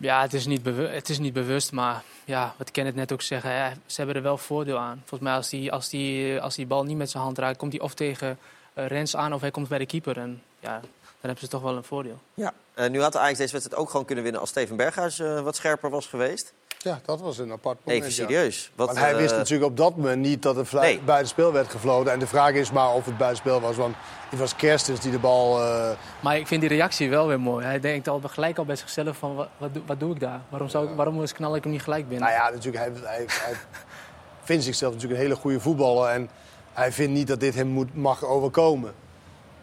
Ja, 0.00 0.20
het 0.22 0.32
is, 0.34 0.46
niet 0.46 0.62
bewu- 0.62 0.88
het 0.88 1.08
is 1.08 1.18
niet 1.18 1.32
bewust, 1.32 1.72
maar 1.72 2.02
ja, 2.24 2.54
wat 2.56 2.70
Kenneth 2.70 2.94
net 2.94 3.12
ook 3.12 3.22
zeggen, 3.22 3.50
ja, 3.50 3.72
ze 3.86 3.96
hebben 3.96 4.16
er 4.16 4.22
wel 4.22 4.36
voordeel 4.38 4.78
aan. 4.78 4.96
Volgens 4.98 5.20
mij 5.20 5.32
als 5.38 5.48
die, 5.48 5.72
als 5.72 5.88
die, 5.88 6.40
als 6.40 6.54
die 6.54 6.66
bal 6.66 6.84
niet 6.84 6.96
met 6.96 7.10
zijn 7.10 7.22
hand 7.22 7.38
raakt, 7.38 7.56
komt 7.58 7.72
hij 7.72 7.80
of 7.80 7.94
tegen 7.94 8.38
eh, 8.74 8.86
Rens 8.86 9.16
aan 9.16 9.32
of 9.32 9.40
hij 9.40 9.50
komt 9.50 9.68
bij 9.68 9.78
de 9.78 9.86
keeper. 9.86 10.18
En 10.18 10.42
ja, 10.60 10.80
dan 10.80 10.90
hebben 11.20 11.40
ze 11.40 11.48
toch 11.48 11.62
wel 11.62 11.76
een 11.76 11.84
voordeel. 11.84 12.18
Ja. 12.34 12.52
Nu 12.88 13.00
had 13.02 13.12
de 13.12 13.18
Ajax 13.18 13.38
deze 13.38 13.52
wedstrijd 13.52 13.80
ook 13.82 13.90
gewoon 13.90 14.06
kunnen 14.06 14.24
winnen 14.24 14.40
als 14.40 14.50
Steven 14.50 14.76
Berghuis 14.76 15.18
eh, 15.18 15.40
wat 15.40 15.56
scherper 15.56 15.90
was 15.90 16.06
geweest. 16.06 16.52
Ja, 16.82 17.00
dat 17.04 17.20
was 17.20 17.38
een 17.38 17.52
apart 17.52 17.78
moment. 17.84 18.04
Even 18.04 18.22
ja. 18.22 18.28
serieus. 18.28 18.72
Wat, 18.74 18.86
Want 18.86 18.98
hij 18.98 19.16
wist 19.16 19.30
eh, 19.32 19.36
natuurlijk 19.38 19.70
op 19.70 19.76
dat 19.76 19.96
moment 19.96 20.20
niet 20.20 20.42
dat 20.42 20.56
het 20.56 20.72
Nee. 20.72 21.00
buitenspel 21.00 21.52
werd 21.52 21.68
gefloten. 21.70 22.12
En 22.12 22.18
de 22.18 22.26
vraag 22.26 22.52
is 22.52 22.70
maar 22.70 22.92
of 22.92 23.04
het 23.04 23.16
buitenspel 23.18 23.60
was. 23.60 23.76
Want 23.76 23.94
het 24.30 24.38
was 24.38 24.56
Kerstens 24.56 25.00
die 25.00 25.10
de 25.10 25.18
bal... 25.18 25.60
eh, 25.62 25.90
Maar 26.20 26.36
ik 26.36 26.46
vind 26.46 26.60
die 26.60 26.70
reactie 26.70 27.10
wel 27.10 27.26
weer 27.26 27.40
mooi. 27.40 27.64
Hij 27.66 27.80
denkt 27.80 28.08
al 28.08 28.20
gelijk 28.26 28.58
al 28.58 28.64
bij 28.64 28.76
zichzelf 28.76 29.16
van, 29.16 29.34
wat, 29.34 29.48
wat, 29.58 29.74
doe, 29.74 29.82
wat 29.86 30.00
doe 30.00 30.14
ik 30.14 30.20
daar? 30.20 30.40
Waarom, 30.48 30.68
zou 30.68 30.88
ik, 30.88 30.96
waarom 30.96 31.24
knal 31.26 31.56
ik 31.56 31.62
hem 31.62 31.72
niet 31.72 31.82
gelijk 31.82 32.08
binnen? 32.08 32.28
Nou 32.28 32.40
ja, 32.40 32.50
natuurlijk, 32.50 32.84
hij, 32.84 32.92
hij, 33.02 33.24
hij 33.28 33.54
vindt 34.42 34.64
zichzelf 34.64 34.92
natuurlijk 34.92 35.20
een 35.20 35.26
hele 35.26 35.40
goede 35.40 35.60
voetballer. 35.60 36.08
En 36.08 36.30
hij 36.72 36.92
vindt 36.92 37.12
niet 37.12 37.26
dat 37.26 37.40
dit 37.40 37.54
hem 37.54 37.66
moet, 37.66 37.94
mag 37.96 38.24
overkomen. 38.24 38.92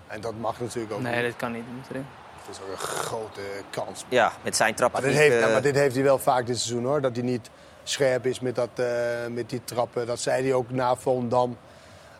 En 0.07 0.22
dat 0.22 0.34
mag 0.39 0.59
natuurlijk 0.59 0.93
ook 0.93 1.01
nee, 1.01 1.15
niet. 1.15 1.24
dat 1.24 1.36
kan 1.36 1.51
niet. 1.51 1.63
Dat 1.65 1.74
moet 1.76 1.89
erin. 1.89 2.05
Is 2.51 2.57
ook 2.61 2.71
een 2.71 2.77
grote 2.77 3.41
kans. 3.69 4.05
Ja, 4.09 4.31
met 4.43 4.55
zijn 4.55 4.75
trap. 4.75 4.91
Maar 4.93 5.01
dit, 5.01 5.13
heeft, 5.13 5.39
ja, 5.39 5.47
maar 5.47 5.61
dit 5.61 5.75
heeft 5.75 5.95
hij 5.95 6.03
wel 6.03 6.17
vaak 6.19 6.45
dit 6.45 6.59
seizoen 6.59 6.85
hoor. 6.85 7.01
Dat 7.01 7.15
hij 7.15 7.25
niet 7.25 7.49
scherp 7.83 8.25
is 8.25 8.39
met, 8.39 8.55
dat, 8.55 8.69
eh, 8.75 8.85
met 9.29 9.49
die 9.49 9.61
trappen. 9.63 10.05
Dat 10.05 10.19
zei 10.19 10.43
hij 10.43 10.53
ook 10.53 10.71
na 10.71 10.95
Volendam. 10.95 11.57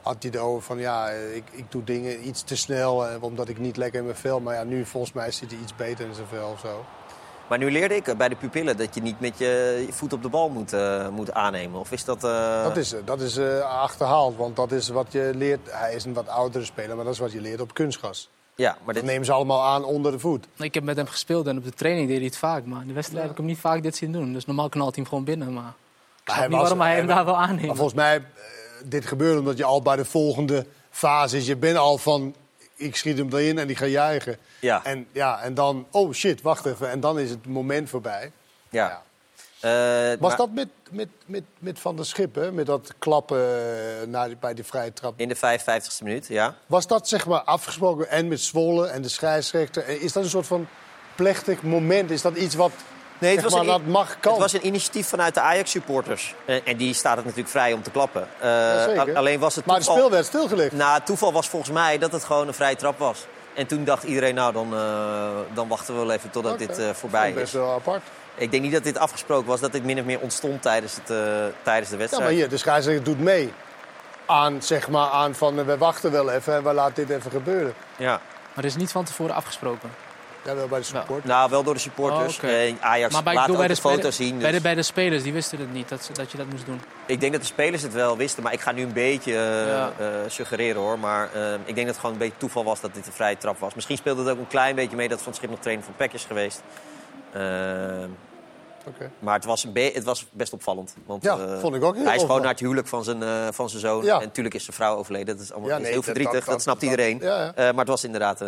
Had 0.02 0.16
hij 0.24 0.32
erover 0.32 0.62
van 0.64 0.78
ja, 0.78 1.10
eh, 1.10 1.36
ik, 1.36 1.44
ik 1.52 1.72
doe 1.72 1.84
dingen 1.84 2.28
iets 2.28 2.42
te 2.42 2.56
snel. 2.58 3.08
eh, 3.08 3.24
omdat 3.24 3.50
ik 3.50 3.58
niet 3.60 3.78
lekker 3.78 4.00
in 4.00 4.06
mijn 4.06 4.18
vel. 4.18 4.40
Maar 4.40 4.56
ja, 4.56 4.64
nu 4.64 4.86
volgens 4.86 5.14
mij 5.14 5.32
zit 5.32 5.52
hij 5.52 5.60
iets 5.60 5.76
beter 5.76 6.06
in 6.08 6.14
zijn 6.14 6.28
vel 6.28 6.50
of 6.50 6.60
zo. 6.60 6.86
Maar 7.50 7.58
nu 7.58 7.72
leerde 7.72 7.96
ik 7.96 8.08
eh, 8.08 8.16
bij 8.16 8.30
de 8.30 8.36
pupillen 8.36 8.78
dat 8.78 8.96
je 8.96 9.02
niet 9.02 9.20
met 9.20 9.38
je 9.38 9.88
voet 9.92 10.14
op 10.14 10.22
de 10.24 10.30
bal 10.30 10.50
moet, 10.50 10.74
eh, 10.74 11.08
moet 11.10 11.34
aannemen. 11.34 11.80
Of 11.80 11.92
is 11.92 12.04
dat... 12.06 12.24
eh, 12.24 12.64
Dat 12.64 12.78
is, 12.78 12.94
eh, 12.94 13.00
dat 13.06 13.22
is 13.22 13.38
eh, 13.38 13.60
achterhaald. 13.60 14.38
Want 14.38 14.56
dat 14.56 14.72
is 14.72 14.90
wat 14.90 15.12
je 15.12 15.32
leert. 15.36 15.60
Hij 15.72 15.94
is 15.94 16.06
een 16.06 16.14
wat 16.14 16.28
oudere 16.28 16.66
speler. 16.66 16.96
Maar 16.96 17.06
dat 17.06 17.14
is 17.14 17.20
wat 17.20 17.32
je 17.32 17.42
leert 17.42 17.62
op 17.62 17.74
kunstgras. 17.74 18.30
Ja, 18.58 18.78
maar 18.84 18.94
Dat 18.94 19.04
nemen 19.04 19.26
ze 19.26 19.32
allemaal 19.32 19.64
aan 19.64 19.84
onder 19.84 20.12
de 20.12 20.20
voet. 20.20 20.46
Ik 20.58 20.74
heb 20.74 20.84
met 20.84 20.96
hem 20.98 21.08
gespeeld 21.08 21.48
en 21.48 21.58
op 21.58 21.64
de 21.64 21.72
training 21.72 22.08
deed 22.08 22.18
hij 22.18 22.26
het 22.26 22.38
vaak. 22.38 22.66
Maar 22.66 22.82
in 22.82 22.88
de 22.88 22.94
wedstrijd 22.94 23.22
heb 23.24 23.32
ik 23.32 23.38
hem 23.38 23.46
niet 23.46 23.58
vaak 23.60 23.84
dit 23.84 23.96
zien 23.96 24.12
doen. 24.12 24.34
Dus 24.34 24.46
normaal 24.46 24.70
knalt 24.70 24.90
hij 24.96 25.00
hem 25.04 25.10
gewoon 25.10 25.24
binnen. 25.24 25.54
Maar 25.54 25.74
ik 26.24 26.32
snap 26.34 26.42
niet 26.42 26.52
was- 26.52 26.62
waarom 26.62 26.82
hij 26.82 26.96
hem 26.96 27.08
daar 27.08 27.26
wel 27.26 27.38
aanneemt. 27.38 27.66
Maar 27.68 27.76
volgens 27.76 27.96
mij, 27.98 28.16
eh, 28.16 28.22
dit 28.86 29.06
gebeurde 29.06 29.40
omdat 29.40 29.58
je 29.58 29.64
al 29.64 29.82
bij 29.82 29.96
de 29.96 30.06
volgende 30.06 30.66
fase 30.90 31.38
is. 31.38 31.46
Je 31.48 31.56
bent 31.56 31.78
al 31.78 31.98
van, 31.98 32.36
ik 32.76 32.96
schiet 32.96 33.18
hem 33.18 33.30
erin 33.34 33.58
en 33.60 33.68
die 33.68 33.76
ga 33.76 33.86
juichen. 33.86 34.38
Ja. 34.60 34.84
En, 34.84 35.08
ja, 35.12 35.42
en 35.42 35.54
dan, 35.54 35.86
oh 35.92 36.14
shit, 36.14 36.42
wacht 36.42 36.66
even. 36.66 36.90
En 36.90 37.00
dan 37.00 37.20
is 37.20 37.30
het 37.30 37.46
moment 37.48 37.90
voorbij. 37.90 38.32
Ja. 38.70 39.02
Was 39.62 40.18
maar 40.20 40.38
dat 40.38 40.50
met, 40.52 40.68
met, 40.92 41.08
met, 41.26 41.44
met 41.60 41.80
Van 41.80 41.96
der 41.96 42.06
Schip, 42.06 42.52
met 42.52 42.66
dat 42.66 42.94
klappen 43.00 43.38
eh, 43.40 44.08
naar, 44.08 44.28
die- 44.28 44.38
bij 44.40 44.54
die 44.54 44.64
vrije 44.64 44.94
trap? 44.94 45.14
In 45.16 45.28
de 45.28 45.36
55ste 45.38 46.04
minuut, 46.04 46.28
ja. 46.28 46.56
Was 46.66 46.88
dat 46.88 47.08
zeg 47.08 47.28
maar 47.28 47.42
afgesproken 47.42 48.10
en 48.10 48.28
met 48.28 48.42
Zwolle 48.42 48.88
en 48.88 49.02
de 49.02 49.10
scheidsrechter? 49.10 49.84
Eh, 49.84 50.04
Is 50.04 50.14
dat 50.14 50.24
een 50.24 50.30
soort 50.30 50.48
van 50.48 50.68
plechtig 51.16 51.62
moment? 51.62 52.12
Is 52.12 52.22
dat 52.22 52.36
iets 52.36 52.56
wat 52.56 52.72
Nee, 53.20 53.34
het 53.36 53.44
was, 53.44 53.52
maar, 53.54 53.62
een, 53.62 53.68
dat 53.68 53.86
mag 53.86 54.20
kan? 54.20 54.32
het 54.32 54.42
was 54.42 54.54
een 54.54 54.66
initiatief 54.66 55.08
vanuit 55.08 55.34
de 55.34 55.40
Ajax-supporters. 55.42 56.36
En, 56.46 56.66
en 56.66 56.78
die 56.78 56.94
staat 56.94 57.16
het 57.16 57.24
natuurlijk 57.26 57.52
vrij 57.52 57.74
om 57.74 57.82
te 57.84 57.92
klappen. 57.92 58.28
Eh, 58.40 59.16
alleen 59.16 59.40
was 59.40 59.56
het 59.56 59.66
Maar 59.66 59.76
het 59.76 59.86
speel 59.86 60.10
werd 60.12 60.26
stilgelegd. 60.26 60.72
Nou, 60.72 60.94
het 60.94 61.06
toeval 61.06 61.34
was 61.34 61.48
volgens 61.50 61.72
mij 61.72 61.98
dat 61.98 62.12
het 62.12 62.24
gewoon 62.24 62.48
een 62.48 62.54
vrije 62.54 62.76
trap 62.76 62.98
was. 63.00 63.26
En 63.54 63.68
toen 63.68 63.84
dacht 63.84 64.04
iedereen, 64.04 64.36
nou, 64.36 64.54
dan, 64.54 64.74
eh, 64.74 65.28
dan 65.54 65.68
wachten 65.68 65.94
we 65.94 66.00
wel 66.00 66.12
even 66.12 66.30
totdat 66.30 66.58
dit 66.58 66.78
eh, 66.78 66.90
voorbij 66.90 67.34
Best 67.34 67.46
is. 67.46 67.52
wel 67.52 67.72
apart. 67.74 68.02
Ik 68.38 68.52
denk 68.52 68.64
niet 68.64 68.72
dat 68.72 68.84
dit 68.84 68.98
afgesproken 68.98 69.48
was, 69.48 69.60
dat 69.60 69.72
dit 69.72 69.84
min 69.84 70.00
of 70.00 70.06
meer 70.06 70.20
ontstond 70.20 70.62
tijdens, 70.62 70.96
het, 70.96 71.10
eh, 71.10 71.18
tijdens 71.64 71.90
de 71.90 71.94
Ja, 71.96 71.98
wedstrijd. 72.02 72.24
maar 72.30 72.34
hier, 72.34 72.50
de 72.50 72.58
scheidsrechter 72.58 73.04
doet 73.04 73.20
mee. 73.20 73.54
Aan, 74.26 74.62
zeg 74.62 74.90
maar, 74.90 75.10
aan 75.10 75.36
van, 75.36 75.60
eh, 75.60 75.66
we 75.66 75.78
wachten 75.78 76.12
wel 76.12 76.32
even 76.32 76.56
en 76.56 76.64
we 76.64 76.74
laten 76.74 77.06
dit 77.08 77.18
even 77.18 77.32
gebeuren. 77.32 77.74
Ja. 77.98 78.12
Maar 78.54 78.64
er 78.64 78.66
is 78.66 78.76
niet 78.76 78.92
van 78.92 79.04
tevoren 79.04 79.36
afgesproken. 79.36 79.90
Ja, 80.46 80.56
wel 80.56 80.68
bij 80.68 80.80
de 80.80 80.86
support. 80.86 81.24
Nou, 81.24 81.50
wel 81.50 81.64
door 81.64 81.74
de 81.74 81.80
supporters. 81.80 82.38
Oh, 82.38 82.44
oké. 82.44 82.54
Eh, 82.54 82.74
Ajax 82.80 83.14
maar 83.14 83.24
bij, 83.24 83.34
laat 83.34 83.50
ook 83.50 83.58
bij 83.58 83.68
de 83.68 83.74
de 83.74 83.80
foto's 83.80 83.98
spelers- 83.98 84.16
zien. 84.16 84.38
Bij, 84.38 84.48
de, 84.48 84.54
dus- 84.54 84.62
bij 84.62 84.76
de 84.76 84.82
spelers, 84.84 85.24
die 85.24 85.34
wisten 85.34 85.60
het 85.60 85.74
niet 85.74 85.90
dat, 85.90 86.04
ze- 86.04 86.14
dat 86.14 86.32
je 86.32 86.38
dat 86.38 86.46
moest 86.50 86.66
doen. 86.66 86.82
Ik 87.06 87.20
denk 87.20 87.32
dat 87.32 87.42
de 87.42 87.48
spelers 87.48 87.82
het 87.82 87.94
wel 87.94 88.18
wisten, 88.18 88.44
maar 88.44 88.54
ik 88.54 88.60
ga 88.60 88.72
nu 88.72 88.82
een 88.84 88.94
beetje 88.94 89.34
Ja. 89.68 89.92
suggereren 90.28 90.82
hoor. 90.82 91.00
Maar 91.00 91.30
ik 91.66 91.76
denk 91.76 91.78
dat 91.78 91.86
het 91.88 91.98
gewoon 91.98 92.12
een 92.12 92.18
beetje 92.18 92.38
toeval 92.38 92.64
was 92.64 92.80
dat 92.82 92.94
dit 92.94 93.08
een 93.08 93.14
vrije 93.14 93.38
trap 93.38 93.60
was. 93.60 93.74
Misschien 93.74 93.98
speelde 93.98 94.22
het 94.22 94.32
ook 94.32 94.38
een 94.40 94.48
klein 94.48 94.76
beetje 94.76 94.96
mee 94.96 95.08
dat 95.08 95.22
Van 95.22 95.34
Schip 95.34 95.50
nog 95.50 95.60
trainer 95.60 95.86
van 95.86 95.94
PEC 95.98 96.14
is 96.14 96.26
geweest. 96.26 96.62
Eh, 97.34 98.04
Oké. 98.88 99.12
Maar 99.20 99.36
het 99.36 99.46
was, 99.46 99.66
het 99.74 100.04
was 100.04 100.28
best 100.32 100.54
opvallend. 100.54 100.96
Want, 101.06 101.24
Ja, 101.24 101.38
eh, 101.38 101.60
vond 101.60 101.76
ik 101.76 101.84
ook 101.84 101.96
heel 101.96 102.06
Hij 102.06 102.16
is 102.16 102.22
gewoon 102.22 102.42
naar 102.42 102.50
het 102.52 102.60
huwelijk 102.60 102.88
van 102.88 103.04
zijn, 103.04 103.24
eh, 103.24 103.48
van 103.52 103.70
zijn 103.70 103.82
zoon. 103.82 104.04
Ja. 104.04 104.16
En 104.20 104.26
natuurlijk 104.26 104.56
is 104.56 104.64
zijn 104.64 104.76
vrouw 104.76 104.96
overleden. 104.98 105.36
Dat 105.36 105.44
is, 105.46 105.52
allemaal, 105.52 105.70
Ja, 105.70 105.78
is 105.78 105.86
heel 105.86 105.96
dat- 105.96 106.04
verdrietig, 106.04 106.34
dat- 106.40 106.46
dat, 106.46 106.62
snapt 106.62 106.82
dat- 106.82 106.90
iedereen. 106.90 107.20
ja. 107.22 107.48
Eh, 107.56 107.56
maar 107.66 107.76
het 107.80 107.88
was 107.88 108.04
inderdaad 108.04 108.44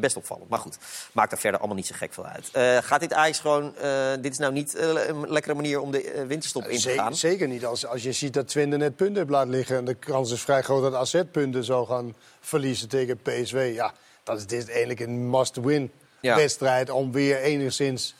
best 0.00 0.16
opvallend. 0.16 0.48
Maar 0.50 0.58
goed, 0.58 0.78
maakt 1.12 1.32
er 1.32 1.38
verder 1.38 1.58
allemaal 1.58 1.76
niet 1.76 1.86
zo 1.86 1.94
gek 1.98 2.12
veel 2.12 2.26
uit. 2.26 2.50
Gaat 2.84 3.00
dit 3.00 3.12
Ajax 3.12 3.38
gewoon... 3.40 3.74
dit 4.20 4.32
is 4.32 4.38
nou 4.38 4.52
niet 4.52 4.78
een 4.78 5.30
lekkere 5.30 5.54
manier 5.54 5.80
om 5.80 5.90
de 5.90 6.24
winterstop 6.28 6.64
in 6.64 6.78
te 6.80 6.90
gaan? 6.90 7.16
zeker 7.16 7.48
niet. 7.48 7.66
Als, 7.66 7.86
als 7.86 8.02
je 8.02 8.12
ziet 8.12 8.34
dat 8.34 8.48
Twente 8.48 8.76
net 8.76 8.96
punten 8.96 9.16
heeft 9.16 9.30
laten 9.30 9.50
liggen... 9.50 9.76
en 9.76 9.84
de 9.84 9.94
kans 9.94 10.32
is 10.32 10.40
vrij 10.42 10.62
groot 10.62 10.82
dat 10.82 10.94
AZ 10.94 11.22
punten 11.32 11.64
zou 11.64 11.86
gaan 11.86 12.14
verliezen 12.40 12.88
tegen 12.88 13.16
PSV. 13.22 13.70
Ja, 13.74 13.92
dan 14.22 14.36
is 14.36 14.46
dit 14.46 14.68
eigenlijk 14.70 15.00
een 15.00 15.30
must-win 15.30 15.90
Ja. 16.26 16.36
wedstrijd... 16.36 16.90
om 16.90 17.12
weer 17.12 17.40
enigszins 17.40 18.14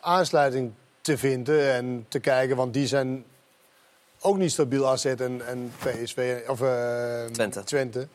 aansluiting 0.00 0.72
te 1.00 1.18
vinden 1.18 1.72
en 1.72 2.06
te 2.08 2.18
kijken. 2.20 2.56
Want 2.56 2.74
die 2.74 2.86
zijn 2.86 3.24
ook 4.20 4.36
niet 4.36 4.50
stabiel, 4.50 4.88
AZ 4.88 5.04
en, 5.04 5.46
en 5.46 5.72
PSV. 5.78 6.40
Of 6.48 6.60
eh, 6.60 7.24
Twente. 7.24 7.64
Twente. 7.64 8.08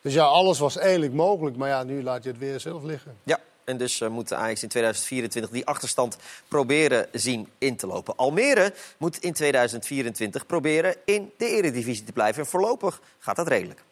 Dus 0.00 0.14
ja, 0.14 0.24
alles 0.24 0.58
was 0.58 0.76
eigenlijk 0.76 1.12
mogelijk. 1.12 1.56
Maar 1.56 1.68
ja, 1.68 1.82
nu 1.82 2.02
laat 2.02 2.22
je 2.22 2.30
het 2.30 2.38
weer 2.38 2.60
zelf 2.60 2.82
liggen. 2.82 3.16
Ja, 3.22 3.38
en 3.64 3.76
dus 3.76 4.00
eh, 4.00 4.08
moet 4.08 4.28
de 4.28 4.34
Ajax 4.34 4.62
in 4.62 4.68
2024 4.68 5.50
die 5.50 5.66
achterstand 5.66 6.16
proberen 6.48 7.06
zien 7.12 7.48
in 7.58 7.76
te 7.76 7.86
lopen. 7.86 8.16
Almere 8.16 8.74
moet 8.98 9.18
in 9.18 9.32
2024 9.32 10.46
proberen 10.46 10.94
in 11.04 11.32
de 11.36 11.46
eredivisie 11.46 12.04
te 12.04 12.12
blijven. 12.12 12.42
En 12.42 12.48
voorlopig 12.48 13.00
gaat 13.18 13.36
dat 13.36 13.48
redelijk. 13.48 13.82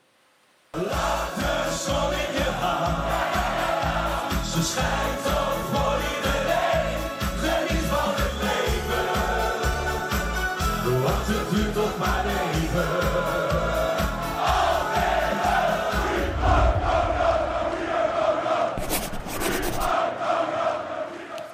Ook 4.58 4.64
voor 4.64 5.17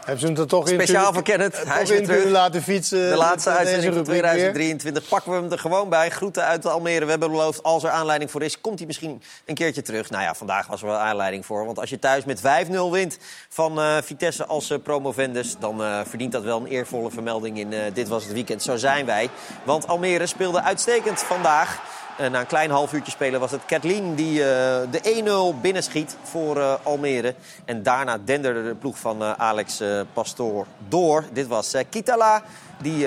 Hebben 0.05 0.19
ze 0.21 0.27
hem 0.27 0.37
er 0.37 0.47
toch 0.47 0.69
in 0.69 0.75
Speciaal 0.75 1.13
voor 1.13 1.23
Kenneth. 1.23 1.63
Hij 1.67 1.83
is 1.83 1.91
in 1.91 2.07
kunnen 2.07 2.31
laten 2.31 2.63
fietsen. 2.63 3.11
De 3.11 3.17
laatste 3.17 3.51
uitzending 3.51 3.95
van 3.95 4.05
rubriek 4.05 4.23
weer? 4.23 4.31
2023 4.31 5.09
pakken 5.09 5.33
we 5.33 5.39
hem 5.39 5.53
er 5.53 5.59
gewoon 5.59 5.89
bij. 5.89 6.11
Groeten 6.11 6.45
uit 6.45 6.67
Almere. 6.67 7.05
We 7.05 7.11
hebben 7.11 7.31
beloofd, 7.31 7.63
als 7.63 7.85
er 7.85 7.91
aanleiding 7.91 8.31
voor 8.31 8.43
is, 8.43 8.61
komt 8.61 8.79
hij 8.79 8.87
misschien 8.87 9.23
een 9.45 9.55
keertje 9.55 9.83
terug. 9.83 10.11
Nou 10.11 10.23
ja, 10.23 10.35
vandaag 10.35 10.67
was 10.67 10.81
er 10.81 10.87
wel 10.87 10.97
aanleiding 10.97 11.47
voor. 11.47 11.67
Want 11.67 11.79
als 11.79 11.91
je 11.91 11.99
thuis 11.99 12.25
met 12.25 12.41
5-0 12.41 12.43
wint 12.91 13.19
van 13.49 13.81
eh, 13.81 13.97
Vitesse 14.03 14.47
als 14.47 14.71
eh, 14.71 14.79
promovendus... 14.83 15.57
dan 15.59 15.83
eh, 15.83 16.01
verdient 16.05 16.33
dat 16.33 16.43
wel 16.43 16.61
een 16.61 16.67
eervolle 16.67 17.11
vermelding 17.11 17.59
in 17.59 17.73
Dit 17.95 18.09
Was 18.09 18.25
Het 18.25 18.33
Weekend. 18.33 18.63
Zo 18.63 18.77
zijn 18.77 19.07
wij. 19.07 19.31
Want 19.63 19.87
Almere 19.87 20.27
speelde 20.27 20.63
uitstekend 20.63 21.21
vandaag. 21.21 21.81
Eh, 22.17 22.31
na 22.31 22.41
een 22.41 22.47
klein 22.47 22.71
half 22.71 22.93
uurtje 22.93 23.13
spelen 23.13 23.41
was 23.41 23.51
het 23.51 23.65
Kathleen 23.67 24.15
die 24.15 24.41
eh, 24.41 24.81
de 24.91 25.55
1-0 25.57 25.61
binnenschiet 25.61 26.17
voor 26.23 26.57
eh, 26.57 26.75
Almere. 26.83 27.35
En 27.65 27.83
daarna 27.83 28.19
denderde 28.25 28.63
de 28.65 28.75
ploeg 28.75 28.99
van 28.99 29.39
Alex 29.39 29.83
Pastoor 30.13 30.67
door. 30.89 31.25
Dit 31.33 31.47
was 31.47 31.75
Kitala 31.91 32.43
die 32.79 33.07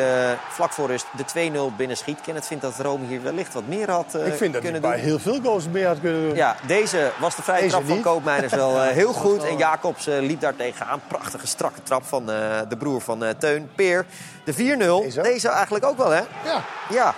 vlak 0.50 0.72
voor 0.72 0.88
rust 0.88 1.06
de 1.34 1.52
2-0 1.72 1.76
binnenschiet. 1.78 2.22
Kenneth 2.22 2.46
vindt 2.46 2.64
dat 2.64 2.80
Rome 2.80 3.06
hier 3.06 3.24
wellicht 3.24 3.54
wat 3.54 3.68
meer 3.68 3.92
had 3.92 4.16
eh, 4.16 4.28
ik 4.28 4.34
vind 4.34 4.54
dat 4.54 4.62
kunnen 4.62 4.82
hij 4.82 4.92
doen. 4.92 5.00
bij 5.00 5.10
heel 5.10 5.20
veel 5.20 5.42
goals 5.42 5.68
meer 5.72 5.88
had 5.88 6.00
kunnen 6.02 6.22
doen. 6.22 6.36
Ja, 6.36 6.56
deze 6.68 7.12
was 7.20 7.36
de 7.36 7.42
vrije 7.42 7.62
Deze 7.62 7.72
trap 7.72 7.88
van. 7.88 8.02
Koopmeiners 8.02 8.54
wel 8.54 8.82
heel 8.82 9.14
goed. 9.24 9.44
En 9.44 9.58
Jacobs 9.58 10.06
liep 10.06 10.42
daar 10.42 10.56
tegenaan. 10.56 11.02
Prachtige 11.08 11.48
strakke 11.48 11.84
trap 11.84 12.04
van 12.04 12.26
de 12.70 12.78
broer 12.78 13.02
van 13.02 13.24
Teun, 13.40 13.70
Peer. 13.76 14.06
De 14.44 14.54
4-0, 14.54 15.22
deze. 15.22 15.50
eigenlijk 15.50 15.86
ook 15.86 15.98
wel, 15.98 16.10
hè? 16.10 16.22
Ja. 16.44 16.64
Ja. 16.90 17.16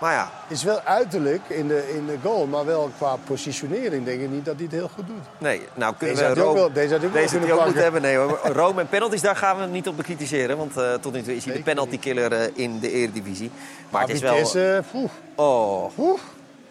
Maar 0.00 0.12
ja. 0.12 0.30
Is 0.48 0.62
wel 0.62 0.80
uiterlijk 0.80 1.48
in 1.48 1.68
de, 1.68 1.92
in 1.96 2.06
de 2.06 2.16
goal, 2.22 2.46
maar 2.46 2.64
wel 2.64 2.90
qua 2.96 3.16
positionering 3.16 4.04
denk 4.04 4.20
ik 4.20 4.30
niet 4.30 4.44
dat 4.44 4.54
hij 4.54 4.64
het 4.64 4.72
heel 4.72 4.88
goed 4.94 5.06
doet. 5.06 5.22
Nee, 5.38 5.60
nou 5.74 5.94
kunnen 5.96 6.16
Deze 6.16 6.28
we 6.28 6.40
ook 6.40 6.46
Rome- 6.46 6.58
wel- 6.58 6.72
deze 6.72 6.94
had 6.94 7.04
ook 7.04 7.12
wel 7.12 7.22
deze 7.22 7.52
ook 7.52 7.64
moeten 7.64 7.82
hebben. 7.82 8.02
Nee, 8.02 8.16
hoor. 8.16 8.40
Rome 8.52 8.80
en 8.80 8.88
penalties, 8.88 9.20
daar 9.20 9.36
gaan 9.36 9.56
we 9.56 9.62
hem 9.62 9.70
niet 9.70 9.88
op 9.88 9.96
bekritiseren. 9.96 10.56
Want 10.56 10.76
eh, 10.76 10.94
tot 10.94 11.12
nu 11.12 11.22
toe 11.22 11.36
is 11.36 11.44
hij 11.44 11.54
de 11.54 11.62
penaltykiller 11.62 12.32
eh, 12.32 12.48
in 12.54 12.78
de 12.80 12.90
eredivisie. 12.92 13.50
Maar 13.90 14.00
het 14.00 14.10
is 14.10 14.20
wel... 14.20 14.34
Oh. 15.34 16.18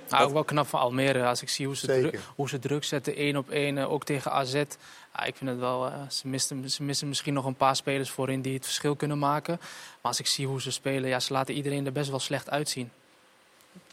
Nou, 0.10 0.24
ook 0.26 0.34
wel 0.34 0.44
knap 0.44 0.68
van 0.68 0.80
Almere. 0.80 1.26
Als 1.26 1.42
ik 1.42 1.50
zie 1.50 1.66
hoe 1.66 1.76
ze, 1.76 1.88
druk, 1.88 2.20
hoe 2.36 2.50
ze 2.50 2.60
druk 2.60 2.84
zetten, 2.84 3.16
één 3.16 3.36
op 3.38 3.50
één, 3.50 3.78
eh, 3.78 3.92
ook 3.92 4.04
tegen 4.06 4.32
AZ. 4.32 4.54
Ja, 4.54 5.24
ik 5.24 5.36
vind 5.36 5.50
het 5.50 5.60
wel, 5.60 5.86
eh, 5.86 5.94
ze, 6.10 6.28
misten, 6.28 6.70
ze 6.70 6.84
missen 6.84 7.08
misschien 7.08 7.34
nog 7.34 7.46
een 7.46 7.56
paar 7.56 7.76
spelers 7.76 8.10
voorin 8.10 8.42
die 8.42 8.54
het 8.54 8.66
verschil 8.66 8.96
kunnen 8.96 9.20
maken. 9.20 9.58
Maar 9.60 9.68
als 10.02 10.20
ik 10.20 10.28
zie 10.28 10.48
hoe 10.48 10.62
ze 10.62 10.72
spelen, 10.72 11.10
ja, 11.10 11.20
ze 11.20 11.34
laten 11.34 11.56
iedereen 11.56 11.86
er 11.86 11.92
best 11.92 12.10
wel 12.10 12.20
slecht 12.20 12.50
uitzien. 12.50 12.92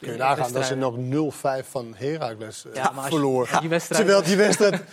Kun 0.01 0.13
je 0.13 0.19
nagaan 0.19 0.53
dat 0.53 0.65
ze 0.67 0.75
nog 0.75 0.95
0-5 0.99 1.67
van 1.71 1.95
Heracles 1.97 2.65
eh, 2.67 2.75
Ja, 2.75 2.83
maar 2.83 2.95
als 2.95 3.05
je- 3.05 3.11
verloor. 3.11 3.49
die 3.61 3.69
wedstrijd- 3.69 4.01
Terwijl 4.05 4.23
die 4.27 4.37
wedstrijd... 4.37 4.81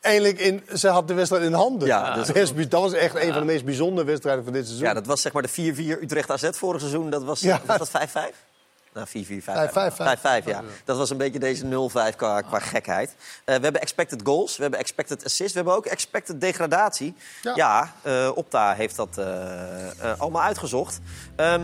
Eindelijk 0.00 0.38
in, 0.38 0.62
ze 0.74 0.88
had 0.88 1.08
de 1.08 1.14
wedstrijd 1.14 1.44
in 1.44 1.52
handen. 1.52 1.88
Ja, 1.88 2.14
dat, 2.14 2.34
is, 2.36 2.52
dat 2.68 2.80
was 2.80 2.92
echt 2.92 3.14
een 3.14 3.30
van 3.32 3.40
de 3.40 3.46
meest 3.46 3.64
bijzondere 3.64 4.06
wedstrijden 4.06 4.44
van 4.44 4.52
dit 4.52 4.64
seizoen. 4.66 4.86
Ja, 4.86 4.94
dat 4.94 5.06
was 5.06 5.20
zeg 5.20 5.32
maar 5.32 5.42
de 5.42 5.74
4-4 5.98 6.02
Utrecht 6.02 6.30
AZ 6.30 6.48
vorig 6.52 6.80
seizoen. 6.80 7.10
Dat 7.10 7.24
was, 7.24 7.40
Ja. 7.40 7.60
was 7.66 7.78
dat 7.78 7.90
5-5? 7.90 8.34
Nou, 8.92 9.06
4-4, 9.08 9.42
5-5. 9.42 9.72
5-5. 9.72 9.96
5-5, 9.96 10.44
ja. 10.44 10.62
Dat 10.84 10.96
was 10.96 11.10
een 11.10 11.16
beetje 11.16 11.38
deze 11.38 11.64
0-5 11.66 12.16
qua, 12.16 12.40
qua 12.40 12.58
gekheid. 12.58 13.14
Eh, 13.44 13.56
we 13.56 13.62
hebben 13.62 13.80
expected 13.80 14.20
goals, 14.24 14.56
we 14.56 14.62
hebben 14.62 14.80
expected 14.80 15.24
assists, 15.24 15.52
we 15.52 15.58
hebben 15.58 15.74
ook 15.76 15.86
expected 15.86 16.40
degradatie. 16.40 17.14
Ja. 17.42 17.52
Ja, 17.54 17.92
eh, 18.02 18.30
Opta 18.34 18.74
heeft 18.74 18.96
dat 18.96 19.18
eh, 19.18 20.20
allemaal 20.20 20.42
uitgezocht. 20.42 21.00
Ehm, 21.36 21.62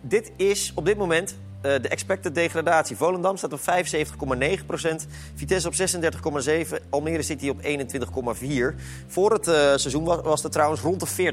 dit 0.00 0.30
is 0.36 0.72
op 0.74 0.84
dit 0.84 0.96
moment 0.96 1.34
eh, 1.60 1.82
de 1.82 1.88
expected 1.88 2.34
degradatie. 2.34 2.96
Volendam 2.96 3.36
staat 3.36 3.52
op 3.52 3.60
75,9% 3.60 5.06
Vitesse 5.34 5.68
op 5.68 5.74
36,7 5.74 6.88
Almere 6.90 7.22
City 7.22 7.48
op 7.48 7.62
21,4 7.62 8.76
Voor 9.06 9.32
het 9.32 9.48
eh, 9.48 9.54
seizoen 9.54 10.04
was, 10.04 10.20
was 10.22 10.42
het 10.42 10.52
trouwens 10.52 10.80
rond 10.80 11.00
de 11.00 11.32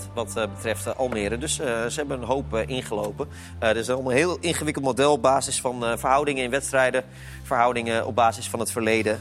40% 0.00 0.12
wat 0.14 0.36
eh, 0.36 0.44
betreft 0.54 0.96
Almere. 0.96 1.38
Dus 1.38 1.54
ze 1.54 1.92
hebben 1.94 2.20
een 2.20 2.26
hoop 2.26 2.56
ingelopen. 2.56 3.28
Dit 3.58 3.76
is 3.76 3.90
allemaal 3.90 4.10
een 4.10 4.16
heel 4.16 4.38
ingewikkeld 4.40 4.84
model 4.84 5.12
op 5.12 5.22
basis 5.22 5.60
van 5.60 5.98
verhoudingen 5.98 6.44
in 6.44 6.50
wedstrijden. 6.50 7.04
Verhoudingen 7.42 8.06
op 8.06 8.14
basis 8.14 8.48
van 8.48 8.60
het 8.60 8.70
verleden. 8.70 9.20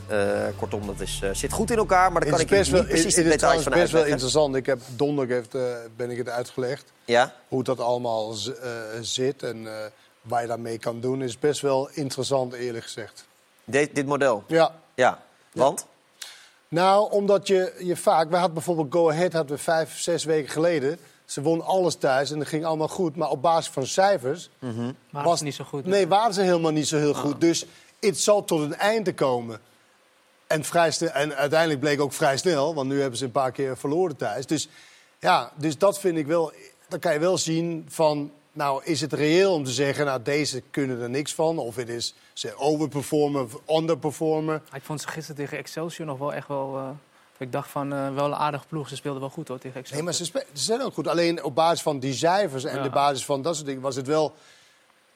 Kortom, 0.57 0.85
dat 0.85 0.99
is, 0.99 1.21
zit 1.31 1.51
goed 1.51 1.71
in 1.71 1.77
elkaar, 1.77 2.11
maar 2.11 2.21
daar 2.21 2.29
kan 2.29 2.39
Het 2.39 2.51
ik 2.51 2.57
is 2.57 2.67
niet 2.67 2.75
wel, 2.75 2.85
precies 2.85 3.15
het 3.15 3.25
de 3.25 3.29
is 3.29 3.29
details 3.31 3.63
van 3.63 3.71
best 3.71 3.91
wel 3.91 4.05
interessant. 4.05 4.55
Ik 4.55 4.65
heb 4.65 4.79
donderdag 4.95 5.35
heeft, 5.35 5.57
ben 5.95 6.11
ik 6.11 6.17
het 6.17 6.29
uitgelegd. 6.29 6.91
Ja? 7.05 7.33
Hoe 7.47 7.63
dat 7.63 7.79
allemaal 7.79 8.33
zit 9.01 9.43
en 9.43 9.67
waar 10.27 10.41
je 10.41 10.47
daarmee 10.47 10.77
kan 10.77 10.99
doen. 10.99 11.21
Is 11.21 11.39
best 11.39 11.61
wel 11.61 11.89
interessant, 11.89 12.53
eerlijk 12.53 12.83
gezegd. 12.83 13.25
De- 13.63 13.89
dit 13.93 14.05
model? 14.05 14.43
Ja. 14.47 14.75
Ja, 14.95 15.23
want? 15.53 15.85
Nou, 16.67 17.11
omdat 17.11 17.47
je, 17.47 17.73
je 17.79 17.95
vaak... 17.95 18.29
We 18.29 18.35
hadden 18.35 18.53
bijvoorbeeld 18.53 18.93
Go 18.93 19.09
Ahead 19.09 19.33
hadden 19.33 19.55
we 19.55 19.61
vijf, 19.61 19.99
zes 19.99 20.23
weken 20.23 20.51
geleden. 20.51 20.99
Ze 21.25 21.41
won 21.41 21.61
alles 21.65 21.95
thuis 21.95 22.31
en 22.31 22.39
dat 22.39 22.47
ging 22.47 22.65
allemaal 22.65 22.87
goed. 22.87 23.15
Maar 23.15 23.29
op 23.29 23.41
basis 23.41 23.71
van 23.73 23.85
cijfers... 23.85 24.49
Waren 25.09 25.37
ze 25.37 25.43
niet 25.43 25.55
zo 25.55 25.63
goed? 25.63 25.85
Nee, 25.85 26.07
waren 26.07 26.33
ze 26.33 26.41
helemaal 26.41 26.71
niet 26.71 26.87
zo 26.87 26.97
heel 26.97 27.13
goed. 27.13 27.41
Dus 27.41 27.65
het 27.99 28.19
zal 28.19 28.43
tot 28.45 28.61
een 28.61 28.75
einde 28.75 29.13
komen. 29.13 29.59
En, 30.47 30.63
vrij 30.63 30.91
snel, 30.91 31.09
en 31.09 31.35
uiteindelijk 31.35 31.79
bleek 31.79 32.01
ook 32.01 32.13
vrij 32.13 32.37
snel, 32.37 32.73
want 32.73 32.89
nu 32.89 33.01
hebben 33.01 33.17
ze 33.19 33.25
een 33.25 33.31
paar 33.31 33.51
keer 33.51 33.77
verloren 33.77 34.15
thuis. 34.15 34.45
Dus 34.45 34.69
ja, 35.19 35.51
dus 35.55 35.77
dat 35.77 35.99
vind 35.99 36.17
ik 36.17 36.25
wel. 36.27 36.51
Dan 36.87 36.99
kan 36.99 37.13
je 37.13 37.19
wel 37.19 37.37
zien 37.37 37.85
van. 37.89 38.31
Nou, 38.57 38.83
is 38.83 39.01
het 39.01 39.13
reëel 39.13 39.53
om 39.53 39.63
te 39.63 39.71
zeggen, 39.71 40.05
nou, 40.05 40.21
deze 40.21 40.61
kunnen 40.71 41.01
er 41.01 41.09
niks 41.09 41.33
van? 41.33 41.57
Of 41.57 41.75
het 41.75 41.89
is 41.89 42.13
ze 42.33 42.55
overperformen 42.55 43.43
of 43.43 43.59
underperformen. 43.77 44.63
Ik 44.73 44.83
vond 44.83 45.01
ze 45.01 45.07
gisteren 45.07 45.35
tegen 45.35 45.57
Excelsior 45.57 46.07
nog 46.07 46.17
wel 46.17 46.33
echt 46.33 46.47
wel... 46.47 46.77
eh, 46.77 46.89
ik 47.37 47.51
dacht 47.51 47.69
van, 47.69 47.93
eh, 47.93 48.13
wel 48.13 48.25
een 48.25 48.35
aardige 48.35 48.67
ploeg. 48.67 48.87
Ze 48.89 48.95
speelden 48.95 49.21
wel 49.21 49.29
goed 49.29 49.47
hoor, 49.47 49.57
tegen 49.57 49.79
Excelsior. 49.79 50.05
Nee, 50.05 50.31
maar 50.33 50.43
ze, 50.43 50.45
ze 50.59 50.63
zijn 50.63 50.81
ook 50.81 50.93
goed. 50.93 51.07
Alleen 51.07 51.43
op 51.43 51.55
basis 51.55 51.81
van 51.81 51.99
die 51.99 52.13
cijfers 52.13 52.63
en 52.63 52.75
Ja. 52.75 52.83
de 52.83 52.89
basis 52.89 53.25
van 53.25 53.41
dat 53.41 53.55
soort 53.55 53.67
dingen 53.67 53.81
was 53.81 53.95
het 53.95 54.07
wel. 54.07 54.33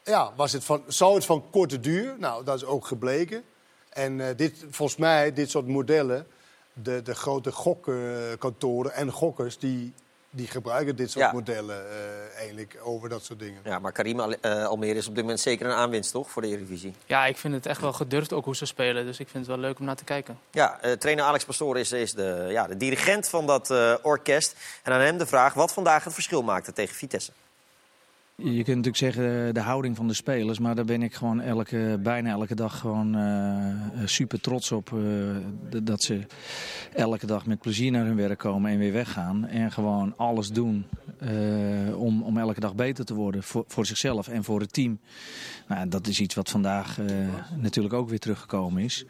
Ja, 0.03 0.31
was 0.35 0.51
het 0.51 0.63
van, 0.63 0.83
zou 0.87 1.15
het 1.15 1.25
van 1.25 1.43
korte 1.51 1.79
duur? 1.79 2.15
Nou, 2.19 2.43
dat 2.43 2.55
is 2.55 2.65
ook 2.65 2.85
gebleken. 2.85 3.43
En 3.89 4.27
eh, 4.27 4.37
dit, 4.37 4.65
volgens 4.69 4.97
mij, 4.99 5.33
dit 5.33 5.49
soort 5.49 5.67
modellen, 5.67 6.27
de, 6.73 7.01
de 7.01 7.15
grote 7.15 7.51
gokkantoren 7.51 8.93
en 8.93 9.11
gokkers, 9.11 9.57
die, 9.57 9.93
die 10.33 10.47
gebruiken 10.47 10.95
dit 10.95 11.11
soort 11.11 11.25
Ja. 11.25 11.31
modellen 11.31 11.89
eh, 11.89 12.37
eigenlijk 12.37 12.77
over 12.83 13.09
dat 13.09 13.23
soort 13.23 13.39
dingen. 13.39 13.61
Ja, 13.63 13.79
maar 13.79 13.91
Karim 13.91 14.19
Al- 14.19 14.33
eh, 14.41 14.65
Almere 14.65 14.93
is 14.97 15.07
op 15.07 15.13
dit 15.15 15.23
moment 15.23 15.39
zeker 15.39 15.65
een 15.65 15.71
aanwinst, 15.71 16.11
toch? 16.11 16.29
Voor 16.29 16.41
de 16.41 16.47
Eredivisie. 16.47 16.93
Ja, 17.05 17.25
ik 17.25 17.37
vind 17.37 17.53
het 17.53 17.65
echt 17.65 17.81
wel 17.81 17.93
gedurfd 17.93 18.33
ook 18.33 18.45
hoe 18.45 18.55
ze 18.55 18.65
spelen. 18.65 19.05
Dus 19.05 19.19
ik 19.19 19.27
vind 19.29 19.45
het 19.47 19.55
wel 19.55 19.65
leuk 19.65 19.79
om 19.79 19.85
naar 19.85 19.95
te 19.95 20.03
kijken. 20.03 20.39
Ja, 20.51 20.79
eh, 20.81 20.91
trainer 20.91 21.25
Alex 21.25 21.45
Pastoor 21.45 21.77
is, 21.79 21.91
is 21.91 22.13
de, 22.13 22.45
ja, 22.49 22.67
de 22.67 22.77
dirigent 22.77 23.27
van 23.29 23.45
dat 23.47 23.71
eh, 23.71 23.93
orkest. 24.01 24.55
En 24.83 24.93
aan 24.93 24.99
hem 25.01 25.17
de 25.17 25.25
vraag 25.25 25.53
wat 25.53 25.73
vandaag 25.73 26.03
het 26.03 26.13
verschil 26.13 26.41
maakte 26.43 26.73
tegen 26.73 26.95
Vitesse. 26.95 27.31
Je 28.43 28.63
kunt 28.63 28.67
natuurlijk 28.67 28.97
zeggen 28.97 29.47
eh, 29.47 29.53
de 29.53 29.59
houding 29.59 29.95
van 29.95 30.07
de 30.07 30.13
spelers, 30.13 30.59
maar 30.59 30.75
daar 30.75 30.85
ben 30.85 31.03
ik 31.03 31.13
gewoon 31.13 31.41
elke, 31.41 31.99
bijna 32.03 32.29
elke 32.29 32.55
dag 32.55 32.79
gewoon 32.79 33.15
eh, 33.15 34.01
super 34.05 34.41
trots 34.41 34.71
op. 34.71 34.93
eh, 34.93 35.83
dat 35.83 36.03
ze 36.03 36.21
elke 36.93 37.25
dag 37.25 37.45
met 37.45 37.59
plezier 37.59 37.91
naar 37.91 38.05
hun 38.05 38.15
werk 38.15 38.39
komen 38.39 38.71
en 38.71 38.77
weer 38.77 38.91
weggaan. 38.91 39.47
En 39.47 39.71
gewoon 39.71 40.13
alles 40.17 40.51
doen 40.51 40.85
om, 41.95 42.23
om 42.23 42.37
elke 42.37 42.59
dag 42.59 42.75
beter 42.75 43.05
te 43.05 43.13
worden 43.13 43.43
voor, 43.43 43.63
voor 43.67 43.85
zichzelf 43.85 44.27
en 44.27 44.43
voor 44.43 44.59
het 44.59 44.73
team. 44.73 44.99
Nou, 45.67 45.87
dat 45.87 46.07
is 46.07 46.19
iets 46.19 46.35
wat 46.35 46.49
vandaag 46.49 46.97
natuurlijk 47.55 47.93
ook 47.93 48.09
weer 48.09 48.19
teruggekomen 48.19 48.83
is. 48.83 49.05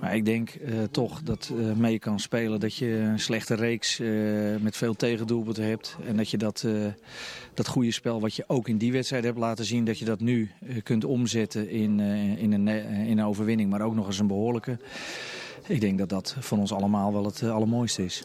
Maar 0.00 0.16
ik 0.16 0.24
denk 0.24 0.50
toch 0.90 1.22
dat 1.22 1.52
mee 1.76 1.98
kan 1.98 2.20
spelen 2.20 2.60
dat 2.60 2.74
je 2.74 2.86
een 2.86 3.20
slechte 3.20 3.54
reeks 3.54 3.98
met 4.60 4.76
veel 4.76 4.94
tegendoelpunten 4.94 5.64
hebt. 5.64 5.96
En 6.06 6.16
dat 6.16 6.30
je 6.30 6.38
dat, 6.38 6.66
dat 7.54 7.66
goede 7.66 7.92
spel 7.92 8.20
wat 8.20 8.34
je 8.34 8.44
ook 8.46 8.61
in 8.68 8.78
die 8.78 8.92
wedstrijd 8.92 9.24
hebt 9.24 9.38
laten 9.38 9.64
zien... 9.64 9.84
dat 9.84 9.98
je 9.98 10.04
dat 10.04 10.20
nu 10.20 10.50
eh, 10.60 10.82
kunt 10.82 11.04
omzetten 11.04 11.70
in, 11.70 12.00
eh, 12.00 12.42
in, 12.42 12.52
een, 12.52 12.68
eh, 12.68 13.08
in 13.08 13.18
een 13.18 13.24
overwinning, 13.24 13.70
maar 13.70 13.80
ook 13.80 13.94
nog 13.94 14.06
eens 14.06 14.18
een 14.18 14.26
behoorlijke. 14.26 14.78
Ik 15.66 15.80
denk 15.80 15.98
dat 15.98 16.08
dat 16.08 16.36
van 16.38 16.58
ons 16.58 16.72
allemaal 16.72 17.12
wel 17.12 17.24
het 17.24 17.42
allermooiste 17.42 18.04
is. 18.04 18.22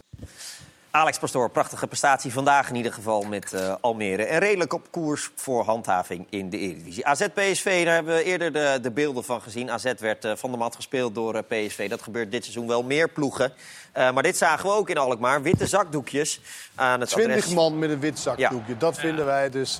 Alex 0.91 1.19
Pastoor, 1.19 1.49
prachtige 1.49 1.87
prestatie 1.87 2.33
vandaag 2.33 2.69
in 2.69 2.75
ieder 2.75 2.93
geval 2.93 3.23
met 3.23 3.53
eh, 3.53 3.75
Almere. 3.81 4.23
En 4.23 4.39
redelijk 4.39 4.73
op 4.73 4.91
koers 4.91 5.31
voor 5.35 5.63
handhaving 5.63 6.27
in 6.29 6.49
de 6.49 6.57
Eredivisie. 6.57 7.05
AZ-PSV, 7.05 7.85
daar 7.85 7.93
hebben 7.93 8.15
we 8.15 8.23
eerder 8.23 8.53
de, 8.53 8.79
de 8.81 8.91
beelden 8.91 9.23
van 9.23 9.41
gezien. 9.41 9.71
AZ 9.71 9.93
werd 9.99 10.25
eh, 10.25 10.31
van 10.35 10.51
de 10.51 10.57
mat 10.57 10.75
gespeeld 10.75 11.15
door 11.15 11.35
eh, 11.35 11.41
PSV. 11.67 11.89
Dat 11.89 12.01
gebeurt 12.01 12.31
dit 12.31 12.43
seizoen 12.43 12.67
wel 12.67 12.83
meer 12.83 13.09
ploegen. 13.09 13.53
Eh, 13.91 14.11
maar 14.11 14.23
dit 14.23 14.37
zagen 14.37 14.69
we 14.69 14.75
ook 14.75 14.89
in 14.89 14.97
Alkmaar. 14.97 15.41
Witte 15.41 15.67
zakdoekjes 15.67 16.41
aan 16.75 16.99
het 16.99 17.09
20 17.09 17.35
adres. 17.35 17.53
man 17.53 17.79
met 17.79 17.89
een 17.89 17.99
wit 17.99 18.19
zakdoekje, 18.19 18.77
dat 18.77 18.99
vinden 18.99 19.25
wij 19.25 19.49
dus... 19.49 19.79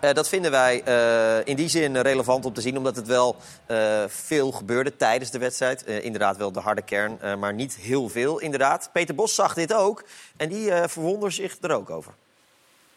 eh, 0.00 0.12
dat 0.12 0.28
vinden 0.28 0.50
wij 0.50 0.82
eh, 0.82 1.46
in 1.46 1.56
die 1.56 1.68
zin 1.68 1.96
relevant 1.96 2.44
om 2.44 2.52
te 2.52 2.60
zien, 2.60 2.76
omdat 2.76 2.96
het 2.96 3.06
wel 3.06 3.36
eh, 3.66 4.04
veel 4.06 4.52
gebeurde 4.52 4.96
tijdens 4.96 5.30
de 5.30 5.38
wedstrijd. 5.38 5.82
Inderdaad 5.86 6.36
wel 6.36 6.52
de 6.52 6.60
harde 6.60 6.82
kern, 6.82 7.38
maar 7.38 7.54
niet 7.54 7.76
heel 7.76 8.08
veel 8.08 8.38
inderdaad. 8.38 8.90
Peter 8.92 9.14
Bos 9.14 9.34
zag 9.34 9.54
dit 9.54 9.72
ook 9.72 10.04
en 10.36 10.48
die 10.48 10.72
verwonderde 10.72 11.34
zich 11.34 11.56
er 11.60 11.70
ook 11.70 11.90
over. 11.90 12.12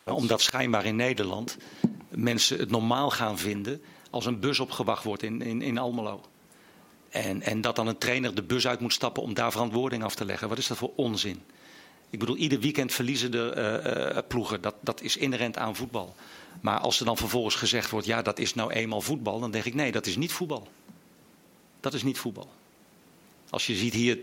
Omdat 0.04 0.42
schijnbaar 0.42 0.86
in 0.86 0.96
Nederland 0.96 1.58
mensen 2.10 2.60
het 2.60 2.70
normaal 2.70 3.10
gaan 3.10 3.38
vinden 3.38 3.82
als 4.10 4.26
een 4.26 4.40
bus 4.40 4.60
opgewacht 4.60 5.04
wordt 5.04 5.24
in, 5.24 5.42
in, 5.42 5.62
in 5.62 5.78
Almelo. 5.78 6.22
En, 7.10 7.42
en 7.42 7.62
dat 7.62 7.76
dan 7.76 7.88
een 7.88 7.98
trainer 7.98 8.36
de 8.36 8.44
bus 8.44 8.68
uit 8.68 8.80
moet 8.80 8.94
stappen 8.94 9.24
om 9.24 9.34
daar 9.34 9.52
verantwoording 9.52 10.04
af 10.04 10.16
te 10.16 10.26
leggen. 10.26 10.50
Wat 10.50 10.58
is 10.58 10.68
dat 10.68 10.78
voor 10.78 10.92
onzin? 10.96 11.42
Ik 12.10 12.20
bedoel, 12.20 12.36
ieder 12.36 12.60
weekend 12.60 12.94
verliezen 12.94 13.32
de 13.32 14.24
ploegen. 14.28 14.62
Dat, 14.62 14.76
dat 14.82 15.02
is 15.02 15.18
inherent 15.18 15.58
aan 15.58 15.76
voetbal. 15.76 16.16
Maar 16.64 16.80
als 16.80 17.00
er 17.00 17.06
dan 17.06 17.18
vervolgens 17.18 17.56
gezegd 17.56 17.90
wordt, 17.90 18.06
ja, 18.06 18.22
dat 18.22 18.40
is 18.40 18.54
nou 18.54 18.72
eenmaal 18.72 19.02
voetbal, 19.02 19.40
dan 19.40 19.52
denk 19.52 19.66
ik, 19.66 19.74
nee, 19.74 19.92
dat 19.92 20.06
is 20.06 20.16
niet 20.16 20.32
voetbal. 20.32 20.68
Dat 21.80 21.94
is 21.94 22.04
niet 22.04 22.18
voetbal. 22.18 22.52
Als 23.50 23.68
je 23.68 23.76
ziet 23.76 23.94
hier 23.94 24.20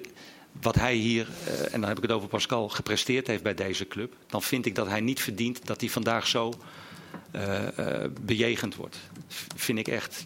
wat 0.60 0.74
hij 0.74 0.94
hier, 0.94 1.28
eh, 1.46 1.74
en 1.74 1.80
dan 1.80 1.88
heb 1.88 1.96
ik 1.96 2.02
het 2.02 2.12
over 2.12 2.28
Pascal, 2.28 2.68
gepresteerd 2.68 3.26
heeft 3.26 3.42
bij 3.42 3.54
deze 3.54 3.88
club, 3.88 4.14
dan 4.26 4.42
vind 4.42 4.66
ik 4.66 4.74
dat 4.74 4.86
hij 4.86 5.00
niet 5.00 5.20
verdient 5.20 5.66
dat 5.66 5.80
hij 5.80 5.90
vandaag 5.90 6.26
zo 6.26 6.52
eh, 7.30 7.78
eh, 7.78 8.10
bejegend 8.20 8.74
wordt. 8.74 8.98
Vind 9.56 9.78
ik 9.78 9.88
echt. 9.88 10.24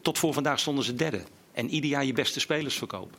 Tot 0.00 0.18
voor 0.18 0.32
vandaag 0.32 0.58
stonden 0.58 0.84
ze 0.84 0.94
derde. 0.94 1.22
En 1.52 1.70
ieder 1.70 1.90
jaar 1.90 2.04
je 2.04 2.12
beste 2.12 2.40
spelers 2.40 2.76
verkopen. 2.76 3.18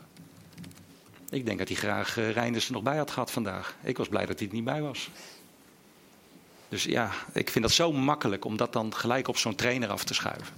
Ik 1.29 1.45
denk 1.45 1.57
dat 1.57 1.67
hij 1.67 1.77
graag 1.77 2.17
uh, 2.17 2.31
Reinders 2.31 2.67
er 2.67 2.73
nog 2.73 2.83
bij 2.83 2.97
had 2.97 3.11
gehad 3.11 3.31
vandaag. 3.31 3.75
Ik 3.83 3.97
was 3.97 4.07
blij 4.07 4.25
dat 4.25 4.39
hij 4.39 4.47
er 4.47 4.53
niet 4.53 4.63
bij 4.63 4.81
was. 4.81 5.09
Dus 6.69 6.83
ja, 6.83 7.11
ik 7.33 7.49
vind 7.49 7.63
dat 7.63 7.73
zo 7.73 7.91
makkelijk 7.91 8.45
om 8.45 8.57
dat 8.57 8.73
dan 8.73 8.95
gelijk 8.95 9.27
op 9.27 9.37
zo'n 9.37 9.55
trainer 9.55 9.89
af 9.89 10.03
te 10.03 10.13
schuiven. 10.13 10.55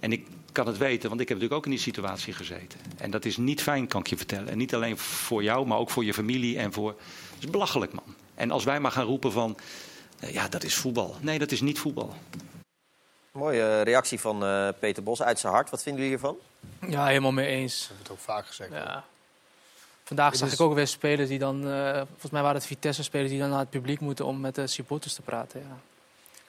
En 0.00 0.12
ik 0.12 0.26
kan 0.52 0.66
het 0.66 0.78
weten, 0.78 1.08
want 1.08 1.20
ik 1.20 1.28
heb 1.28 1.38
natuurlijk 1.38 1.52
ook 1.52 1.64
in 1.64 1.70
die 1.70 1.80
situatie 1.80 2.32
gezeten. 2.32 2.80
En 2.96 3.10
dat 3.10 3.24
is 3.24 3.36
niet 3.36 3.62
fijn, 3.62 3.86
kan 3.86 4.00
ik 4.00 4.06
je 4.06 4.16
vertellen. 4.16 4.48
En 4.48 4.58
niet 4.58 4.74
alleen 4.74 4.98
voor 4.98 5.42
jou, 5.42 5.66
maar 5.66 5.78
ook 5.78 5.90
voor 5.90 6.04
je 6.04 6.14
familie 6.14 6.58
en 6.58 6.72
voor... 6.72 6.88
Het 7.34 7.44
is 7.44 7.50
belachelijk, 7.50 7.92
man. 7.92 8.14
En 8.34 8.50
als 8.50 8.64
wij 8.64 8.80
maar 8.80 8.90
gaan 8.90 9.04
roepen 9.04 9.32
van, 9.32 9.56
eh, 10.20 10.32
ja, 10.32 10.48
dat 10.48 10.64
is 10.64 10.74
voetbal. 10.74 11.16
Nee, 11.20 11.38
dat 11.38 11.50
is 11.50 11.60
niet 11.60 11.78
voetbal. 11.78 12.14
Mooie 13.32 13.82
reactie 13.82 14.20
van 14.20 14.44
eh, 14.44 14.68
Peter 14.78 15.02
Bos 15.02 15.22
uit 15.22 15.38
zijn 15.38 15.52
hart. 15.52 15.70
Wat 15.70 15.82
vinden 15.82 16.02
jullie 16.02 16.18
hiervan? 16.18 16.38
Ja, 16.88 17.06
helemaal 17.06 17.32
mee 17.32 17.46
eens. 17.46 17.82
Ik 17.82 17.88
heb 17.88 17.98
het 17.98 18.10
ook 18.10 18.18
vaak 18.18 18.46
gezegd. 18.46 18.70
Ja. 18.72 19.04
Vandaag 20.14 20.36
zag 20.36 20.48
is- 20.48 20.54
ik 20.54 20.60
ook 20.60 20.74
weer 20.74 20.86
spelers 20.86 21.28
die 21.28 21.38
dan, 21.38 21.68
eh, 21.68 21.92
volgens 21.94 22.30
mij 22.30 22.42
waren 22.42 22.56
het 22.56 22.66
Vitesse-spelers 22.66 23.30
die 23.30 23.40
dan 23.40 23.50
naar 23.50 23.58
het 23.58 23.70
publiek 23.70 24.00
moeten 24.00 24.26
om 24.26 24.40
met 24.40 24.54
de 24.54 24.66
supporters 24.66 25.14
te 25.14 25.22
praten. 25.22 25.60
Ja. 25.60 25.78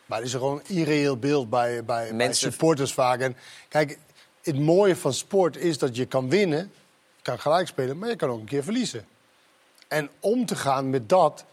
Maar 0.05 0.19
er 0.19 0.25
is 0.25 0.33
er 0.33 0.39
gewoon 0.39 0.61
een 0.67 0.75
irreëel 0.75 1.17
beeld 1.17 1.49
bij, 1.49 1.83
bij, 1.83 2.33
supporters 2.33 2.93
vaak. 2.93 3.19
En 3.19 3.35
kijk, 3.69 3.99
het 4.43 4.59
mooie 4.59 4.95
van 4.95 5.13
sport 5.13 5.57
is 5.57 5.77
dat 5.77 5.95
je 5.95 6.05
kan 6.05 6.29
winnen, 6.29 6.59
je 7.15 7.21
kan 7.21 7.39
gelijk 7.39 7.67
spelen, 7.67 7.97
maar 7.97 8.09
je 8.09 8.15
kan 8.15 8.29
ook 8.29 8.39
een 8.39 8.45
keer 8.45 8.63
verliezen. 8.63 9.05
En 9.87 10.09
om 10.19 10.45
te 10.45 10.55
gaan 10.55 10.89
met 10.89 11.09
dat, 11.09 11.45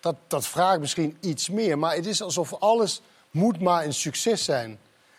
dat, 0.00 0.16
dat 0.26 0.46
vraagt 0.46 0.80
misschien 0.80 1.16
iets 1.20 1.48
meer. 1.48 1.78
Maar 1.78 1.94
het 1.94 2.06
is 2.06 2.22
alsof 2.22 2.54
alles 2.54 3.00
moet 3.30 3.60
maar 3.60 3.84
een 3.84 3.94
succes 3.94 4.44
zijn. 4.44 4.78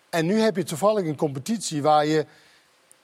En 0.09 0.25
nu 0.25 0.39
heb 0.39 0.55
je 0.55 0.63
toevallig 0.63 1.05
een 1.05 1.15
competitie 1.15 1.81
waar 1.81 2.05
je 2.05 2.25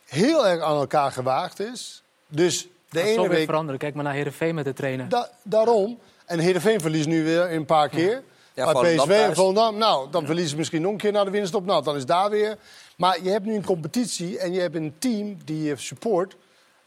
heel 0.06 0.48
erg 0.48 0.62
aan 0.62 0.78
elkaar 0.78 1.12
gewaagd 1.12 1.60
is. 1.60 2.04
Dus 2.28 2.68
de 2.94 3.00
Dat 3.00 3.08
ene 3.08 3.14
zal 3.14 3.28
weer 3.28 3.38
week 3.38 3.46
veranderen. 3.46 3.80
Kijk 3.80 3.94
maar 3.94 4.04
naar 4.04 4.14
Heerenveen 4.14 4.56
met 4.56 4.66
de 4.66 4.74
trainer. 4.74 5.10
Da- 5.10 5.30
daarom. 5.44 6.00
En 6.26 6.40
Heerenveen 6.40 6.82
verliest 6.82 7.08
nu 7.08 7.24
weer 7.24 7.52
een 7.52 7.66
paar 7.66 7.90
keer. 7.90 8.24
Ja, 8.54 8.66
maar 8.72 8.84
PSV 8.84 9.10
en. 9.10 9.36
Volendam, 9.36 9.78
nou, 9.78 10.12
dan 10.12 10.26
verliezen 10.26 10.52
ze 10.52 10.58
misschien 10.58 10.82
nog 10.82 10.92
een 10.92 10.98
keer 10.98 11.12
naar 11.12 11.26
de 11.26 11.32
winststop. 11.32 11.66
Nou, 11.66 11.84
dan 11.84 11.96
is 11.96 12.06
daar 12.06 12.30
weer. 12.30 12.58
Maar 12.98 13.24
je 13.24 13.30
hebt 13.30 13.46
nu 13.46 13.56
een 13.56 13.66
competitie 13.66 14.38
en 14.40 14.54
je 14.54 14.60
hebt 14.60 14.76
een 14.76 14.94
team 15.00 15.38
die 15.46 15.64
je 15.64 15.76
support... 15.78 16.36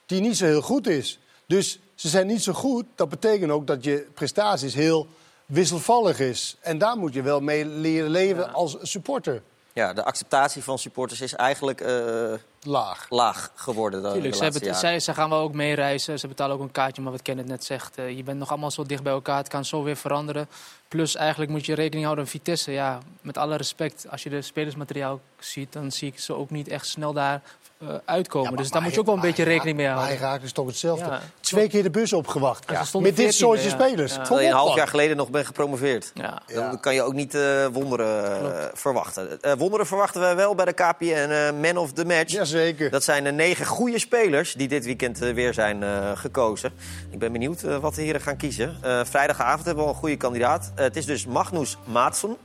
die 0.07 0.21
niet 0.21 0.37
zo 0.37 0.45
heel 0.45 0.63
goed 0.63 0.87
is. 0.87 1.19
Dus 1.47 1.79
ze 1.95 2.09
zijn 2.09 2.27
niet 2.27 2.43
zo 2.43 2.53
goed. 2.53 2.85
Dat 2.95 3.09
betekent 3.09 3.51
ook 3.51 3.67
dat 3.67 3.85
je 3.85 4.07
prestaties 4.15 4.75
heel 4.75 5.07
wisselvallig 5.47 6.21
is. 6.21 6.57
En 6.61 6.79
daar 6.79 6.97
moet 6.97 7.15
je 7.15 7.23
wel 7.23 7.41
mee 7.41 7.65
leren 7.65 8.11
leven 8.11 8.53
als 8.53 8.77
supporter. 8.83 9.43
Ja, 9.77 9.93
de 9.93 10.05
acceptatie 10.05 10.63
van 10.63 10.79
supporters 10.79 11.21
is 11.21 11.35
eigenlijk 11.35 11.81
eh, 11.81 12.33
laag. 12.63 13.07
laag 13.11 13.51
geworden. 13.55 14.03
Dan 14.03 14.13
Tuurlijk, 14.13 14.33
de 14.33 14.39
ze, 14.39 14.45
laatste 14.45 14.65
hebben, 14.65 14.81
jaren. 14.83 15.01
zij, 15.01 15.15
ze 15.15 15.21
gaan 15.21 15.31
wel 15.31 15.41
ook 15.41 15.53
meereizen. 15.55 16.19
Ze 16.19 16.29
betalen 16.29 16.57
ook 16.57 16.63
een 16.63 16.71
kaartje, 16.71 17.03
maar 17.03 17.13
wat 17.13 17.23
Kenneth 17.23 17.47
net 17.47 17.65
zegt. 17.65 17.99
eh, 17.99 18.17
je 18.17 18.23
bent 18.23 18.39
nog 18.39 18.51
allemaal 18.51 18.71
zo 18.71 18.83
dicht 18.85 19.03
bij 19.03 19.13
elkaar. 19.13 19.37
Het 19.37 19.49
kan 19.49 19.65
zo 19.65 19.83
weer 19.83 19.97
veranderen. 19.97 20.49
Plus 20.89 21.15
eigenlijk 21.17 21.51
moet 21.51 21.67
je 21.67 21.75
rekening 21.75 22.05
houden 22.05 22.25
met 22.25 22.33
Vitesse. 22.33 22.73
Ja, 22.73 22.99
met 23.21 23.37
alle 23.39 23.57
respect, 23.57 24.07
als 24.11 24.23
je 24.23 24.31
de 24.31 24.43
spelersmateriaal 24.43 25.21
ziet... 25.39 25.73
dan 25.73 25.93
zie 25.93 26.09
ik 26.09 26.19
ze 26.19 26.35
ook 26.35 26.51
niet 26.51 26.69
echt 26.69 26.87
snel 26.87 27.13
daar 27.13 27.43
eh, 27.81 27.89
uitkomen. 28.05 28.57
dus 28.57 28.71
daar 28.71 28.83
moet 28.83 28.95
je 28.95 29.01
ook 29.01 29.07
wel 29.07 29.15
een 29.15 29.21
beetje 29.21 29.43
rekening 29.45 29.77
mee 29.77 29.87
Maar 29.87 29.95
houden. 29.97 30.19
hij 30.19 30.27
raakt 30.29 30.43
dus 30.43 30.53
toch 30.53 30.67
hetzelfde. 30.67 31.05
Ja. 31.05 31.21
Twee 31.41 31.69
keer 31.69 31.83
de 31.83 31.91
bus 31.91 32.13
opgewacht. 32.13 32.65
Ja, 32.71 32.85
Met 33.01 33.17
dit 33.17 33.35
14e, 33.35 33.37
soortje 33.37 33.69
ja. 33.69 33.75
spelers. 33.75 34.15
Ja. 34.15 34.23
Terwijl 34.23 34.41
je 34.47 34.51
een 34.53 34.57
half 34.59 34.75
jaar 34.77 34.89
geleden 34.89 35.17
nog 35.17 35.31
bent 35.31 35.47
gepromoveerd. 35.47 36.11
Ja. 36.15 36.43
Dan 36.55 36.81
kan 36.81 36.95
je 36.95 37.03
ook 37.03 37.13
niet 37.13 37.35
eh, 37.35 37.67
wonderen 37.67 38.35
eh, 38.61 38.65
verwachten. 38.75 39.43
Eh, 39.43 39.53
wonderen 39.59 39.87
verwachten 39.87 40.21
wij 40.21 40.37
wel 40.37 40.55
bij 40.55 40.65
de 40.65 40.73
KPN 40.73 41.05
eh, 41.31 41.51
Man 41.63 41.77
of 41.77 41.93
the 41.93 42.05
Match. 42.05 42.33
Jazeker. 42.33 42.91
Dat 42.91 43.05
zijn 43.05 43.25
de 43.25 43.33
negen 43.33 43.67
goede 43.67 43.99
spelers 43.99 44.53
die 44.55 44.69
dit 44.69 44.85
weekend 44.85 45.19
weer 45.19 45.55
zijn 45.55 45.83
eh, 45.83 46.11
gekozen. 46.15 46.73
Ik 47.11 47.19
ben 47.19 47.33
benieuwd 47.33 47.63
wat 47.63 47.95
de 47.95 48.03
heren 48.03 48.21
gaan 48.21 48.37
kiezen. 48.37 48.77
Eh, 48.83 49.01
vrijdagavond 49.05 49.65
hebben 49.67 49.83
we 49.85 49.89
al 49.91 49.95
een 49.95 50.01
goede 50.01 50.17
kandidaat. 50.17 50.73
Het 50.75 50.97
is 50.97 51.05
dus 51.07 51.27
Magnus 51.27 51.77
Maatson. 51.85 52.37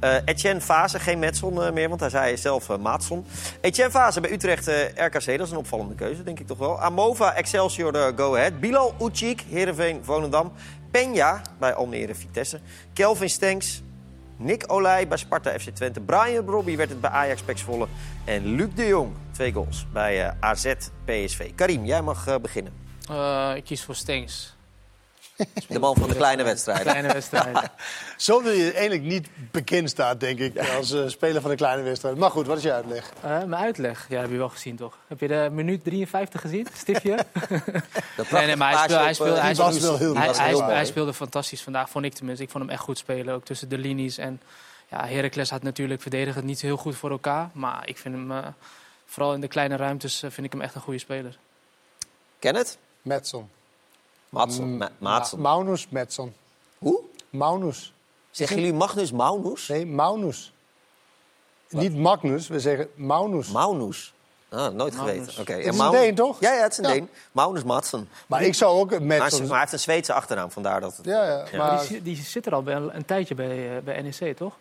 Eh 0.00 0.16
Etienne 0.24 0.60
Fase, 0.60 0.98
geen 0.98 1.18
Metson 1.18 1.62
eh, 1.62 1.72
meer, 1.72 1.88
want 1.88 2.00
hij 2.00 2.10
zei 2.10 2.36
zelf 2.36 2.70
eh, 2.70 2.78
Maatson. 2.78 3.26
Etienne 3.60 3.92
Fase 3.92 4.20
bij 4.20 4.32
Utrecht 4.32 4.66
RKC, 4.94 5.26
dat 5.26 5.46
is 5.46 5.50
een 5.50 5.56
opvallende 5.56 5.94
keuze, 5.94 6.22
denk 6.22 6.40
ik 6.40 6.46
toch 6.46 6.58
wel. 6.58 6.80
Amova, 6.80 7.34
Excelsior, 7.34 8.12
Go 8.16 8.34
Ahead. 8.34 8.60
Bilal 8.60 8.94
Ucik, 9.02 9.44
Heerenveen, 9.48 10.04
Volendam. 10.04 10.52
Peña 10.90 11.40
bij 11.58 11.74
Almere, 11.74 12.14
Vitesse. 12.14 12.60
Kelvin 12.92 13.30
Stenks, 13.30 13.82
Nick 14.36 14.64
Olij 14.66 15.08
bij 15.08 15.18
Sparta 15.18 15.58
FC 15.58 15.68
Twente. 15.68 16.00
Brian 16.00 16.46
Robbie 16.46 16.76
werd 16.76 16.88
het 16.88 17.00
bij 17.00 17.10
Ajax 17.10 17.42
Pek 17.42 17.58
Zwolle. 17.58 17.86
En 18.24 18.54
Luc 18.54 18.68
de 18.74 18.86
Jong, 18.86 19.12
twee 19.30 19.52
goals 19.52 19.86
bij 19.92 20.34
AZ 20.40 20.74
PSV. 21.04 21.54
Karim, 21.54 21.84
jij 21.84 22.02
mag 22.02 22.40
beginnen. 22.40 22.72
Ik 23.56 23.64
kies 23.64 23.84
voor 23.84 23.94
Stengs. 23.94 24.55
De 25.68 25.78
man 25.78 25.94
van 25.96 26.08
de 26.08 26.14
kleine 26.14 26.42
wedstrijden. 26.42 26.84
Kleine 26.84 27.12
wedstrijden. 27.12 27.62
Zo 28.16 28.42
wil 28.42 28.52
je 28.52 28.72
eigenlijk 28.72 29.02
niet 29.02 29.28
bekend 29.50 29.90
staan, 29.90 30.18
denk 30.18 30.38
ik, 30.38 30.58
als 30.76 30.92
eh, 30.92 31.02
speler 31.06 31.40
van 31.40 31.50
de 31.50 31.56
kleine 31.56 31.82
wedstrijd. 31.82 32.16
Maar 32.16 32.30
goed, 32.30 32.46
wat 32.46 32.56
is 32.56 32.62
je 32.62 32.72
uitleg? 32.72 33.12
Eh, 33.22 33.30
mijn 33.30 33.54
uitleg, 33.54 34.06
ja, 34.08 34.20
heb 34.20 34.30
je 34.30 34.36
wel 34.36 34.48
gezien 34.48 34.76
toch? 34.76 34.98
Heb 35.06 35.20
je 35.20 35.28
de 35.28 35.48
minuut 35.52 35.84
53 35.84 36.40
gezien, 36.40 36.66
Stiftje? 36.74 37.16
nee, 38.30 38.46
nee, 38.46 38.56
maar 38.56 38.88
hij 38.88 39.14
speelde, 39.14 39.40
hij 39.40 39.54
speelde, 39.54 40.18
hij 40.18 40.34
heel- 40.48 40.64
hij, 40.64 40.84
speelde 40.84 41.14
fantastisch 41.14 41.62
vandaag, 41.62 41.90
vond 41.90 42.04
ik 42.04 42.14
tenminste. 42.14 42.44
Ik 42.44 42.50
vond 42.50 42.64
hem 42.64 42.72
echt 42.72 42.82
goed 42.82 42.98
spelen, 42.98 43.34
ook 43.34 43.44
tussen 43.44 43.68
de 43.68 43.78
linies. 43.78 44.18
En 44.18 44.40
ja, 44.90 45.06
Heracles 45.06 45.50
had 45.50 45.62
natuurlijk 45.62 46.00
verdedigend 46.02 46.44
niet 46.44 46.60
heel 46.60 46.76
goed 46.76 46.96
voor 46.96 47.10
elkaar. 47.10 47.50
Maar 47.52 47.88
ik 47.88 47.98
vind 47.98 48.14
hem, 48.14 48.32
eh, 48.32 48.46
vooral 49.06 49.34
in 49.34 49.40
de 49.40 49.48
kleine 49.48 49.76
ruimtes, 49.76 50.22
eh, 50.22 50.30
vind 50.30 50.46
ik 50.46 50.52
hem 50.52 50.60
echt 50.60 50.74
een 50.74 50.80
goede 50.80 50.98
speler. 50.98 51.38
Kenneth? 52.38 52.78
Metson. 53.02 53.50
Matson. 54.28 54.76
Ma- 54.76 54.90
Maatson. 54.98 55.40
Ma- 55.40 55.48
Maunus 55.48 55.88
Metson. 55.88 56.34
Hoe? 56.78 57.00
Maunus. 57.30 57.92
Zeggen 58.30 58.56
jullie 58.56 58.72
Magnus 58.72 59.12
Maunus? 59.12 59.68
Nee, 59.68 59.86
Maunus. 59.86 60.52
Niet 61.68 61.96
Magnus, 61.96 62.48
we 62.48 62.60
zeggen 62.60 62.88
Maunus. 62.94 63.48
Maunus. 63.50 64.14
Ah, 64.48 64.72
nooit 64.72 64.94
Maunus. 64.96 64.96
geweten. 64.96 65.40
Oké. 65.40 65.52
Het 65.52 65.66
is 65.66 65.76
Maun- 65.76 65.94
een 65.94 66.00
Deen, 66.00 66.14
toch? 66.14 66.40
Ja, 66.40 66.52
ja, 66.52 66.62
het 66.62 66.72
is 66.72 66.78
een 66.78 66.84
Ja. 66.84 66.90
Deen. 66.92 67.08
Maunus 67.32 67.64
Matson. 67.64 68.08
Maar 68.26 68.42
ik 68.42 68.54
zou 68.54 68.78
ook 68.80 68.92
een 68.92 69.06
Maar 69.06 69.18
Metson... 69.18 69.48
hij 69.50 69.58
heeft 69.58 69.72
een 69.72 69.78
Zweedse 69.78 70.12
achternaam, 70.12 70.50
vandaar 70.50 70.80
dat 70.80 70.96
het... 70.96 71.06
Ja, 71.06 71.24
ja, 71.24 71.44
Ja. 71.52 71.58
maar... 71.58 71.78
Die, 71.78 71.86
zi- 71.86 72.02
die 72.02 72.16
zit 72.16 72.46
er 72.46 72.54
al 72.54 72.62
bij, 72.62 72.74
een 72.74 73.04
tijdje 73.04 73.34
bij, 73.34 73.76
eh, 73.76 73.82
bij 73.82 74.02
NEC, 74.02 74.36
toch? 74.36 74.54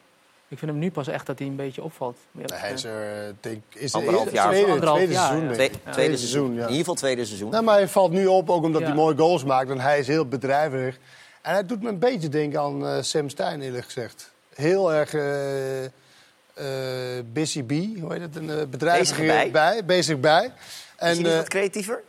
Ik 0.48 0.58
vind 0.58 0.72
hem 0.72 0.80
nu 0.80 0.92
pas 0.92 1.08
echt 1.08 1.26
dat 1.26 1.40
hij 1.40 1.48
een 1.48 1.56
beetje 1.56 1.84
opvalt. 1.84 2.18
Nee, 2.32 2.46
hij 2.54 2.74
is 2.74 2.84
er, 2.84 3.36
denk 3.40 3.64
is 3.74 3.94
Anderhalf 3.94 4.26
het 4.26 4.34
jaar. 4.34 4.48
tweede, 4.50 4.68
Anderhalf 4.72 4.98
tweede 4.98 5.14
jaar, 5.14 5.28
seizoen. 5.28 5.70
ja. 5.86 5.92
tweede 5.92 6.18
seizoen. 6.18 6.48
ja. 6.54 6.54
In 6.62 6.62
ieder 6.62 6.78
geval 6.78 6.94
tweede 6.96 7.26
seizoen. 7.26 7.50
Nou, 7.52 7.64
maar 7.64 7.76
hij 7.76 7.88
valt 7.88 8.12
nu 8.12 8.26
op, 8.28 8.50
ook 8.50 8.64
omdat 8.64 8.82
Ja. 8.82 8.88
hij 8.88 8.96
mooie 8.96 9.18
goals 9.18 9.44
maakt. 9.44 9.70
En 9.70 9.80
hij 9.80 10.00
is 10.00 10.08
heel 10.08 10.28
bedrijvig. 10.28 10.98
En 11.42 11.54
hij 11.54 11.66
doet 11.66 11.82
me 11.84 11.90
een 11.90 12.00
beetje 12.00 12.30
denken 12.30 12.60
aan 12.60 12.88
eh, 12.88 12.98
Sam 13.02 13.30
Stein, 13.30 13.62
eerlijk 13.62 13.86
gezegd. 13.86 14.32
Heel 14.56 14.94
erg 14.94 15.14
eh 15.14 15.84
eh, 15.86 17.24
busy 17.34 17.64
bee, 17.64 17.98
hoe 18.02 18.12
heet 18.14 18.22
het? 18.22 18.36
Een 18.36 18.50
eh, 18.50 18.66
bedrijvig 18.66 19.18
Bezig 19.18 19.52
bij. 19.52 19.86
bezig 19.86 20.20
bij. 20.20 20.44
is 20.46 20.52
En, 20.96 21.08
hij 21.08 21.18
niet 21.18 21.28
eh, 21.28 21.36
wat 21.36 21.48
creatiever? 21.48 22.02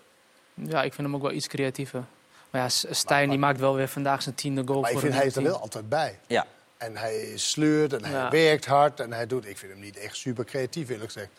Ja, 0.55 0.83
ik 0.83 0.95
vind 0.95 1.07
hem 1.07 1.17
ook 1.17 1.23
wel 1.23 1.33
iets 1.33 1.47
creatiever. 1.47 2.05
Maar 2.51 2.61
ja, 2.63 2.69
Stijn 2.95 3.29
die 3.29 3.39
maakt 3.39 3.61
wel 3.61 3.75
weer 3.75 3.89
vandaag 3.89 4.23
zijn 4.23 4.35
tiende 4.35 4.63
goal 4.67 4.81
maar 4.81 4.91
ik 4.91 4.93
voor 4.99 5.05
vind 5.05 5.15
hij 5.15 5.27
is 5.27 5.37
er 5.37 5.43
wel 5.43 5.61
altijd 5.61 5.89
bij. 5.89 6.19
Ja. 6.27 6.47
En 6.79 6.97
hij 6.97 7.33
sleurt 7.35 7.93
en 7.93 8.05
hij 8.05 8.13
Ja. 8.13 8.31
werkt 8.31 8.67
hard 8.67 9.01
en 9.01 9.13
hij 9.13 9.27
doet... 9.27 9.47
Ik 9.47 9.59
vind 9.59 9.73
hem 9.73 9.81
niet 9.81 9.97
echt 9.99 10.17
super 10.17 10.45
creatief, 10.45 10.89
eerlijk 10.89 11.13
gezegd. 11.13 11.31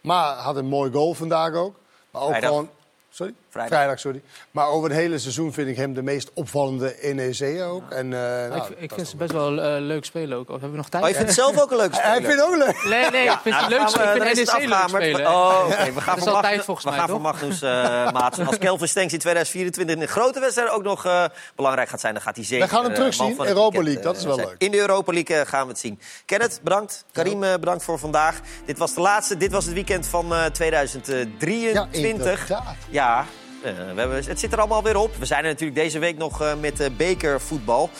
Maar 0.00 0.34
hij 0.34 0.42
had 0.42 0.56
een 0.56 0.66
mooi 0.66 0.92
goal 0.92 1.14
vandaag 1.14 1.54
ook. 1.54 1.76
Maar 2.10 2.22
ook 2.22 2.36
gewoon... 2.36 2.70
Sorry? 3.12 3.34
Vrijdag. 3.48 3.98
sorry. 3.98 4.22
Maar 4.50 4.66
over 4.68 4.88
het 4.88 4.98
hele 4.98 5.18
seizoen 5.18 5.52
vind 5.52 5.68
ik 5.68 5.76
hem 5.76 5.94
de 5.94 6.02
meest 6.02 6.30
opvallende 6.34 6.96
NEC 7.14 7.62
ook. 7.62 7.90
En, 7.90 8.12
eh, 8.12 8.20
nou, 8.56 8.74
ik, 8.76 8.92
vind 8.94 9.08
ze 9.08 9.16
best 9.16 9.32
wel 9.32 9.60
eh, 9.60 9.80
leuk 9.80 10.04
spelen 10.04 10.38
ook. 10.38 10.44
Of 10.46 10.52
hebben 10.52 10.70
we 10.70 10.76
nog 10.76 10.88
tijd? 10.88 11.02
Oh, 11.02 11.08
je 11.08 11.14
vindt 11.14 11.30
het 11.30 11.38
zelf 11.38 11.60
ook 11.60 11.70
een 11.70 11.76
leuke 11.76 11.96
Hij 12.00 12.16
speler? 12.20 12.30
vindt 12.30 12.44
het 12.44 12.52
ook 12.52 12.66
leuk. 12.66 12.84
Nee, 12.84 13.10
nee, 13.10 13.24
ik 13.30 13.38
vind 13.42 13.54
nou, 13.54 13.62
het 13.62 13.70
leuk. 13.72 14.04
dan 14.04 14.16
Ik 14.16 14.22
vind 14.22 14.36
NEC 14.36 14.46
leuk 14.46 14.72
afgehamerd. 14.72 15.04
spelen. 15.04 15.26
Oh, 15.30 15.64
oké. 15.66 15.92
We 15.92 16.00
gaan 16.00 16.14
Dat 16.14 16.16
is 16.16 16.22
voor 16.24 16.32
altijd 16.34 16.56
Mag- 16.56 16.64
volgens 16.64 16.86
we 16.86 16.92
gaan 16.92 17.08
voor 17.08 17.20
Magnus 17.20 17.62
eh 17.62 18.12
Maatsen. 18.12 18.46
Als 18.46 18.58
Kelvin 18.58 18.88
Stenks 18.88 19.12
in 19.12 19.18
2024 19.18 19.94
in 19.94 20.00
de 20.00 20.06
grote 20.06 20.40
wedstrijden 20.40 20.74
ook 20.74 20.82
nog 20.82 21.04
eh, 21.06 21.24
belangrijk 21.56 21.88
gaat 21.88 22.00
zijn... 22.00 22.12
dan 22.14 22.22
gaat 22.22 22.36
hij 22.36 22.44
zeker 22.44 22.66
We 22.66 22.72
gaan 22.72 22.82
hem 22.82 22.90
eh, 22.92 22.96
terugzien. 22.98 23.28
Europa 23.38 23.60
weekend, 23.60 23.84
League, 23.84 24.02
dat 24.02 24.16
is 24.16 24.24
wel 24.24 24.36
leuk. 24.36 24.54
In 24.58 24.70
de 24.70 24.78
Europa 24.78 25.12
League 25.12 25.36
eh, 25.36 25.46
gaan 25.46 25.62
we 25.62 25.68
het 25.68 25.78
zien. 25.80 26.00
Kenneth, 26.24 26.60
bedankt. 26.62 27.04
Karim, 27.12 27.42
eh, 27.42 27.52
bedankt 27.52 27.84
voor 27.84 27.98
vandaag. 27.98 28.40
Dit 28.64 28.78
was 28.78 28.94
de 28.94 29.00
laatste. 29.00 29.36
Dit 29.36 29.52
was 29.52 29.64
het 29.64 29.74
weekend 29.74 30.06
van 30.06 30.34
eh, 30.34 30.44
2023. 30.44 32.40
inderdaad. 32.40 32.76
Ja, 33.00 33.26
eh, 33.62 33.72
we 33.72 34.00
hebben, 34.00 34.24
het 34.24 34.40
zit 34.40 34.52
er 34.52 34.58
allemaal 34.58 34.82
weer 34.82 34.96
op. 34.96 35.16
We 35.16 35.26
zijn 35.26 35.44
er 35.44 35.50
natuurlijk 35.50 35.78
deze 35.78 35.98
week 35.98 36.16
nog 36.16 36.42
eh, 36.42 36.54
met 36.60 36.80
eh, 36.80 36.90
bekervoetbal. 36.96 37.90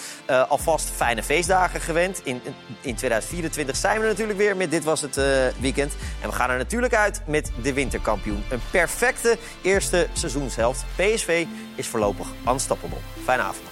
Alvast 0.49 0.91
fijne 0.91 1.23
feestdagen 1.23 1.81
gewend. 1.81 2.21
In, 2.25 2.41
in 2.81 2.95
2024 2.95 3.77
zijn 3.77 4.01
we 4.01 4.07
natuurlijk 4.07 4.39
weer 4.39 4.57
met 4.57 4.71
Dit 4.71 4.85
Was 4.85 5.01
Het 5.01 5.21
Weekend. 5.61 5.93
En 6.23 6.29
we 6.29 6.35
gaan 6.35 6.51
er 6.51 6.57
natuurlijk 6.57 6.95
uit 6.95 7.23
met 7.27 7.51
de 7.63 7.73
winterkampioen. 7.73 8.45
Een 8.51 8.61
perfecte 8.71 9.39
eerste 9.63 10.07
seizoenshelft. 10.13 10.85
PSV 10.97 11.47
is 11.75 11.87
voorlopig 11.87 12.27
unstoppable. 12.47 12.99
Fijne 13.25 13.43
avond. 13.43 13.69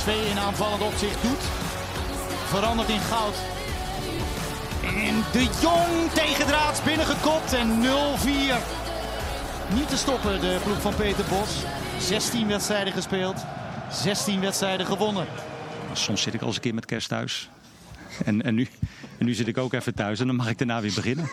PSV 0.00 0.30
in 0.30 0.38
aanvallend 0.38 0.82
opzicht 0.82 1.22
doet, 1.22 1.42
verandert 2.48 2.88
in 2.88 3.00
goud. 3.00 3.34
En 4.82 5.24
de 5.32 5.48
Jong 5.62 6.10
tegendraads 6.12 6.82
binnengekopt 6.82 7.52
en 7.52 7.68
0-4. 7.68 7.86
Niet 9.74 9.88
te 9.88 9.96
stoppen, 9.96 10.40
de 10.40 10.58
ploeg 10.64 10.80
van 10.80 10.94
Peter 10.94 11.24
Bos. 11.28 11.50
16 11.98 12.48
wedstrijden 12.48 12.92
gespeeld, 12.92 13.44
16 13.90 14.40
wedstrijden 14.40 14.86
gewonnen. 14.86 15.26
Soms 15.92 16.22
zit 16.22 16.34
ik 16.34 16.40
al 16.40 16.46
eens 16.46 16.56
een 16.56 16.62
keer 16.62 16.74
met 16.74 16.86
kerst 16.86 17.08
thuis. 17.08 17.50
En, 18.24 18.42
en, 18.42 18.54
nu, 18.54 18.68
en 19.18 19.26
nu 19.26 19.34
zit 19.34 19.46
ik 19.46 19.58
ook 19.58 19.72
even 19.72 19.94
thuis 19.94 20.20
en 20.20 20.26
dan 20.26 20.36
mag 20.36 20.48
ik 20.48 20.58
daarna 20.58 20.80
weer 20.80 20.94
beginnen. 20.94 21.30